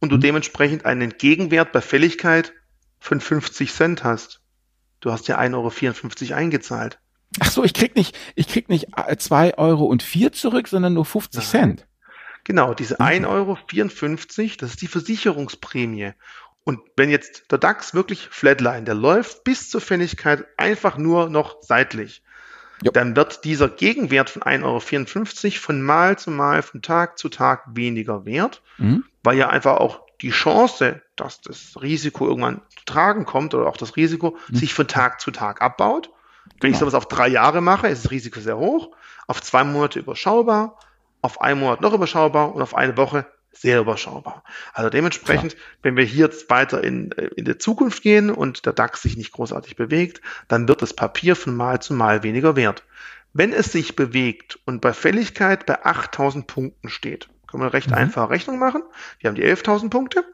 und 0.00 0.10
du 0.10 0.16
mhm. 0.16 0.20
dementsprechend 0.20 0.84
einen 0.84 1.10
Gegenwert 1.16 1.72
bei 1.72 1.80
Fälligkeit 1.80 2.52
von 2.98 3.20
50 3.20 3.72
Cent 3.72 4.04
hast? 4.04 4.40
Du 5.00 5.12
hast 5.12 5.28
ja 5.28 5.38
1,54 5.38 6.30
Euro 6.30 6.34
eingezahlt. 6.34 6.98
Ach 7.40 7.50
so, 7.50 7.62
ich 7.64 7.74
krieg 7.74 7.94
nicht, 7.94 8.16
ich 8.34 8.48
krieg 8.48 8.68
nicht 8.68 8.88
2 9.18 9.48
äh, 9.48 9.54
Euro 9.56 9.84
und 9.84 10.02
4 10.02 10.32
zurück, 10.32 10.68
sondern 10.68 10.94
nur 10.94 11.04
50 11.04 11.40
Nein. 11.40 11.50
Cent. 11.50 11.86
Genau, 12.44 12.74
diese 12.74 12.94
mhm. 12.94 13.26
1,54 13.26 13.26
Euro, 13.28 13.58
das 14.58 14.70
ist 14.70 14.82
die 14.82 14.86
Versicherungsprämie. 14.86 16.12
Und 16.64 16.80
wenn 16.96 17.10
jetzt 17.10 17.50
der 17.50 17.58
DAX 17.58 17.94
wirklich 17.94 18.28
Flatline, 18.30 18.84
der 18.84 18.94
läuft 18.94 19.44
bis 19.44 19.70
zur 19.70 19.80
Fälligkeit 19.80 20.44
einfach 20.56 20.98
nur 20.98 21.30
noch 21.30 21.62
seitlich, 21.62 22.22
jo. 22.82 22.90
dann 22.90 23.16
wird 23.16 23.44
dieser 23.44 23.68
Gegenwert 23.68 24.30
von 24.30 24.42
1,54 24.42 24.64
Euro 24.64 25.60
von 25.60 25.82
Mal 25.82 26.18
zu 26.18 26.30
Mal, 26.30 26.62
von 26.62 26.82
Tag 26.82 27.18
zu 27.18 27.28
Tag 27.28 27.64
weniger 27.74 28.24
wert, 28.24 28.62
mhm. 28.78 29.04
weil 29.22 29.38
ja 29.38 29.48
einfach 29.48 29.76
auch 29.76 30.02
die 30.20 30.30
Chance, 30.30 31.02
dass 31.20 31.40
das 31.40 31.80
Risiko 31.80 32.26
irgendwann 32.26 32.60
zu 32.76 32.84
tragen 32.84 33.24
kommt 33.24 33.54
oder 33.54 33.66
auch 33.66 33.76
das 33.76 33.96
Risiko 33.96 34.36
mhm. 34.48 34.56
sich 34.56 34.74
von 34.74 34.88
Tag 34.88 35.20
zu 35.20 35.30
Tag 35.30 35.62
abbaut. 35.62 36.10
Wenn 36.60 36.60
genau. 36.60 36.72
ich 36.72 36.78
sowas 36.78 36.94
auf 36.94 37.06
drei 37.06 37.28
Jahre 37.28 37.60
mache, 37.60 37.88
ist 37.88 38.04
das 38.04 38.10
Risiko 38.10 38.40
sehr 38.40 38.58
hoch, 38.58 38.90
auf 39.26 39.42
zwei 39.42 39.64
Monate 39.64 39.98
überschaubar, 39.98 40.78
auf 41.20 41.40
einen 41.40 41.60
Monat 41.60 41.80
noch 41.80 41.92
überschaubar 41.92 42.54
und 42.54 42.62
auf 42.62 42.74
eine 42.74 42.96
Woche 42.96 43.26
sehr 43.52 43.80
überschaubar. 43.80 44.44
Also 44.72 44.88
dementsprechend, 44.90 45.54
Klar. 45.54 45.66
wenn 45.82 45.96
wir 45.96 46.04
hier 46.04 46.26
jetzt 46.26 46.48
weiter 46.50 46.82
in, 46.82 47.10
in 47.10 47.44
der 47.44 47.58
Zukunft 47.58 48.02
gehen 48.02 48.30
und 48.30 48.66
der 48.66 48.72
DAX 48.72 49.02
sich 49.02 49.16
nicht 49.16 49.32
großartig 49.32 49.76
bewegt, 49.76 50.20
dann 50.46 50.68
wird 50.68 50.82
das 50.82 50.94
Papier 50.94 51.34
von 51.34 51.56
Mal 51.56 51.80
zu 51.80 51.92
Mal 51.92 52.22
weniger 52.22 52.56
wert. 52.56 52.84
Wenn 53.32 53.52
es 53.52 53.72
sich 53.72 53.96
bewegt 53.96 54.58
und 54.64 54.80
bei 54.80 54.92
Fälligkeit 54.92 55.66
bei 55.66 55.84
8000 55.84 56.46
Punkten 56.46 56.88
steht, 56.88 57.28
können 57.46 57.62
wir 57.62 57.66
eine 57.66 57.72
recht 57.72 57.88
mhm. 57.88 57.96
einfache 57.96 58.30
Rechnung 58.30 58.58
machen. 58.58 58.82
Wir 59.18 59.28
haben 59.28 59.34
die 59.34 59.44
11.000 59.44 59.90
Punkte 59.90 60.24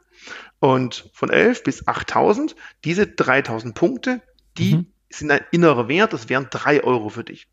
und 0.59 1.09
von 1.13 1.29
11 1.29 1.63
bis 1.63 1.87
8000, 1.87 2.55
diese 2.83 3.07
3000 3.07 3.75
Punkte, 3.75 4.21
die 4.57 4.75
mhm. 4.75 4.85
sind 5.09 5.31
ein 5.31 5.41
innerer 5.51 5.87
Wert, 5.87 6.13
das 6.13 6.29
wären 6.29 6.47
3 6.49 6.83
Euro 6.83 7.09
für 7.09 7.23
dich 7.23 7.47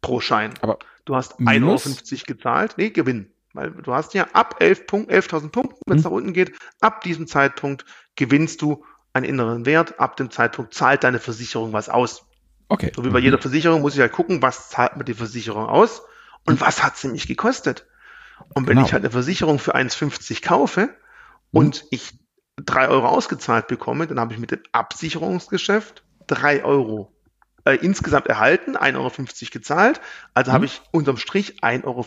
pro 0.00 0.20
Schein. 0.20 0.54
Aber 0.60 0.78
du 1.04 1.14
hast 1.14 1.38
1,50 1.40 2.12
Euro 2.12 2.24
gezahlt, 2.26 2.74
nee, 2.76 2.90
Gewinn. 2.90 3.30
Weil 3.54 3.70
du 3.70 3.92
hast 3.92 4.14
ja 4.14 4.28
ab 4.32 4.58
11.000 4.60 4.86
Punkt, 4.86 5.10
11 5.10 5.28
Punkten, 5.28 5.76
wenn 5.86 5.98
es 5.98 6.04
mhm. 6.04 6.10
nach 6.10 6.16
unten 6.16 6.32
geht, 6.32 6.52
ab 6.80 7.02
diesem 7.02 7.26
Zeitpunkt 7.26 7.84
gewinnst 8.16 8.62
du 8.62 8.84
einen 9.12 9.26
inneren 9.26 9.66
Wert. 9.66 10.00
Ab 10.00 10.16
dem 10.16 10.30
Zeitpunkt 10.30 10.74
zahlt 10.74 11.04
deine 11.04 11.18
Versicherung 11.18 11.72
was 11.72 11.88
aus. 11.88 12.26
Okay. 12.68 12.92
So 12.94 13.04
wie 13.04 13.10
bei 13.10 13.18
mhm. 13.18 13.24
jeder 13.26 13.38
Versicherung 13.38 13.82
muss 13.82 13.94
ich 13.94 14.00
halt 14.00 14.12
gucken, 14.12 14.40
was 14.40 14.70
zahlt 14.70 14.96
mir 14.96 15.04
die 15.04 15.14
Versicherung 15.14 15.66
aus 15.66 16.02
und 16.46 16.60
mhm. 16.60 16.64
was 16.64 16.82
hat 16.82 16.96
sie 16.96 17.08
mich 17.08 17.26
gekostet. 17.26 17.86
Und 18.54 18.66
wenn 18.66 18.76
genau. 18.76 18.86
ich 18.86 18.92
halt 18.92 19.02
eine 19.02 19.12
Versicherung 19.12 19.58
für 19.58 19.76
1,50 19.76 20.42
kaufe. 20.42 20.94
Und 21.52 21.84
ich 21.90 22.18
3 22.56 22.88
Euro 22.88 23.06
ausgezahlt 23.06 23.66
bekomme, 23.66 24.06
dann 24.06 24.20
habe 24.20 24.34
ich 24.34 24.40
mit 24.40 24.50
dem 24.50 24.60
Absicherungsgeschäft 24.72 26.04
3 26.26 26.64
Euro 26.64 27.12
äh, 27.64 27.76
insgesamt 27.76 28.26
erhalten, 28.26 28.76
1,50 28.76 28.96
Euro 28.96 29.10
gezahlt. 29.52 30.00
Also 30.34 30.50
mhm. 30.50 30.54
habe 30.54 30.64
ich 30.66 30.80
unterm 30.90 31.16
Strich 31.16 31.62
1,50 31.62 31.84
Euro 31.84 32.04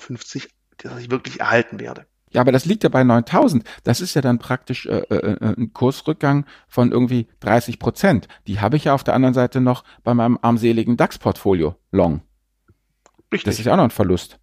dass 0.78 1.00
ich 1.00 1.10
wirklich 1.10 1.40
erhalten 1.40 1.80
werde. 1.80 2.06
Ja, 2.32 2.42
aber 2.42 2.52
das 2.52 2.66
liegt 2.66 2.84
ja 2.84 2.90
bei 2.90 3.04
9000. 3.04 3.64
Das 3.86 4.02
ist 4.02 4.14
ja 4.14 4.22
dann 4.22 4.40
praktisch 4.40 4.86
äh, 4.88 4.98
äh, 5.10 5.16
äh, 5.16 5.56
ein 5.58 5.72
Kursrückgang 5.72 6.46
von 6.68 6.92
irgendwie 6.92 7.28
30 7.40 7.80
Prozent. 7.80 8.28
Die 8.46 8.60
habe 8.60 8.76
ich 8.76 8.84
ja 8.84 8.94
auf 8.94 9.06
der 9.06 9.14
anderen 9.14 9.34
Seite 9.34 9.62
noch 9.62 9.86
bei 10.04 10.14
meinem 10.14 10.38
armseligen 10.42 10.98
DAX-Portfolio 10.98 11.76
long. 11.92 12.22
Richtig. 13.32 13.46
Das 13.46 13.60
ist 13.60 13.66
ja 13.66 13.74
auch 13.74 13.78
noch 13.78 13.86
ein 13.86 13.92
Verlust. 13.92 14.40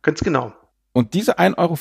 Ganz 0.00 0.20
genau. 0.20 0.54
Und 0.94 1.12
diese 1.12 1.38
1,50 1.38 1.58
Euro, 1.58 1.76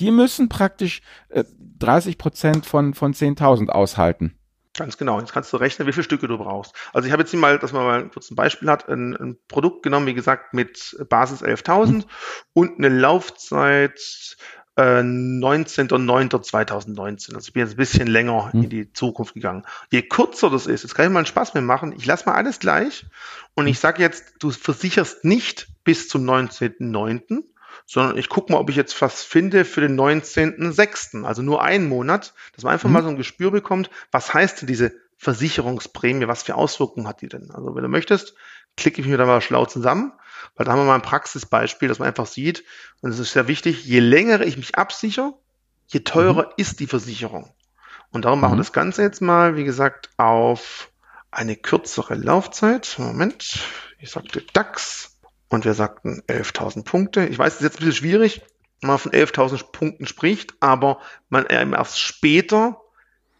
die 0.00 0.10
müssen 0.10 0.48
praktisch 0.48 1.02
äh, 1.28 1.44
30 1.78 2.18
Prozent 2.18 2.66
von, 2.66 2.94
von 2.94 3.12
10.000 3.12 3.68
aushalten. 3.68 4.34
Ganz 4.76 4.98
genau. 4.98 5.20
Jetzt 5.20 5.32
kannst 5.32 5.52
du 5.52 5.58
rechnen, 5.58 5.86
wie 5.86 5.92
viele 5.92 6.02
Stücke 6.02 6.26
du 6.26 6.38
brauchst. 6.38 6.74
Also 6.92 7.06
ich 7.06 7.12
habe 7.12 7.22
jetzt 7.22 7.30
hier 7.30 7.38
mal, 7.38 7.60
dass 7.60 7.72
man 7.72 7.84
mal 7.84 8.08
kurz 8.08 8.28
ein 8.30 8.34
Beispiel 8.34 8.68
hat, 8.68 8.88
ein, 8.88 9.14
ein 9.14 9.36
Produkt 9.46 9.84
genommen, 9.84 10.06
wie 10.06 10.14
gesagt, 10.14 10.54
mit 10.54 10.96
Basis 11.08 11.44
11.000 11.44 11.86
mhm. 11.86 12.04
und 12.54 12.78
eine 12.78 12.88
Laufzeit 12.88 14.36
äh, 14.76 15.00
19.09.2019. 15.00 17.34
Also 17.34 17.46
ich 17.46 17.52
bin 17.52 17.62
jetzt 17.62 17.74
ein 17.74 17.76
bisschen 17.76 18.08
länger 18.08 18.50
mhm. 18.52 18.64
in 18.64 18.70
die 18.70 18.92
Zukunft 18.92 19.34
gegangen. 19.34 19.62
Je 19.92 20.02
kürzer 20.02 20.50
das 20.50 20.66
ist, 20.66 20.82
jetzt 20.82 20.94
kann 20.94 21.06
ich 21.06 21.12
mal 21.12 21.20
einen 21.20 21.26
Spaß 21.26 21.54
mehr 21.54 21.62
machen. 21.62 21.94
Ich 21.96 22.06
lasse 22.06 22.26
mal 22.26 22.34
alles 22.34 22.58
gleich 22.58 23.06
und 23.54 23.68
ich 23.68 23.78
sage 23.78 24.02
jetzt, 24.02 24.34
du 24.40 24.50
versicherst 24.50 25.24
nicht 25.24 25.68
bis 25.84 26.08
zum 26.08 26.28
19.09., 26.28 27.44
sondern 27.86 28.16
ich 28.16 28.28
gucke 28.28 28.52
mal, 28.52 28.58
ob 28.58 28.70
ich 28.70 28.76
jetzt 28.76 29.00
was 29.00 29.22
finde 29.22 29.64
für 29.64 29.80
den 29.80 29.98
19.06., 29.98 31.24
also 31.24 31.42
nur 31.42 31.62
einen 31.62 31.88
Monat, 31.88 32.34
dass 32.54 32.64
man 32.64 32.72
einfach 32.72 32.88
mhm. 32.88 32.94
mal 32.94 33.02
so 33.02 33.08
ein 33.08 33.16
Gespür 33.16 33.50
bekommt, 33.50 33.90
was 34.10 34.32
heißt 34.32 34.60
denn 34.60 34.66
diese 34.66 34.92
Versicherungsprämie, 35.18 36.28
was 36.28 36.42
für 36.42 36.54
Auswirkungen 36.54 37.06
hat 37.06 37.20
die 37.20 37.28
denn? 37.28 37.50
Also 37.50 37.74
wenn 37.74 37.82
du 37.82 37.88
möchtest, 37.88 38.34
klicke 38.76 39.00
ich 39.00 39.06
mir 39.06 39.16
da 39.16 39.26
mal 39.26 39.40
schlau 39.40 39.66
zusammen, 39.66 40.12
weil 40.56 40.66
da 40.66 40.72
haben 40.72 40.80
wir 40.80 40.84
mal 40.84 40.96
ein 40.96 41.02
Praxisbeispiel, 41.02 41.88
dass 41.88 41.98
man 41.98 42.08
einfach 42.08 42.26
sieht, 42.26 42.64
und 43.00 43.10
es 43.10 43.18
ist 43.18 43.32
sehr 43.32 43.48
wichtig, 43.48 43.84
je 43.84 44.00
länger 44.00 44.40
ich 44.40 44.56
mich 44.56 44.76
absichere, 44.76 45.34
je 45.86 46.00
teurer 46.00 46.46
mhm. 46.46 46.52
ist 46.56 46.80
die 46.80 46.86
Versicherung. 46.86 47.52
Und 48.10 48.24
darum 48.24 48.38
mhm. 48.38 48.42
machen 48.42 48.54
wir 48.54 48.58
das 48.58 48.72
Ganze 48.72 49.02
jetzt 49.02 49.20
mal, 49.20 49.56
wie 49.56 49.64
gesagt, 49.64 50.10
auf 50.16 50.90
eine 51.30 51.56
kürzere 51.56 52.14
Laufzeit. 52.14 52.96
Moment, 52.98 53.58
ich 53.98 54.10
sagte 54.10 54.42
DAX 54.52 55.13
und 55.54 55.64
wir 55.64 55.74
sagten 55.74 56.22
11.000 56.28 56.84
Punkte. 56.84 57.26
Ich 57.26 57.38
weiß, 57.38 57.54
es 57.54 57.60
ist 57.60 57.64
jetzt 57.64 57.74
ein 57.76 57.86
bisschen 57.86 57.94
schwierig, 57.94 58.42
wenn 58.80 58.88
man 58.88 58.98
von 58.98 59.12
11.000 59.12 59.72
Punkten 59.72 60.06
spricht, 60.06 60.54
aber 60.60 60.98
man 61.28 61.46
erst 61.46 62.00
später 62.00 62.80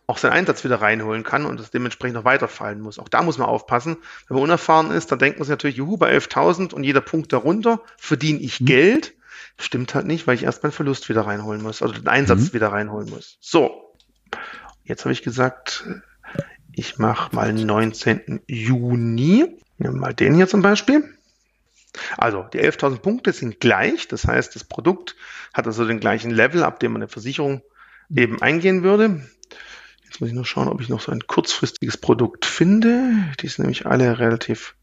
auch 0.07 0.19
seinen 0.19 0.33
Einsatz 0.33 0.65
wieder 0.65 0.83
reinholen 0.83 1.23
kann 1.23 1.47
und 1.47 1.59
es 1.61 1.71
dementsprechend 1.71 2.17
noch 2.17 2.25
weiterfallen 2.25 2.81
muss. 2.81 2.99
Auch 2.99 3.09
da 3.09 3.23
muss 3.23 3.39
man 3.39 3.49
aufpassen. 3.49 3.97
Wenn 4.29 4.35
man 4.37 4.45
unerfahren 4.45 4.91
ist, 4.91 5.11
dann 5.11 5.19
denkt 5.19 5.39
man 5.39 5.47
sich 5.47 5.51
natürlich, 5.51 5.77
juhu, 5.77 5.97
bei 5.97 6.15
11.000 6.15 6.75
und 6.75 6.85
jeder 6.85 7.01
Punkt 7.01 7.33
darunter 7.33 7.81
verdiene 7.97 8.39
ich 8.41 8.61
mhm. 8.61 8.67
Geld. 8.67 9.15
Stimmt 9.59 9.95
halt 9.95 10.07
nicht, 10.07 10.27
weil 10.27 10.35
ich 10.35 10.45
erst 10.45 10.63
meinen 10.63 10.73
Verlust 10.73 11.09
wieder 11.09 11.23
reinholen 11.23 11.63
muss, 11.63 11.81
also 11.81 11.95
den 11.95 12.09
Einsatz 12.09 12.41
mhm. 12.41 12.53
wieder 12.53 12.69
reinholen 12.69 13.09
muss. 13.09 13.39
So, 13.41 13.97
jetzt 14.85 15.05
habe 15.05 15.13
ich 15.13 15.23
gesagt, 15.23 15.85
ich 16.73 16.99
mache 16.99 17.35
mal 17.35 17.53
19. 17.53 18.41
Juni. 18.47 19.59
Nehmen 19.79 19.95
wir 19.95 20.01
mal 20.01 20.15
den 20.15 20.35
hier 20.35 20.49
zum 20.49 20.61
Beispiel. 20.61 21.15
Also 22.17 22.45
die 22.53 22.61
11.000 22.61 22.99
Punkte 22.99 23.33
sind 23.33 23.61
gleich, 23.61 24.09
das 24.09 24.27
heißt, 24.27 24.55
das 24.55 24.65
Produkt 24.65 25.17
hat 25.53 25.67
also 25.67 25.87
den 25.87 26.01
gleichen 26.01 26.31
Level, 26.31 26.65
ab 26.65 26.81
dem 26.81 26.93
man 26.93 27.03
eine 27.03 27.09
Versicherung 27.09 27.63
eben 28.15 28.43
eingehen 28.43 28.83
würde. 28.83 29.27
Jetzt 30.05 30.21
muss 30.21 30.29
ich 30.29 30.35
nur 30.35 30.45
schauen, 30.45 30.69
ob 30.69 30.81
ich 30.81 30.89
noch 30.89 31.01
so 31.01 31.13
ein 31.13 31.27
kurzfristiges 31.27 31.97
Produkt 31.97 32.45
finde. 32.45 33.33
Die 33.41 33.49
sind 33.49 33.65
nämlich 33.65 33.87
alle 33.87 34.19
relativ 34.19 34.75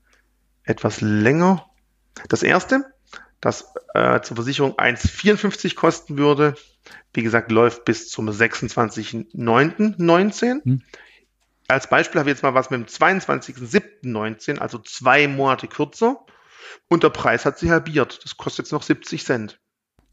etwas 0.63 1.01
länger. 1.01 1.69
Das 2.27 2.43
erste, 2.43 2.83
das 3.39 3.73
äh, 3.93 4.19
zur 4.21 4.35
Versicherung 4.35 4.77
1,54 4.77 5.75
kosten 5.75 6.17
würde, 6.17 6.55
wie 7.13 7.23
gesagt, 7.23 7.49
läuft 7.51 7.85
bis 7.85 8.09
zum 8.09 8.29
26.09.19. 8.29 10.63
Hm. 10.63 10.81
Als 11.67 11.87
Beispiel 11.87 12.19
habe 12.19 12.29
ich 12.29 12.35
jetzt 12.35 12.43
mal 12.43 12.53
was 12.53 12.69
mit 12.69 12.81
dem 12.81 12.87
22.07.19, 12.87 14.59
also 14.59 14.77
zwei 14.79 15.29
Monate 15.29 15.67
kürzer. 15.67 16.25
Und 16.89 17.03
der 17.03 17.09
Preis 17.09 17.45
hat 17.45 17.57
sich 17.57 17.69
halbiert. 17.69 18.19
Das 18.23 18.37
kostet 18.37 18.65
jetzt 18.65 18.71
noch 18.71 18.83
70 18.83 19.23
Cent. 19.25 19.59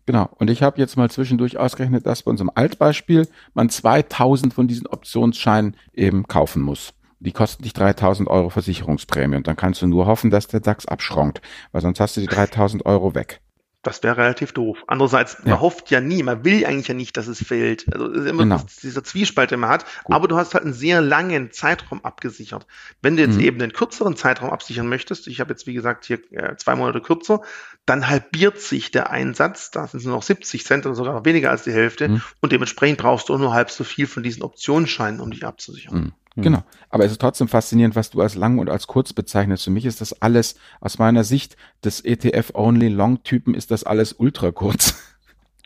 Genau. 0.07 0.31
Und 0.39 0.49
ich 0.49 0.63
habe 0.63 0.79
jetzt 0.79 0.97
mal 0.97 1.11
zwischendurch 1.11 1.59
ausgerechnet, 1.59 2.07
dass 2.07 2.23
bei 2.23 2.31
unserem 2.31 2.51
Altbeispiel 2.55 3.29
man 3.53 3.69
2000 3.69 4.55
von 4.55 4.67
diesen 4.67 4.87
Optionsscheinen 4.87 5.77
eben 5.93 6.27
kaufen 6.27 6.63
muss. 6.63 6.95
Die 7.21 7.33
kosten 7.33 7.65
dich 7.65 7.73
3000 7.73 8.29
Euro 8.29 8.49
Versicherungsprämie 8.49 9.37
und 9.37 9.47
dann 9.47 9.57
kannst 9.57 9.83
du 9.83 9.87
nur 9.87 10.07
hoffen, 10.07 10.31
dass 10.31 10.47
der 10.47 10.61
DAX 10.61 10.87
abschrankt, 10.87 11.43
weil 11.73 11.83
sonst 11.83 12.01
hast 12.01 12.17
du 12.17 12.21
die 12.21 12.27
3000 12.27 12.87
Euro 12.87 13.15
weg. 13.15 13.41
Das 13.89 14.03
wäre 14.03 14.17
relativ 14.17 14.53
doof. 14.53 14.79
Andererseits, 14.87 15.39
ja. 15.45 15.51
man 15.51 15.61
hofft 15.61 15.91
ja 15.91 16.01
nie, 16.01 16.23
man 16.23 16.45
will 16.45 16.65
eigentlich 16.67 16.89
ja 16.89 16.95
nicht, 16.95 17.17
dass 17.17 17.27
es 17.27 17.43
fällt. 17.43 17.93
Also 17.93 18.11
es 18.11 18.23
ist 18.23 18.31
immer 18.31 18.43
genau. 18.43 18.61
dieser 18.83 19.03
Zwiespalt, 19.03 19.51
den 19.51 19.61
man 19.61 19.71
hat. 19.71 19.87
Gut. 20.05 20.15
Aber 20.15 20.29
du 20.29 20.37
hast 20.37 20.55
halt 20.55 20.65
einen 20.65 20.75
sehr 20.75 21.01
langen 21.01 21.51
Zeitraum 21.53 22.05
abgesichert. 22.05 22.67
Wenn 23.03 23.17
du 23.17 23.23
jetzt 23.23 23.37
mhm. 23.37 23.45
eben 23.45 23.63
einen 23.63 23.73
kürzeren 23.73 24.17
Zeitraum 24.17 24.51
absichern 24.51 24.89
möchtest, 24.89 25.27
ich 25.27 25.41
habe 25.41 25.51
jetzt 25.51 25.67
wie 25.67 25.75
gesagt 25.75 26.05
hier 26.05 26.21
äh, 26.33 26.57
zwei 26.57 26.75
Monate 26.77 27.01
kürzer, 27.01 27.43
dann 27.87 28.09
halbiert 28.09 28.61
sich 28.61 28.91
der 28.91 29.11
Einsatz, 29.11 29.71
da 29.71 29.87
sind 29.87 30.01
es 30.01 30.07
nur 30.07 30.15
noch 30.15 30.23
70 30.23 30.65
Cent 30.65 30.87
oder 30.87 30.95
sogar 30.95 31.15
noch 31.15 31.25
weniger 31.25 31.51
als 31.51 31.65
die 31.65 31.73
Hälfte. 31.73 32.09
Mhm. 32.09 32.23
Und 32.41 32.53
dementsprechend 32.53 32.99
brauchst 32.99 33.29
du 33.29 33.39
nur 33.39 33.55
halb 33.55 33.71
so 33.71 33.85
viel 33.85 34.07
von 34.07 34.23
diesen 34.23 34.43
Optionsscheinen, 34.43 35.21
um 35.21 35.31
dich 35.31 35.45
abzusichern. 35.47 35.95
Mhm. 35.95 36.13
Hm. 36.39 36.45
Genau. 36.45 36.65
Aber 36.89 37.05
es 37.05 37.13
ist 37.13 37.21
trotzdem 37.21 37.49
faszinierend, 37.49 37.97
was 37.97 38.11
du 38.11 38.21
als 38.21 38.37
lang 38.37 38.59
und 38.59 38.71
als 38.71 38.87
kurz 38.87 39.13
bezeichnest. 39.13 39.65
Für 39.65 39.71
mich 39.71 39.85
ist 39.85 40.01
das 40.01 40.23
alles, 40.23 40.55
aus 40.81 40.99
meiner 40.99 41.25
Sicht 41.25 41.57
des 41.85 42.01
ETF-Only-Long-Typen 42.05 43.55
ist 43.55 43.71
das 43.71 43.85
alles 43.85 44.15
ultra 44.15 44.51
kurz. 44.53 44.95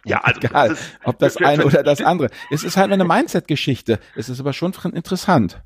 Ja, 0.05 0.19
also 0.23 0.41
egal, 0.41 0.71
das 0.71 0.81
ist, 0.81 0.99
ob 1.05 1.19
das 1.21 1.37
eine 1.37 1.65
oder 1.65 1.85
das 1.85 2.01
andere. 2.01 2.29
Es 2.51 2.65
ist 2.65 2.77
halt 2.77 2.91
eine 2.91 3.05
Mindset-Geschichte. 3.05 4.01
Es 4.17 4.29
ist 4.29 4.41
aber 4.41 4.53
schon 4.53 4.73
interessant. 4.95 5.63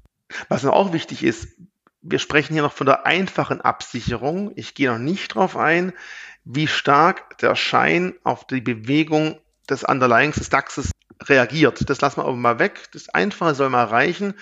Was 0.51 0.63
noch 0.63 0.75
auch 0.75 0.93
wichtig 0.93 1.25
ist, 1.25 1.49
wir 2.03 2.19
sprechen 2.19 2.53
hier 2.53 2.61
noch 2.61 2.75
von 2.75 2.85
der 2.85 3.07
einfachen 3.07 3.63
Absicherung. 3.63 4.53
Ich 4.55 4.75
gehe 4.75 4.93
noch 4.93 4.99
nicht 4.99 5.35
darauf 5.35 5.57
ein, 5.57 5.95
wie 6.45 6.67
stark 6.67 7.39
der 7.39 7.57
Schein 7.57 8.13
auf 8.25 8.47
die 8.47 8.61
Bewegung 8.61 9.41
des 9.71 9.85
Underlyings 9.85 10.37
des 10.37 10.51
DAXes 10.51 10.91
reagiert. 11.25 11.89
Das 11.89 12.01
lassen 12.01 12.19
wir 12.19 12.25
aber 12.25 12.37
mal 12.37 12.59
weg. 12.59 12.89
Das 12.93 13.09
Einfache 13.09 13.55
soll 13.55 13.71
mal 13.71 13.85
reichen. 13.85 14.35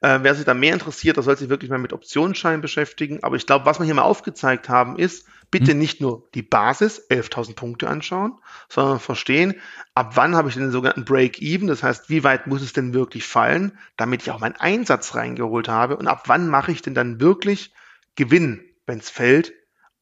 Äh, 0.00 0.20
wer 0.22 0.34
sich 0.34 0.44
da 0.44 0.54
mehr 0.54 0.72
interessiert, 0.72 1.16
der 1.16 1.24
soll 1.24 1.36
sich 1.36 1.48
wirklich 1.48 1.70
mal 1.70 1.78
mit 1.78 1.92
Optionsscheinen 1.92 2.60
beschäftigen. 2.60 3.22
Aber 3.22 3.36
ich 3.36 3.46
glaube, 3.46 3.66
was 3.66 3.78
wir 3.78 3.84
hier 3.84 3.94
mal 3.94 4.02
aufgezeigt 4.02 4.68
haben, 4.68 4.96
ist, 4.96 5.26
bitte 5.50 5.72
hm. 5.72 5.78
nicht 5.78 6.00
nur 6.00 6.28
die 6.34 6.42
Basis, 6.42 7.10
11.000 7.10 7.54
Punkte 7.56 7.88
anschauen, 7.88 8.38
sondern 8.68 9.00
verstehen, 9.00 9.54
ab 9.94 10.12
wann 10.14 10.36
habe 10.36 10.48
ich 10.48 10.54
den 10.54 10.70
sogenannten 10.70 11.04
Break-Even, 11.04 11.68
das 11.68 11.82
heißt, 11.82 12.08
wie 12.08 12.24
weit 12.24 12.46
muss 12.46 12.62
es 12.62 12.72
denn 12.72 12.94
wirklich 12.94 13.24
fallen, 13.24 13.76
damit 13.96 14.22
ich 14.22 14.30
auch 14.30 14.40
meinen 14.40 14.56
Einsatz 14.56 15.14
reingeholt 15.14 15.68
habe 15.68 15.96
und 15.96 16.06
ab 16.06 16.24
wann 16.26 16.48
mache 16.48 16.72
ich 16.72 16.82
denn 16.82 16.94
dann 16.94 17.20
wirklich 17.20 17.72
Gewinn, 18.14 18.64
wenn 18.86 18.98
es 18.98 19.10
fällt, 19.10 19.52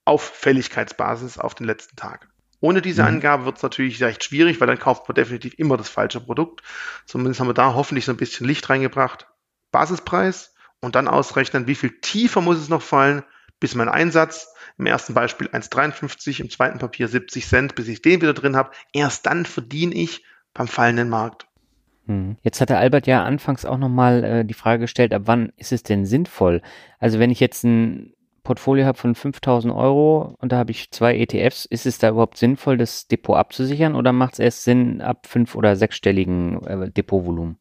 auf 0.04 0.22
Fälligkeitsbasis 0.22 1.38
auf 1.38 1.54
den 1.54 1.66
letzten 1.66 1.96
Tag. 1.96 2.28
Ohne 2.60 2.82
diese 2.82 3.02
mhm. 3.02 3.08
Angabe 3.08 3.44
wird 3.44 3.56
es 3.58 3.62
natürlich 3.62 4.02
recht 4.02 4.24
schwierig, 4.24 4.60
weil 4.60 4.66
dann 4.66 4.78
kauft 4.78 5.08
man 5.08 5.14
definitiv 5.14 5.54
immer 5.58 5.76
das 5.76 5.88
falsche 5.88 6.20
Produkt. 6.20 6.62
Zumindest 7.06 7.40
haben 7.40 7.48
wir 7.48 7.54
da 7.54 7.74
hoffentlich 7.74 8.04
so 8.04 8.12
ein 8.12 8.16
bisschen 8.16 8.46
Licht 8.46 8.68
reingebracht. 8.68 9.26
Basispreis 9.70 10.54
und 10.80 10.94
dann 10.94 11.08
ausrechnen, 11.08 11.66
wie 11.66 11.74
viel 11.74 12.00
tiefer 12.00 12.40
muss 12.40 12.58
es 12.58 12.68
noch 12.68 12.82
fallen, 12.82 13.22
bis 13.60 13.74
mein 13.74 13.88
Einsatz, 13.88 14.52
im 14.76 14.86
ersten 14.86 15.14
Beispiel 15.14 15.48
1,53, 15.48 16.40
im 16.40 16.50
zweiten 16.50 16.78
Papier 16.78 17.08
70 17.08 17.46
Cent, 17.46 17.74
bis 17.74 17.88
ich 17.88 18.02
den 18.02 18.20
wieder 18.20 18.34
drin 18.34 18.56
habe. 18.56 18.70
Erst 18.92 19.26
dann 19.26 19.44
verdiene 19.44 19.94
ich 19.94 20.24
beim 20.54 20.68
fallenden 20.68 21.08
Markt. 21.08 21.46
Hm. 22.06 22.36
Jetzt 22.42 22.60
hat 22.60 22.70
der 22.70 22.78
Albert 22.78 23.06
ja 23.06 23.24
anfangs 23.24 23.64
auch 23.64 23.76
nochmal 23.76 24.24
äh, 24.24 24.44
die 24.44 24.54
Frage 24.54 24.82
gestellt, 24.82 25.12
ab 25.12 25.22
wann 25.26 25.52
ist 25.56 25.72
es 25.72 25.82
denn 25.82 26.06
sinnvoll? 26.06 26.62
Also 26.98 27.18
wenn 27.18 27.30
ich 27.30 27.40
jetzt 27.40 27.64
ein 27.64 28.14
Portfolio 28.48 28.86
habe 28.86 28.96
von 28.96 29.14
5000 29.14 29.74
Euro 29.74 30.34
und 30.40 30.52
da 30.52 30.56
habe 30.56 30.70
ich 30.70 30.90
zwei 30.90 31.18
ETFs, 31.18 31.66
ist 31.66 31.84
es 31.84 31.98
da 31.98 32.08
überhaupt 32.08 32.38
sinnvoll, 32.38 32.78
das 32.78 33.06
Depot 33.06 33.36
abzusichern 33.36 33.94
oder 33.94 34.14
macht 34.14 34.32
es 34.32 34.38
erst 34.38 34.64
Sinn 34.64 35.02
ab 35.02 35.26
fünf- 35.26 35.54
oder 35.54 35.76
sechsstelligen 35.76 36.66
äh, 36.66 36.90
Depotvolumen? 36.90 37.58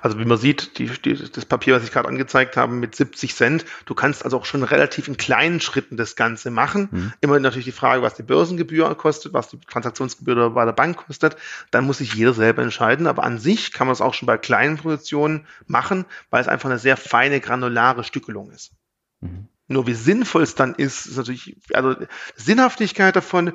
Also 0.00 0.18
wie 0.18 0.24
man 0.24 0.36
sieht, 0.36 0.76
die, 0.78 0.86
die, 0.86 1.14
das 1.14 1.46
Papier, 1.46 1.76
was 1.76 1.84
ich 1.84 1.92
gerade 1.92 2.08
angezeigt 2.08 2.56
habe, 2.56 2.72
mit 2.72 2.96
70 2.96 3.32
Cent, 3.32 3.64
du 3.86 3.94
kannst 3.94 4.24
also 4.24 4.36
auch 4.38 4.44
schon 4.44 4.64
relativ 4.64 5.06
in 5.06 5.16
kleinen 5.16 5.60
Schritten 5.60 5.96
das 5.96 6.16
Ganze 6.16 6.50
machen. 6.50 6.88
Mhm. 6.90 7.12
Immer 7.20 7.38
natürlich 7.38 7.66
die 7.66 7.70
Frage, 7.70 8.02
was 8.02 8.14
die 8.14 8.24
Börsengebühr 8.24 8.92
kostet, 8.96 9.34
was 9.34 9.50
die 9.50 9.60
Transaktionsgebühr 9.60 10.50
bei 10.50 10.64
der 10.64 10.72
Bank 10.72 10.96
kostet. 10.96 11.36
Dann 11.70 11.84
muss 11.84 11.98
sich 11.98 12.12
jeder 12.12 12.34
selber 12.34 12.62
entscheiden. 12.62 13.06
Aber 13.06 13.22
an 13.22 13.38
sich 13.38 13.72
kann 13.72 13.86
man 13.86 13.92
es 13.92 14.00
auch 14.00 14.14
schon 14.14 14.26
bei 14.26 14.36
kleinen 14.36 14.78
Positionen 14.78 15.46
machen, 15.68 16.06
weil 16.30 16.40
es 16.40 16.48
einfach 16.48 16.70
eine 16.70 16.80
sehr 16.80 16.96
feine, 16.96 17.38
granulare 17.38 18.02
Stückelung 18.02 18.50
ist. 18.50 18.72
Mhm. 19.20 19.46
Nur 19.66 19.86
wie 19.86 19.94
sinnvoll 19.94 20.42
es 20.42 20.54
dann 20.54 20.74
ist, 20.74 21.06
ist 21.06 21.16
natürlich, 21.16 21.56
also 21.72 21.94
Sinnhaftigkeit 22.36 23.16
davon 23.16 23.54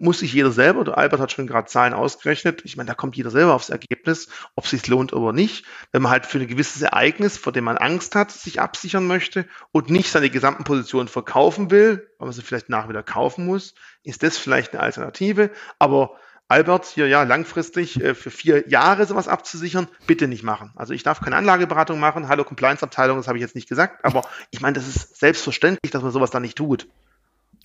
muss 0.00 0.20
sich 0.20 0.32
jeder 0.32 0.52
selber, 0.52 0.84
der 0.84 0.98
Albert 0.98 1.20
hat 1.20 1.32
schon 1.32 1.46
gerade 1.46 1.66
Zahlen 1.66 1.94
ausgerechnet, 1.94 2.62
ich 2.64 2.76
meine, 2.76 2.88
da 2.88 2.94
kommt 2.94 3.16
jeder 3.16 3.30
selber 3.30 3.54
aufs 3.54 3.70
Ergebnis, 3.70 4.28
ob 4.54 4.64
es 4.64 4.70
sich 4.70 4.86
lohnt 4.86 5.12
oder 5.12 5.32
nicht. 5.32 5.64
Wenn 5.92 6.02
man 6.02 6.12
halt 6.12 6.26
für 6.26 6.38
ein 6.38 6.46
gewisses 6.46 6.82
Ereignis, 6.82 7.38
vor 7.38 7.52
dem 7.52 7.64
man 7.64 7.78
Angst 7.78 8.14
hat, 8.14 8.30
sich 8.30 8.60
absichern 8.60 9.06
möchte 9.06 9.46
und 9.72 9.90
nicht 9.90 10.10
seine 10.10 10.30
gesamten 10.30 10.64
Positionen 10.64 11.08
verkaufen 11.08 11.70
will, 11.70 12.08
weil 12.18 12.26
man 12.26 12.32
sie 12.32 12.42
vielleicht 12.42 12.68
nach 12.68 12.88
wieder 12.88 13.02
kaufen 13.02 13.46
muss, 13.46 13.74
ist 14.02 14.22
das 14.22 14.38
vielleicht 14.38 14.74
eine 14.74 14.82
Alternative. 14.82 15.50
Aber 15.78 16.18
Albert, 16.48 16.86
hier 16.86 17.06
ja 17.08 17.24
langfristig 17.24 18.02
äh, 18.02 18.14
für 18.14 18.30
vier 18.30 18.68
Jahre 18.68 19.04
sowas 19.04 19.28
abzusichern, 19.28 19.86
bitte 20.06 20.28
nicht 20.28 20.42
machen. 20.42 20.72
Also 20.76 20.94
ich 20.94 21.02
darf 21.02 21.20
keine 21.20 21.36
Anlageberatung 21.36 22.00
machen. 22.00 22.28
Hallo 22.28 22.42
Compliance-Abteilung, 22.42 23.18
das 23.18 23.28
habe 23.28 23.36
ich 23.36 23.42
jetzt 23.42 23.54
nicht 23.54 23.68
gesagt, 23.68 24.02
aber 24.02 24.22
ich 24.50 24.62
meine, 24.62 24.72
das 24.72 24.88
ist 24.88 25.18
selbstverständlich, 25.18 25.92
dass 25.92 26.02
man 26.02 26.10
sowas 26.10 26.30
da 26.30 26.40
nicht 26.40 26.56
tut. 26.56 26.88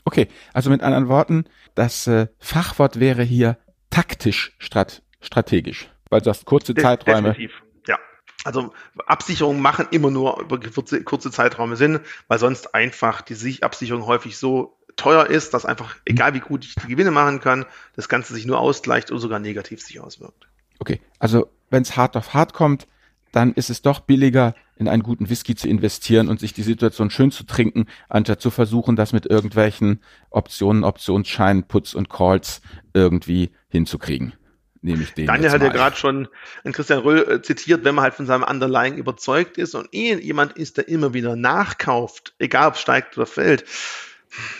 Okay, 0.03 0.27
also 0.51 0.69
mit 0.69 0.81
anderen 0.81 1.07
Worten, 1.07 1.45
das 1.75 2.07
äh, 2.07 2.27
Fachwort 2.39 2.99
wäre 2.99 3.23
hier 3.23 3.57
taktisch 3.89 4.53
strat 4.59 5.01
strategisch, 5.21 5.89
weil 6.09 6.19
das 6.19 6.43
kurze 6.43 6.73
De 6.73 6.83
Zeiträume. 6.83 7.29
Definitiv. 7.29 7.63
Ja, 7.87 7.97
also 8.43 8.73
Absicherungen 9.05 9.61
machen 9.61 9.87
immer 9.91 10.11
nur 10.11 10.41
über 10.41 10.59
kurze, 10.59 11.01
kurze 11.05 11.31
Zeiträume 11.31 11.77
Sinn, 11.77 12.01
weil 12.27 12.37
sonst 12.37 12.75
einfach 12.75 13.21
die 13.21 13.63
Absicherung 13.63 14.05
häufig 14.05 14.37
so 14.37 14.77
teuer 14.95 15.27
ist, 15.27 15.53
dass 15.53 15.65
einfach, 15.65 15.95
egal 16.05 16.33
wie 16.33 16.39
gut 16.39 16.65
ich 16.65 16.75
die 16.75 16.87
Gewinne 16.87 17.11
machen 17.11 17.39
kann, 17.39 17.65
das 17.95 18.09
Ganze 18.09 18.33
sich 18.33 18.45
nur 18.45 18.59
ausgleicht 18.59 19.11
oder 19.11 19.19
sogar 19.19 19.39
negativ 19.39 19.81
sich 19.81 19.99
auswirkt. 19.99 20.47
Okay, 20.79 20.99
also 21.19 21.47
wenn 21.69 21.83
es 21.83 21.95
hart 21.95 22.17
auf 22.17 22.33
hart 22.33 22.53
kommt, 22.53 22.87
dann 23.31 23.53
ist 23.53 23.69
es 23.69 23.81
doch 23.81 23.99
billiger, 23.99 24.53
in 24.75 24.87
einen 24.87 25.03
guten 25.03 25.29
Whisky 25.29 25.55
zu 25.55 25.67
investieren 25.67 26.27
und 26.29 26.39
sich 26.39 26.53
die 26.53 26.63
Situation 26.63 27.09
schön 27.09 27.31
zu 27.31 27.43
trinken, 27.45 27.85
anstatt 28.09 28.41
zu 28.41 28.51
versuchen, 28.51 28.95
das 28.95 29.13
mit 29.13 29.25
irgendwelchen 29.25 30.01
Optionen, 30.29 30.83
Optionsscheinen, 30.83 31.63
Puts 31.63 31.95
und 31.95 32.09
Calls 32.09 32.61
irgendwie 32.93 33.51
hinzukriegen. 33.69 34.33
Nehme 34.81 35.03
ich 35.03 35.13
den 35.13 35.27
Daniel 35.27 35.51
hat 35.51 35.61
ja 35.61 35.69
gerade 35.69 35.95
schon 35.95 36.27
Christian 36.65 36.99
Röll 36.99 37.19
äh, 37.29 37.41
zitiert, 37.41 37.85
wenn 37.85 37.95
man 37.95 38.03
halt 38.03 38.15
von 38.15 38.25
seinem 38.25 38.43
Underlying 38.43 38.97
überzeugt 38.97 39.57
ist 39.57 39.75
und 39.75 39.87
eh 39.93 40.15
jemand 40.15 40.53
ist, 40.53 40.77
der 40.77 40.89
immer 40.89 41.13
wieder 41.13 41.37
nachkauft, 41.37 42.35
egal 42.37 42.67
ob 42.67 42.77
steigt 42.77 43.17
oder 43.17 43.25
fällt, 43.25 43.63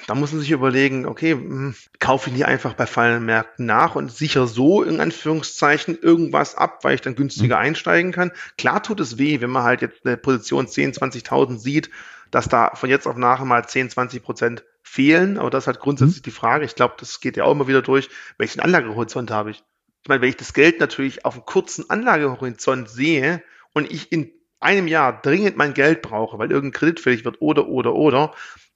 da 0.07 0.15
muss 0.15 0.31
man 0.31 0.41
sich 0.41 0.51
überlegen, 0.51 1.05
okay, 1.05 1.31
hm, 1.31 1.75
kaufe 1.99 2.29
ich 2.29 2.35
nie 2.35 2.43
einfach 2.43 2.73
bei 2.73 2.85
fallenden 2.85 3.25
Märkten 3.25 3.65
nach 3.65 3.95
und 3.95 4.11
sicher 4.11 4.47
so 4.47 4.83
in 4.83 4.99
Anführungszeichen 4.99 5.97
irgendwas 5.99 6.55
ab, 6.55 6.83
weil 6.83 6.95
ich 6.95 7.01
dann 7.01 7.15
günstiger 7.15 7.57
mhm. 7.57 7.63
einsteigen 7.63 8.11
kann. 8.11 8.31
Klar 8.57 8.83
tut 8.83 8.99
es 8.99 9.17
weh, 9.17 9.41
wenn 9.41 9.49
man 9.49 9.63
halt 9.63 9.81
jetzt 9.81 10.05
eine 10.05 10.17
Position 10.17 10.67
10, 10.67 10.93
20.000 10.93 11.57
sieht, 11.57 11.89
dass 12.31 12.49
da 12.49 12.71
von 12.73 12.89
jetzt 12.89 13.07
auf 13.07 13.17
nachher 13.17 13.45
mal 13.45 13.67
10, 13.67 13.89
20 13.89 14.23
Prozent 14.23 14.63
fehlen. 14.81 15.37
Aber 15.37 15.49
das 15.49 15.63
ist 15.63 15.67
halt 15.67 15.79
grundsätzlich 15.79 16.19
mhm. 16.19 16.23
die 16.23 16.31
Frage. 16.31 16.65
Ich 16.65 16.75
glaube, 16.75 16.95
das 16.99 17.19
geht 17.19 17.37
ja 17.37 17.45
auch 17.45 17.51
immer 17.51 17.67
wieder 17.67 17.81
durch. 17.81 18.09
Welchen 18.37 18.59
Anlagehorizont 18.59 19.31
habe 19.31 19.51
ich? 19.51 19.63
Ich 20.01 20.09
meine, 20.09 20.21
wenn 20.21 20.29
ich 20.29 20.37
das 20.37 20.53
Geld 20.53 20.79
natürlich 20.79 21.25
auf 21.25 21.35
einem 21.35 21.45
kurzen 21.45 21.89
Anlagehorizont 21.89 22.89
sehe 22.89 23.41
und 23.73 23.89
ich 23.91 24.11
in 24.11 24.31
einem 24.59 24.87
Jahr 24.87 25.21
dringend 25.21 25.57
mein 25.57 25.73
Geld 25.73 26.01
brauche, 26.01 26.39
weil 26.39 26.51
irgendein 26.51 26.79
Kredit 26.79 26.99
fällig 26.99 27.25
wird 27.25 27.41
oder, 27.41 27.67
oder, 27.67 27.93
oder, 27.93 28.33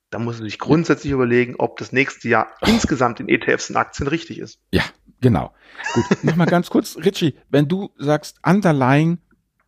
da 0.10 0.20
muss 0.20 0.40
man 0.40 0.50
sich 0.50 0.60
grundsätzlich 0.60 1.12
überlegen, 1.12 1.56
ob 1.58 1.78
das 1.78 1.92
nächste 1.92 2.30
Jahr 2.30 2.48
insgesamt 2.66 3.20
in 3.20 3.28
ETFs 3.28 3.70
und 3.70 3.76
Aktien 3.76 4.08
richtig 4.08 4.40
ist. 4.40 4.60
Ja, 4.72 4.84
genau. 5.22 5.54
Gut, 5.94 6.24
nochmal 6.24 6.48
ganz 6.48 6.70
kurz, 6.70 6.98
Richie, 6.98 7.36
wenn 7.50 7.68
du 7.68 7.92
sagst 7.98 8.40
Underlying, 8.46 9.20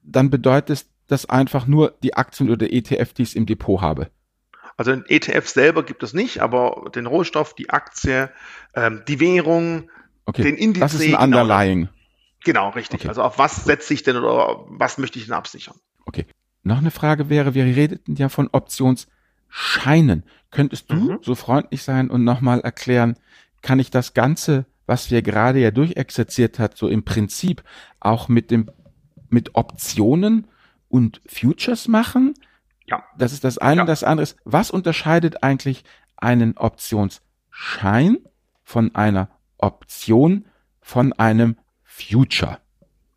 dann 0.04 0.30
bedeutet 0.30 0.86
das 1.08 1.26
einfach 1.28 1.68
nur 1.68 1.98
die 2.04 2.14
Aktien 2.14 2.50
oder 2.50 2.72
ETF, 2.72 3.14
die 3.14 3.24
ich 3.24 3.36
im 3.36 3.46
Depot 3.46 3.82
habe. 3.82 4.10
Also 4.78 4.92
den 4.92 5.04
ETF 5.08 5.48
selber 5.50 5.84
gibt 5.84 6.04
es 6.04 6.14
nicht, 6.14 6.40
aber 6.40 6.90
den 6.96 7.06
Rohstoff, 7.06 7.54
die 7.54 7.70
Aktie, 7.70 8.32
ähm, 8.76 9.04
die 9.08 9.20
Währung, 9.20 9.92
okay. 10.26 10.44
den 10.44 10.56
Indiz. 10.56 10.80
Das 10.80 10.94
ist 10.94 11.02
ein 11.02 11.08
genau 11.08 11.24
Underlying. 11.24 11.90
Genau, 12.46 12.70
richtig. 12.70 13.02
Okay. 13.02 13.10
Also 13.10 13.24
auf 13.24 13.38
was 13.38 13.66
setze 13.66 13.94
ich 13.94 14.04
denn 14.04 14.16
oder 14.16 14.64
was 14.70 14.98
möchte 14.98 15.20
ich 15.20 15.26
denn 15.26 15.34
absichern? 15.34 15.76
Okay. 16.06 16.26
Noch 16.64 16.78
eine 16.78 16.92
Frage 16.92 17.30
wäre, 17.30 17.54
wir 17.54 17.66
redeten 17.66 18.16
ja 18.16 18.30
von 18.30 18.48
Options- 18.50 19.08
scheinen. 19.50 20.24
Könntest 20.52 20.90
du 20.92 20.96
mhm. 20.96 21.20
so 21.22 21.36
freundlich 21.36 21.84
sein 21.84 22.10
und 22.10 22.24
nochmal 22.24 22.62
erklären, 22.62 23.18
kann 23.62 23.80
ich 23.80 23.92
das 23.92 24.14
Ganze, 24.14 24.66
was 24.86 25.12
wir 25.12 25.22
gerade 25.22 25.60
ja 25.60 25.72
durchexerziert 25.72 26.60
hat, 26.60 26.78
so 26.78 26.88
im 26.88 27.04
Prinzip 27.04 27.64
auch 28.00 28.30
mit 28.30 28.52
dem, 28.52 28.72
mit 29.30 29.56
Optionen 29.56 30.48
und 30.88 31.22
Futures 31.28 31.88
machen? 31.88 32.34
Ja. 32.88 33.04
Das 33.18 33.34
ist 33.34 33.44
das 33.44 33.58
eine. 33.58 33.82
Ja. 33.82 33.86
Das 33.86 34.04
andere 34.04 34.24
ist, 34.24 34.38
was 34.46 34.72
unterscheidet 34.72 35.44
eigentlich 35.44 35.84
einen 36.18 36.58
Optionsschein 36.58 38.18
von 38.64 38.96
einer 38.96 39.30
Option 39.58 40.46
von 40.82 41.14
einem 41.14 41.58
Future? 41.84 42.60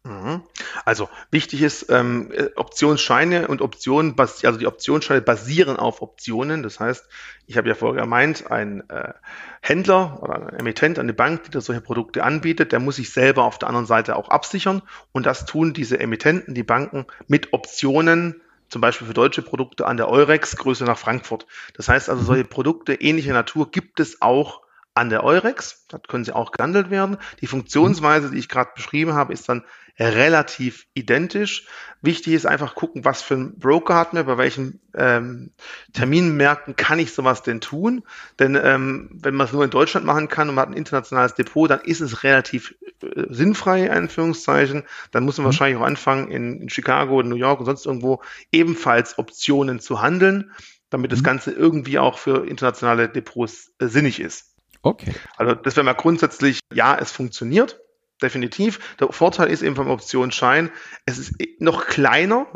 Mhm. 0.04 0.42
Also 0.84 1.08
wichtig 1.30 1.62
ist, 1.62 1.90
ähm, 1.90 2.30
äh, 2.32 2.50
Optionsscheine 2.56 3.48
und 3.48 3.62
Optionen, 3.62 4.14
also 4.18 4.58
die 4.58 4.66
Optionsscheine 4.66 5.22
basieren 5.22 5.76
auf 5.76 6.02
Optionen. 6.02 6.62
Das 6.62 6.80
heißt, 6.80 7.06
ich 7.46 7.56
habe 7.56 7.68
ja 7.68 7.74
vorher 7.74 8.02
gemeint, 8.02 8.50
ein 8.50 8.88
äh, 8.88 9.12
Händler 9.60 10.22
oder 10.22 10.34
ein 10.34 10.60
Emittent, 10.60 10.98
eine 10.98 11.14
Bank, 11.14 11.44
die 11.44 11.50
da 11.50 11.60
solche 11.60 11.80
Produkte 11.80 12.24
anbietet, 12.24 12.72
der 12.72 12.80
muss 12.80 12.96
sich 12.96 13.12
selber 13.12 13.44
auf 13.44 13.58
der 13.58 13.68
anderen 13.68 13.86
Seite 13.86 14.16
auch 14.16 14.28
absichern. 14.28 14.82
Und 15.12 15.26
das 15.26 15.46
tun 15.46 15.72
diese 15.72 16.00
Emittenten, 16.00 16.54
die 16.54 16.62
Banken, 16.62 17.06
mit 17.28 17.52
Optionen, 17.52 18.40
zum 18.68 18.80
Beispiel 18.80 19.06
für 19.06 19.14
deutsche 19.14 19.42
Produkte 19.42 19.86
an 19.86 19.98
der 19.98 20.08
Eurex, 20.08 20.56
Größe 20.56 20.84
nach 20.84 20.96
Frankfurt. 20.96 21.46
Das 21.74 21.88
heißt 21.88 22.08
also, 22.08 22.22
solche 22.22 22.44
Produkte 22.44 22.94
ähnlicher 22.94 23.34
Natur 23.34 23.70
gibt 23.70 24.00
es 24.00 24.22
auch 24.22 24.62
an 24.94 25.10
der 25.10 25.24
Eurex. 25.24 25.86
Dort 25.88 26.08
können 26.08 26.24
sie 26.24 26.34
auch 26.34 26.52
gehandelt 26.52 26.90
werden. 26.90 27.16
Die 27.40 27.46
Funktionsweise, 27.46 28.30
die 28.30 28.38
ich 28.38 28.48
gerade 28.48 28.70
beschrieben 28.74 29.14
habe, 29.14 29.32
ist 29.32 29.48
dann 29.48 29.64
relativ 29.98 30.86
identisch. 30.94 31.66
Wichtig 32.00 32.32
ist 32.32 32.46
einfach 32.46 32.74
gucken, 32.74 33.04
was 33.04 33.22
für 33.22 33.34
ein 33.34 33.58
Broker 33.58 33.94
hat 33.94 34.12
mir, 34.12 34.24
bei 34.24 34.38
welchen 34.38 34.80
ähm, 34.94 35.52
Terminmärkten 35.92 36.76
kann 36.76 36.98
ich 36.98 37.12
sowas 37.12 37.42
denn 37.42 37.60
tun. 37.60 38.02
Denn 38.38 38.58
ähm, 38.60 39.10
wenn 39.12 39.34
man 39.34 39.46
es 39.46 39.52
nur 39.52 39.64
in 39.64 39.70
Deutschland 39.70 40.06
machen 40.06 40.28
kann 40.28 40.48
und 40.48 40.56
man 40.56 40.62
hat 40.62 40.70
ein 40.70 40.76
internationales 40.76 41.34
Depot, 41.34 41.70
dann 41.70 41.80
ist 41.80 42.00
es 42.00 42.22
relativ 42.22 42.74
äh, 43.02 43.26
sinnfrei, 43.28 43.84
in 43.84 43.92
Anführungszeichen. 43.92 44.82
Dann 45.10 45.24
muss 45.24 45.36
man 45.36 45.44
mhm. 45.44 45.46
wahrscheinlich 45.46 45.78
auch 45.78 45.86
anfangen, 45.86 46.30
in, 46.30 46.62
in 46.62 46.68
Chicago, 46.70 47.20
in 47.20 47.28
New 47.28 47.36
York 47.36 47.60
und 47.60 47.66
sonst 47.66 47.86
irgendwo 47.86 48.22
ebenfalls 48.50 49.18
Optionen 49.18 49.78
zu 49.78 50.02
handeln, 50.02 50.50
damit 50.90 51.12
das 51.12 51.20
mhm. 51.20 51.24
Ganze 51.24 51.52
irgendwie 51.52 51.98
auch 51.98 52.18
für 52.18 52.46
internationale 52.46 53.08
Depots 53.08 53.72
äh, 53.78 53.86
sinnig 53.86 54.20
ist. 54.20 54.51
Okay. 54.82 55.14
Also 55.36 55.54
das 55.54 55.76
wäre 55.76 55.84
mal 55.84 55.94
grundsätzlich, 55.94 56.60
ja, 56.72 56.96
es 56.98 57.12
funktioniert 57.12 57.80
definitiv. 58.22 58.96
Der 59.00 59.12
Vorteil 59.12 59.48
ist 59.48 59.62
eben 59.62 59.76
vom 59.76 59.90
Optionsschein, 59.90 60.70
es 61.04 61.18
ist 61.18 61.34
noch 61.58 61.86
kleiner, 61.86 62.46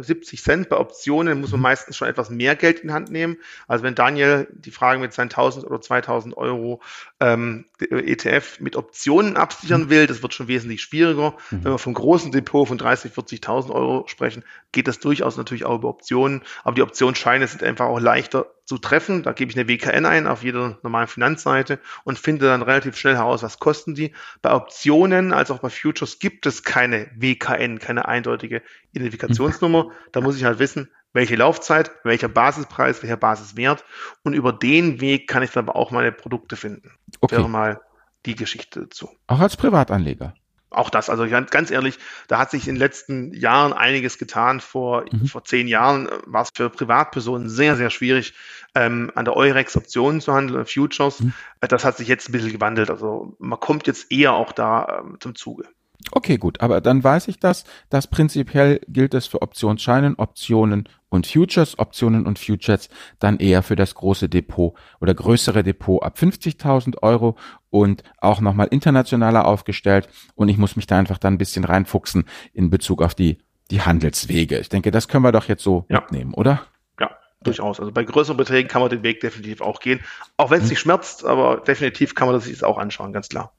70 0.00 0.42
Cent 0.42 0.68
bei 0.68 0.76
Optionen 0.76 1.40
muss 1.40 1.50
man 1.50 1.60
meistens 1.60 1.96
schon 1.96 2.08
etwas 2.08 2.30
mehr 2.30 2.56
Geld 2.56 2.80
in 2.80 2.92
Hand 2.92 3.10
nehmen. 3.10 3.36
Also 3.66 3.84
wenn 3.84 3.94
Daniel 3.94 4.48
die 4.52 4.70
Frage 4.70 5.00
mit 5.00 5.12
seinen 5.12 5.26
1000 5.30 5.66
oder 5.66 5.80
2000 5.80 6.36
Euro 6.36 6.80
ähm, 7.20 7.66
ETF 7.80 8.60
mit 8.60 8.76
Optionen 8.76 9.36
absichern 9.36 9.84
mhm. 9.84 9.90
will, 9.90 10.06
das 10.06 10.22
wird 10.22 10.34
schon 10.34 10.48
wesentlich 10.48 10.82
schwieriger. 10.82 11.34
Mhm. 11.50 11.64
Wenn 11.64 11.72
wir 11.72 11.78
vom 11.78 11.94
großen 11.94 12.32
Depot 12.32 12.66
von 12.66 12.78
30, 12.78 13.12
40.000 13.12 13.70
Euro 13.70 14.04
sprechen, 14.06 14.44
geht 14.72 14.88
das 14.88 15.00
durchaus 15.00 15.36
natürlich 15.36 15.64
auch 15.64 15.76
über 15.76 15.88
Optionen. 15.88 16.42
Aber 16.64 16.74
die 16.74 16.82
Optionsscheine 16.82 17.46
sind 17.46 17.62
einfach 17.62 17.86
auch 17.86 18.00
leichter 18.00 18.46
zu 18.66 18.78
treffen. 18.78 19.22
Da 19.22 19.32
gebe 19.32 19.50
ich 19.50 19.56
eine 19.56 19.68
WKN 19.68 20.04
ein 20.04 20.26
auf 20.26 20.42
jeder 20.42 20.78
normalen 20.82 21.08
Finanzseite 21.08 21.78
und 22.04 22.18
finde 22.18 22.46
dann 22.46 22.62
relativ 22.62 22.96
schnell 22.96 23.14
heraus, 23.14 23.42
was 23.42 23.58
kosten 23.58 23.94
die. 23.94 24.12
Bei 24.42 24.52
Optionen 24.52 25.32
als 25.32 25.50
auch 25.50 25.60
bei 25.60 25.70
Futures 25.70 26.18
gibt 26.18 26.44
es 26.46 26.64
keine 26.64 27.08
WKN, 27.14 27.78
keine 27.78 28.08
eindeutige 28.08 28.62
Identifikationsnummer. 28.92 29.92
Da 30.12 30.20
muss 30.20 30.36
ich 30.36 30.44
halt 30.44 30.58
wissen, 30.58 30.90
welche 31.12 31.36
Laufzeit, 31.36 31.92
welcher 32.04 32.28
Basispreis, 32.28 33.02
welcher 33.02 33.16
Basiswert. 33.16 33.84
Und 34.24 34.34
über 34.34 34.52
den 34.52 35.00
Weg 35.00 35.28
kann 35.28 35.42
ich 35.42 35.52
dann 35.52 35.68
aber 35.68 35.76
auch 35.76 35.92
meine 35.92 36.12
Produkte 36.12 36.56
finden. 36.56 36.92
Okay. 37.20 37.36
Wäre 37.36 37.48
mal 37.48 37.80
die 38.26 38.34
Geschichte 38.34 38.80
dazu. 38.80 39.08
Auch 39.28 39.40
als 39.40 39.56
Privatanleger 39.56 40.34
auch 40.70 40.90
das, 40.90 41.08
also 41.08 41.28
ganz, 41.28 41.70
ehrlich, 41.70 41.98
da 42.28 42.38
hat 42.38 42.50
sich 42.50 42.68
in 42.68 42.74
den 42.74 42.80
letzten 42.80 43.32
Jahren 43.32 43.72
einiges 43.72 44.18
getan. 44.18 44.60
Vor, 44.60 45.04
mhm. 45.10 45.26
vor 45.26 45.44
zehn 45.44 45.68
Jahren 45.68 46.08
war 46.26 46.42
es 46.42 46.50
für 46.54 46.70
Privatpersonen 46.70 47.48
sehr, 47.48 47.76
sehr 47.76 47.90
schwierig, 47.90 48.34
ähm, 48.74 49.10
an 49.14 49.24
der 49.24 49.36
Eurex 49.36 49.76
Optionen 49.76 50.20
zu 50.20 50.32
handeln, 50.32 50.66
Futures. 50.66 51.20
Mhm. 51.20 51.32
Das 51.60 51.84
hat 51.84 51.96
sich 51.96 52.08
jetzt 52.08 52.28
ein 52.28 52.32
bisschen 52.32 52.52
gewandelt. 52.52 52.90
Also 52.90 53.36
man 53.38 53.60
kommt 53.60 53.86
jetzt 53.86 54.10
eher 54.10 54.34
auch 54.34 54.52
da 54.52 55.02
ähm, 55.04 55.16
zum 55.20 55.34
Zuge. 55.34 55.64
Okay, 56.12 56.36
gut, 56.36 56.60
aber 56.60 56.80
dann 56.80 57.02
weiß 57.02 57.28
ich 57.28 57.40
das, 57.40 57.64
dass 57.90 58.06
prinzipiell 58.06 58.80
gilt 58.86 59.14
es 59.14 59.26
für 59.26 59.42
Optionsscheinen, 59.42 60.16
Optionen 60.16 60.88
und 61.16 61.26
Futures, 61.26 61.78
Optionen 61.78 62.26
und 62.26 62.38
Futures 62.38 62.88
dann 63.18 63.38
eher 63.38 63.62
für 63.62 63.74
das 63.74 63.94
große 63.94 64.28
Depot 64.28 64.74
oder 65.00 65.14
größere 65.14 65.62
Depot 65.62 66.02
ab 66.02 66.16
50.000 66.18 67.02
Euro 67.02 67.36
und 67.70 68.04
auch 68.18 68.40
nochmal 68.40 68.68
internationaler 68.68 69.46
aufgestellt 69.46 70.08
und 70.34 70.48
ich 70.48 70.58
muss 70.58 70.76
mich 70.76 70.86
da 70.86 70.98
einfach 70.98 71.18
dann 71.18 71.34
ein 71.34 71.38
bisschen 71.38 71.64
reinfuchsen 71.64 72.24
in 72.52 72.70
Bezug 72.70 73.02
auf 73.02 73.14
die, 73.14 73.38
die 73.70 73.82
Handelswege. 73.82 74.58
Ich 74.58 74.68
denke, 74.68 74.90
das 74.90 75.08
können 75.08 75.24
wir 75.24 75.32
doch 75.32 75.48
jetzt 75.48 75.62
so 75.62 75.84
ja. 75.88 76.00
mitnehmen, 76.00 76.34
oder? 76.34 76.66
Ja, 77.00 77.10
durchaus. 77.42 77.80
Also 77.80 77.90
bei 77.90 78.04
größeren 78.04 78.36
Beträgen 78.36 78.68
kann 78.68 78.82
man 78.82 78.90
den 78.90 79.02
Weg 79.02 79.20
definitiv 79.20 79.60
auch 79.60 79.80
gehen, 79.80 80.00
auch 80.36 80.50
wenn 80.50 80.58
es 80.58 80.64
hm. 80.64 80.70
nicht 80.70 80.80
schmerzt, 80.80 81.24
aber 81.24 81.56
definitiv 81.56 82.14
kann 82.14 82.28
man 82.28 82.36
das 82.36 82.44
sich 82.44 82.62
auch 82.62 82.78
anschauen, 82.78 83.12
ganz 83.12 83.28
klar. 83.28 83.52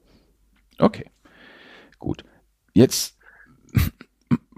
Okay, 0.79 1.09
gut. 1.99 2.23
Jetzt 2.73 3.17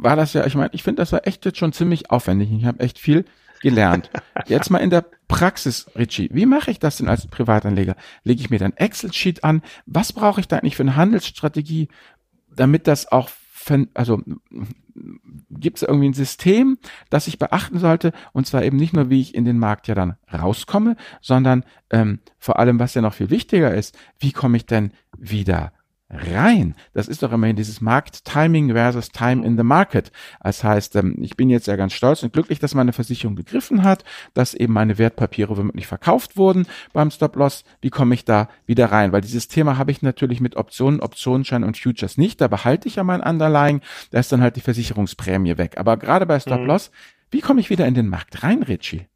war 0.01 0.15
das 0.15 0.33
ja, 0.33 0.45
ich 0.45 0.55
meine, 0.55 0.69
ich 0.73 0.83
finde, 0.83 1.01
das 1.01 1.11
war 1.11 1.27
echt 1.27 1.45
jetzt 1.45 1.57
schon 1.57 1.73
ziemlich 1.73 2.09
aufwendig. 2.09 2.51
Ich 2.51 2.65
habe 2.65 2.79
echt 2.79 2.99
viel 2.99 3.25
gelernt. 3.61 4.09
Jetzt 4.47 4.69
mal 4.69 4.77
in 4.77 4.89
der 4.89 5.05
Praxis, 5.27 5.91
Richie, 5.95 6.29
wie 6.31 6.45
mache 6.45 6.71
ich 6.71 6.79
das 6.79 6.97
denn 6.97 7.09
als 7.09 7.27
Privatanleger? 7.27 7.95
Lege 8.23 8.41
ich 8.41 8.49
mir 8.49 8.59
dann 8.59 8.73
Excel-Sheet 8.73 9.43
an? 9.43 9.61
Was 9.85 10.13
brauche 10.13 10.39
ich 10.39 10.47
da 10.47 10.57
eigentlich 10.57 10.77
für 10.77 10.83
eine 10.83 10.95
Handelsstrategie, 10.95 11.89
damit 12.55 12.87
das 12.87 13.11
auch, 13.11 13.29
also 13.93 14.21
gibt 15.49 15.77
es 15.77 15.83
irgendwie 15.83 16.07
ein 16.07 16.13
System, 16.13 16.77
das 17.09 17.27
ich 17.27 17.37
beachten 17.37 17.79
sollte? 17.79 18.13
Und 18.31 18.47
zwar 18.47 18.63
eben 18.63 18.77
nicht 18.77 18.93
nur, 18.93 19.09
wie 19.09 19.19
ich 19.19 19.35
in 19.35 19.43
den 19.43 19.59
Markt 19.59 19.87
ja 19.87 19.95
dann 19.95 20.15
rauskomme, 20.31 20.95
sondern 21.19 21.65
ähm, 21.89 22.19
vor 22.37 22.59
allem, 22.59 22.79
was 22.79 22.93
ja 22.93 23.01
noch 23.01 23.13
viel 23.13 23.29
wichtiger 23.29 23.73
ist, 23.73 23.97
wie 24.19 24.31
komme 24.31 24.55
ich 24.55 24.65
denn 24.65 24.93
wieder 25.17 25.73
rein. 26.09 26.75
Das 26.93 27.07
ist 27.07 27.21
doch 27.21 27.31
immerhin 27.31 27.55
dieses 27.55 27.81
Markt-Timing 27.81 28.71
versus 28.73 29.09
Time 29.09 29.45
in 29.45 29.57
the 29.57 29.63
Market. 29.63 30.11
Das 30.41 30.63
heißt, 30.63 30.95
ähm, 30.95 31.17
ich 31.21 31.37
bin 31.37 31.49
jetzt 31.49 31.67
ja 31.67 31.75
ganz 31.75 31.93
stolz 31.93 32.23
und 32.23 32.33
glücklich, 32.33 32.59
dass 32.59 32.73
meine 32.73 32.93
Versicherung 32.93 33.35
begriffen 33.35 33.83
hat, 33.83 34.03
dass 34.33 34.53
eben 34.53 34.73
meine 34.73 34.97
Wertpapiere 34.97 35.55
womöglich 35.55 35.87
verkauft 35.87 36.37
wurden 36.37 36.65
beim 36.93 37.11
Stop-Loss. 37.11 37.63
Wie 37.81 37.89
komme 37.89 38.15
ich 38.15 38.25
da 38.25 38.49
wieder 38.65 38.91
rein? 38.91 39.11
Weil 39.11 39.21
dieses 39.21 39.47
Thema 39.47 39.77
habe 39.77 39.91
ich 39.91 40.01
natürlich 40.01 40.41
mit 40.41 40.55
Optionen, 40.55 40.99
Optionsschein 40.99 41.63
und 41.63 41.77
Futures 41.77 42.17
nicht. 42.17 42.41
Da 42.41 42.47
behalte 42.47 42.87
ich 42.87 42.95
ja 42.95 43.03
mein 43.03 43.21
Underlying. 43.21 43.81
Da 44.11 44.19
ist 44.19 44.31
dann 44.31 44.41
halt 44.41 44.55
die 44.55 44.61
Versicherungsprämie 44.61 45.57
weg. 45.57 45.77
Aber 45.77 45.97
gerade 45.97 46.25
bei 46.25 46.39
Stop-Loss, 46.39 46.89
mhm. 46.89 46.93
wie 47.31 47.41
komme 47.41 47.61
ich 47.61 47.69
wieder 47.69 47.85
in 47.85 47.93
den 47.93 48.07
Markt 48.07 48.43
rein, 48.43 48.63
Richie? 48.63 49.07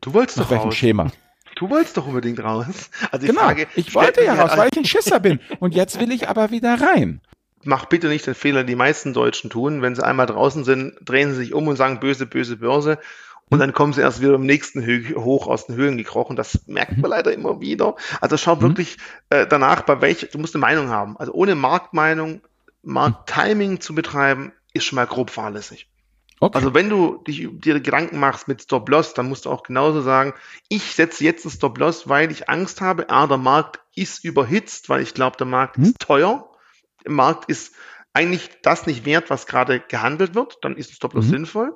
Du 0.00 0.12
wolltest 0.12 0.38
Nach 0.38 0.44
doch 0.44 0.50
welchem 0.50 0.64
raus. 0.64 0.76
Schema? 0.76 1.12
Du 1.56 1.70
wolltest 1.70 1.96
doch 1.96 2.06
unbedingt 2.06 2.38
raus. 2.38 2.90
Also 3.10 3.26
genau, 3.26 3.40
Frage, 3.40 3.66
ich 3.74 3.94
wollte 3.94 4.22
ja 4.22 4.34
raus, 4.34 4.56
weil 4.56 4.68
ich 4.70 4.78
ein 4.78 4.84
Schisser 4.84 5.20
bin. 5.20 5.40
Und 5.58 5.74
jetzt 5.74 5.98
will 5.98 6.12
ich 6.12 6.28
aber 6.28 6.50
wieder 6.50 6.80
rein. 6.80 7.20
Mach 7.64 7.86
bitte 7.86 8.08
nicht 8.08 8.26
den 8.26 8.34
Fehler, 8.34 8.60
den 8.60 8.68
die 8.68 8.76
meisten 8.76 9.14
Deutschen 9.14 9.50
tun. 9.50 9.80
Wenn 9.82 9.94
sie 9.94 10.04
einmal 10.04 10.26
draußen 10.26 10.64
sind, 10.64 10.94
drehen 11.02 11.30
sie 11.30 11.36
sich 11.36 11.54
um 11.54 11.66
und 11.66 11.76
sagen 11.76 11.98
böse, 11.98 12.26
böse 12.26 12.58
Börse. 12.58 12.98
Und 13.48 13.58
dann 13.60 13.72
kommen 13.72 13.92
sie 13.94 14.02
erst 14.02 14.20
wieder 14.20 14.34
im 14.34 14.44
nächsten 14.44 14.84
Hö 14.84 15.14
hoch 15.16 15.46
aus 15.46 15.66
den 15.66 15.76
Höhlen 15.76 15.96
gekrochen. 15.96 16.36
Das 16.36 16.66
merkt 16.66 16.92
man 16.92 17.10
mhm. 17.10 17.16
leider 17.16 17.32
immer 17.32 17.60
wieder. 17.60 17.94
Also 18.20 18.36
schau 18.36 18.56
mhm. 18.56 18.60
wirklich 18.62 18.98
äh, 19.30 19.46
danach, 19.46 19.80
bei 19.82 20.00
welcher, 20.02 20.26
du 20.26 20.38
musst 20.38 20.54
eine 20.54 20.60
Meinung 20.60 20.90
haben. 20.90 21.16
Also 21.16 21.32
ohne 21.32 21.54
Marktmeinung, 21.54 22.42
Markttiming 22.82 23.80
zu 23.80 23.94
betreiben, 23.94 24.52
ist 24.74 24.84
schon 24.84 24.96
mal 24.96 25.06
grob 25.06 25.30
fahrlässig. 25.30 25.88
Okay. 26.38 26.56
Also 26.56 26.74
wenn 26.74 26.90
du 26.90 27.22
dich, 27.26 27.48
dir 27.50 27.80
Gedanken 27.80 28.18
machst 28.18 28.46
mit 28.46 28.62
Stop-Loss, 28.62 29.14
dann 29.14 29.28
musst 29.28 29.46
du 29.46 29.50
auch 29.50 29.62
genauso 29.62 30.02
sagen, 30.02 30.34
ich 30.68 30.94
setze 30.94 31.24
jetzt 31.24 31.46
einen 31.46 31.52
Stop-Loss, 31.52 32.08
weil 32.08 32.30
ich 32.30 32.50
Angst 32.50 32.80
habe, 32.80 33.08
ah, 33.08 33.26
der 33.26 33.38
Markt 33.38 33.80
ist 33.94 34.22
überhitzt, 34.24 34.88
weil 34.90 35.00
ich 35.00 35.14
glaube, 35.14 35.38
der 35.38 35.46
Markt 35.46 35.76
hm. 35.76 35.84
ist 35.84 35.98
teuer. 35.98 36.50
Der 37.04 37.12
Markt 37.12 37.48
ist 37.48 37.74
eigentlich 38.12 38.50
das 38.62 38.86
nicht 38.86 39.04
wert, 39.04 39.30
was 39.30 39.46
gerade 39.46 39.80
gehandelt 39.80 40.34
wird, 40.34 40.58
dann 40.62 40.76
ist 40.76 40.90
ein 40.90 40.94
Stop-Loss 40.94 41.26
mhm. 41.26 41.30
sinnvoll. 41.30 41.74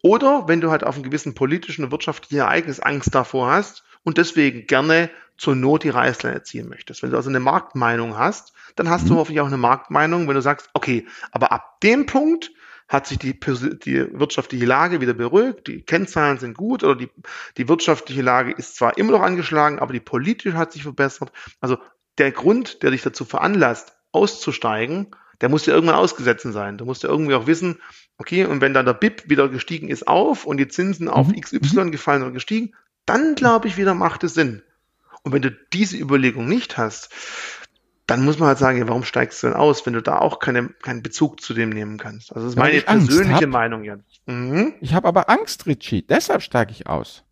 Oder 0.00 0.46
wenn 0.46 0.60
du 0.60 0.70
halt 0.70 0.84
auf 0.84 0.94
einen 0.94 1.04
gewissen 1.04 1.34
politischen 1.34 1.84
und 1.84 1.90
wirtschaftlichen 1.90 2.38
Ereignis 2.38 2.80
Angst 2.80 3.14
davor 3.14 3.50
hast 3.50 3.84
und 4.04 4.16
deswegen 4.16 4.66
gerne 4.66 5.10
zur 5.36 5.56
Not 5.56 5.82
die 5.82 5.88
Reißleine 5.88 6.44
ziehen 6.44 6.68
möchtest. 6.68 7.02
Wenn 7.02 7.10
du 7.10 7.16
also 7.16 7.30
eine 7.30 7.40
Marktmeinung 7.40 8.16
hast, 8.16 8.52
dann 8.76 8.88
hast 8.88 9.08
du 9.08 9.16
hoffentlich 9.16 9.40
auch 9.40 9.46
eine 9.46 9.56
Marktmeinung, 9.56 10.28
wenn 10.28 10.34
du 10.34 10.42
sagst, 10.42 10.70
okay, 10.72 11.06
aber 11.32 11.50
ab 11.50 11.80
dem 11.80 12.06
Punkt 12.06 12.52
hat 12.88 13.06
sich 13.06 13.18
die, 13.18 13.38
die 13.38 14.06
wirtschaftliche 14.12 14.66
Lage 14.66 15.00
wieder 15.00 15.14
beruhigt, 15.14 15.66
die 15.66 15.82
Kennzahlen 15.82 16.38
sind 16.38 16.56
gut 16.56 16.84
oder 16.84 16.96
die, 16.96 17.08
die 17.56 17.68
wirtschaftliche 17.68 18.22
Lage 18.22 18.52
ist 18.52 18.76
zwar 18.76 18.98
immer 18.98 19.12
noch 19.12 19.22
angeschlagen, 19.22 19.78
aber 19.78 19.92
die 19.92 20.00
politische 20.00 20.56
hat 20.56 20.72
sich 20.72 20.82
verbessert. 20.82 21.32
Also 21.60 21.78
der 22.18 22.32
Grund, 22.32 22.82
der 22.82 22.90
dich 22.90 23.02
dazu 23.02 23.24
veranlasst, 23.24 23.94
auszusteigen, 24.12 25.08
der 25.40 25.48
muss 25.48 25.66
ja 25.66 25.74
irgendwann 25.74 25.96
ausgesetzt 25.96 26.46
sein. 26.50 26.78
Du 26.78 26.84
musst 26.84 27.02
ja 27.02 27.08
irgendwie 27.08 27.34
auch 27.34 27.46
wissen, 27.46 27.80
okay, 28.18 28.44
und 28.44 28.60
wenn 28.60 28.74
dann 28.74 28.86
der 28.86 28.94
BIP 28.94 29.28
wieder 29.28 29.48
gestiegen 29.48 29.88
ist 29.88 30.06
auf 30.06 30.44
und 30.44 30.58
die 30.58 30.68
Zinsen 30.68 31.08
auf 31.08 31.28
mhm. 31.28 31.40
XY 31.40 31.90
gefallen 31.90 32.22
oder 32.22 32.30
gestiegen, 32.30 32.74
dann 33.06 33.34
glaube 33.34 33.68
ich 33.68 33.76
wieder 33.76 33.94
macht 33.94 34.22
es 34.22 34.34
Sinn. 34.34 34.62
Und 35.22 35.32
wenn 35.32 35.42
du 35.42 35.50
diese 35.50 35.96
Überlegung 35.96 36.46
nicht 36.48 36.78
hast, 36.78 37.10
dann 38.12 38.26
muss 38.26 38.38
man 38.38 38.48
halt 38.48 38.58
sagen, 38.58 38.78
ja, 38.78 38.86
warum 38.86 39.04
steigst 39.04 39.42
du 39.42 39.46
denn 39.46 39.56
aus, 39.56 39.86
wenn 39.86 39.94
du 39.94 40.02
da 40.02 40.18
auch 40.18 40.38
keine, 40.38 40.68
keinen 40.68 41.02
Bezug 41.02 41.40
zu 41.40 41.54
dem 41.54 41.70
nehmen 41.70 41.96
kannst? 41.96 42.30
Also 42.30 42.46
das 42.46 42.52
ist 42.52 42.58
meine 42.58 42.82
persönliche 42.82 43.46
Meinung 43.46 43.84
jetzt. 43.84 44.20
Mhm. 44.26 44.74
Ich 44.82 44.92
habe 44.92 45.08
aber 45.08 45.30
Angst, 45.30 45.66
Richie, 45.66 46.06
deshalb 46.06 46.42
steige 46.42 46.72
ich 46.72 46.86
aus. 46.86 47.24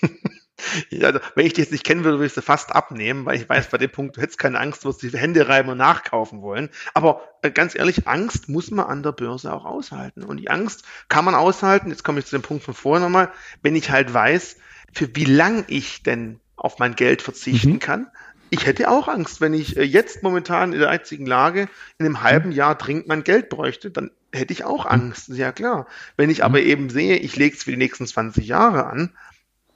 also, 1.02 1.18
wenn 1.34 1.46
ich 1.46 1.54
dich 1.54 1.64
jetzt 1.64 1.72
nicht 1.72 1.82
kennen 1.82 2.04
würde, 2.04 2.18
würde 2.18 2.26
ich 2.26 2.34
sie 2.34 2.40
fast 2.40 2.72
abnehmen, 2.72 3.26
weil 3.26 3.34
ich 3.34 3.48
weiß, 3.48 3.68
bei 3.70 3.78
dem 3.78 3.90
Punkt, 3.90 4.16
du 4.16 4.20
hättest 4.20 4.38
keine 4.38 4.60
Angst, 4.60 4.84
du 4.84 4.90
wirst 4.90 5.02
die 5.02 5.10
Hände 5.10 5.48
reiben 5.48 5.70
und 5.70 5.78
nachkaufen 5.78 6.40
wollen. 6.40 6.70
Aber 6.94 7.22
äh, 7.42 7.50
ganz 7.50 7.74
ehrlich, 7.74 8.06
Angst 8.06 8.48
muss 8.48 8.70
man 8.70 8.86
an 8.86 9.02
der 9.02 9.10
Börse 9.10 9.52
auch 9.52 9.64
aushalten. 9.64 10.22
Und 10.22 10.36
die 10.36 10.50
Angst 10.50 10.84
kann 11.08 11.24
man 11.24 11.34
aushalten, 11.34 11.90
jetzt 11.90 12.04
komme 12.04 12.20
ich 12.20 12.26
zu 12.26 12.36
dem 12.36 12.42
Punkt 12.42 12.62
von 12.62 12.74
vorher 12.74 13.04
nochmal, 13.04 13.32
wenn 13.62 13.74
ich 13.74 13.90
halt 13.90 14.14
weiß, 14.14 14.56
für 14.92 15.16
wie 15.16 15.24
lang 15.24 15.64
ich 15.66 16.04
denn 16.04 16.38
auf 16.54 16.78
mein 16.78 16.94
Geld 16.94 17.22
verzichten 17.22 17.72
mhm. 17.72 17.80
kann, 17.80 18.06
ich 18.52 18.66
hätte 18.66 18.90
auch 18.90 19.08
Angst, 19.08 19.40
wenn 19.40 19.54
ich 19.54 19.78
äh, 19.78 19.82
jetzt 19.82 20.22
momentan 20.22 20.74
in 20.74 20.78
der 20.78 20.90
einzigen 20.90 21.24
Lage 21.24 21.68
in 21.98 22.04
einem 22.04 22.22
halben 22.22 22.50
mhm. 22.50 22.54
Jahr 22.54 22.74
dringend 22.74 23.08
mein 23.08 23.24
Geld 23.24 23.48
bräuchte, 23.48 23.90
dann 23.90 24.10
hätte 24.30 24.52
ich 24.52 24.64
auch 24.64 24.84
mhm. 24.84 24.90
Angst, 24.90 25.28
ja 25.30 25.52
klar. 25.52 25.86
Wenn 26.18 26.28
ich 26.28 26.44
aber 26.44 26.60
mhm. 26.60 26.66
eben 26.66 26.90
sehe, 26.90 27.16
ich 27.16 27.34
lege 27.34 27.56
es 27.56 27.62
für 27.62 27.70
die 27.70 27.78
nächsten 27.78 28.06
20 28.06 28.46
Jahre 28.46 28.86
an, 28.86 29.10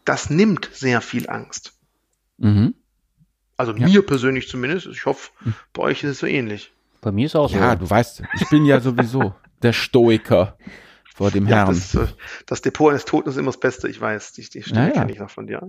das 0.04 0.28
nimmt 0.28 0.68
sehr 0.74 1.00
viel 1.00 1.30
Angst. 1.30 1.72
Mhm. 2.36 2.74
Also 3.56 3.72
ja. 3.72 3.86
mir 3.86 4.04
persönlich 4.04 4.46
zumindest. 4.46 4.86
Ich 4.88 5.06
hoffe, 5.06 5.30
bei 5.72 5.82
euch 5.82 6.04
ist 6.04 6.10
es 6.10 6.18
so 6.18 6.26
ähnlich. 6.26 6.70
Bei 7.00 7.12
mir 7.12 7.24
ist 7.24 7.32
es 7.32 7.36
auch 7.36 7.48
so. 7.48 7.56
Ja, 7.56 7.76
du 7.76 7.88
weißt, 7.88 8.24
ich 8.34 8.48
bin 8.50 8.66
ja 8.66 8.80
sowieso 8.80 9.34
der 9.62 9.72
Stoiker 9.72 10.58
vor 11.16 11.30
dem 11.30 11.46
ja, 11.48 11.56
Herrn. 11.56 11.68
Das, 11.68 11.94
äh, 11.94 12.06
das, 12.44 12.60
Depot 12.60 12.90
eines 12.90 13.06
Toten 13.06 13.30
ist 13.30 13.38
immer 13.38 13.50
das 13.50 13.58
Beste, 13.58 13.88
ich 13.88 13.98
weiß. 13.98 14.32
Die, 14.32 14.42
die 14.50 14.62
Stimme 14.62 14.88
naja. 14.88 14.92
kenne 14.92 15.12
ich 15.12 15.18
noch 15.18 15.30
von 15.30 15.46
dir. 15.46 15.66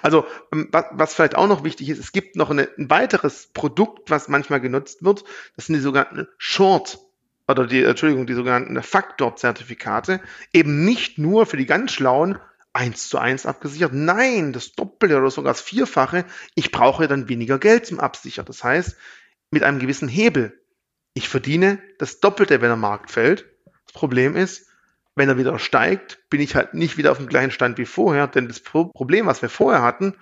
Also, 0.00 0.24
ähm, 0.50 0.68
was, 0.72 0.86
was 0.92 1.14
vielleicht 1.14 1.36
auch 1.36 1.46
noch 1.46 1.62
wichtig 1.62 1.90
ist, 1.90 1.98
es 1.98 2.12
gibt 2.12 2.36
noch 2.36 2.48
eine, 2.48 2.70
ein 2.78 2.88
weiteres 2.88 3.50
Produkt, 3.52 4.10
was 4.10 4.28
manchmal 4.28 4.62
genutzt 4.62 5.04
wird. 5.04 5.24
Das 5.56 5.66
sind 5.66 5.74
die 5.74 5.82
sogenannten 5.82 6.26
Short 6.38 7.00
oder 7.46 7.66
die, 7.66 7.82
Entschuldigung, 7.82 8.26
die 8.26 8.32
sogenannten 8.32 8.82
Faktor-Zertifikate. 8.82 10.20
Eben 10.54 10.86
nicht 10.86 11.18
nur 11.18 11.44
für 11.44 11.58
die 11.58 11.66
ganz 11.66 11.92
Schlauen 11.92 12.38
eins 12.72 13.10
zu 13.10 13.18
eins 13.18 13.44
abgesichert. 13.44 13.92
Nein, 13.92 14.54
das 14.54 14.72
Doppelte 14.72 15.18
oder 15.18 15.30
sogar 15.30 15.52
das 15.52 15.60
Vierfache. 15.60 16.24
Ich 16.54 16.72
brauche 16.72 17.08
dann 17.08 17.28
weniger 17.28 17.58
Geld 17.58 17.84
zum 17.84 18.00
Absichern. 18.00 18.46
Das 18.46 18.64
heißt, 18.64 18.96
mit 19.50 19.64
einem 19.64 19.80
gewissen 19.80 20.08
Hebel. 20.08 20.58
Ich 21.12 21.28
verdiene 21.28 21.78
das 21.98 22.20
Doppelte, 22.20 22.62
wenn 22.62 22.68
der 22.68 22.76
Markt 22.76 23.10
fällt. 23.10 23.44
Das 23.84 23.92
Problem 23.92 24.34
ist, 24.34 24.67
wenn 25.18 25.28
er 25.28 25.36
wieder 25.36 25.58
steigt, 25.58 26.18
bin 26.30 26.40
ich 26.40 26.54
halt 26.54 26.74
nicht 26.74 26.96
wieder 26.96 27.10
auf 27.10 27.18
dem 27.18 27.28
gleichen 27.28 27.50
Stand 27.50 27.78
wie 27.78 27.84
vorher, 27.84 28.26
denn 28.26 28.48
das 28.48 28.60
Problem, 28.60 29.26
was 29.26 29.42
wir 29.42 29.48
vorher 29.48 29.82
hatten, 29.82 30.14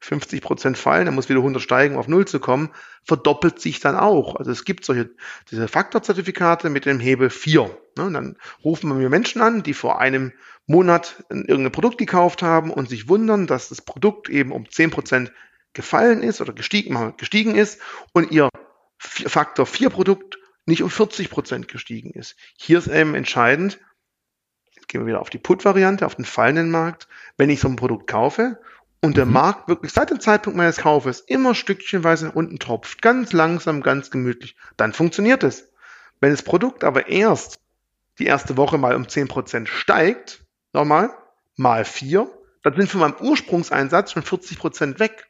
50 0.00 0.42
Prozent 0.42 0.78
fallen, 0.78 1.06
dann 1.06 1.14
muss 1.14 1.28
wieder 1.28 1.40
100 1.40 1.60
steigen, 1.60 1.94
um 1.94 2.00
auf 2.00 2.08
Null 2.08 2.26
zu 2.26 2.38
kommen, 2.38 2.70
verdoppelt 3.02 3.60
sich 3.60 3.80
dann 3.80 3.96
auch. 3.96 4.36
Also 4.36 4.50
es 4.50 4.64
gibt 4.64 4.84
solche, 4.84 5.10
diese 5.50 5.66
Faktorzertifikate 5.66 6.70
mit 6.70 6.86
dem 6.86 7.00
Hebel 7.00 7.30
4. 7.30 7.70
Ne? 7.96 8.04
Und 8.04 8.14
dann 8.14 8.36
rufen 8.64 8.98
wir 8.98 9.08
Menschen 9.08 9.42
an, 9.42 9.62
die 9.62 9.74
vor 9.74 10.00
einem 10.00 10.32
Monat 10.66 11.24
irgendein 11.30 11.72
Produkt 11.72 11.98
gekauft 11.98 12.42
haben 12.42 12.70
und 12.70 12.88
sich 12.88 13.08
wundern, 13.08 13.46
dass 13.46 13.70
das 13.70 13.82
Produkt 13.82 14.28
eben 14.28 14.52
um 14.52 14.70
10 14.70 14.90
Prozent 14.90 15.32
gefallen 15.72 16.22
ist 16.22 16.40
oder 16.40 16.52
gestiegen, 16.52 17.14
gestiegen 17.16 17.54
ist 17.56 17.80
und 18.12 18.30
ihr 18.30 18.48
Faktor 18.98 19.66
4 19.66 19.90
Produkt 19.90 20.38
nicht 20.66 20.82
um 20.82 20.90
40 20.90 21.30
Prozent 21.30 21.68
gestiegen 21.68 22.10
ist. 22.10 22.36
Hier 22.56 22.78
ist 22.78 22.88
eben 22.88 23.14
entscheidend, 23.14 23.78
gehen 24.88 25.02
wir 25.02 25.06
wieder 25.06 25.20
auf 25.20 25.30
die 25.30 25.38
Put-Variante, 25.38 26.04
auf 26.06 26.14
den 26.14 26.24
fallenden 26.24 26.70
Markt, 26.70 27.08
wenn 27.36 27.50
ich 27.50 27.60
so 27.60 27.68
ein 27.68 27.76
Produkt 27.76 28.06
kaufe 28.06 28.58
und 29.00 29.16
der 29.16 29.26
mhm. 29.26 29.32
Markt 29.32 29.68
wirklich 29.68 29.92
seit 29.92 30.10
dem 30.10 30.20
Zeitpunkt 30.20 30.56
meines 30.56 30.78
Kaufes 30.78 31.20
immer 31.20 31.54
stückchenweise 31.54 32.26
nach 32.26 32.34
unten 32.34 32.58
tropft, 32.58 33.00
ganz 33.02 33.32
langsam, 33.32 33.82
ganz 33.82 34.10
gemütlich, 34.10 34.56
dann 34.76 34.92
funktioniert 34.92 35.44
es. 35.44 35.68
Wenn 36.20 36.30
das 36.30 36.42
Produkt 36.42 36.82
aber 36.82 37.08
erst 37.08 37.60
die 38.18 38.26
erste 38.26 38.56
Woche 38.56 38.78
mal 38.78 38.96
um 38.96 39.04
10% 39.04 39.66
steigt, 39.66 40.44
nochmal, 40.72 41.10
mal 41.56 41.84
4, 41.84 42.28
dann 42.64 42.74
sind 42.74 42.90
von 42.90 43.00
meinem 43.00 43.16
Ursprungseinsatz 43.20 44.12
schon 44.12 44.24
40% 44.24 44.98
weg. 44.98 45.28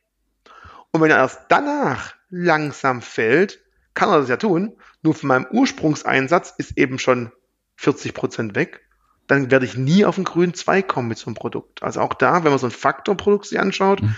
Und 0.93 1.03
wenn 1.03 1.11
er 1.11 1.19
erst 1.19 1.43
danach 1.49 2.15
langsam 2.31 3.03
fällt, 3.03 3.61
kann 3.93 4.09
er 4.09 4.21
das 4.21 4.31
ja 4.31 4.39
tun, 4.39 4.79
nur 5.03 5.15
von 5.15 5.29
meinem 5.29 5.47
Ursprungseinsatz 5.51 6.55
ist 6.57 6.79
eben 6.79 6.99
schon 6.99 7.33
40% 7.79 8.55
weg 8.55 8.88
dann 9.29 9.51
werde 9.51 9.67
ich 9.67 9.77
nie 9.77 10.05
auf 10.05 10.17
den 10.17 10.25
grünen 10.25 10.55
Zweig 10.55 10.89
kommen 10.89 11.09
mit 11.09 11.19
so 11.19 11.27
einem 11.27 11.35
Produkt. 11.37 11.83
Also 11.83 12.01
auch 12.01 12.15
da, 12.15 12.43
wenn 12.43 12.51
man 12.51 12.59
so 12.59 12.67
ein 12.67 12.73
Faktorprodukt 12.73 13.47
sich 13.47 13.61
anschaut, 13.61 14.03
mhm. 14.03 14.17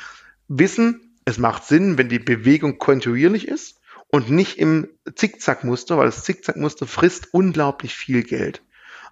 wissen, 0.48 1.18
es 1.24 1.36
macht 1.36 1.66
Sinn, 1.66 1.98
wenn 1.98 2.08
die 2.08 2.18
Bewegung 2.18 2.78
kontinuierlich 2.78 3.46
ist 3.46 3.80
und 4.08 4.30
nicht 4.30 4.58
im 4.58 4.88
Zickzackmuster, 5.14 5.98
weil 5.98 6.06
das 6.06 6.24
Zickzackmuster 6.24 6.86
frisst 6.86 7.34
unglaublich 7.34 7.94
viel 7.94 8.22
Geld. 8.22 8.62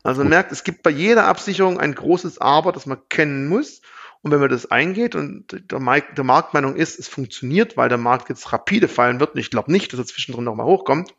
Also 0.03 0.22
man 0.22 0.30
merkt, 0.30 0.53
es 0.53 0.64
gibt 0.64 0.82
bei 0.84 0.90
jeder 0.90 1.26
Absicherung 1.26 1.78
ein 1.78 1.94
großes 1.94 2.40
Aber, 2.40 2.72
das 2.72 2.86
man 2.86 2.99
kennen 3.09 3.49
muss. 3.49 3.82
Und 4.22 4.30
wenn 4.30 4.40
man 4.40 4.49
das 4.49 4.70
eingeht 4.70 5.14
und 5.14 5.70
der, 5.70 5.78
Markt, 5.80 6.16
der 6.16 6.24
Marktmeinung 6.24 6.76
ist, 6.76 6.99
es 6.99 7.09
funktioniert, 7.09 7.76
weil 7.76 7.88
der 7.88 7.99
Markt 7.99 8.28
jetzt 8.28 8.53
rapide 8.53 8.88
fallen 8.88 9.20
wird, 9.20 9.34
und 9.34 9.40
ich 9.40 9.51
glaube 9.51 9.70
nicht, 9.70 9.92
dass 9.92 10.01
er 10.01 10.07
zwischendrin 10.07 10.44
nochmal 10.44 10.66
hochkommt, 10.66 11.14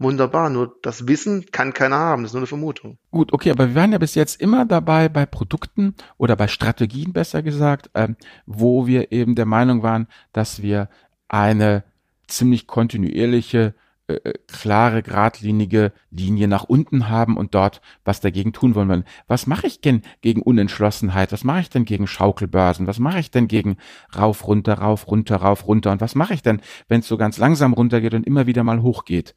Wunderbar, 0.00 0.48
nur 0.48 0.78
das 0.80 1.08
Wissen 1.08 1.44
kann 1.52 1.74
keiner 1.74 1.96
haben, 1.96 2.22
das 2.22 2.30
ist 2.30 2.32
nur 2.32 2.40
eine 2.40 2.46
Vermutung. 2.46 2.96
Gut, 3.10 3.34
okay, 3.34 3.50
aber 3.50 3.68
wir 3.68 3.74
waren 3.74 3.92
ja 3.92 3.98
bis 3.98 4.14
jetzt 4.14 4.40
immer 4.40 4.64
dabei 4.64 5.10
bei 5.10 5.26
Produkten 5.26 5.94
oder 6.16 6.36
bei 6.36 6.48
Strategien 6.48 7.12
besser 7.12 7.42
gesagt, 7.42 7.90
ähm, 7.92 8.16
wo 8.46 8.86
wir 8.86 9.12
eben 9.12 9.34
der 9.34 9.44
Meinung 9.44 9.82
waren, 9.82 10.06
dass 10.32 10.62
wir 10.62 10.88
eine 11.28 11.84
ziemlich 12.28 12.66
kontinuierliche, 12.66 13.74
äh, 14.06 14.14
äh 14.14 14.32
klare, 14.46 15.02
geradlinige 15.02 15.92
Linie 16.10 16.48
nach 16.48 16.64
unten 16.64 17.10
haben 17.10 17.36
und 17.36 17.54
dort 17.54 17.82
was 18.02 18.20
dagegen 18.20 18.54
tun 18.54 18.74
wollen. 18.74 19.04
Was 19.28 19.46
mache 19.46 19.66
ich 19.66 19.82
denn 19.82 20.00
gegen 20.22 20.40
Unentschlossenheit? 20.40 21.30
Was 21.30 21.44
mache 21.44 21.60
ich 21.60 21.68
denn 21.68 21.84
gegen 21.84 22.06
Schaukelbörsen? 22.06 22.86
Was 22.86 23.00
mache 23.00 23.18
ich 23.18 23.30
denn 23.32 23.48
gegen 23.48 23.76
rauf, 24.16 24.46
runter, 24.46 24.78
rauf, 24.78 25.08
runter, 25.08 25.36
rauf, 25.36 25.66
runter? 25.66 25.92
Und 25.92 26.00
was 26.00 26.14
mache 26.14 26.32
ich 26.32 26.42
denn, 26.42 26.62
wenn 26.88 27.00
es 27.00 27.08
so 27.08 27.18
ganz 27.18 27.36
langsam 27.36 27.74
runtergeht 27.74 28.14
und 28.14 28.26
immer 28.26 28.46
wieder 28.46 28.64
mal 28.64 28.80
hochgeht? 28.80 29.34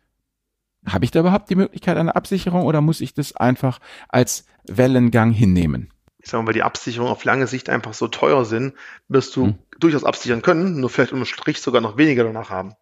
Habe 0.87 1.05
ich 1.05 1.11
da 1.11 1.21
überhaupt 1.21 1.49
die 1.49 1.55
Möglichkeit 1.55 1.97
einer 1.97 2.15
Absicherung 2.15 2.63
oder 2.63 2.81
muss 2.81 3.01
ich 3.01 3.13
das 3.13 3.35
einfach 3.35 3.79
als 4.09 4.45
Wellengang 4.67 5.31
hinnehmen? 5.31 5.89
Ich 6.17 6.29
sage 6.29 6.43
mal, 6.43 6.47
weil 6.47 6.53
die 6.53 6.63
Absicherungen 6.63 7.11
auf 7.11 7.23
lange 7.23 7.47
Sicht 7.47 7.69
einfach 7.69 7.93
so 7.93 8.07
teuer 8.07 8.45
sind, 8.45 8.73
wirst 9.07 9.35
du 9.35 9.47
hm. 9.47 9.55
durchaus 9.79 10.03
absichern 10.03 10.41
können, 10.41 10.79
nur 10.79 10.89
vielleicht 10.89 11.11
unterm 11.11 11.25
Strich 11.25 11.61
sogar 11.61 11.81
noch 11.81 11.97
weniger 11.97 12.23
danach 12.23 12.49
haben. 12.49 12.73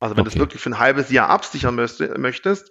Also 0.00 0.16
wenn 0.16 0.22
okay. 0.22 0.30
du 0.30 0.36
es 0.36 0.40
wirklich 0.40 0.62
für 0.62 0.70
ein 0.70 0.78
halbes 0.78 1.10
Jahr 1.10 1.28
absichern 1.28 1.74
möchtest, 1.74 2.70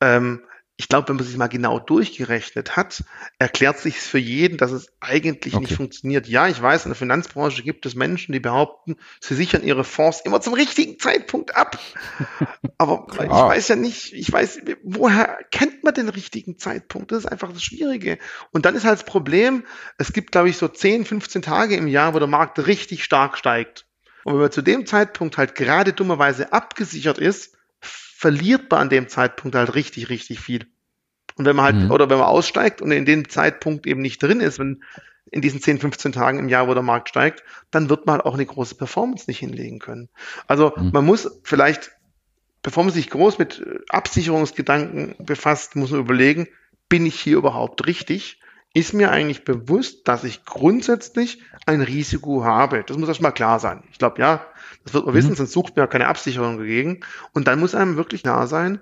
ähm, 0.00 0.42
ich 0.80 0.88
glaube, 0.88 1.08
wenn 1.08 1.16
man 1.16 1.24
sich 1.24 1.36
mal 1.36 1.48
genau 1.48 1.80
durchgerechnet 1.80 2.76
hat, 2.76 3.02
erklärt 3.40 3.80
sich 3.80 3.98
für 3.98 4.18
jeden, 4.18 4.58
dass 4.58 4.70
es 4.70 4.92
eigentlich 5.00 5.54
okay. 5.54 5.64
nicht 5.64 5.76
funktioniert. 5.76 6.28
Ja, 6.28 6.46
ich 6.46 6.62
weiß, 6.62 6.84
in 6.84 6.90
der 6.90 6.96
Finanzbranche 6.96 7.64
gibt 7.64 7.84
es 7.84 7.96
Menschen, 7.96 8.30
die 8.30 8.38
behaupten, 8.38 8.96
sie 9.20 9.34
sichern 9.34 9.64
ihre 9.64 9.82
Fonds 9.82 10.20
immer 10.24 10.40
zum 10.40 10.54
richtigen 10.54 11.00
Zeitpunkt 11.00 11.56
ab. 11.56 11.80
Aber 12.78 13.08
ich 13.10 13.18
weiß 13.28 13.68
ja 13.68 13.76
nicht, 13.76 14.12
ich 14.12 14.32
weiß, 14.32 14.60
woher 14.84 15.40
kennt 15.50 15.82
man 15.82 15.94
den 15.94 16.08
richtigen 16.08 16.58
Zeitpunkt? 16.58 17.10
Das 17.10 17.24
ist 17.24 17.26
einfach 17.26 17.52
das 17.52 17.64
Schwierige. 17.64 18.18
Und 18.52 18.64
dann 18.64 18.76
ist 18.76 18.84
halt 18.84 19.00
das 19.00 19.04
Problem, 19.04 19.64
es 19.98 20.12
gibt, 20.12 20.30
glaube 20.30 20.48
ich, 20.48 20.58
so 20.58 20.68
10, 20.68 21.04
15 21.04 21.42
Tage 21.42 21.74
im 21.74 21.88
Jahr, 21.88 22.14
wo 22.14 22.20
der 22.20 22.28
Markt 22.28 22.64
richtig 22.64 23.02
stark 23.02 23.36
steigt. 23.36 23.86
Und 24.22 24.34
wenn 24.34 24.42
man 24.42 24.52
zu 24.52 24.62
dem 24.62 24.86
Zeitpunkt 24.86 25.38
halt 25.38 25.56
gerade 25.56 25.92
dummerweise 25.92 26.52
abgesichert 26.52 27.18
ist, 27.18 27.57
verliert 28.18 28.68
man 28.68 28.80
an 28.80 28.88
dem 28.88 29.06
Zeitpunkt 29.06 29.54
halt 29.54 29.76
richtig, 29.76 30.08
richtig 30.08 30.40
viel. 30.40 30.66
Und 31.36 31.44
wenn 31.44 31.54
man 31.54 31.64
halt, 31.64 31.76
mhm. 31.76 31.92
oder 31.92 32.10
wenn 32.10 32.18
man 32.18 32.26
aussteigt 32.26 32.82
und 32.82 32.90
in 32.90 33.04
dem 33.04 33.28
Zeitpunkt 33.28 33.86
eben 33.86 34.00
nicht 34.00 34.20
drin 34.20 34.40
ist, 34.40 34.58
wenn 34.58 34.82
in 35.30 35.40
diesen 35.40 35.60
10, 35.60 35.78
15 35.78 36.10
Tagen 36.10 36.40
im 36.40 36.48
Jahr, 36.48 36.66
wo 36.66 36.74
der 36.74 36.82
Markt 36.82 37.10
steigt, 37.10 37.44
dann 37.70 37.88
wird 37.88 38.06
man 38.06 38.16
halt 38.16 38.26
auch 38.26 38.34
eine 38.34 38.44
große 38.44 38.74
Performance 38.74 39.26
nicht 39.28 39.38
hinlegen 39.38 39.78
können. 39.78 40.08
Also 40.48 40.72
mhm. 40.76 40.90
man 40.92 41.06
muss 41.06 41.30
vielleicht, 41.44 41.92
bevor 42.62 42.82
man 42.82 42.92
sich 42.92 43.08
groß 43.08 43.38
mit 43.38 43.64
Absicherungsgedanken 43.88 45.14
befasst, 45.24 45.76
muss 45.76 45.92
man 45.92 46.00
überlegen, 46.00 46.48
bin 46.88 47.06
ich 47.06 47.20
hier 47.20 47.36
überhaupt 47.36 47.86
richtig? 47.86 48.40
Ist 48.74 48.94
mir 48.94 49.12
eigentlich 49.12 49.44
bewusst, 49.44 50.08
dass 50.08 50.24
ich 50.24 50.44
grundsätzlich 50.44 51.40
ein 51.66 51.82
Risiko 51.82 52.42
habe? 52.42 52.82
Das 52.84 52.98
muss 52.98 53.08
erstmal 53.08 53.32
klar 53.32 53.60
sein. 53.60 53.84
Ich 53.92 53.98
glaube, 53.98 54.20
ja, 54.20 54.44
das 54.84 54.94
wird 54.94 55.04
man 55.04 55.14
mhm. 55.14 55.18
wissen, 55.18 55.34
sonst 55.34 55.52
sucht 55.52 55.76
man 55.76 55.84
ja 55.84 55.86
keine 55.86 56.08
Absicherung 56.08 56.58
dagegen. 56.58 57.00
Und 57.32 57.48
dann 57.48 57.60
muss 57.60 57.74
einem 57.74 57.96
wirklich 57.96 58.22
klar 58.22 58.46
sein, 58.46 58.80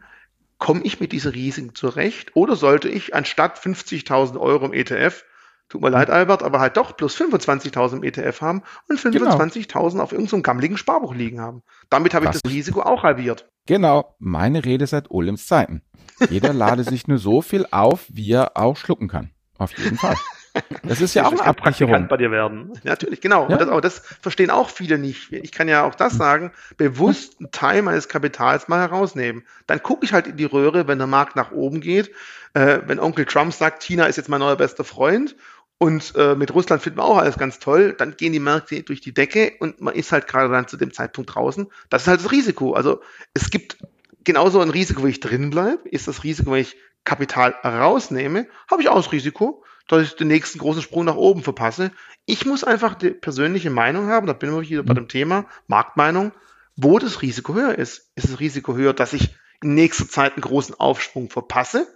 komme 0.59 0.82
ich 0.82 1.01
mit 1.01 1.12
diesen 1.12 1.32
Risiken 1.32 1.74
zurecht 1.74 2.34
oder 2.34 2.57
sollte 2.57 2.88
ich 2.88 3.14
anstatt 3.14 3.59
50.000 3.59 4.38
Euro 4.38 4.66
im 4.66 4.72
ETF, 4.72 5.24
tut 5.68 5.82
mir 5.82 5.90
leid, 5.90 6.11
Albert, 6.11 6.42
aber 6.42 6.61
halt 6.61 6.76
doch 6.76 6.97
plus 6.97 7.20
25.000 7.20 7.97
im 7.97 8.03
ETF 8.05 8.40
haben 8.40 8.62
und 8.88 8.99
25.000 8.99 9.90
genau. 9.90 10.03
auf 10.03 10.12
irgendeinem 10.12 10.42
gammeligen 10.42 10.76
Sparbuch 10.78 11.14
liegen 11.14 11.40
haben. 11.40 11.62
Damit 11.90 12.14
habe 12.14 12.26
ich 12.26 12.30
das 12.30 12.42
Risiko 12.47 12.82
auch 12.82 13.03
halbiert. 13.03 13.49
Genau, 13.66 14.14
meine 14.18 14.64
Rede 14.64 14.86
seit 14.86 15.11
Olems 15.11 15.47
Zeiten. 15.47 15.82
Jeder 16.30 16.53
lade 16.53 16.84
sich 16.84 17.09
nur 17.09 17.18
so 17.18 17.42
viel 17.42 17.66
auf, 17.70 18.07
wie 18.09 18.30
er 18.30 18.57
auch 18.57 18.76
schlucken 18.76 19.09
kann. 19.09 19.30
Auf 19.59 19.76
jeden 19.76 19.99
Fall. 19.99 20.16
Das 20.82 21.00
ist 21.00 21.14
ja 21.14 21.26
auch 21.26 21.32
eine 21.32 21.44
Absicherung. 21.44 22.09
bei 22.09 22.16
dir 22.16 22.30
werden. 22.30 22.72
Natürlich, 22.84 23.20
genau. 23.20 23.48
Ja. 23.48 23.57
Das, 23.57 23.68
aber 23.68 23.80
das 23.80 23.98
verstehen 24.20 24.50
auch 24.50 24.70
viele 24.70 24.98
nicht. 24.98 25.32
Ich 25.32 25.52
kann 25.52 25.68
ja 25.68 25.84
auch 25.84 25.94
das 25.94 26.14
sagen, 26.14 26.52
bewusst 26.76 27.36
einen 27.38 27.50
Teil 27.50 27.82
meines 27.82 28.09
Kapitals 28.09 28.68
mal 28.68 28.80
herausnehmen. 28.80 29.44
Dann 29.66 29.82
gucke 29.82 30.04
ich 30.04 30.12
halt 30.12 30.26
in 30.26 30.36
die 30.36 30.44
Röhre, 30.44 30.86
wenn 30.86 30.98
der 30.98 31.07
Markt 31.07 31.36
nach 31.36 31.52
oben 31.52 31.80
geht. 31.80 32.11
Äh, 32.54 32.80
wenn 32.86 33.00
Onkel 33.00 33.26
Trump 33.26 33.52
sagt, 33.52 33.82
China 33.82 34.07
ist 34.07 34.16
jetzt 34.16 34.28
mein 34.28 34.40
neuer 34.40 34.57
bester 34.57 34.84
Freund 34.84 35.36
und 35.78 36.14
äh, 36.16 36.34
mit 36.34 36.54
Russland 36.54 36.82
finden 36.82 36.98
wir 36.98 37.04
auch 37.04 37.18
alles 37.18 37.36
ganz 37.36 37.59
toll, 37.59 37.92
dann 37.92 38.16
gehen 38.16 38.32
die 38.32 38.40
Märkte 38.40 38.82
durch 38.82 39.00
die 39.00 39.12
Decke 39.12 39.52
und 39.61 39.80
man 39.80 39.94
ist 39.94 40.12
halt 40.12 40.26
gerade 40.26 40.50
dann 40.50 40.68
zu 40.68 40.76
dem 40.76 40.92
Zeitpunkt 40.92 41.34
draußen. 41.34 41.66
Das 41.90 42.02
ist 42.02 42.09
halt 42.09 42.20
das 42.20 42.32
Risiko. 42.32 42.72
Also 42.72 43.02
es 43.34 43.50
gibt 43.50 43.76
genauso 44.24 44.61
ein 44.61 44.70
Risiko, 44.70 45.02
wo 45.02 45.07
ich 45.07 45.20
drin 45.20 45.50
bleibe, 45.50 45.88
ist 45.88 46.09
das 46.09 46.24
Risiko, 46.24 46.52
wenn 46.52 46.61
ich 46.61 46.76
Kapital 47.04 47.54
rausnehme, 47.62 48.46
habe 48.70 48.82
ich 48.82 48.88
auch 48.88 48.96
das 48.96 49.12
Risiko 49.12 49.62
dass 49.89 50.03
ich 50.03 50.16
den 50.16 50.28
nächsten 50.28 50.59
großen 50.59 50.82
Sprung 50.82 51.05
nach 51.05 51.16
oben 51.16 51.43
verpasse. 51.43 51.93
Ich 52.24 52.45
muss 52.45 52.64
einfach 52.64 52.95
die 52.95 53.11
persönliche 53.11 53.70
Meinung 53.70 54.09
haben, 54.09 54.26
da 54.26 54.32
bin 54.32 54.61
ich 54.61 54.70
wieder 54.70 54.82
bei 54.82 54.93
mhm. 54.93 54.99
dem 54.99 55.09
Thema 55.09 55.47
Marktmeinung, 55.68 56.32
wo 56.76 56.99
das 56.99 57.22
Risiko 57.22 57.55
höher 57.55 57.76
ist. 57.76 58.11
Ist 58.16 58.30
das 58.30 58.41
Risiko 58.41 58.74
höher, 58.74 58.93
dass 58.93 59.12
ich 59.12 59.34
in 59.62 59.74
nächster 59.74 60.09
Zeit 60.09 60.34
einen 60.34 60.43
großen 60.43 60.74
Aufschwung 60.78 61.30
verpasse? 61.30 61.87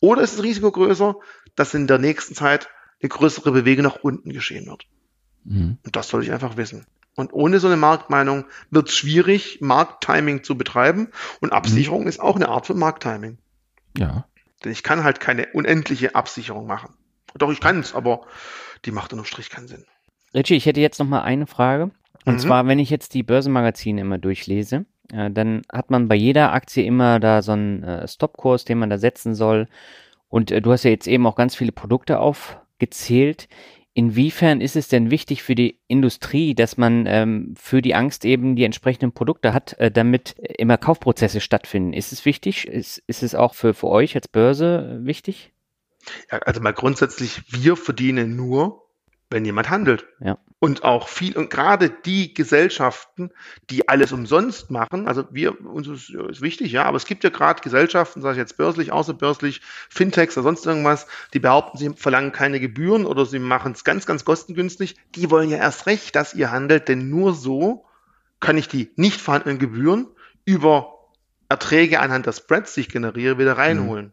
Oder 0.00 0.22
ist 0.22 0.36
das 0.36 0.42
Risiko 0.42 0.70
größer, 0.70 1.16
dass 1.56 1.74
in 1.74 1.86
der 1.86 1.98
nächsten 1.98 2.34
Zeit 2.34 2.68
eine 3.00 3.08
größere 3.08 3.52
Bewegung 3.52 3.84
nach 3.84 3.96
unten 3.96 4.32
geschehen 4.32 4.66
wird? 4.66 4.86
Mhm. 5.44 5.78
Und 5.84 5.96
das 5.96 6.08
soll 6.08 6.22
ich 6.22 6.32
einfach 6.32 6.56
wissen. 6.56 6.86
Und 7.14 7.32
ohne 7.32 7.60
so 7.60 7.66
eine 7.66 7.76
Marktmeinung 7.76 8.46
wird 8.70 8.88
es 8.88 8.96
schwierig, 8.96 9.60
Markttiming 9.60 10.44
zu 10.44 10.56
betreiben. 10.56 11.08
Und 11.40 11.52
Absicherung 11.52 12.02
mhm. 12.02 12.08
ist 12.08 12.20
auch 12.20 12.36
eine 12.36 12.48
Art 12.48 12.66
von 12.66 12.78
Markttiming. 12.78 13.38
Ja. 13.98 14.26
Denn 14.64 14.72
ich 14.72 14.82
kann 14.82 15.04
halt 15.04 15.20
keine 15.20 15.48
unendliche 15.52 16.14
Absicherung 16.14 16.66
machen. 16.66 16.94
Doch, 17.38 17.50
ich 17.50 17.60
kann 17.60 17.80
es, 17.80 17.94
aber 17.94 18.22
die 18.84 18.90
macht 18.90 19.12
unterm 19.12 19.26
Strich 19.26 19.50
keinen 19.50 19.68
Sinn. 19.68 19.84
Richie, 20.34 20.54
ich 20.54 20.66
hätte 20.66 20.80
jetzt 20.80 20.98
noch 20.98 21.06
mal 21.06 21.22
eine 21.22 21.46
Frage. 21.46 21.90
Und 22.24 22.34
mhm. 22.34 22.38
zwar, 22.38 22.66
wenn 22.66 22.78
ich 22.78 22.90
jetzt 22.90 23.14
die 23.14 23.22
Börsenmagazine 23.22 24.00
immer 24.00 24.18
durchlese, 24.18 24.86
äh, 25.12 25.30
dann 25.30 25.62
hat 25.70 25.90
man 25.90 26.08
bei 26.08 26.14
jeder 26.14 26.52
Aktie 26.52 26.84
immer 26.84 27.20
da 27.20 27.42
so 27.42 27.52
einen 27.52 27.82
äh, 27.82 28.08
Stopkurs, 28.08 28.64
den 28.64 28.78
man 28.78 28.90
da 28.90 28.98
setzen 28.98 29.34
soll. 29.34 29.68
Und 30.28 30.50
äh, 30.50 30.62
du 30.62 30.72
hast 30.72 30.84
ja 30.84 30.90
jetzt 30.90 31.08
eben 31.08 31.26
auch 31.26 31.36
ganz 31.36 31.54
viele 31.54 31.72
Produkte 31.72 32.20
aufgezählt. 32.20 33.48
Inwiefern 33.94 34.62
ist 34.62 34.74
es 34.74 34.88
denn 34.88 35.10
wichtig 35.10 35.42
für 35.42 35.54
die 35.54 35.78
Industrie, 35.86 36.54
dass 36.54 36.78
man 36.78 37.04
ähm, 37.06 37.54
für 37.58 37.82
die 37.82 37.94
Angst 37.94 38.24
eben 38.24 38.56
die 38.56 38.64
entsprechenden 38.64 39.12
Produkte 39.12 39.52
hat, 39.52 39.74
äh, 39.74 39.90
damit 39.90 40.34
immer 40.38 40.78
Kaufprozesse 40.78 41.40
stattfinden? 41.40 41.92
Ist 41.92 42.12
es 42.12 42.24
wichtig? 42.24 42.66
Ist, 42.66 43.02
ist 43.06 43.22
es 43.22 43.34
auch 43.34 43.54
für, 43.54 43.74
für 43.74 43.88
euch 43.88 44.14
als 44.14 44.28
Börse 44.28 45.00
wichtig? 45.02 45.51
Ja, 46.30 46.38
also 46.38 46.60
mal 46.60 46.72
grundsätzlich, 46.72 47.42
wir 47.48 47.76
verdienen 47.76 48.36
nur, 48.36 48.82
wenn 49.32 49.44
jemand 49.44 49.70
handelt. 49.70 50.06
Ja. 50.20 50.38
Und 50.58 50.84
auch 50.84 51.08
viel, 51.08 51.36
und 51.36 51.50
gerade 51.50 51.90
die 51.90 52.34
Gesellschaften, 52.34 53.30
die 53.68 53.88
alles 53.88 54.12
umsonst 54.12 54.70
machen, 54.70 55.08
also 55.08 55.24
wir, 55.32 55.60
uns 55.60 55.88
ist, 55.88 56.10
ist 56.10 56.40
wichtig, 56.40 56.70
ja, 56.70 56.84
aber 56.84 56.96
es 56.96 57.04
gibt 57.04 57.24
ja 57.24 57.30
gerade 57.30 57.62
Gesellschaften, 57.62 58.20
sage 58.20 58.34
ich 58.34 58.38
jetzt 58.38 58.56
börslich, 58.56 58.92
außerbörslich, 58.92 59.60
Fintechs 59.88 60.36
oder 60.36 60.44
sonst 60.44 60.64
irgendwas, 60.64 61.08
die 61.34 61.40
behaupten, 61.40 61.78
sie 61.78 61.90
verlangen 61.96 62.30
keine 62.30 62.60
Gebühren 62.60 63.06
oder 63.06 63.26
sie 63.26 63.40
machen 63.40 63.72
es 63.72 63.82
ganz, 63.82 64.06
ganz 64.06 64.24
kostengünstig. 64.24 64.94
Die 65.16 65.30
wollen 65.30 65.50
ja 65.50 65.56
erst 65.56 65.86
recht, 65.86 66.14
dass 66.14 66.34
ihr 66.34 66.52
handelt, 66.52 66.88
denn 66.88 67.10
nur 67.10 67.34
so 67.34 67.84
kann 68.38 68.56
ich 68.56 68.68
die 68.68 68.92
nicht 68.94 69.20
vorhandenen 69.20 69.58
Gebühren 69.58 70.06
über 70.44 71.08
Erträge 71.48 72.00
anhand 72.00 72.26
der 72.26 72.32
Spreads, 72.32 72.74
die 72.74 72.82
ich 72.82 72.88
generiere, 72.88 73.38
wieder 73.38 73.58
reinholen. 73.58 74.06
Mhm. 74.06 74.12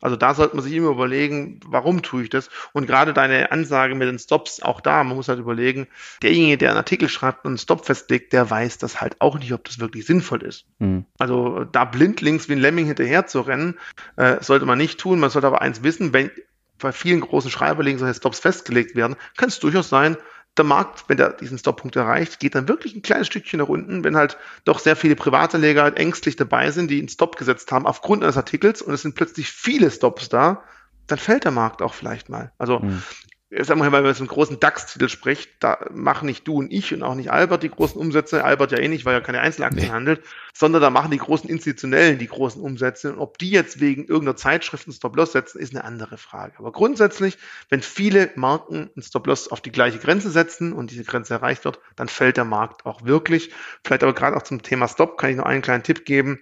Also 0.00 0.16
da 0.16 0.34
sollte 0.34 0.56
man 0.56 0.64
sich 0.64 0.72
immer 0.72 0.90
überlegen, 0.90 1.60
warum 1.66 2.02
tue 2.02 2.24
ich 2.24 2.30
das? 2.30 2.50
Und 2.72 2.86
gerade 2.86 3.12
deine 3.12 3.52
Ansage 3.52 3.94
mit 3.94 4.08
den 4.08 4.18
Stops, 4.18 4.62
auch 4.62 4.80
da, 4.80 5.04
man 5.04 5.16
muss 5.16 5.28
halt 5.28 5.38
überlegen, 5.38 5.86
derjenige, 6.22 6.58
der 6.58 6.70
einen 6.70 6.78
Artikel 6.78 7.08
schreibt 7.08 7.44
und 7.44 7.50
einen 7.50 7.58
Stop 7.58 7.86
festlegt, 7.86 8.32
der 8.32 8.48
weiß 8.48 8.78
das 8.78 9.00
halt 9.00 9.16
auch 9.20 9.38
nicht, 9.38 9.52
ob 9.52 9.64
das 9.64 9.78
wirklich 9.78 10.06
sinnvoll 10.06 10.42
ist. 10.42 10.64
Mhm. 10.78 11.04
Also 11.18 11.64
da 11.64 11.84
blindlings 11.84 12.48
wie 12.48 12.52
ein 12.52 12.60
Lemming 12.60 12.86
hinterher 12.86 13.26
zu 13.26 13.40
rennen, 13.40 13.78
äh, 14.16 14.42
sollte 14.42 14.66
man 14.66 14.78
nicht 14.78 14.98
tun. 14.98 15.20
Man 15.20 15.30
sollte 15.30 15.46
aber 15.46 15.62
eins 15.62 15.82
wissen, 15.82 16.12
wenn 16.12 16.30
bei 16.78 16.92
vielen 16.92 17.20
großen 17.20 17.50
Schreiberlingen 17.50 17.98
solche 17.98 18.14
Stops 18.14 18.40
festgelegt 18.40 18.96
werden, 18.96 19.16
kann 19.36 19.50
es 19.50 19.60
durchaus 19.60 19.90
sein, 19.90 20.16
der 20.56 20.64
Markt, 20.64 21.04
wenn 21.08 21.16
der 21.16 21.30
diesen 21.30 21.58
Stoppunkt 21.58 21.96
erreicht, 21.96 22.40
geht 22.40 22.54
dann 22.54 22.68
wirklich 22.68 22.94
ein 22.94 23.02
kleines 23.02 23.28
Stückchen 23.28 23.60
nach 23.60 23.68
unten, 23.68 24.04
wenn 24.04 24.16
halt 24.16 24.36
doch 24.64 24.78
sehr 24.78 24.96
viele 24.96 25.16
private 25.16 25.58
Leger 25.58 25.96
ängstlich 25.96 26.36
dabei 26.36 26.70
sind, 26.70 26.90
die 26.90 26.98
einen 26.98 27.08
Stop 27.08 27.36
gesetzt 27.36 27.70
haben 27.72 27.86
aufgrund 27.86 28.22
eines 28.22 28.36
Artikels 28.36 28.82
und 28.82 28.92
es 28.92 29.02
sind 29.02 29.14
plötzlich 29.14 29.50
viele 29.50 29.90
Stops 29.90 30.28
da, 30.28 30.62
dann 31.06 31.18
fällt 31.18 31.44
der 31.44 31.52
Markt 31.52 31.82
auch 31.82 31.94
vielleicht 31.94 32.28
mal. 32.28 32.52
Also 32.58 32.80
mhm 32.80 33.02
sagen 33.50 33.80
wir 33.80 33.90
mal, 33.90 33.98
wenn 33.98 34.04
man 34.04 34.14
so 34.14 34.20
einen 34.20 34.28
großen 34.28 34.60
DAX-Titel 34.60 35.08
spricht, 35.08 35.50
da 35.58 35.84
machen 35.92 36.26
nicht 36.26 36.46
du 36.46 36.58
und 36.58 36.72
ich 36.72 36.94
und 36.94 37.02
auch 37.02 37.16
nicht 37.16 37.32
Albert 37.32 37.64
die 37.64 37.70
großen 37.70 38.00
Umsätze, 38.00 38.44
Albert 38.44 38.70
ja 38.70 38.78
eh 38.78 38.86
nicht, 38.86 39.04
weil 39.04 39.14
er 39.14 39.20
keine 39.20 39.40
Einzelaktien 39.40 39.86
nee. 39.86 39.92
handelt, 39.92 40.22
sondern 40.54 40.80
da 40.80 40.90
machen 40.90 41.10
die 41.10 41.18
großen 41.18 41.50
Institutionellen 41.50 42.18
die 42.18 42.28
großen 42.28 42.62
Umsätze. 42.62 43.12
Und 43.12 43.18
ob 43.18 43.38
die 43.38 43.50
jetzt 43.50 43.80
wegen 43.80 44.02
irgendeiner 44.02 44.36
Zeitschrift 44.36 44.86
einen 44.86 44.94
Stop-Loss 44.94 45.32
setzen, 45.32 45.58
ist 45.58 45.74
eine 45.74 45.84
andere 45.84 46.16
Frage. 46.16 46.54
Aber 46.58 46.70
grundsätzlich, 46.70 47.38
wenn 47.68 47.82
viele 47.82 48.30
Marken 48.36 48.90
einen 48.94 49.02
Stop-Loss 49.02 49.48
auf 49.48 49.60
die 49.60 49.72
gleiche 49.72 49.98
Grenze 49.98 50.30
setzen 50.30 50.72
und 50.72 50.92
diese 50.92 51.04
Grenze 51.04 51.34
erreicht 51.34 51.64
wird, 51.64 51.80
dann 51.96 52.08
fällt 52.08 52.36
der 52.36 52.44
Markt 52.44 52.86
auch 52.86 53.04
wirklich. 53.04 53.50
Vielleicht 53.84 54.04
aber 54.04 54.14
gerade 54.14 54.36
auch 54.36 54.42
zum 54.42 54.62
Thema 54.62 54.86
Stop 54.86 55.18
kann 55.18 55.30
ich 55.30 55.36
noch 55.36 55.46
einen 55.46 55.62
kleinen 55.62 55.82
Tipp 55.82 56.04
geben. 56.04 56.38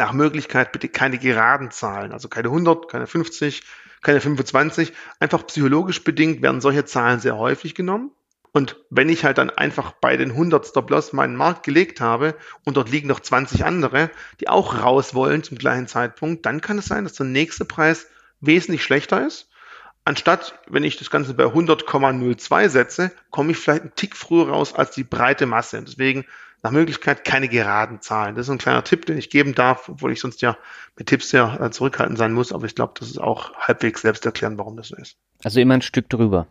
Nach 0.00 0.14
Möglichkeit 0.14 0.72
bitte 0.72 0.88
keine 0.88 1.18
geraden 1.18 1.70
Zahlen, 1.70 2.12
also 2.12 2.30
keine 2.30 2.48
100, 2.48 2.88
keine 2.88 3.06
50, 3.06 3.62
keine 4.00 4.22
25. 4.22 4.94
Einfach 5.18 5.46
psychologisch 5.46 6.02
bedingt 6.04 6.40
werden 6.40 6.62
solche 6.62 6.86
Zahlen 6.86 7.20
sehr 7.20 7.36
häufig 7.36 7.74
genommen. 7.74 8.10
Und 8.50 8.76
wenn 8.88 9.10
ich 9.10 9.26
halt 9.26 9.36
dann 9.36 9.50
einfach 9.50 9.92
bei 9.92 10.16
den 10.16 10.30
100 10.30 10.66
Stop-Loss 10.66 11.12
meinen 11.12 11.36
Markt 11.36 11.64
gelegt 11.64 12.00
habe 12.00 12.34
und 12.64 12.78
dort 12.78 12.88
liegen 12.88 13.08
noch 13.08 13.20
20 13.20 13.66
andere, 13.66 14.08
die 14.40 14.48
auch 14.48 14.82
raus 14.82 15.12
wollen 15.12 15.42
zum 15.42 15.58
gleichen 15.58 15.86
Zeitpunkt, 15.86 16.46
dann 16.46 16.62
kann 16.62 16.78
es 16.78 16.86
sein, 16.86 17.04
dass 17.04 17.12
der 17.12 17.26
nächste 17.26 17.66
Preis 17.66 18.06
wesentlich 18.40 18.82
schlechter 18.82 19.26
ist. 19.26 19.50
Anstatt, 20.06 20.58
wenn 20.66 20.82
ich 20.82 20.96
das 20.96 21.10
Ganze 21.10 21.34
bei 21.34 21.44
100,02 21.44 22.70
setze, 22.70 23.12
komme 23.28 23.52
ich 23.52 23.58
vielleicht 23.58 23.82
einen 23.82 23.94
Tick 23.96 24.16
früher 24.16 24.48
raus 24.48 24.72
als 24.74 24.92
die 24.92 25.04
breite 25.04 25.44
Masse. 25.44 25.82
Deswegen 25.82 26.24
nach 26.62 26.70
Möglichkeit 26.70 27.24
keine 27.24 27.48
geraden 27.48 28.00
Zahlen. 28.00 28.34
Das 28.34 28.46
ist 28.46 28.50
ein 28.50 28.58
kleiner 28.58 28.84
Tipp, 28.84 29.06
den 29.06 29.18
ich 29.18 29.30
geben 29.30 29.54
darf, 29.54 29.88
obwohl 29.88 30.12
ich 30.12 30.20
sonst 30.20 30.42
ja 30.42 30.56
mit 30.96 31.08
Tipps 31.08 31.30
sehr 31.30 31.58
äh, 31.60 31.70
zurückhaltend 31.70 32.18
sein 32.18 32.32
muss, 32.32 32.52
aber 32.52 32.66
ich 32.66 32.74
glaube, 32.74 32.94
das 32.98 33.08
ist 33.08 33.18
auch 33.18 33.54
halbwegs 33.54 34.02
selbst 34.02 34.26
erklären, 34.26 34.58
warum 34.58 34.76
das 34.76 34.88
so 34.88 34.96
ist. 34.96 35.16
Also 35.42 35.60
immer 35.60 35.74
ein 35.74 35.82
Stück 35.82 36.08
drüber. 36.08 36.46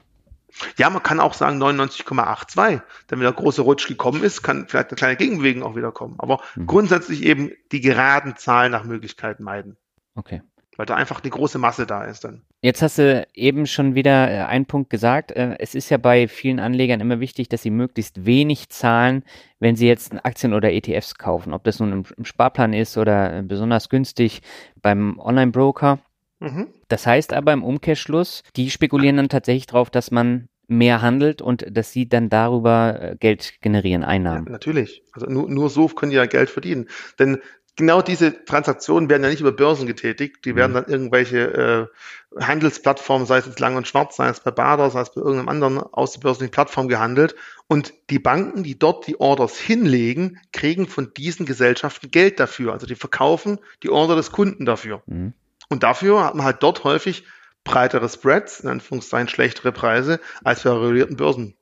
Ja, 0.78 0.90
man 0.90 1.04
kann 1.04 1.20
auch 1.20 1.36
sagen 1.36 1.62
99,82. 1.62 2.70
Denn 2.70 2.82
wenn 3.10 3.20
der 3.20 3.34
große 3.34 3.62
Rutsch 3.62 3.88
gekommen 3.88 4.24
ist, 4.24 4.42
kann 4.42 4.68
vielleicht 4.68 4.90
eine 4.90 4.96
kleine 4.96 5.16
Gegenbewegung 5.16 5.62
auch 5.62 5.76
wieder 5.76 5.92
kommen. 5.92 6.16
Aber 6.18 6.42
mhm. 6.56 6.66
grundsätzlich 6.66 7.24
eben 7.24 7.52
die 7.72 7.82
geraden 7.82 8.36
Zahlen 8.36 8.72
nach 8.72 8.84
Möglichkeit 8.84 9.40
meiden. 9.40 9.78
Okay 10.16 10.42
weil 10.80 10.86
da 10.86 10.96
einfach 10.96 11.22
eine 11.22 11.30
große 11.30 11.60
Masse 11.60 11.86
da 11.86 12.06
ist 12.06 12.24
dann. 12.24 12.42
Jetzt 12.62 12.82
hast 12.82 13.00
du 13.00 13.28
eben 13.34 13.68
schon 13.68 13.96
wieder 13.96 14.32
äh, 14.32 14.46
einen 14.46 14.66
Punkt 14.66 14.90
gesagt. 14.90 15.30
Äh, 15.34 15.58
es 15.60 15.76
ist 15.76 15.90
ja 15.90 15.98
bei 15.98 16.30
vielen 16.30 16.62
Anlegern 16.62 17.02
immer 17.02 17.20
wichtig, 17.20 17.50
dass 17.50 17.64
sie 17.64 17.70
möglichst 17.70 18.26
wenig 18.26 18.70
zahlen, 18.70 19.24
wenn 19.60 19.76
sie 19.76 19.90
jetzt 19.90 20.14
Aktien 20.24 20.54
oder 20.54 20.72
ETFs 20.72 21.16
kaufen. 21.16 21.54
Ob 21.54 21.66
das 21.66 21.82
nun 21.82 21.92
im, 21.92 22.04
im 22.16 22.24
Sparplan 22.24 22.72
ist 22.72 22.98
oder 22.98 23.40
äh, 23.40 23.42
besonders 23.42 23.90
günstig 23.90 24.42
beim 24.82 25.20
Online-Broker. 25.20 26.00
Mhm. 26.40 26.68
Das 26.88 27.06
heißt 27.06 27.34
aber 27.34 27.52
im 27.52 27.66
Umkehrschluss, 27.66 28.44
die 28.56 28.72
spekulieren 28.72 29.18
dann 29.18 29.28
tatsächlich 29.28 29.66
darauf, 29.66 29.90
dass 29.90 30.12
man 30.12 30.48
mehr 30.70 31.02
handelt 31.02 31.42
und 31.42 31.66
dass 31.70 31.92
sie 31.92 32.08
dann 32.08 32.30
darüber 32.30 33.16
Geld 33.20 33.60
generieren, 33.60 34.06
Einnahmen. 34.06 34.46
Ja, 34.46 34.54
natürlich. 34.54 35.04
Also 35.12 35.26
nur, 35.26 35.50
nur 35.50 35.70
so 35.70 35.88
können 35.90 36.12
die 36.12 36.16
ja 36.16 36.26
Geld 36.26 36.50
verdienen. 36.50 36.88
Denn 37.18 37.40
genau 37.80 38.02
diese 38.02 38.44
Transaktionen 38.44 39.10
werden 39.10 39.24
ja 39.24 39.30
nicht 39.30 39.40
über 39.40 39.54
Börsen 39.54 39.88
getätigt, 39.88 40.44
die 40.44 40.58
werden 40.58 40.72
mhm. 40.72 40.76
dann 40.76 40.88
irgendwelche 40.88 41.90
äh, 42.36 42.44
Handelsplattformen, 42.44 43.26
sei 43.26 43.38
es 43.38 43.46
jetzt 43.46 43.62
Lang 43.62 43.78
und 43.78 43.88
Schwarz, 43.88 44.18
sei 44.18 44.28
es 44.28 44.42
bei 44.42 44.52
Bader, 44.52 44.90
sei 44.90 45.00
es 45.00 45.14
bei 45.14 45.22
irgendeinem 45.22 45.48
anderen 45.48 45.80
außerbörslichen 45.80 46.52
Plattform 46.52 46.90
gehandelt. 46.90 47.36
Und 47.68 47.94
die 48.10 48.20
Banken, 48.20 48.64
die 48.64 48.78
dort 48.78 49.08
die 49.08 49.18
Orders 49.22 49.58
hinlegen, 49.58 50.42
kriegen 50.52 50.88
von 50.88 51.14
diesen 51.14 51.46
Gesellschaften 51.46 52.12
Geld 52.12 52.42
dafür. 52.42 52.74
Also 52.74 52.86
die 52.86 52.96
verkaufen 52.96 53.60
die 53.82 53.90
Order 53.90 54.18
des 54.18 54.34
Kunden 54.34 54.66
dafür. 54.66 55.02
Mhm. 55.06 55.34
Und 55.70 55.84
dafür 55.84 56.26
hat 56.26 56.36
man 56.36 56.46
halt 56.46 56.62
dort 56.62 56.84
häufig 56.84 57.24
breitere 57.64 58.10
Spreads, 58.10 58.60
in 58.60 58.70
Anführungszeichen 58.70 59.30
schlechtere 59.30 59.72
Preise, 59.72 60.20
als 60.44 60.64
bei 60.64 60.72
regulierten 60.72 61.16
Börsen. 61.16 61.56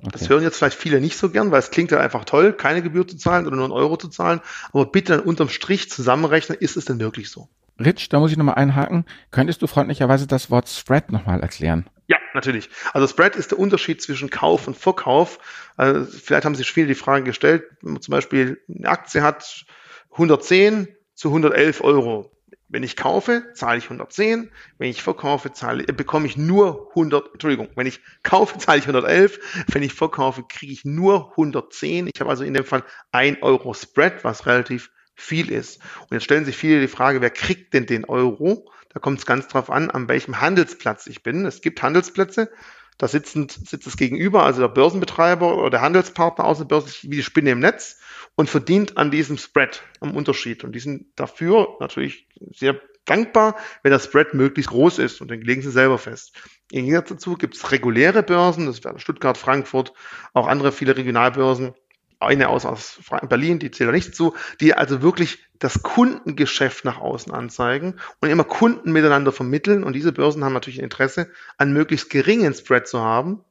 Okay. 0.00 0.10
Das 0.12 0.28
hören 0.28 0.44
jetzt 0.44 0.58
vielleicht 0.58 0.78
viele 0.78 1.00
nicht 1.00 1.18
so 1.18 1.30
gern, 1.30 1.50
weil 1.50 1.58
es 1.58 1.72
klingt 1.72 1.90
ja 1.90 1.98
einfach 1.98 2.24
toll, 2.24 2.52
keine 2.52 2.82
Gebühr 2.82 3.06
zu 3.06 3.16
zahlen 3.16 3.46
oder 3.46 3.56
nur 3.56 3.64
einen 3.64 3.72
Euro 3.72 3.96
zu 3.96 4.08
zahlen. 4.08 4.40
Aber 4.72 4.86
bitte 4.86 5.14
dann 5.14 5.24
unterm 5.24 5.48
Strich 5.48 5.90
zusammenrechnen, 5.90 6.56
ist 6.58 6.76
es 6.76 6.84
denn 6.84 7.00
wirklich 7.00 7.30
so? 7.30 7.48
Rich, 7.80 8.08
da 8.08 8.20
muss 8.20 8.30
ich 8.30 8.36
nochmal 8.36 8.56
einhaken. 8.56 9.04
Könntest 9.30 9.62
du 9.62 9.66
freundlicherweise 9.66 10.26
das 10.26 10.50
Wort 10.50 10.68
Spread 10.68 11.10
nochmal 11.10 11.40
erklären? 11.40 11.88
Ja, 12.06 12.16
natürlich. 12.32 12.70
Also 12.92 13.06
Spread 13.06 13.36
ist 13.36 13.50
der 13.50 13.58
Unterschied 13.58 14.00
zwischen 14.00 14.30
Kauf 14.30 14.66
und 14.68 14.76
Verkauf. 14.76 15.38
Also 15.76 16.04
vielleicht 16.04 16.44
haben 16.44 16.54
sich 16.54 16.70
viele 16.70 16.86
die 16.86 16.94
Frage 16.94 17.24
gestellt, 17.24 17.64
wenn 17.82 17.94
man 17.94 18.02
zum 18.02 18.12
Beispiel 18.12 18.60
eine 18.68 18.88
Aktie 18.88 19.22
hat, 19.22 19.64
110 20.12 20.88
zu 21.14 21.28
111 21.28 21.82
Euro. 21.82 22.30
Wenn 22.68 22.82
ich 22.82 22.96
kaufe, 22.96 23.44
zahle 23.54 23.78
ich 23.78 23.84
110. 23.84 24.50
Wenn 24.76 24.90
ich 24.90 25.02
verkaufe, 25.02 25.52
zahle, 25.52 25.84
äh, 25.88 25.92
bekomme 25.92 26.26
ich 26.26 26.36
nur 26.36 26.90
100, 26.90 27.32
Entschuldigung, 27.32 27.68
wenn 27.76 27.86
ich 27.86 28.00
kaufe, 28.22 28.58
zahle 28.58 28.78
ich 28.78 28.84
111. 28.84 29.64
Wenn 29.68 29.82
ich 29.82 29.94
verkaufe, 29.94 30.44
kriege 30.46 30.72
ich 30.72 30.84
nur 30.84 31.30
110. 31.30 32.10
Ich 32.12 32.20
habe 32.20 32.30
also 32.30 32.44
in 32.44 32.54
dem 32.54 32.64
Fall 32.64 32.84
ein 33.10 33.42
Euro 33.42 33.72
Spread, 33.72 34.22
was 34.22 34.46
relativ 34.46 34.90
viel 35.14 35.50
ist. 35.50 35.80
Und 36.02 36.12
jetzt 36.12 36.24
stellen 36.24 36.44
sich 36.44 36.56
viele 36.56 36.80
die 36.80 36.88
Frage, 36.88 37.20
wer 37.20 37.30
kriegt 37.30 37.74
denn 37.74 37.86
den 37.86 38.04
Euro? 38.04 38.70
Da 38.90 39.00
kommt 39.00 39.18
es 39.18 39.26
ganz 39.26 39.48
drauf 39.48 39.70
an, 39.70 39.90
an 39.90 40.08
welchem 40.08 40.40
Handelsplatz 40.40 41.06
ich 41.06 41.22
bin. 41.22 41.44
Es 41.46 41.60
gibt 41.60 41.82
Handelsplätze, 41.82 42.50
da 42.98 43.06
sitzen, 43.06 43.48
sitzt 43.48 43.86
es 43.86 43.96
gegenüber, 43.96 44.42
also 44.42 44.60
der 44.60 44.68
Börsenbetreiber 44.68 45.56
oder 45.56 45.70
der 45.70 45.80
Handelspartner 45.80 46.44
außerbörslich 46.44 47.04
wie 47.04 47.16
die 47.16 47.22
Spinne 47.22 47.50
im 47.50 47.60
Netz 47.60 48.00
und 48.34 48.50
verdient 48.50 48.98
an 48.98 49.10
diesem 49.10 49.38
Spread, 49.38 49.82
am 50.00 50.16
Unterschied. 50.16 50.64
Und 50.64 50.72
die 50.72 50.80
sind 50.80 51.06
dafür 51.14 51.76
natürlich 51.80 52.26
sehr 52.52 52.80
dankbar, 53.04 53.56
wenn 53.82 53.92
der 53.92 54.00
Spread 54.00 54.34
möglichst 54.34 54.70
groß 54.70 54.98
ist 54.98 55.20
und 55.20 55.30
den 55.30 55.40
legen 55.40 55.62
sie 55.62 55.70
selber 55.70 55.98
fest. 55.98 56.36
Im 56.70 56.84
Gegensatz 56.84 57.08
dazu 57.08 57.34
gibt 57.36 57.56
es 57.56 57.70
reguläre 57.70 58.22
Börsen, 58.22 58.66
das 58.66 58.84
wäre 58.84 58.98
Stuttgart, 58.98 59.38
Frankfurt, 59.38 59.92
auch 60.34 60.46
andere 60.46 60.72
viele 60.72 60.96
Regionalbörsen, 60.96 61.74
eine 62.20 62.48
aus, 62.48 62.64
aus 62.66 63.00
Berlin, 63.28 63.58
die 63.58 63.70
zählt 63.70 63.88
da 63.88 63.92
nicht 63.92 64.14
zu, 64.14 64.34
die 64.60 64.74
also 64.74 65.02
wirklich 65.02 65.38
das 65.58 65.82
Kundengeschäft 65.82 66.84
nach 66.84 66.98
außen 66.98 67.32
anzeigen 67.32 67.96
und 68.20 68.28
immer 68.28 68.44
Kunden 68.44 68.92
miteinander 68.92 69.32
vermitteln. 69.32 69.84
Und 69.84 69.94
diese 69.94 70.12
Börsen 70.12 70.44
haben 70.44 70.52
natürlich 70.52 70.80
ein 70.80 70.84
Interesse, 70.84 71.30
einen 71.56 71.72
möglichst 71.72 72.10
geringen 72.10 72.54
Spread 72.54 72.88
zu 72.88 73.00
haben, 73.00 73.44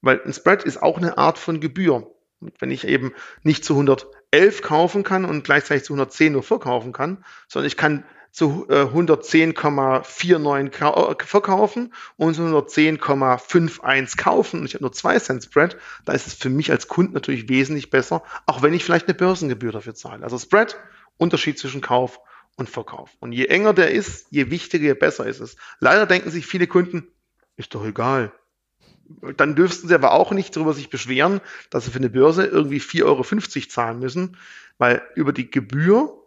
weil 0.00 0.20
ein 0.24 0.32
Spread 0.32 0.64
ist 0.64 0.82
auch 0.82 0.98
eine 0.98 1.18
Art 1.18 1.38
von 1.38 1.60
Gebühr. 1.60 2.10
Und 2.40 2.60
wenn 2.60 2.70
ich 2.70 2.86
eben 2.86 3.12
nicht 3.42 3.64
zu 3.64 3.74
111 3.74 4.62
kaufen 4.62 5.02
kann 5.02 5.24
und 5.24 5.44
gleichzeitig 5.44 5.84
zu 5.84 5.94
110 5.94 6.32
nur 6.32 6.42
verkaufen 6.42 6.92
kann, 6.92 7.24
sondern 7.48 7.66
ich 7.66 7.76
kann 7.76 8.04
zu 8.34 8.66
äh, 8.68 8.82
110,49 8.82 11.22
äh, 11.22 11.24
verkaufen 11.24 11.94
und 12.16 12.34
zu 12.34 12.42
110,51 12.42 14.16
kaufen 14.16 14.60
und 14.60 14.66
ich 14.66 14.74
habe 14.74 14.82
nur 14.82 14.92
2 14.92 15.20
Cent 15.20 15.44
Spread, 15.44 15.76
da 16.04 16.14
ist 16.14 16.26
es 16.26 16.34
für 16.34 16.50
mich 16.50 16.72
als 16.72 16.88
Kunde 16.88 17.12
natürlich 17.12 17.48
wesentlich 17.48 17.90
besser, 17.90 18.24
auch 18.46 18.60
wenn 18.60 18.74
ich 18.74 18.82
vielleicht 18.82 19.06
eine 19.06 19.14
Börsengebühr 19.14 19.70
dafür 19.70 19.94
zahle. 19.94 20.24
Also 20.24 20.36
Spread, 20.36 20.76
Unterschied 21.16 21.60
zwischen 21.60 21.80
Kauf 21.80 22.18
und 22.56 22.68
Verkauf. 22.68 23.12
Und 23.20 23.30
je 23.30 23.46
enger 23.46 23.72
der 23.72 23.92
ist, 23.92 24.26
je 24.30 24.50
wichtiger, 24.50 24.84
je 24.84 24.94
besser 24.94 25.26
ist 25.26 25.38
es. 25.38 25.54
Leider 25.78 26.04
denken 26.04 26.30
sich 26.30 26.44
viele 26.44 26.66
Kunden, 26.66 27.06
ist 27.56 27.72
doch 27.76 27.84
egal. 27.84 28.32
Dann 29.36 29.54
dürften 29.54 29.86
sie 29.86 29.94
aber 29.94 30.10
auch 30.10 30.32
nicht 30.32 30.56
darüber 30.56 30.74
sich 30.74 30.90
beschweren, 30.90 31.40
dass 31.70 31.84
sie 31.84 31.92
für 31.92 31.98
eine 31.98 32.10
Börse 32.10 32.46
irgendwie 32.46 32.80
4,50 32.80 33.04
Euro 33.04 33.22
zahlen 33.68 34.00
müssen, 34.00 34.36
weil 34.78 35.02
über 35.14 35.32
die 35.32 35.48
Gebühr 35.48 36.23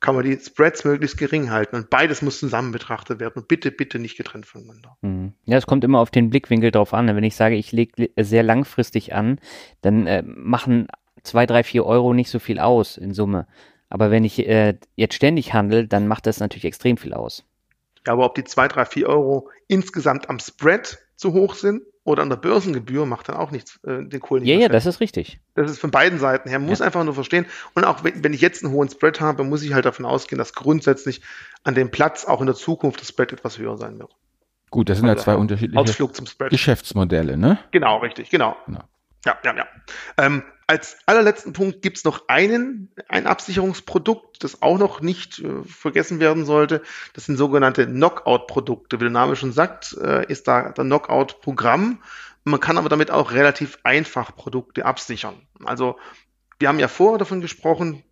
kann 0.00 0.14
man 0.14 0.24
die 0.24 0.36
Spreads 0.36 0.84
möglichst 0.84 1.18
gering 1.18 1.50
halten. 1.50 1.76
Und 1.76 1.90
beides 1.90 2.22
muss 2.22 2.38
zusammen 2.38 2.72
betrachtet 2.72 3.20
werden 3.20 3.34
und 3.36 3.48
bitte, 3.48 3.70
bitte 3.70 3.98
nicht 3.98 4.16
getrennt 4.16 4.46
voneinander. 4.46 4.96
Mhm. 5.02 5.34
Ja, 5.44 5.58
es 5.58 5.66
kommt 5.66 5.84
immer 5.84 6.00
auf 6.00 6.10
den 6.10 6.30
Blickwinkel 6.30 6.70
drauf 6.70 6.94
an. 6.94 7.06
Wenn 7.06 7.24
ich 7.24 7.36
sage, 7.36 7.54
ich 7.54 7.70
lege 7.72 8.10
sehr 8.18 8.42
langfristig 8.42 9.14
an, 9.14 9.38
dann 9.82 10.06
äh, 10.06 10.22
machen 10.22 10.88
zwei, 11.22 11.46
drei, 11.46 11.62
vier 11.62 11.84
Euro 11.84 12.14
nicht 12.14 12.30
so 12.30 12.38
viel 12.38 12.58
aus 12.58 12.96
in 12.96 13.12
Summe. 13.12 13.46
Aber 13.90 14.10
wenn 14.10 14.24
ich 14.24 14.46
äh, 14.46 14.78
jetzt 14.96 15.14
ständig 15.14 15.52
handle, 15.52 15.86
dann 15.86 16.08
macht 16.08 16.26
das 16.26 16.40
natürlich 16.40 16.64
extrem 16.64 16.96
viel 16.96 17.12
aus. 17.12 17.44
Ja, 18.06 18.14
aber 18.14 18.24
ob 18.24 18.34
die 18.34 18.44
zwei, 18.44 18.68
drei, 18.68 18.86
vier 18.86 19.08
Euro 19.08 19.50
insgesamt 19.68 20.30
am 20.30 20.38
Spread 20.38 20.98
zu 21.16 21.34
hoch 21.34 21.54
sind 21.54 21.82
oder 22.04 22.22
an 22.22 22.30
der 22.30 22.36
Börsengebühr, 22.36 23.06
macht 23.06 23.28
dann 23.28 23.36
auch 23.36 23.50
nichts, 23.50 23.78
äh, 23.84 24.04
den 24.04 24.20
Kohl 24.20 24.40
nicht 24.40 24.48
Ja, 24.48 24.56
ja, 24.56 24.68
das 24.68 24.86
ist 24.86 25.00
richtig. 25.00 25.38
Das 25.54 25.70
ist 25.70 25.78
von 25.78 25.90
beiden 25.90 26.18
Seiten 26.18 26.48
her, 26.48 26.58
muss 26.58 26.78
ja. 26.78 26.86
einfach 26.86 27.04
nur 27.04 27.14
verstehen. 27.14 27.46
Und 27.74 27.84
auch 27.84 28.04
wenn, 28.04 28.24
wenn 28.24 28.32
ich 28.32 28.40
jetzt 28.40 28.64
einen 28.64 28.72
hohen 28.72 28.88
Spread 28.88 29.20
habe, 29.20 29.44
muss 29.44 29.62
ich 29.62 29.74
halt 29.74 29.84
davon 29.84 30.06
ausgehen, 30.06 30.38
dass 30.38 30.54
grundsätzlich 30.54 31.20
an 31.62 31.74
dem 31.74 31.90
Platz 31.90 32.24
auch 32.24 32.40
in 32.40 32.46
der 32.46 32.56
Zukunft 32.56 33.00
das 33.00 33.08
Spread 33.08 33.32
etwas 33.32 33.58
höher 33.58 33.76
sein 33.76 33.98
wird. 33.98 34.14
Gut, 34.70 34.88
das 34.88 34.98
sind 34.98 35.08
also 35.08 35.18
ja 35.18 35.24
zwei 35.24 35.36
unterschiedliche 35.36 36.08
Geschäftsmodelle, 36.48 37.36
ne? 37.36 37.58
Genau, 37.72 37.98
richtig, 37.98 38.30
genau. 38.30 38.56
genau. 38.66 38.84
Ja, 39.24 39.38
ja, 39.44 39.56
ja. 39.56 39.66
Ähm, 40.16 40.42
als 40.66 40.98
allerletzten 41.06 41.52
Punkt 41.52 41.82
gibt 41.82 41.98
es 41.98 42.04
noch 42.04 42.28
einen, 42.28 42.92
ein 43.08 43.26
Absicherungsprodukt, 43.26 44.42
das 44.44 44.62
auch 44.62 44.78
noch 44.78 45.00
nicht 45.00 45.40
äh, 45.40 45.64
vergessen 45.64 46.20
werden 46.20 46.44
sollte. 46.44 46.82
Das 47.12 47.26
sind 47.26 47.36
sogenannte 47.36 47.86
Knockout-Produkte. 47.86 48.98
Wie 49.00 49.04
der 49.04 49.10
Name 49.10 49.36
schon 49.36 49.52
sagt, 49.52 49.96
äh, 50.00 50.24
ist 50.26 50.46
da 50.46 50.70
der 50.70 50.84
Knockout-Programm. 50.84 52.02
Man 52.44 52.60
kann 52.60 52.78
aber 52.78 52.88
damit 52.88 53.10
auch 53.10 53.32
relativ 53.32 53.78
einfach 53.82 54.34
Produkte 54.36 54.86
absichern. 54.86 55.34
Also 55.64 55.98
wir 56.58 56.68
haben 56.68 56.78
ja 56.78 56.88
vorher 56.88 57.18
davon 57.18 57.40
gesprochen, 57.40 58.04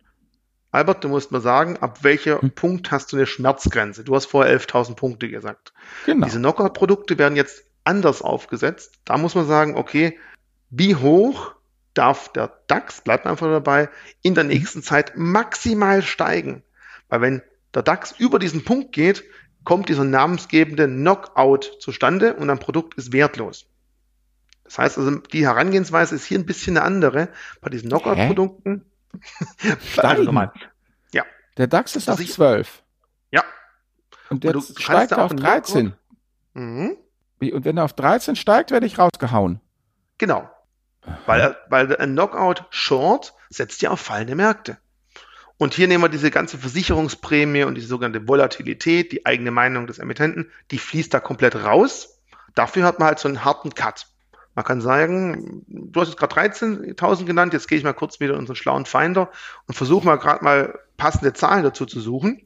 Albert, 0.71 1.03
du 1.03 1.07
musst 1.07 1.31
mal 1.31 1.41
sagen, 1.41 1.77
ab 1.77 2.03
welcher 2.03 2.41
hm. 2.41 2.51
Punkt 2.51 2.91
hast 2.91 3.11
du 3.11 3.15
eine 3.15 3.25
Schmerzgrenze? 3.25 4.03
Du 4.03 4.15
hast 4.15 4.25
vorher 4.25 4.59
11.000 4.59 4.95
Punkte 4.95 5.29
gesagt. 5.29 5.73
Genau. 6.05 6.25
Diese 6.25 6.39
Knockout-Produkte 6.39 7.17
werden 7.17 7.35
jetzt 7.35 7.63
anders 7.85 8.21
aufgesetzt. 8.21 8.99
Da 9.05 9.17
muss 9.17 9.33
man 9.33 9.47
sagen, 9.47 9.77
okay, 9.77 10.19
wie 10.69 10.95
hoch 10.95 11.55
darf 11.93 12.31
der 12.31 12.51
DAX, 12.67 13.01
bleibt 13.01 13.25
einfach 13.25 13.47
dabei, 13.47 13.89
in 14.21 14.35
der 14.35 14.43
nächsten 14.43 14.83
Zeit 14.83 15.13
maximal 15.15 16.01
steigen. 16.01 16.63
Weil 17.09 17.21
wenn 17.21 17.41
der 17.73 17.83
DAX 17.83 18.13
über 18.17 18.39
diesen 18.39 18.63
Punkt 18.63 18.91
geht, 18.91 19.23
kommt 19.63 19.89
dieser 19.89 20.03
namensgebende 20.03 20.87
Knockout 20.87 21.77
zustande 21.79 22.35
und 22.35 22.49
ein 22.49 22.59
Produkt 22.59 22.95
ist 22.95 23.11
wertlos. 23.11 23.65
Das 24.63 24.77
heißt 24.77 24.97
also, 24.99 25.15
die 25.17 25.45
Herangehensweise 25.45 26.15
ist 26.15 26.25
hier 26.25 26.37
ein 26.37 26.45
bisschen 26.45 26.77
eine 26.77 26.85
andere. 26.85 27.29
Bei 27.59 27.69
diesen 27.69 27.89
Knockout-Produkten. 27.89 28.85
also 29.97 30.23
nochmal. 30.23 30.51
Ja. 31.11 31.25
Der 31.57 31.67
DAX 31.67 31.95
ist 31.95 32.09
auf 32.09 32.23
12. 32.23 32.83
Ja. 33.31 33.43
Und 34.29 34.43
jetzt 34.43 34.81
steigt 34.81 35.13
auf 35.13 35.33
13. 35.33 35.93
Mhm. 36.53 36.97
Und 37.41 37.65
wenn 37.65 37.77
er 37.77 37.85
auf 37.85 37.93
13 37.93 38.35
steigt, 38.35 38.69
werde 38.71 38.85
ich 38.85 38.99
rausgehauen. 38.99 39.59
Genau. 40.19 40.49
Weil, 41.25 41.57
weil 41.69 41.95
ein 41.97 42.13
Knockout 42.13 42.65
Short 42.69 43.33
setzt 43.49 43.81
ja 43.81 43.91
auf 43.91 43.99
fallende 43.99 44.35
Märkte. 44.35 44.77
Und 45.57 45.73
hier 45.73 45.87
nehmen 45.87 46.03
wir 46.03 46.09
diese 46.09 46.31
ganze 46.31 46.57
Versicherungsprämie 46.57 47.63
und 47.63 47.75
die 47.75 47.81
sogenannte 47.81 48.27
Volatilität, 48.27 49.11
die 49.11 49.25
eigene 49.25 49.51
Meinung 49.51 49.87
des 49.87 49.99
Emittenten, 49.99 50.51
die 50.71 50.77
fließt 50.77 51.13
da 51.13 51.19
komplett 51.19 51.55
raus. 51.55 52.21
Dafür 52.55 52.85
hat 52.85 52.99
man 52.99 53.09
halt 53.09 53.19
so 53.19 53.27
einen 53.27 53.43
harten 53.43 53.73
Cut. 53.73 54.07
Man 54.55 54.65
kann 54.65 54.81
sagen, 54.81 55.65
du 55.67 55.99
hast 55.99 56.09
jetzt 56.09 56.17
gerade 56.17 56.35
13.000 56.35 57.25
genannt, 57.25 57.53
jetzt 57.53 57.67
gehe 57.67 57.77
ich 57.77 57.83
mal 57.83 57.93
kurz 57.93 58.19
wieder 58.19 58.33
in 58.33 58.39
unseren 58.39 58.55
schlauen 58.55 58.85
Finder 58.85 59.29
und 59.67 59.73
versuche 59.73 60.05
mal 60.05 60.17
gerade 60.17 60.43
mal 60.43 60.79
passende 60.97 61.33
Zahlen 61.33 61.63
dazu 61.63 61.85
zu 61.85 61.99
suchen. 61.99 62.41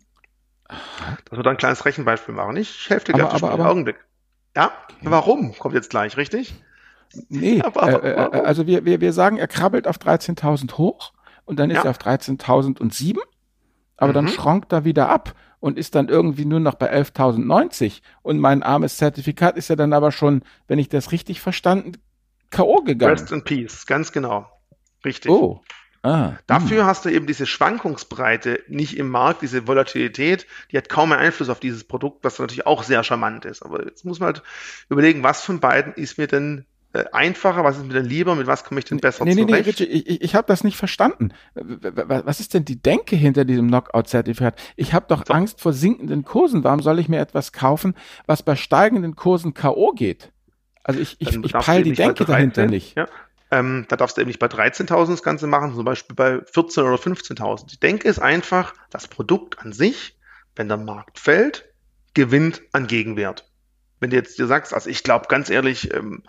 Dass 0.68 1.38
wir 1.38 1.44
da 1.44 1.52
ein 1.52 1.58
kleines 1.58 1.86
Rechenbeispiel 1.86 2.34
machen. 2.34 2.58
Ich 2.58 2.90
helfe 2.90 3.06
dir 3.06 3.14
gleich 3.14 3.32
aber, 3.32 3.52
aber, 3.52 3.70
Augenblick. 3.70 3.98
Ja, 4.56 4.72
okay. 4.90 5.06
warum? 5.06 5.58
Kommt 5.58 5.76
jetzt 5.76 5.90
gleich, 5.90 6.18
richtig? 6.18 6.63
Nee, 7.30 7.62
aber, 7.64 8.04
äh, 8.04 8.12
äh, 8.12 8.42
also 8.42 8.68
wir, 8.68 8.86
wir, 8.86 9.02
wir 9.02 9.14
sagen, 9.14 9.38
er 9.38 9.48
krabbelt 9.48 9.88
auf 9.88 9.98
13.000 9.98 10.78
hoch 10.78 11.14
und 11.46 11.60
dann 11.60 11.70
ist 11.70 11.78
ja. 11.78 11.84
er 11.86 11.90
auf 11.92 11.98
13.007, 11.98 13.18
aber 13.98 14.10
mhm. 14.10 14.14
dann 14.14 14.28
schrankt 14.28 14.72
er 14.74 14.86
wieder 14.86 15.10
ab 15.10 15.36
und 15.60 15.78
ist 15.78 15.96
dann 15.96 16.10
irgendwie 16.10 16.46
nur 16.46 16.60
noch 16.60 16.76
bei 16.76 16.94
11.090 16.94 18.02
und 18.22 18.40
mein 18.40 18.64
armes 18.64 18.98
Zertifikat 18.98 19.58
ist 19.58 19.70
ja 19.70 19.76
dann 19.76 19.94
aber 19.94 20.12
schon, 20.12 20.44
wenn 20.68 20.80
ich 20.80 20.90
das 20.90 21.12
richtig 21.12 21.42
verstanden, 21.42 21.94
K.O. 22.50 22.84
gegangen. 22.84 23.18
Rest 23.18 23.32
in 23.32 23.44
Peace, 23.44 23.86
ganz 23.86 24.12
genau. 24.12 24.46
Richtig. 25.04 25.32
Oh. 25.32 25.62
Ah, 26.06 26.34
Dafür 26.48 26.82
hm. 26.82 26.86
hast 26.86 27.06
du 27.06 27.10
eben 27.10 27.28
diese 27.28 27.46
Schwankungsbreite 27.46 28.62
nicht 28.68 28.98
im 28.98 29.08
Markt, 29.08 29.42
diese 29.42 29.68
Volatilität, 29.68 30.46
die 30.70 30.78
hat 30.78 30.90
kaum 30.90 31.14
einen 31.14 31.22
Einfluss 31.22 31.48
auf 31.48 31.62
dieses 31.62 31.86
Produkt, 31.86 32.26
was 32.26 32.40
natürlich 32.40 32.68
auch 32.68 32.84
sehr 32.84 33.02
charmant 33.06 33.46
ist. 33.46 33.64
Aber 33.64 33.86
jetzt 33.86 34.04
muss 34.04 34.20
man 34.20 34.34
halt 34.34 34.44
überlegen, 34.90 35.24
was 35.24 35.44
von 35.44 35.62
beiden 35.62 35.94
ist 35.94 36.18
mir 36.18 36.28
denn 36.28 36.60
äh, 36.60 36.73
einfacher? 37.12 37.64
Was 37.64 37.78
ist 37.78 37.86
mir 37.86 37.94
denn 37.94 38.06
lieber? 38.06 38.36
Mit 38.36 38.48
was 38.48 38.64
komme 38.64 38.80
ich 38.80 38.86
denn 38.86 39.00
besser 39.00 39.26
nee, 39.26 39.34
zurecht? 39.34 39.50
Nee, 39.50 39.56
nee, 39.56 39.62
Richie, 39.62 39.86
ich, 39.86 40.22
ich 40.22 40.36
habe 40.36 40.48
das 40.48 40.64
nicht 40.64 40.78
verstanden. 40.78 41.34
Was 41.56 42.40
ist 42.40 42.54
denn 42.54 42.66
die 42.66 42.82
Denke 42.82 43.16
hinter 43.16 43.46
diesem 43.46 43.68
Knockout-Zertifikat? 43.68 44.60
Ich 44.76 44.94
habe 44.94 45.06
doch 45.08 45.24
so. 45.26 45.34
Angst 45.34 45.60
vor 45.60 45.74
sinkenden 45.74 46.24
Kursen. 46.24 46.64
Warum 46.64 46.82
soll 46.82 47.00
ich 47.00 47.10
mir 47.10 47.20
etwas 47.20 47.52
kaufen, 47.52 47.96
was 48.28 48.44
bei 48.44 48.56
steigenden 48.56 49.16
Kursen 49.16 49.54
K.O. 49.54 49.92
geht? 49.94 50.32
Also 50.84 51.00
ich, 51.00 51.16
ich, 51.20 51.36
ich 51.36 51.54
peile 51.54 51.84
die 51.84 51.94
Denke 51.94 52.26
dahinter 52.26 52.68
nicht. 52.68 52.96
Ja. 52.96 53.08
Ähm, 53.50 53.86
da 53.88 53.96
darfst 53.96 54.18
du 54.18 54.22
eben 54.22 54.30
nicht 54.30 54.40
bei 54.40 54.48
13.000 54.48 55.12
das 55.12 55.24
Ganze 55.24 55.48
machen, 55.48 55.76
zum 55.76 55.86
Beispiel 55.86 56.16
bei 56.16 56.38
14.000 56.38 56.80
oder 56.82 56.96
15.000. 56.96 57.68
Die 57.68 57.80
Denke 57.80 58.08
ist 58.08 58.20
einfach, 58.20 58.74
das 58.90 59.08
Produkt 59.08 59.60
an 59.60 59.74
sich, 59.74 60.18
wenn 60.56 60.68
der 60.68 60.78
Markt 60.78 61.20
fällt, 61.20 61.66
gewinnt 62.14 62.62
an 62.72 62.88
Gegenwert. 62.88 63.50
Wenn 64.00 64.10
du 64.10 64.16
jetzt 64.16 64.38
dir 64.38 64.48
sagst, 64.48 64.74
also 64.74 64.90
ich 64.90 65.04
glaube 65.04 65.28
ganz 65.30 65.50
ehrlich, 65.50 65.94
ähm, 65.94 66.24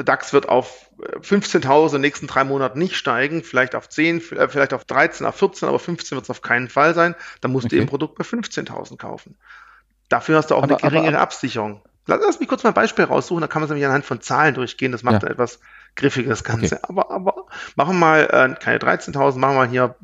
der 0.00 0.04
DAX 0.04 0.32
wird 0.32 0.48
auf 0.48 0.90
15.000 0.98 1.86
in 1.86 1.92
den 1.92 2.00
nächsten 2.00 2.26
drei 2.26 2.42
Monaten 2.42 2.78
nicht 2.78 2.96
steigen, 2.96 3.42
vielleicht 3.42 3.74
auf 3.74 3.88
10, 3.88 4.18
äh, 4.32 4.48
vielleicht 4.48 4.72
auf 4.72 4.86
13, 4.86 5.26
auf 5.26 5.36
14, 5.36 5.68
aber 5.68 5.78
15 5.78 6.16
wird 6.16 6.24
es 6.24 6.30
auf 6.30 6.40
keinen 6.40 6.68
Fall 6.68 6.94
sein. 6.94 7.14
Dann 7.42 7.52
musst 7.52 7.66
okay. 7.66 7.76
du 7.76 7.76
eben 7.76 7.86
ein 7.86 7.90
Produkt 7.90 8.16
bei 8.16 8.24
15.000 8.24 8.96
kaufen. 8.96 9.36
Dafür 10.08 10.38
hast 10.38 10.50
du 10.50 10.54
auch 10.54 10.62
aber, 10.62 10.78
eine 10.78 10.90
geringere 10.90 11.16
aber, 11.16 11.22
Absicherung. 11.22 11.82
Lass, 12.06 12.40
mich 12.40 12.48
kurz 12.48 12.62
mal 12.62 12.70
ein 12.70 12.74
Beispiel 12.74 13.04
raussuchen, 13.04 13.42
da 13.42 13.46
kann 13.46 13.60
man 13.60 13.66
es 13.66 13.70
nämlich 13.70 13.86
anhand 13.86 14.06
von 14.06 14.22
Zahlen 14.22 14.54
durchgehen. 14.54 14.90
Das 14.90 15.02
macht 15.02 15.22
ja. 15.22 15.28
etwas 15.28 15.60
griffiges 15.96 16.44
Ganze. 16.44 16.76
Okay. 16.76 16.86
Aber, 16.88 17.10
aber 17.10 17.46
machen 17.76 17.96
wir 17.96 18.00
mal 18.00 18.20
äh, 18.22 18.54
keine 18.58 18.78
13.000, 18.78 19.36
machen 19.36 19.56
wir 19.56 19.66
hier 19.66 19.96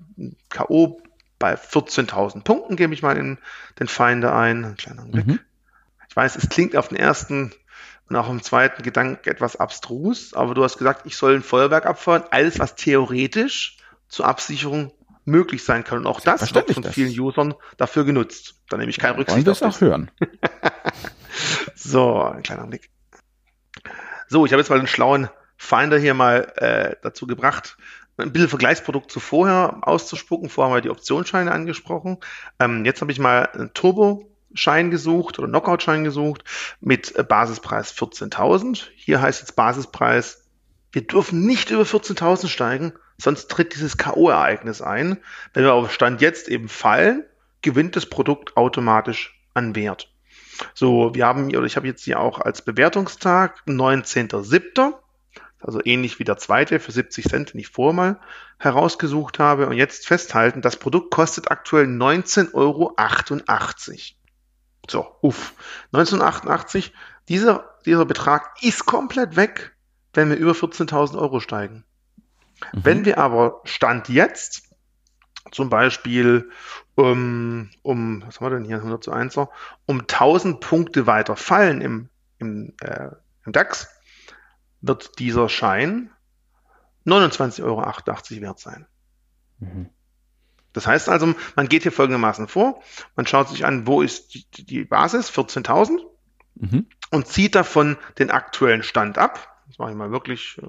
K.O. 0.51 1.01
bei 1.39 1.55
14.000 1.55 2.45
Punkten, 2.45 2.77
gebe 2.77 2.93
ich 2.93 3.03
mal 3.03 3.17
in 3.17 3.39
den 3.81 3.89
Feinde 3.89 4.33
ein. 4.35 4.65
Ein 4.65 4.77
kleiner 4.77 5.07
Blick. 5.07 5.27
Mhm. 5.27 5.41
Ich 6.11 6.15
weiß, 6.15 6.37
es 6.37 6.51
klingt 6.51 6.77
auf 6.77 6.89
den 6.89 6.99
ersten 6.99 7.53
und 8.09 8.17
auch 8.17 8.29
im 8.29 8.43
zweiten 8.43 8.83
Gedanken 8.83 9.29
etwas 9.29 9.57
abstrus, 9.57 10.33
aber 10.35 10.55
du 10.55 10.63
hast 10.63 10.79
gesagt, 10.79 11.07
ich 11.07 11.17
soll 11.17 11.35
ein 11.35 11.43
Feuerwerk 11.43 11.87
abfeuern, 11.87 12.25
alles, 12.31 12.59
was 12.59 12.77
theoretisch 12.77 13.79
zur 14.09 14.27
Absicherung 14.27 14.93
möglich 15.25 15.65
sein 15.65 15.85
kann. 15.85 15.99
Und 15.99 16.07
auch 16.07 16.21
das 16.21 16.55
wird 16.55 16.73
von 16.73 16.85
das. 16.85 16.95
vielen 16.95 17.19
Usern 17.19 17.55
dafür 17.77 18.05
genutzt. 18.05 18.63
Da 18.69 18.77
nehme 18.77 18.91
ich 18.91 18.99
keine 18.99 19.19
Rücksicht 19.19 19.35
Wollen 19.35 19.47
wir 19.47 19.53
es 19.53 19.63
auch 19.63 19.81
hören. 19.81 20.11
so, 21.75 22.23
ein 22.23 22.43
kleiner 22.43 22.67
Blick. 22.67 22.91
So, 24.29 24.47
ich 24.47 24.53
habe 24.53 24.61
jetzt 24.61 24.71
mal 24.71 24.79
einen 24.79 24.89
schlauen 24.89 25.29
Finder 25.57 25.99
hier 25.99 26.15
mal 26.15 26.53
äh, 26.57 26.97
dazu 27.03 27.27
gebracht, 27.27 27.77
ein 28.19 28.33
bisschen 28.33 28.49
Vergleichsprodukt 28.49 29.11
zu 29.11 29.21
vorher 29.21 29.79
auszuspucken. 29.83 30.49
Vorher 30.49 30.71
haben 30.71 30.77
wir 30.77 30.83
die 30.83 30.91
Optionsscheine 30.91 31.51
angesprochen. 31.51 32.19
Ähm, 32.59 32.85
jetzt 32.85 33.01
habe 33.01 33.13
ich 33.13 33.19
mal 33.19 33.49
ein 33.55 33.73
Turbo 33.75 34.31
Schein 34.57 34.91
gesucht 34.91 35.39
oder 35.39 35.49
Knockout-Schein 35.49 36.05
gesucht 36.05 36.45
mit 36.81 37.15
äh, 37.17 37.23
Basispreis 37.23 37.95
14.000. 37.95 38.87
Hier 38.97 39.21
heißt 39.21 39.41
jetzt 39.41 39.57
Basispreis, 39.57 40.45
wir 40.93 41.07
dürfen 41.07 41.47
nicht 41.47 41.71
über 41.71 41.83
14.000 41.83 42.49
steigen, 42.49 42.93
sonst 43.19 43.51
tritt 43.51 43.75
dieses 43.75 43.97
K.O.-Ereignis 43.97 44.83
ein. 44.83 45.19
Wenn 45.53 45.65
wir 45.65 45.75
auf 45.75 45.93
Stand 45.93 46.21
jetzt 46.21 46.49
eben 46.49 46.69
fallen, 46.69 47.25
gewinnt 47.63 47.97
das 47.97 48.07
Produkt 48.07 48.57
automatisch 48.57 49.41
an 49.55 49.75
Wert. 49.75 50.13
So, 50.75 51.15
wir 51.15 51.27
haben, 51.27 51.55
oder 51.55 51.67
ich 51.67 51.77
habe 51.77 51.87
jetzt 51.87 52.05
hier 52.05 52.21
auch 52.21 52.41
als 52.41 52.63
Bewertungstag 52.63 53.63
19.07., 53.67 54.95
also 55.61 55.81
ähnlich 55.85 56.19
wie 56.19 56.25
der 56.25 56.37
zweite 56.37 56.81
für 56.81 56.93
70 56.93 57.29
Cent, 57.29 57.53
den 57.53 57.61
ich 57.61 57.69
vorher 57.69 57.95
mal 57.95 58.21
herausgesucht 58.59 59.39
habe. 59.39 59.67
Und 59.67 59.77
jetzt 59.77 60.07
festhalten, 60.07 60.63
das 60.63 60.77
Produkt 60.77 61.11
kostet 61.11 61.51
aktuell 61.51 61.87
19,88 61.87 62.55
Euro. 62.55 62.95
So, 64.91 65.17
uff. 65.21 65.55
1988, 65.93 66.93
dieser, 67.29 67.77
dieser 67.85 68.05
Betrag 68.05 68.63
ist 68.63 68.87
komplett 68.87 69.37
weg, 69.37 69.77
wenn 70.15 70.31
wir 70.31 70.37
über 70.37 70.53
14.000 70.53 71.19
Euro 71.19 71.41
steigen. 71.41 71.85
Mhm. 72.73 72.85
Wenn 72.85 73.05
wir 73.05 73.19
aber 73.19 73.61
Stand 73.65 74.09
jetzt 74.09 74.63
zum 75.53 75.71
Beispiel 75.71 76.51
um, 76.97 77.71
um 77.83 78.23
was 78.27 78.41
haben 78.41 78.47
wir 78.47 78.59
denn 78.59 78.65
hier, 78.65 78.77
100 78.77 79.05
zu 79.05 79.13
1 79.13 79.37
um 79.37 80.01
1000 80.01 80.61
Punkte 80.61 81.07
weiter 81.07 81.37
fallen 81.37 81.81
im, 81.81 82.09
im, 82.39 82.75
äh, 82.81 83.11
im 83.45 83.53
DAX, 83.53 83.89
wird 84.81 85.19
dieser 85.19 85.49
Schein 85.49 86.11
29,88 87.07 87.63
Euro 87.63 87.83
wert 88.43 88.59
sein. 88.59 88.87
Mhm. 89.59 89.91
Das 90.77 90.87
heißt 90.87 91.09
also, 91.09 91.35
man 91.55 91.69
geht 91.71 91.85
hier 91.85 91.91
folgendermaßen 91.91 92.49
vor, 92.49 92.83
man 93.17 93.27
schaut 93.27 93.49
sich 93.49 93.65
an, 93.65 93.87
wo 93.87 94.03
ist 94.03 94.35
die, 94.35 94.67
die 94.67 94.85
Basis, 94.85 95.31
14.000, 95.31 96.01
mhm. 96.57 96.85
und 97.11 97.27
zieht 97.27 97.55
davon 97.55 97.97
den 98.19 98.31
aktuellen 98.31 98.83
Stand 98.83 99.17
ab. 99.17 99.63
Das 99.69 99.79
mache 99.79 99.93
ich 99.93 99.97
mal 99.97 100.11
wirklich 100.11 100.61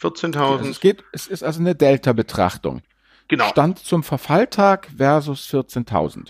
14.000. 0.00 0.38
Also 0.38 0.70
es 0.70 0.78
geht, 0.78 1.02
es 1.10 1.26
ist 1.26 1.42
also 1.42 1.58
eine 1.58 1.74
Delta-Betrachtung. 1.74 2.82
Genau. 3.26 3.48
Stand 3.48 3.80
zum 3.80 4.04
Verfalltag 4.04 4.90
versus 4.96 5.52
14.000. 5.52 6.28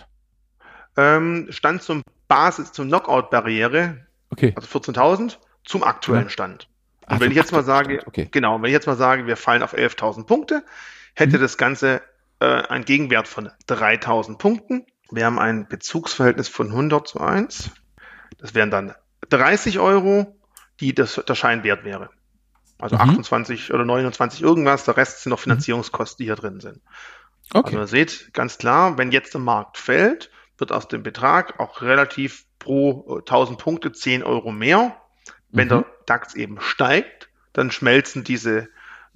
Ähm, 0.95 1.45
Stand 1.51 1.83
zum 1.83 2.01
Basis, 2.27 2.71
zum 2.71 2.87
Knockout-Barriere, 2.87 4.07
okay. 4.31 4.55
also 4.55 4.67
14.000, 4.79 5.37
zum 5.65 5.83
aktuellen. 5.83 6.31
Stand. 6.31 6.67
Und 7.01 7.13
Ach, 7.13 7.19
wenn 7.19 7.29
ich 7.29 7.37
jetzt 7.37 7.51
mal 7.51 7.63
sage, 7.63 8.01
okay. 8.07 8.27
genau, 8.31 8.59
wenn 8.59 8.65
ich 8.65 8.73
jetzt 8.73 8.87
mal 8.87 8.97
sage, 8.97 9.27
wir 9.27 9.37
fallen 9.37 9.61
auf 9.61 9.75
11.000 9.75 10.25
Punkte, 10.25 10.63
hätte 11.13 11.37
mhm. 11.37 11.41
das 11.41 11.59
Ganze 11.59 12.01
äh, 12.39 12.45
einen 12.45 12.85
Gegenwert 12.85 13.27
von 13.27 13.49
3.000 13.67 14.37
Punkten. 14.37 14.85
Wir 15.11 15.25
haben 15.25 15.39
ein 15.39 15.67
Bezugsverhältnis 15.67 16.49
von 16.49 16.67
100 16.67 17.07
zu 17.07 17.19
1. 17.19 17.71
Das 18.37 18.53
wären 18.53 18.71
dann 18.71 18.93
30 19.29 19.79
Euro, 19.79 20.37
die 20.79 20.93
das, 20.93 21.21
der 21.27 21.35
Scheinwert 21.35 21.83
wäre. 21.83 22.09
Also 22.79 22.95
mhm. 22.95 23.01
28 23.01 23.73
oder 23.73 23.85
29 23.85 24.41
irgendwas, 24.41 24.85
der 24.85 24.97
Rest 24.97 25.23
sind 25.23 25.31
noch 25.31 25.39
mhm. 25.39 25.43
Finanzierungskosten, 25.43 26.23
die 26.23 26.25
hier 26.25 26.35
drin 26.35 26.59
sind. 26.59 26.81
Okay. 27.53 27.77
Also 27.77 27.79
ihr 27.79 27.87
seht 27.87 28.33
ganz 28.33 28.57
klar, 28.57 28.97
wenn 28.97 29.11
jetzt 29.11 29.33
der 29.33 29.41
Markt 29.41 29.77
fällt, 29.77 30.29
wird 30.57 30.71
aus 30.71 30.87
dem 30.87 31.03
Betrag 31.03 31.59
auch 31.59 31.81
relativ 31.81 32.45
pro 32.59 33.19
1000 33.19 33.57
Punkte 33.57 33.91
10 33.91 34.23
Euro 34.23 34.51
mehr. 34.51 34.97
Wenn 35.49 35.67
mhm. 35.67 35.69
der 35.69 35.85
DAX 36.05 36.35
eben 36.35 36.59
steigt, 36.59 37.29
dann 37.53 37.71
schmelzen 37.71 38.23
diese 38.23 38.67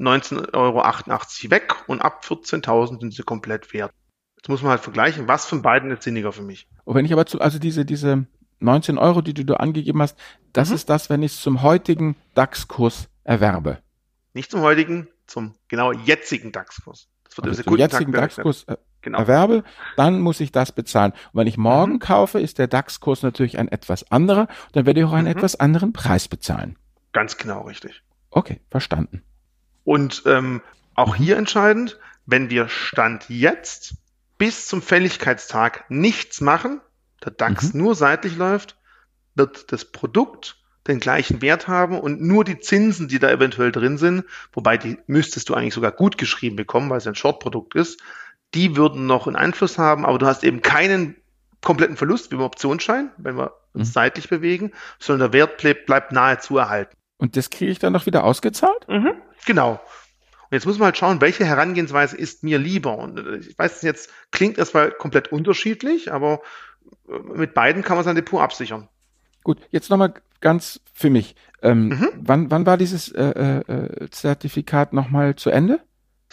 19,88 0.01 0.53
Euro 0.53 1.51
weg 1.51 1.75
und 1.87 2.01
ab 2.01 2.23
14.000 2.25 2.99
sind 2.99 3.13
sie 3.13 3.23
komplett 3.23 3.73
wert. 3.73 3.91
Jetzt 4.37 4.49
muss 4.49 4.63
man 4.63 4.71
halt 4.71 4.81
vergleichen, 4.81 5.27
was 5.27 5.45
von 5.45 5.61
beiden 5.61 5.91
ist 5.91 6.03
sinniger 6.03 6.31
für 6.31 6.41
mich. 6.41 6.67
Und 6.83 6.95
wenn 6.95 7.05
ich 7.05 7.13
aber 7.13 7.27
zu, 7.27 7.39
also 7.39 7.59
diese, 7.59 7.85
diese 7.85 8.25
19 8.59 8.97
Euro, 8.97 9.21
die 9.21 9.33
du 9.33 9.45
da 9.45 9.55
angegeben 9.55 10.01
hast, 10.01 10.17
das 10.53 10.69
mhm. 10.69 10.75
ist 10.75 10.89
das, 10.89 11.09
wenn 11.09 11.21
ich 11.21 11.33
es 11.33 11.41
zum 11.41 11.61
heutigen 11.61 12.15
DAX-Kurs 12.33 13.07
erwerbe. 13.23 13.77
Nicht 14.33 14.49
zum 14.49 14.61
heutigen, 14.61 15.07
zum 15.27 15.53
genau 15.67 15.91
jetzigen 15.91 16.51
DAX-Kurs. 16.51 17.07
Das 17.23 17.37
wird 17.37 17.47
also 17.47 17.63
zum 17.63 17.77
jetzigen 17.77 18.11
DAX-Kurs 18.11 18.63
äh, 18.63 18.77
genau. 19.01 19.19
erwerbe, 19.19 19.63
dann 19.95 20.19
muss 20.21 20.39
ich 20.39 20.51
das 20.51 20.71
bezahlen. 20.71 21.11
Und 21.33 21.39
wenn 21.39 21.47
ich 21.47 21.57
morgen 21.57 21.93
mhm. 21.93 21.99
kaufe, 21.99 22.39
ist 22.39 22.57
der 22.57 22.67
DAX-Kurs 22.67 23.21
natürlich 23.21 23.59
ein 23.59 23.67
etwas 23.67 24.09
anderer. 24.11 24.47
Dann 24.73 24.87
werde 24.87 25.01
ich 25.01 25.05
auch 25.05 25.13
einen 25.13 25.27
mhm. 25.27 25.37
etwas 25.37 25.59
anderen 25.59 25.93
Preis 25.93 26.27
bezahlen. 26.27 26.77
Ganz 27.13 27.37
genau 27.37 27.61
richtig. 27.61 28.01
Okay, 28.31 28.61
verstanden. 28.69 29.21
Und 29.83 30.23
ähm, 30.25 30.61
auch 30.95 31.15
hier 31.15 31.37
entscheidend, 31.37 31.99
wenn 32.25 32.49
wir 32.49 32.67
Stand 32.69 33.29
jetzt 33.29 33.95
bis 34.37 34.67
zum 34.67 34.81
Fälligkeitstag 34.81 35.85
nichts 35.89 36.41
machen, 36.41 36.81
der 37.23 37.31
DAX 37.31 37.73
mhm. 37.73 37.81
nur 37.81 37.95
seitlich 37.95 38.35
läuft, 38.35 38.77
wird 39.35 39.71
das 39.71 39.85
Produkt 39.85 40.57
den 40.87 40.99
gleichen 40.99 41.41
Wert 41.41 41.67
haben 41.67 41.99
und 41.99 42.21
nur 42.21 42.43
die 42.43 42.59
Zinsen, 42.59 43.07
die 43.07 43.19
da 43.19 43.29
eventuell 43.29 43.71
drin 43.71 43.97
sind, 43.97 44.23
wobei 44.51 44.77
die 44.77 44.97
müsstest 45.05 45.49
du 45.49 45.53
eigentlich 45.53 45.75
sogar 45.75 45.91
gut 45.91 46.17
geschrieben 46.17 46.55
bekommen, 46.55 46.89
weil 46.89 46.97
es 46.97 47.07
ein 47.07 47.15
Short-Produkt 47.15 47.75
ist, 47.75 48.01
die 48.55 48.75
würden 48.75 49.05
noch 49.05 49.27
einen 49.27 49.35
Einfluss 49.35 49.77
haben, 49.77 50.05
aber 50.05 50.17
du 50.17 50.25
hast 50.25 50.43
eben 50.43 50.61
keinen 50.61 51.15
kompletten 51.61 51.97
Verlust 51.97 52.31
wie 52.31 52.35
im 52.35 52.41
Optionsschein, 52.41 53.11
wenn 53.17 53.37
wir 53.37 53.53
uns 53.73 53.89
mhm. 53.89 53.93
seitlich 53.93 54.29
bewegen, 54.29 54.71
sondern 54.99 55.31
der 55.31 55.39
Wert 55.39 55.57
bleibt, 55.57 55.85
bleibt 55.85 56.11
nahezu 56.11 56.57
erhalten. 56.57 56.97
Und 57.17 57.37
das 57.37 57.51
kriege 57.51 57.71
ich 57.71 57.77
dann 57.77 57.93
noch 57.93 58.07
wieder 58.07 58.23
ausgezahlt? 58.23 58.87
Mhm, 58.87 59.13
genau. 59.45 59.79
Und 60.51 60.55
jetzt 60.55 60.65
muss 60.65 60.79
man 60.79 60.87
halt 60.87 60.97
schauen, 60.97 61.21
welche 61.21 61.45
Herangehensweise 61.45 62.17
ist 62.17 62.43
mir 62.43 62.59
lieber. 62.59 62.97
Und 62.97 63.17
äh, 63.17 63.37
ich 63.37 63.57
weiß, 63.57 63.83
jetzt 63.83 64.09
klingt 64.31 64.57
erstmal 64.57 64.91
komplett 64.91 65.31
unterschiedlich, 65.31 66.11
aber 66.11 66.41
äh, 67.07 67.13
mit 67.35 67.53
beiden 67.53 67.83
kann 67.83 67.95
man 67.95 68.03
sein 68.03 68.15
Depot 68.15 68.41
absichern. 68.41 68.89
Gut, 69.43 69.59
jetzt 69.71 69.89
nochmal 69.89 70.13
ganz 70.41 70.81
für 70.93 71.09
mich. 71.09 71.35
Ähm, 71.61 71.89
mhm. 71.89 72.09
wann, 72.15 72.51
wann 72.51 72.65
war 72.65 72.77
dieses 72.77 73.09
äh, 73.09 73.23
äh, 73.23 74.09
Zertifikat 74.09 74.93
nochmal 74.93 75.35
zu 75.35 75.51
Ende? 75.51 75.79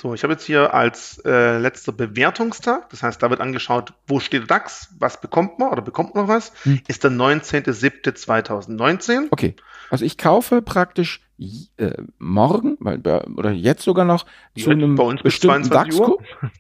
So, 0.00 0.14
ich 0.14 0.22
habe 0.22 0.34
jetzt 0.34 0.44
hier 0.44 0.74
als 0.74 1.20
äh, 1.24 1.58
letzter 1.58 1.90
Bewertungstag, 1.90 2.88
das 2.90 3.02
heißt, 3.02 3.20
da 3.20 3.30
wird 3.30 3.40
angeschaut, 3.40 3.94
wo 4.06 4.20
steht 4.20 4.42
der 4.42 4.46
DAX, 4.46 4.94
was 5.00 5.20
bekommt 5.20 5.58
man 5.58 5.70
oder 5.70 5.82
bekommt 5.82 6.14
man 6.14 6.26
noch 6.26 6.32
was, 6.32 6.52
hm. 6.62 6.80
ist 6.86 7.02
der 7.02 7.10
19.07.2019. 7.10 9.26
Okay, 9.32 9.56
also 9.90 10.04
ich 10.04 10.16
kaufe 10.16 10.62
praktisch 10.62 11.27
äh, 11.76 12.02
morgen 12.18 12.76
oder 12.76 13.52
jetzt 13.52 13.82
sogar 13.82 14.04
noch 14.04 14.26
ja, 14.54 14.64
zu 14.64 14.70
einem 14.70 14.96
bestimmten 15.22 15.70
DAX, 15.70 16.00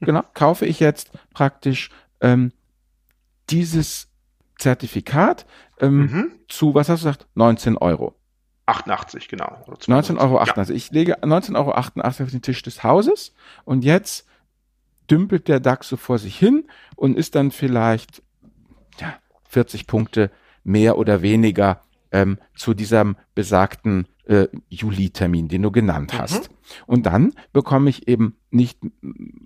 genau, 0.00 0.22
kaufe 0.34 0.66
ich 0.66 0.80
jetzt 0.80 1.10
praktisch 1.34 1.90
ähm, 2.20 2.52
dieses 3.50 4.08
Zertifikat 4.58 5.46
ähm, 5.80 5.98
mhm. 5.98 6.32
zu, 6.48 6.74
was 6.74 6.88
hast 6.88 7.02
du 7.02 7.08
gesagt, 7.08 7.26
19 7.34 7.76
Euro. 7.76 8.14
88, 8.66 9.28
genau. 9.28 9.64
19,88 9.66 10.18
Euro. 10.18 10.44
Ja. 10.44 10.74
Ich 10.74 10.90
lege 10.90 11.18
19,88 11.20 11.56
Euro 11.56 11.72
auf 11.72 12.30
den 12.30 12.42
Tisch 12.42 12.62
des 12.62 12.84
Hauses 12.84 13.34
und 13.64 13.82
jetzt 13.82 14.26
dümpelt 15.10 15.48
der 15.48 15.60
DAX 15.60 15.88
so 15.88 15.96
vor 15.96 16.18
sich 16.18 16.38
hin 16.38 16.68
und 16.94 17.16
ist 17.16 17.34
dann 17.34 17.50
vielleicht 17.50 18.22
ja, 19.00 19.14
40 19.48 19.86
Punkte 19.86 20.30
mehr 20.64 20.98
oder 20.98 21.22
weniger 21.22 21.80
ähm, 22.12 22.38
zu 22.56 22.74
diesem 22.74 23.16
besagten 23.34 24.06
äh, 24.24 24.46
Juli-Termin, 24.68 25.48
den 25.48 25.62
du 25.62 25.70
genannt 25.70 26.14
mhm. 26.14 26.18
hast. 26.18 26.50
Mhm. 26.50 26.54
Und 26.86 27.06
dann 27.06 27.32
bekomme 27.52 27.88
ich 27.90 28.08
eben 28.08 28.36
nicht, 28.50 28.78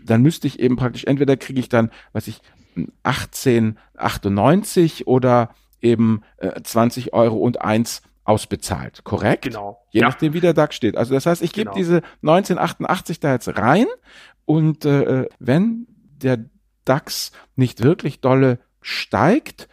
dann 0.04 0.22
müsste 0.22 0.46
ich 0.46 0.60
eben 0.60 0.76
praktisch, 0.76 1.04
entweder 1.04 1.36
kriege 1.36 1.60
ich 1.60 1.68
dann, 1.68 1.90
was 2.12 2.28
ich, 2.28 2.40
1898 3.02 5.06
oder 5.06 5.50
eben 5.80 6.22
äh, 6.38 6.62
20 6.62 7.12
Euro 7.12 7.36
und 7.36 7.60
eins 7.60 8.00
ausbezahlt, 8.24 9.04
korrekt? 9.04 9.44
Genau. 9.44 9.84
Je 9.90 10.00
ja. 10.00 10.08
nachdem, 10.08 10.32
wie 10.32 10.40
der 10.40 10.54
DAX 10.54 10.76
steht. 10.76 10.96
Also 10.96 11.14
das 11.14 11.26
heißt, 11.26 11.42
ich 11.42 11.52
gebe 11.52 11.70
genau. 11.70 11.76
diese 11.76 11.96
1988 12.22 13.20
da 13.20 13.32
jetzt 13.32 13.58
rein 13.58 13.86
und 14.44 14.84
äh, 14.84 15.28
wenn 15.38 15.86
der 16.22 16.44
DAX 16.84 17.32
nicht 17.56 17.82
wirklich 17.82 18.20
dolle 18.20 18.58
steigt, 18.80 19.68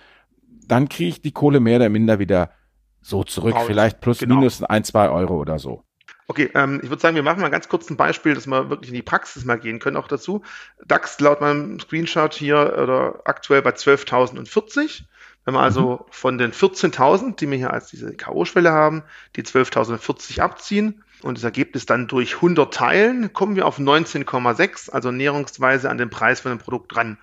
dann 0.67 0.89
kriege 0.89 1.09
ich 1.09 1.21
die 1.21 1.31
Kohle 1.31 1.59
mehr 1.59 1.77
oder 1.77 1.89
minder 1.89 2.19
wieder 2.19 2.51
so 3.01 3.23
zurück, 3.23 3.55
Raus. 3.55 3.67
vielleicht 3.67 4.01
plus 4.01 4.19
genau. 4.19 4.35
minus 4.35 4.63
ein, 4.63 4.83
zwei 4.83 5.09
Euro 5.09 5.37
oder 5.37 5.59
so. 5.59 5.83
Okay, 6.27 6.51
ähm, 6.53 6.79
ich 6.83 6.89
würde 6.89 7.01
sagen, 7.01 7.15
wir 7.15 7.23
machen 7.23 7.41
mal 7.41 7.49
ganz 7.49 7.69
kurz 7.69 7.89
ein 7.89 7.97
Beispiel, 7.97 8.35
dass 8.35 8.45
wir 8.45 8.69
wirklich 8.69 8.89
in 8.89 8.95
die 8.95 9.01
Praxis 9.01 9.45
mal 9.45 9.57
gehen 9.57 9.79
können 9.79 9.97
auch 9.97 10.07
dazu. 10.07 10.43
DAX 10.85 11.19
laut 11.19 11.41
meinem 11.41 11.79
Screenshot 11.79 12.35
hier 12.35 12.77
oder 12.77 13.21
aktuell 13.25 13.63
bei 13.63 13.71
12.040. 13.71 15.05
Wenn 15.45 15.55
wir 15.55 15.61
also 15.61 16.05
mhm. 16.05 16.11
von 16.11 16.37
den 16.37 16.51
14.000, 16.51 17.35
die 17.37 17.49
wir 17.49 17.57
hier 17.57 17.73
als 17.73 17.87
diese 17.87 18.13
K.O.-Schwelle 18.13 18.71
haben, 18.71 19.01
die 19.35 19.41
12.040 19.41 20.39
abziehen 20.41 21.03
und 21.23 21.39
das 21.39 21.43
Ergebnis 21.43 21.87
dann 21.87 22.07
durch 22.07 22.35
100 22.35 22.71
teilen, 22.71 23.33
kommen 23.33 23.55
wir 23.55 23.65
auf 23.65 23.79
19,6, 23.79 24.91
also 24.91 25.09
näherungsweise 25.09 25.89
an 25.89 25.97
den 25.97 26.11
Preis 26.11 26.41
von 26.41 26.51
dem 26.51 26.59
Produkt 26.59 26.93
dran. 26.93 27.17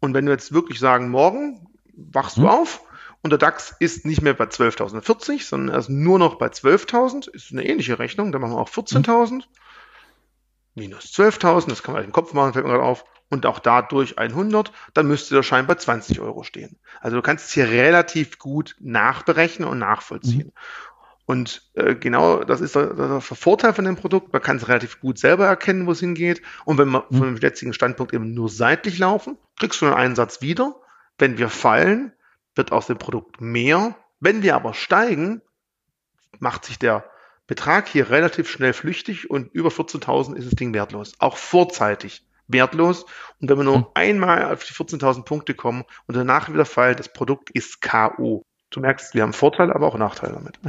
Und 0.00 0.12
wenn 0.12 0.26
wir 0.26 0.32
jetzt 0.32 0.52
wirklich 0.52 0.78
sagen, 0.78 1.08
morgen 1.08 1.66
wachst 1.94 2.36
mhm. 2.36 2.42
du 2.42 2.48
auf 2.48 2.82
und 3.22 3.30
der 3.30 3.38
DAX 3.38 3.74
ist 3.78 4.06
nicht 4.06 4.22
mehr 4.22 4.34
bei 4.34 4.44
12.040, 4.44 5.46
sondern 5.46 5.74
er 5.74 5.78
ist 5.78 5.90
nur 5.90 6.18
noch 6.18 6.36
bei 6.36 6.46
12.000, 6.46 7.28
ist 7.30 7.52
eine 7.52 7.66
ähnliche 7.66 7.98
Rechnung, 7.98 8.32
dann 8.32 8.40
machen 8.40 8.54
wir 8.54 8.60
auch 8.60 8.70
14.000 8.70 9.32
mhm. 9.32 9.42
minus 10.74 11.04
12.000, 11.12 11.68
das 11.68 11.82
kann 11.82 11.94
man 11.94 12.04
im 12.04 12.12
Kopf 12.12 12.32
machen, 12.32 12.52
fällt 12.52 12.64
mir 12.64 12.72
gerade 12.72 12.84
auf, 12.84 13.04
und 13.30 13.46
auch 13.46 13.60
dadurch 13.60 14.18
100, 14.18 14.72
dann 14.92 15.06
müsste 15.06 15.34
der 15.34 15.42
Schein 15.42 15.66
bei 15.66 15.76
20 15.76 16.20
Euro 16.20 16.42
stehen. 16.42 16.78
Also 17.00 17.16
du 17.16 17.22
kannst 17.22 17.46
es 17.46 17.52
hier 17.52 17.68
relativ 17.68 18.38
gut 18.38 18.76
nachberechnen 18.80 19.68
und 19.68 19.78
nachvollziehen. 19.78 20.48
Mhm. 20.48 20.52
Und 21.26 21.70
äh, 21.74 21.94
genau 21.94 22.42
das 22.42 22.60
ist 22.60 22.74
der, 22.74 22.92
der, 22.92 23.20
Vorteil 23.20 23.72
von 23.72 23.84
dem 23.84 23.94
Produkt. 23.94 24.32
Man 24.32 24.42
kann 24.42 24.56
es 24.56 24.66
relativ 24.66 25.00
gut 25.00 25.16
selber 25.16 25.46
erkennen, 25.46 25.86
wo 25.86 25.92
es 25.92 26.00
hingeht. 26.00 26.42
Und 26.64 26.76
wenn 26.76 26.88
wir 26.88 27.04
mhm. 27.08 27.16
von 27.16 27.26
dem 27.28 27.36
jetzigen 27.36 27.72
Standpunkt 27.72 28.12
eben 28.12 28.34
nur 28.34 28.48
seitlich 28.48 28.98
laufen, 28.98 29.38
kriegst 29.56 29.80
du 29.80 29.86
den 29.86 29.94
Einsatz 29.94 30.42
wieder. 30.42 30.74
Wenn 31.18 31.38
wir 31.38 31.48
fallen, 31.48 32.12
wird 32.60 32.72
aus 32.72 32.88
dem 32.88 32.98
Produkt 32.98 33.40
mehr. 33.40 33.94
Wenn 34.20 34.42
wir 34.42 34.54
aber 34.54 34.74
steigen, 34.74 35.40
macht 36.40 36.66
sich 36.66 36.78
der 36.78 37.06
Betrag 37.46 37.88
hier 37.88 38.10
relativ 38.10 38.50
schnell 38.50 38.74
flüchtig 38.74 39.30
und 39.30 39.50
über 39.54 39.70
14.000 39.70 40.36
ist 40.36 40.44
das 40.44 40.56
Ding 40.56 40.74
wertlos. 40.74 41.14
Auch 41.20 41.38
vorzeitig 41.38 42.26
wertlos. 42.48 43.06
Und 43.40 43.48
wenn 43.48 43.56
wir 43.56 43.64
nur 43.64 43.78
mhm. 43.78 43.86
einmal 43.94 44.52
auf 44.52 44.62
die 44.62 44.74
14.000 44.74 45.24
Punkte 45.24 45.54
kommen 45.54 45.84
und 46.06 46.18
danach 46.18 46.52
wieder 46.52 46.66
fallen, 46.66 46.98
das 46.98 47.10
Produkt 47.10 47.48
ist 47.48 47.80
K.O. 47.80 48.44
Du 48.68 48.80
merkst, 48.80 49.14
wir 49.14 49.22
haben 49.22 49.32
Vorteile, 49.32 49.74
aber 49.74 49.86
auch 49.86 49.96
Nachteile 49.96 50.34
damit. 50.34 50.60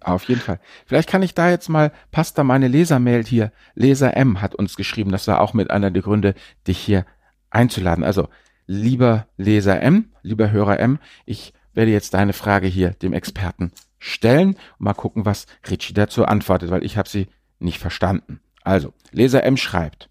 Auf 0.00 0.22
jeden 0.24 0.40
Fall. 0.40 0.60
Vielleicht 0.86 1.08
kann 1.08 1.22
ich 1.22 1.34
da 1.34 1.50
jetzt 1.50 1.68
mal, 1.68 1.90
passt 2.12 2.38
da 2.38 2.44
meine 2.44 2.68
Lesermail 2.68 3.24
hier. 3.24 3.50
Leser 3.74 4.16
M 4.16 4.40
hat 4.40 4.54
uns 4.54 4.76
geschrieben, 4.76 5.10
das 5.10 5.26
war 5.26 5.40
auch 5.40 5.54
mit 5.54 5.72
einer 5.72 5.90
der 5.90 6.02
Gründe, 6.02 6.34
dich 6.68 6.78
hier 6.78 7.04
einzuladen. 7.50 8.04
Also, 8.04 8.28
lieber 8.72 9.26
Leser 9.36 9.82
M, 9.82 10.06
lieber 10.22 10.50
Hörer 10.50 10.80
M, 10.80 10.98
ich 11.26 11.52
werde 11.74 11.90
jetzt 11.90 12.14
deine 12.14 12.32
Frage 12.32 12.66
hier 12.66 12.90
dem 12.90 13.12
Experten 13.12 13.72
stellen 13.98 14.56
und 14.78 14.80
mal 14.80 14.94
gucken, 14.94 15.24
was 15.24 15.46
Richie 15.68 15.94
dazu 15.94 16.24
antwortet, 16.24 16.70
weil 16.70 16.84
ich 16.84 16.96
habe 16.96 17.08
sie 17.08 17.28
nicht 17.58 17.78
verstanden. 17.78 18.40
Also, 18.62 18.92
Leser 19.10 19.44
M 19.44 19.56
schreibt, 19.56 20.08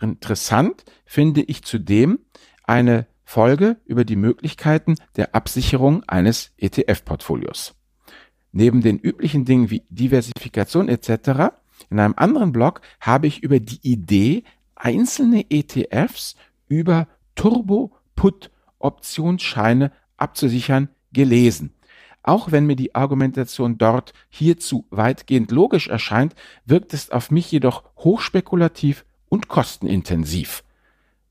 interessant 0.00 0.84
finde 1.04 1.42
ich 1.42 1.62
zudem 1.62 2.18
eine 2.64 3.06
Folge 3.24 3.76
über 3.86 4.04
die 4.04 4.16
Möglichkeiten 4.16 4.96
der 5.16 5.34
Absicherung 5.34 6.02
eines 6.08 6.52
ETF-Portfolios. 6.58 7.74
Neben 8.50 8.82
den 8.82 8.98
üblichen 8.98 9.44
Dingen 9.44 9.70
wie 9.70 9.84
Diversifikation 9.88 10.88
etc. 10.88 11.54
in 11.88 11.98
einem 11.98 12.14
anderen 12.16 12.52
Blog 12.52 12.82
habe 13.00 13.26
ich 13.26 13.42
über 13.42 13.60
die 13.60 13.80
Idee, 13.82 14.44
einzelne 14.74 15.46
ETFs 15.50 16.36
über 16.68 17.06
Turbo-Put-Optionsscheine 17.34 19.92
abzusichern, 20.16 20.88
gelesen. 21.12 21.74
Auch 22.22 22.52
wenn 22.52 22.66
mir 22.66 22.76
die 22.76 22.94
Argumentation 22.94 23.78
dort 23.78 24.12
hierzu 24.28 24.86
weitgehend 24.90 25.50
logisch 25.50 25.88
erscheint, 25.88 26.34
wirkt 26.64 26.94
es 26.94 27.10
auf 27.10 27.30
mich 27.30 27.50
jedoch 27.50 27.84
hochspekulativ 27.98 29.04
und 29.28 29.48
kostenintensiv. 29.48 30.62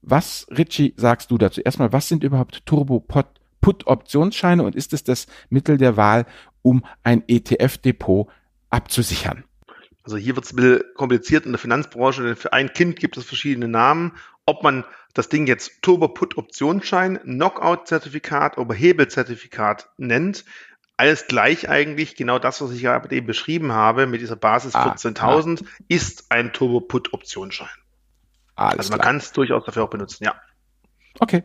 Was, 0.02 0.48
Richie, 0.50 0.94
sagst 0.98 1.32
du 1.32 1.38
dazu? 1.38 1.62
Erstmal, 1.62 1.94
was 1.94 2.08
sind 2.08 2.24
überhaupt 2.24 2.66
Turbo-Put-Optionsscheine 2.66 4.64
und 4.64 4.76
ist 4.76 4.94
es 4.94 5.04
das 5.04 5.28
Mittel 5.50 5.78
der 5.78 5.96
Wahl, 5.96 6.26
um 6.62 6.84
ein 7.04 7.24
ETF-Depot 7.28 8.28
abzusichern? 8.70 9.44
Also 10.04 10.18
hier 10.18 10.36
wird 10.36 10.46
es 10.46 10.54
ein 10.54 10.56
bisschen 10.56 10.82
kompliziert 10.96 11.46
in 11.46 11.52
der 11.52 11.60
Finanzbranche, 11.60 12.24
denn 12.24 12.36
für 12.36 12.54
ein 12.54 12.74
Kind 12.74 13.00
gibt 13.00 13.18
es 13.18 13.24
verschiedene 13.24 13.68
Namen. 13.68 14.14
Ob 14.48 14.64
man 14.64 14.84
das 15.14 15.30
Ding 15.30 15.48
jetzt 15.48 15.82
Turbo-Put-Optionsschein, 15.82 17.20
Knockout-Zertifikat 17.24 18.58
oder 18.58 18.74
Hebel-Zertifikat 18.74 19.90
nennt, 19.98 20.46
alles 20.98 21.28
gleich 21.28 21.68
eigentlich. 21.68 22.16
Genau 22.16 22.38
das, 22.40 22.62
was 22.62 22.72
ich 22.72 22.82
ja 22.82 23.04
eben 23.10 23.26
beschrieben 23.26 23.72
habe 23.72 24.06
mit 24.08 24.22
dieser 24.22 24.36
Basis 24.36 24.76
ah, 24.76 24.94
14.000, 24.94 25.64
ah. 25.64 25.68
ist 25.88 26.26
ein 26.30 26.54
Turbo-Put-Optionsschein. 26.54 27.70
also 28.56 28.92
man 28.92 29.00
kann 29.00 29.18
es 29.18 29.32
durchaus 29.32 29.66
dafür 29.66 29.84
auch 29.84 29.90
benutzen, 29.90 30.24
ja. 30.24 30.36
Okay. 31.20 31.44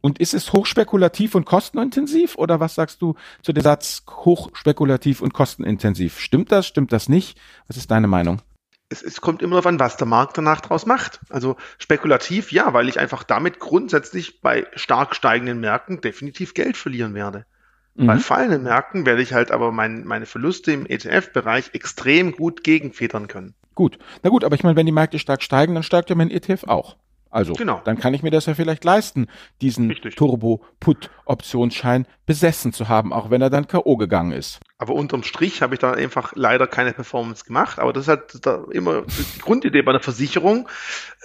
Und 0.00 0.18
ist 0.18 0.34
es 0.34 0.52
hochspekulativ 0.52 1.34
und 1.34 1.46
kostenintensiv 1.46 2.36
oder 2.36 2.60
was 2.60 2.74
sagst 2.74 3.00
du 3.00 3.14
zu 3.42 3.54
dem 3.54 3.62
Satz 3.62 4.04
hochspekulativ 4.06 5.22
und 5.22 5.32
kostenintensiv? 5.32 6.20
Stimmt 6.20 6.52
das? 6.52 6.66
Stimmt 6.66 6.92
das 6.92 7.08
nicht? 7.08 7.40
Was 7.68 7.78
ist 7.78 7.90
deine 7.90 8.06
Meinung? 8.06 8.42
Es, 8.88 9.02
es 9.02 9.20
kommt 9.20 9.42
immer 9.42 9.52
darauf 9.52 9.66
an, 9.66 9.80
was 9.80 9.96
der 9.96 10.06
Markt 10.06 10.36
danach 10.38 10.60
draus 10.60 10.86
macht. 10.86 11.20
Also 11.30 11.56
spekulativ, 11.78 12.52
ja, 12.52 12.72
weil 12.72 12.88
ich 12.88 12.98
einfach 12.98 13.22
damit 13.22 13.58
grundsätzlich 13.58 14.40
bei 14.40 14.66
stark 14.74 15.14
steigenden 15.14 15.60
Märkten 15.60 16.00
definitiv 16.00 16.54
Geld 16.54 16.76
verlieren 16.76 17.14
werde. 17.14 17.46
Mhm. 17.94 18.06
Bei 18.06 18.18
fallenden 18.18 18.64
Märkten 18.64 19.06
werde 19.06 19.22
ich 19.22 19.32
halt 19.32 19.50
aber 19.50 19.72
mein, 19.72 20.04
meine 20.04 20.26
Verluste 20.26 20.72
im 20.72 20.86
ETF-Bereich 20.86 21.70
extrem 21.72 22.32
gut 22.32 22.64
gegenfedern 22.64 23.28
können. 23.28 23.54
Gut. 23.74 23.98
Na 24.22 24.30
gut, 24.30 24.44
aber 24.44 24.54
ich 24.54 24.62
meine, 24.62 24.76
wenn 24.76 24.86
die 24.86 24.92
Märkte 24.92 25.18
stark 25.18 25.42
steigen, 25.42 25.74
dann 25.74 25.82
steigt 25.82 26.10
ja 26.10 26.16
mein 26.16 26.30
ETF 26.30 26.64
auch. 26.64 26.96
Also, 27.34 27.54
genau. 27.54 27.80
dann 27.84 27.98
kann 27.98 28.14
ich 28.14 28.22
mir 28.22 28.30
das 28.30 28.46
ja 28.46 28.54
vielleicht 28.54 28.84
leisten, 28.84 29.26
diesen 29.60 29.92
Turbo-Put-Optionsschein 29.92 32.06
besessen 32.26 32.72
zu 32.72 32.88
haben, 32.88 33.12
auch 33.12 33.28
wenn 33.28 33.42
er 33.42 33.50
dann 33.50 33.66
K.O. 33.66 33.96
gegangen 33.96 34.30
ist. 34.30 34.60
Aber 34.78 34.94
unterm 34.94 35.24
Strich 35.24 35.60
habe 35.60 35.74
ich 35.74 35.80
da 35.80 35.94
einfach 35.94 36.34
leider 36.36 36.68
keine 36.68 36.92
Performance 36.92 37.44
gemacht. 37.44 37.80
Aber 37.80 37.92
das 37.92 38.04
ist 38.04 38.08
halt 38.08 38.46
da 38.46 38.62
immer 38.70 39.02
die 39.02 39.40
Grundidee 39.40 39.82
bei 39.82 39.90
einer 39.90 40.00
Versicherung. 40.00 40.68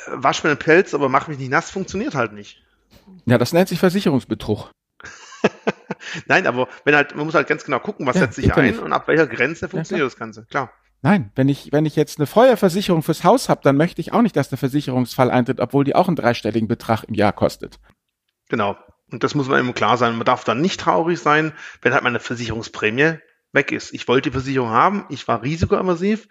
Äh, 0.07 0.11
wasch 0.15 0.43
mir 0.43 0.49
den 0.49 0.57
Pelz, 0.57 0.95
aber 0.95 1.09
mach 1.09 1.27
mich 1.27 1.37
nicht 1.37 1.51
nass, 1.51 1.69
funktioniert 1.69 2.15
halt 2.15 2.33
nicht. 2.33 2.59
Ja, 3.25 3.37
das 3.37 3.53
nennt 3.53 3.69
sich 3.69 3.77
Versicherungsbetrug. 3.77 4.71
Nein, 6.25 6.47
aber 6.47 6.69
wenn 6.85 6.95
halt, 6.95 7.15
man 7.15 7.27
muss 7.27 7.35
halt 7.35 7.47
ganz 7.47 7.63
genau 7.63 7.77
gucken, 7.77 8.07
was 8.07 8.15
ja, 8.15 8.23
setzt 8.23 8.37
sich 8.37 8.51
ein 8.51 8.65
nicht. 8.65 8.79
und 8.79 8.93
ab 8.93 9.07
welcher 9.07 9.27
Grenze 9.27 9.69
funktioniert 9.69 10.05
ja, 10.05 10.07
das 10.07 10.17
Ganze, 10.17 10.45
klar. 10.45 10.73
Nein, 11.01 11.31
wenn 11.35 11.47
ich, 11.47 11.71
wenn 11.71 11.85
ich 11.85 11.95
jetzt 11.95 12.19
eine 12.19 12.27
Feuerversicherung 12.27 13.03
fürs 13.03 13.23
Haus 13.23 13.47
habe, 13.47 13.61
dann 13.63 13.77
möchte 13.77 14.01
ich 14.01 14.11
auch 14.11 14.21
nicht, 14.21 14.35
dass 14.35 14.49
der 14.49 14.57
Versicherungsfall 14.57 15.31
eintritt, 15.31 15.59
obwohl 15.59 15.85
die 15.85 15.95
auch 15.95 16.07
einen 16.07 16.17
dreistelligen 16.17 16.67
Betrag 16.67 17.03
im 17.05 17.13
Jahr 17.13 17.31
kostet. 17.31 17.79
Genau. 18.49 18.75
Und 19.11 19.23
das 19.23 19.33
muss 19.33 19.47
man 19.47 19.59
eben 19.59 19.73
klar 19.73 19.97
sein. 19.97 20.17
Man 20.17 20.25
darf 20.25 20.43
dann 20.43 20.61
nicht 20.61 20.79
traurig 20.79 21.19
sein, 21.19 21.53
wenn 21.81 21.93
halt 21.93 22.03
meine 22.03 22.19
Versicherungsprämie 22.19 23.19
weg 23.53 23.71
ist. 23.71 23.93
Ich 23.93 24.07
wollte 24.07 24.29
die 24.29 24.33
Versicherung 24.33 24.69
haben, 24.69 25.05
ich 25.09 25.27
war 25.27 25.41
risikoaversiv 25.41 26.27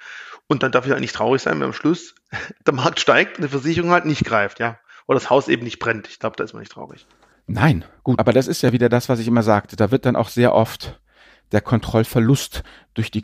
und 0.46 0.62
dann 0.62 0.70
darf 0.70 0.84
ich 0.84 0.92
halt 0.92 1.00
nicht 1.00 1.14
traurig 1.14 1.42
sein, 1.42 1.58
wenn 1.58 1.66
am 1.66 1.72
Schluss 1.72 2.14
der 2.66 2.74
Markt 2.74 3.00
steigt 3.00 3.38
und 3.38 3.44
die 3.44 3.50
Versicherung 3.50 3.90
halt 3.90 4.04
nicht 4.04 4.24
greift, 4.24 4.60
ja. 4.60 4.78
Oder 5.06 5.18
das 5.18 5.30
Haus 5.30 5.48
eben 5.48 5.64
nicht 5.64 5.78
brennt. 5.78 6.06
Ich 6.08 6.18
glaube, 6.18 6.36
da 6.36 6.44
ist 6.44 6.52
man 6.52 6.60
nicht 6.60 6.72
traurig. 6.72 7.06
Nein, 7.46 7.86
gut, 8.02 8.20
aber 8.20 8.34
das 8.34 8.46
ist 8.46 8.62
ja 8.62 8.72
wieder 8.72 8.90
das, 8.90 9.08
was 9.08 9.20
ich 9.20 9.26
immer 9.26 9.42
sagte. 9.42 9.74
Da 9.74 9.90
wird 9.90 10.04
dann 10.04 10.16
auch 10.16 10.28
sehr 10.28 10.54
oft 10.54 11.00
der 11.50 11.62
Kontrollverlust 11.62 12.62
durch 12.92 13.10
die 13.10 13.22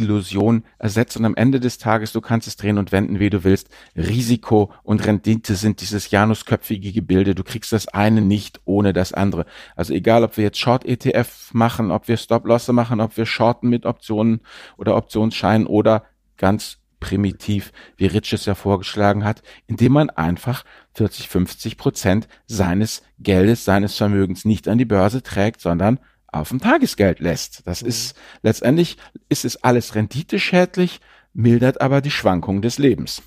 Kontrollillusion 0.00 0.64
ersetzt 0.78 1.16
und 1.16 1.24
am 1.24 1.34
Ende 1.34 1.60
des 1.60 1.78
Tages, 1.78 2.12
du 2.12 2.20
kannst 2.20 2.46
es 2.46 2.56
drehen 2.56 2.78
und 2.78 2.92
wenden, 2.92 3.20
wie 3.20 3.30
du 3.30 3.44
willst. 3.44 3.68
Risiko 3.96 4.72
und 4.82 5.04
Rendite 5.06 5.54
sind 5.54 5.80
dieses 5.80 6.10
janusköpfige 6.10 6.92
Gebilde. 6.92 7.34
Du 7.34 7.44
kriegst 7.44 7.72
das 7.72 7.88
eine 7.88 8.20
nicht 8.20 8.60
ohne 8.64 8.92
das 8.92 9.12
andere. 9.12 9.46
Also 9.76 9.92
egal, 9.92 10.24
ob 10.24 10.36
wir 10.36 10.44
jetzt 10.44 10.58
Short 10.58 10.84
ETF 10.84 11.52
machen, 11.52 11.90
ob 11.90 12.08
wir 12.08 12.16
Stop-Losse 12.16 12.72
machen, 12.72 13.00
ob 13.00 13.16
wir 13.16 13.26
shorten 13.26 13.68
mit 13.68 13.86
Optionen 13.86 14.40
oder 14.76 14.96
Optionsscheinen 14.96 15.66
oder 15.66 16.04
ganz 16.36 16.78
primitiv, 17.00 17.72
wie 17.96 18.06
Rich 18.06 18.32
es 18.34 18.44
ja 18.44 18.54
vorgeschlagen 18.54 19.24
hat, 19.24 19.42
indem 19.66 19.92
man 19.92 20.10
einfach 20.10 20.64
40, 20.94 21.28
50 21.28 21.76
Prozent 21.78 22.28
seines 22.46 23.02
Geldes, 23.18 23.64
seines 23.64 23.96
Vermögens 23.96 24.44
nicht 24.44 24.68
an 24.68 24.76
die 24.76 24.84
Börse 24.84 25.22
trägt, 25.22 25.62
sondern 25.62 25.98
auf 26.32 26.50
dem 26.50 26.60
Tagesgeld 26.60 27.20
lässt. 27.20 27.66
Das 27.66 27.82
mhm. 27.82 27.88
ist 27.88 28.16
letztendlich 28.42 28.96
ist 29.28 29.44
es 29.44 29.62
alles 29.62 29.94
renditeschädlich, 29.94 31.00
mildert 31.32 31.80
aber 31.80 32.00
die 32.00 32.10
Schwankungen 32.10 32.62
des 32.62 32.78
Lebens. 32.78 33.22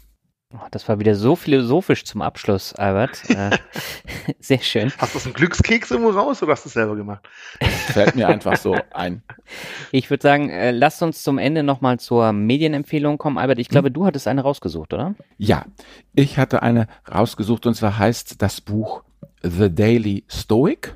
Oh, 0.55 0.67
das 0.69 0.87
war 0.87 0.99
wieder 0.99 1.15
so 1.15 1.35
philosophisch 1.35 2.05
zum 2.05 2.21
Abschluss, 2.21 2.73
Albert. 2.73 3.23
Äh, 3.33 3.57
sehr 4.39 4.59
schön. 4.59 4.91
Hast 4.99 5.15
du 5.15 5.19
so 5.19 5.25
einen 5.25 5.33
Glückskeks 5.33 5.89
irgendwo 5.89 6.11
raus 6.11 6.43
oder 6.43 6.51
hast 6.51 6.65
du 6.65 6.67
es 6.67 6.73
selber 6.73 6.95
gemacht? 6.95 7.27
Fällt 7.87 8.15
mir 8.15 8.27
einfach 8.27 8.57
so 8.57 8.75
ein. 8.91 9.23
Ich 9.91 10.09
würde 10.09 10.21
sagen, 10.21 10.49
äh, 10.49 10.71
lasst 10.71 11.01
uns 11.01 11.23
zum 11.23 11.39
Ende 11.39 11.63
nochmal 11.63 11.99
zur 11.99 12.31
Medienempfehlung 12.31 13.17
kommen. 13.17 13.39
Albert, 13.39 13.57
ich 13.57 13.69
glaube, 13.69 13.87
hm? 13.87 13.93
du 13.93 14.05
hattest 14.05 14.27
eine 14.27 14.41
rausgesucht, 14.41 14.93
oder? 14.93 15.15
Ja, 15.37 15.65
ich 16.13 16.37
hatte 16.37 16.61
eine 16.61 16.87
rausgesucht 17.11 17.65
und 17.65 17.73
zwar 17.73 17.97
heißt 17.97 18.41
das 18.41 18.61
Buch 18.61 19.03
The 19.41 19.73
Daily 19.73 20.25
Stoic 20.29 20.95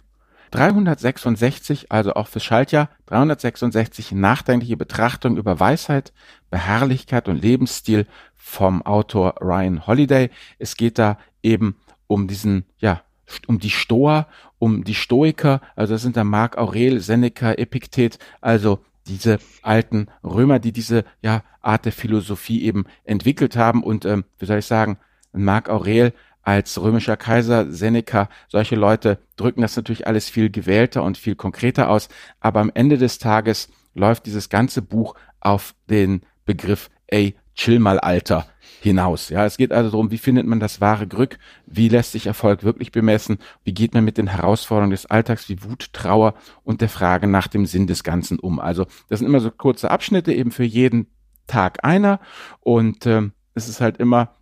366, 0.52 1.92
also 1.92 2.14
auch 2.14 2.28
fürs 2.28 2.44
Schaltjahr, 2.44 2.90
366 3.08 4.12
nachdenkliche 4.12 4.78
Betrachtungen 4.78 5.38
über 5.38 5.60
Weisheit, 5.60 6.14
Beharrlichkeit 6.50 7.28
und 7.28 7.42
Lebensstil 7.42 8.08
vom 8.36 8.82
Autor 8.82 9.36
Ryan 9.42 9.86
Holiday. 9.88 10.30
Es 10.60 10.78
geht 10.78 10.98
da 10.98 11.18
eben 11.44 11.76
um 12.08 12.28
diesen, 12.28 12.66
ja, 12.80 13.02
um 13.48 13.60
die 13.60 13.70
Stoa, 13.70 14.28
um 14.60 14.84
die 14.84 14.96
Stoiker, 14.96 15.62
also 15.76 15.94
das 15.94 16.02
sind 16.02 16.18
da 16.18 16.24
Marc 16.24 16.58
Aurel, 16.58 17.00
Seneca, 17.02 17.52
Epiktet, 17.52 18.20
also 18.42 18.80
diese 19.08 19.40
alten 19.62 20.08
Römer, 20.24 20.60
die 20.60 20.72
diese 20.72 21.04
ja, 21.22 21.44
Art 21.62 21.86
der 21.86 21.92
Philosophie 21.92 22.64
eben 22.64 22.86
entwickelt 23.04 23.56
haben 23.56 23.84
und 23.84 24.06
ähm, 24.06 24.24
wie 24.40 24.46
soll 24.46 24.60
ich 24.60 24.66
sagen, 24.66 24.98
Marc 25.34 25.70
Aurel 25.70 26.14
als 26.48 26.82
römischer 26.82 27.18
Kaiser, 27.18 27.70
Seneca, 27.70 28.30
solche 28.48 28.78
Leute 28.78 29.20
drücken 29.36 29.64
das 29.64 29.76
natürlich 29.76 30.08
alles 30.08 30.30
viel 30.30 30.50
gewählter 30.50 31.04
und 31.04 31.18
viel 31.18 31.36
konkreter 31.36 31.90
aus. 31.90 32.08
Aber 32.40 32.62
am 32.62 32.72
Ende 32.74 32.98
des 32.98 33.20
Tages 33.20 33.68
läuft 33.96 34.28
dieses 34.28 34.48
ganze 34.48 34.82
Buch 34.82 35.16
auf 35.42 35.76
den 35.90 36.22
Begriff, 36.46 36.90
ey, 37.08 37.36
chill 37.54 37.80
mal, 37.80 38.00
Alter, 38.00 38.48
hinaus. 38.80 39.28
Ja, 39.28 39.46
es 39.46 39.58
geht 39.58 39.74
also 39.74 39.90
darum, 39.92 40.10
wie 40.10 40.18
findet 40.18 40.48
man 40.48 40.62
das 40.62 40.80
wahre 40.80 41.06
Glück? 41.06 41.38
Wie 41.66 41.90
lässt 41.90 42.14
sich 42.14 42.28
Erfolg 42.28 42.64
wirklich 42.64 42.94
bemessen? 42.94 43.40
Wie 43.66 43.74
geht 43.74 43.94
man 43.94 44.06
mit 44.06 44.18
den 44.18 44.28
Herausforderungen 44.28 44.92
des 44.92 45.06
Alltags 45.06 45.50
wie 45.50 45.62
Wut, 45.64 45.92
Trauer 45.92 46.34
und 46.64 46.80
der 46.80 46.88
Frage 46.88 47.28
nach 47.28 47.50
dem 47.50 47.66
Sinn 47.66 47.88
des 47.88 48.06
Ganzen 48.06 48.40
um? 48.40 48.62
Also, 48.62 48.86
das 49.10 49.20
sind 49.20 49.28
immer 49.28 49.42
so 49.42 49.52
kurze 49.52 49.92
Abschnitte, 49.92 50.32
eben 50.32 50.52
für 50.52 50.64
jeden 50.64 51.08
Tag 51.46 51.84
einer. 51.84 52.22
Und 52.62 53.06
ähm, 53.06 53.34
es 53.54 53.68
ist 53.68 53.82
halt 53.82 53.98
immer 53.98 54.37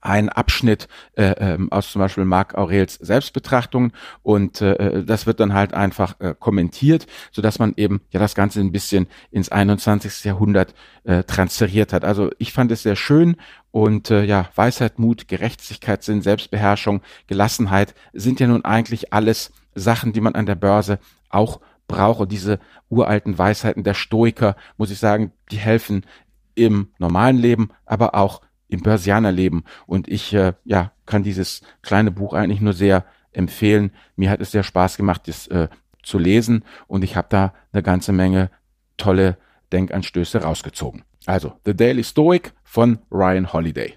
ein 0.00 0.28
Abschnitt 0.28 0.88
äh, 1.14 1.34
ähm, 1.38 1.70
aus 1.70 1.92
zum 1.92 2.00
Beispiel 2.00 2.24
Marc 2.24 2.54
Aurels 2.56 2.94
Selbstbetrachtung 2.94 3.92
und 4.22 4.60
äh, 4.60 4.72
äh, 4.72 5.04
das 5.04 5.26
wird 5.26 5.40
dann 5.40 5.52
halt 5.52 5.74
einfach 5.74 6.18
äh, 6.20 6.34
kommentiert, 6.38 7.06
so 7.32 7.42
dass 7.42 7.58
man 7.58 7.74
eben 7.76 8.00
ja 8.10 8.20
das 8.20 8.34
Ganze 8.34 8.60
ein 8.60 8.72
bisschen 8.72 9.06
ins 9.30 9.50
21. 9.50 10.24
Jahrhundert 10.24 10.74
äh, 11.04 11.24
transferiert 11.24 11.92
hat. 11.92 12.04
Also 12.04 12.30
ich 12.38 12.52
fand 12.52 12.72
es 12.72 12.82
sehr 12.82 12.96
schön 12.96 13.36
und 13.70 14.10
äh, 14.10 14.24
ja 14.24 14.48
Weisheit, 14.54 14.98
Mut, 14.98 15.28
Gerechtigkeit, 15.28 16.02
Sinn, 16.02 16.22
Selbstbeherrschung, 16.22 17.02
Gelassenheit 17.26 17.94
sind 18.12 18.40
ja 18.40 18.46
nun 18.46 18.64
eigentlich 18.64 19.12
alles 19.12 19.52
Sachen, 19.74 20.12
die 20.12 20.20
man 20.20 20.34
an 20.34 20.46
der 20.46 20.54
Börse 20.54 20.98
auch 21.28 21.60
braucht. 21.86 22.20
Und 22.20 22.32
diese 22.32 22.58
uralten 22.88 23.36
Weisheiten 23.38 23.84
der 23.84 23.94
Stoiker, 23.94 24.56
muss 24.76 24.90
ich 24.90 24.98
sagen, 24.98 25.32
die 25.50 25.58
helfen 25.58 26.06
im 26.54 26.88
normalen 26.98 27.36
Leben, 27.36 27.70
aber 27.86 28.14
auch 28.14 28.40
im 28.70 28.80
Börsianerleben. 28.80 29.64
Und 29.86 30.08
ich 30.08 30.32
äh, 30.32 30.54
ja, 30.64 30.92
kann 31.06 31.22
dieses 31.22 31.62
kleine 31.82 32.10
Buch 32.10 32.32
eigentlich 32.32 32.60
nur 32.60 32.72
sehr 32.72 33.04
empfehlen. 33.32 33.92
Mir 34.16 34.30
hat 34.30 34.40
es 34.40 34.50
sehr 34.50 34.62
Spaß 34.62 34.96
gemacht, 34.96 35.28
das 35.28 35.46
äh, 35.48 35.68
zu 36.02 36.18
lesen 36.18 36.64
und 36.86 37.04
ich 37.04 37.16
habe 37.16 37.28
da 37.30 37.52
eine 37.72 37.82
ganze 37.82 38.12
Menge 38.12 38.50
tolle 38.96 39.36
Denkanstöße 39.72 40.42
rausgezogen. 40.42 41.04
Also 41.26 41.52
The 41.64 41.76
Daily 41.76 42.02
Stoic 42.02 42.52
von 42.64 42.98
Ryan 43.10 43.52
Holiday. 43.52 43.94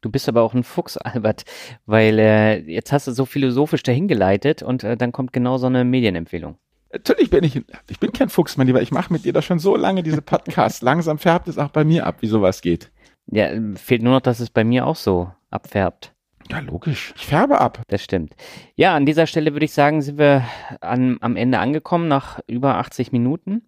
Du 0.00 0.10
bist 0.10 0.28
aber 0.28 0.42
auch 0.42 0.54
ein 0.54 0.62
Fuchs, 0.62 0.96
Albert, 0.96 1.44
weil 1.84 2.18
äh, 2.18 2.58
jetzt 2.60 2.92
hast 2.92 3.06
du 3.06 3.12
so 3.12 3.26
philosophisch 3.26 3.82
dahingeleitet 3.82 4.62
und 4.62 4.82
äh, 4.82 4.96
dann 4.96 5.12
kommt 5.12 5.32
genau 5.32 5.58
so 5.58 5.66
eine 5.66 5.84
Medienempfehlung. 5.84 6.56
Natürlich 6.92 7.30
bin 7.30 7.44
ich, 7.44 7.62
ich 7.88 8.00
bin 8.00 8.12
kein 8.12 8.30
Fuchs, 8.30 8.56
mein 8.56 8.66
Lieber. 8.66 8.82
Ich 8.82 8.90
mache 8.90 9.12
mit 9.12 9.24
dir 9.24 9.32
doch 9.32 9.42
schon 9.42 9.58
so 9.58 9.76
lange 9.76 10.02
diese 10.02 10.22
Podcasts. 10.22 10.82
Langsam 10.82 11.18
färbt 11.18 11.48
es 11.48 11.58
auch 11.58 11.70
bei 11.70 11.84
mir 11.84 12.06
ab, 12.06 12.16
wie 12.20 12.26
sowas 12.26 12.62
geht. 12.62 12.90
Ja, 13.30 13.48
fehlt 13.76 14.02
nur 14.02 14.14
noch, 14.14 14.20
dass 14.20 14.40
es 14.40 14.50
bei 14.50 14.64
mir 14.64 14.86
auch 14.86 14.96
so 14.96 15.30
abfärbt. 15.50 16.12
Ja, 16.50 16.58
logisch. 16.58 17.14
Ich 17.16 17.26
färbe 17.26 17.60
ab. 17.60 17.82
Das 17.88 18.02
stimmt. 18.02 18.34
Ja, 18.74 18.96
an 18.96 19.06
dieser 19.06 19.26
Stelle 19.26 19.52
würde 19.52 19.66
ich 19.66 19.72
sagen, 19.72 20.02
sind 20.02 20.18
wir 20.18 20.44
an, 20.80 21.18
am 21.20 21.36
Ende 21.36 21.58
angekommen 21.58 22.08
nach 22.08 22.40
über 22.48 22.76
80 22.76 23.12
Minuten. 23.12 23.62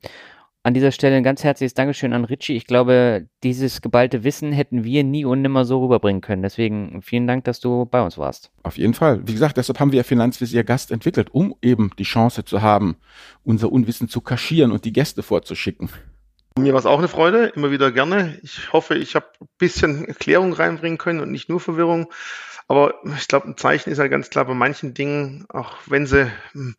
An 0.65 0.75
dieser 0.75 0.93
Stelle 0.93 1.17
ein 1.17 1.25
ganz 1.25 1.43
herzliches 1.43 1.75
Dankeschön 1.75 2.13
an 2.13 2.25
Richie. 2.25 2.55
Ich 2.55 2.67
glaube, 2.67 3.27
dieses 3.43 3.83
geballte 3.83 4.23
Wissen 4.23 4.53
hätten 4.53 4.85
wir 4.85 5.03
nie 5.03 5.25
und 5.25 5.43
nimmer 5.43 5.65
so 5.65 5.83
rüberbringen 5.83 6.23
können. 6.23 6.43
Deswegen 6.43 7.03
vielen 7.03 7.27
Dank, 7.27 7.45
dass 7.45 7.59
du 7.59 7.85
bei 7.85 8.01
uns 8.03 8.17
warst. 8.17 8.53
Auf 8.63 8.79
jeden 8.79 8.95
Fall. 8.95 9.27
Wie 9.27 9.33
gesagt, 9.33 9.57
deshalb 9.57 9.81
haben 9.81 9.91
wir 9.91 10.05
Finanzvisier 10.05 10.63
Gast 10.63 10.93
entwickelt, 10.93 11.31
um 11.33 11.55
eben 11.63 11.91
die 11.99 12.05
Chance 12.05 12.45
zu 12.45 12.63
haben, 12.63 12.97
unser 13.45 13.73
Unwissen 13.73 14.09
zu 14.09 14.21
kaschieren 14.21 14.71
und 14.71 14.85
die 14.85 14.93
Gäste 14.93 15.25
vorzuschicken. 15.25 15.89
Mir 16.59 16.73
war 16.73 16.81
es 16.81 16.87
auch 16.87 16.99
eine 16.99 17.09
Freude, 17.09 17.47
immer 17.47 17.71
wieder 17.71 17.91
gerne. 17.93 18.39
Ich 18.43 18.73
hoffe, 18.73 18.95
ich 18.95 19.15
habe 19.15 19.27
ein 19.41 19.49
bisschen 19.59 20.05
Erklärung 20.05 20.53
reinbringen 20.53 20.99
können 20.99 21.21
und 21.21 21.31
nicht 21.31 21.49
nur 21.49 21.61
Verwirrung. 21.61 22.13
Aber 22.69 22.95
ich 23.17 23.29
glaube, 23.29 23.49
ein 23.49 23.57
Zeichen 23.57 23.91
ist 23.91 23.99
halt 23.99 24.11
ganz 24.11 24.31
klar 24.31 24.45
bei 24.45 24.55
manchen 24.55 24.95
Dingen, 24.95 25.47
auch 25.49 25.77
wenn 25.87 26.07
sie 26.07 26.31
hm, 26.53 26.77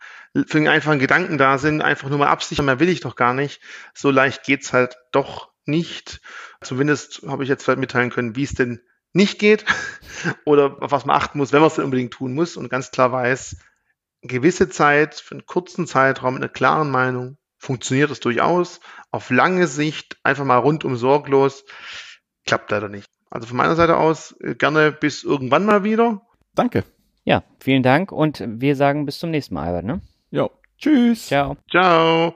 für 0.47 0.57
einen 0.57 0.67
einfachen 0.67 0.99
Gedanken 0.99 1.37
da 1.37 1.57
sind, 1.57 1.81
einfach 1.81 2.09
nur 2.09 2.19
mal 2.19 2.27
absichern, 2.27 2.65
mehr 2.65 2.79
will 2.79 2.89
ich 2.89 3.01
doch 3.01 3.15
gar 3.15 3.33
nicht. 3.33 3.61
So 3.93 4.11
leicht 4.11 4.43
geht's 4.43 4.73
halt 4.73 4.97
doch 5.11 5.51
nicht. 5.65 6.21
Zumindest 6.61 7.23
habe 7.27 7.43
ich 7.43 7.49
jetzt 7.49 7.63
vielleicht 7.63 7.79
mitteilen 7.79 8.09
können, 8.09 8.35
wie 8.35 8.43
es 8.43 8.53
denn 8.53 8.81
nicht 9.11 9.39
geht 9.39 9.65
oder 10.45 10.81
auf 10.81 10.91
was 10.91 11.05
man 11.05 11.15
achten 11.15 11.37
muss, 11.37 11.51
wenn 11.51 11.61
man 11.61 11.67
es 11.67 11.75
denn 11.75 11.85
unbedingt 11.85 12.13
tun 12.13 12.33
muss 12.33 12.57
und 12.57 12.69
ganz 12.69 12.91
klar 12.91 13.11
weiß, 13.11 13.57
gewisse 14.21 14.69
Zeit, 14.69 15.15
für 15.15 15.35
einen 15.35 15.45
kurzen 15.45 15.85
Zeitraum 15.85 16.35
mit 16.35 16.43
einer 16.43 16.51
klaren 16.51 16.89
Meinung 16.89 17.37
funktioniert 17.63 18.11
es 18.11 18.19
durchaus. 18.19 18.81
Auf 19.11 19.29
lange 19.29 19.67
Sicht 19.67 20.17
einfach 20.23 20.43
mal 20.43 20.57
rundum 20.57 20.97
sorglos 20.97 21.63
klappt 22.45 22.71
leider 22.71 22.89
nicht. 22.89 23.07
Also 23.29 23.47
von 23.47 23.57
meiner 23.57 23.75
Seite 23.75 23.97
aus 23.97 24.35
äh, 24.41 24.53
gerne 24.53 24.91
bis 24.91 25.23
irgendwann 25.23 25.65
mal 25.65 25.83
wieder. 25.83 26.21
Danke. 26.55 26.83
Ja, 27.23 27.43
vielen 27.59 27.81
Dank 27.81 28.11
und 28.11 28.43
wir 28.45 28.75
sagen 28.75 29.05
bis 29.05 29.17
zum 29.19 29.31
nächsten 29.31 29.55
Mal, 29.55 29.67
Albert. 29.67 29.85
Ne? 29.85 30.01
Jo. 30.29 30.51
Tschüss. 30.77 31.27
Ciao. 31.27 31.55
Ciao. 31.71 32.35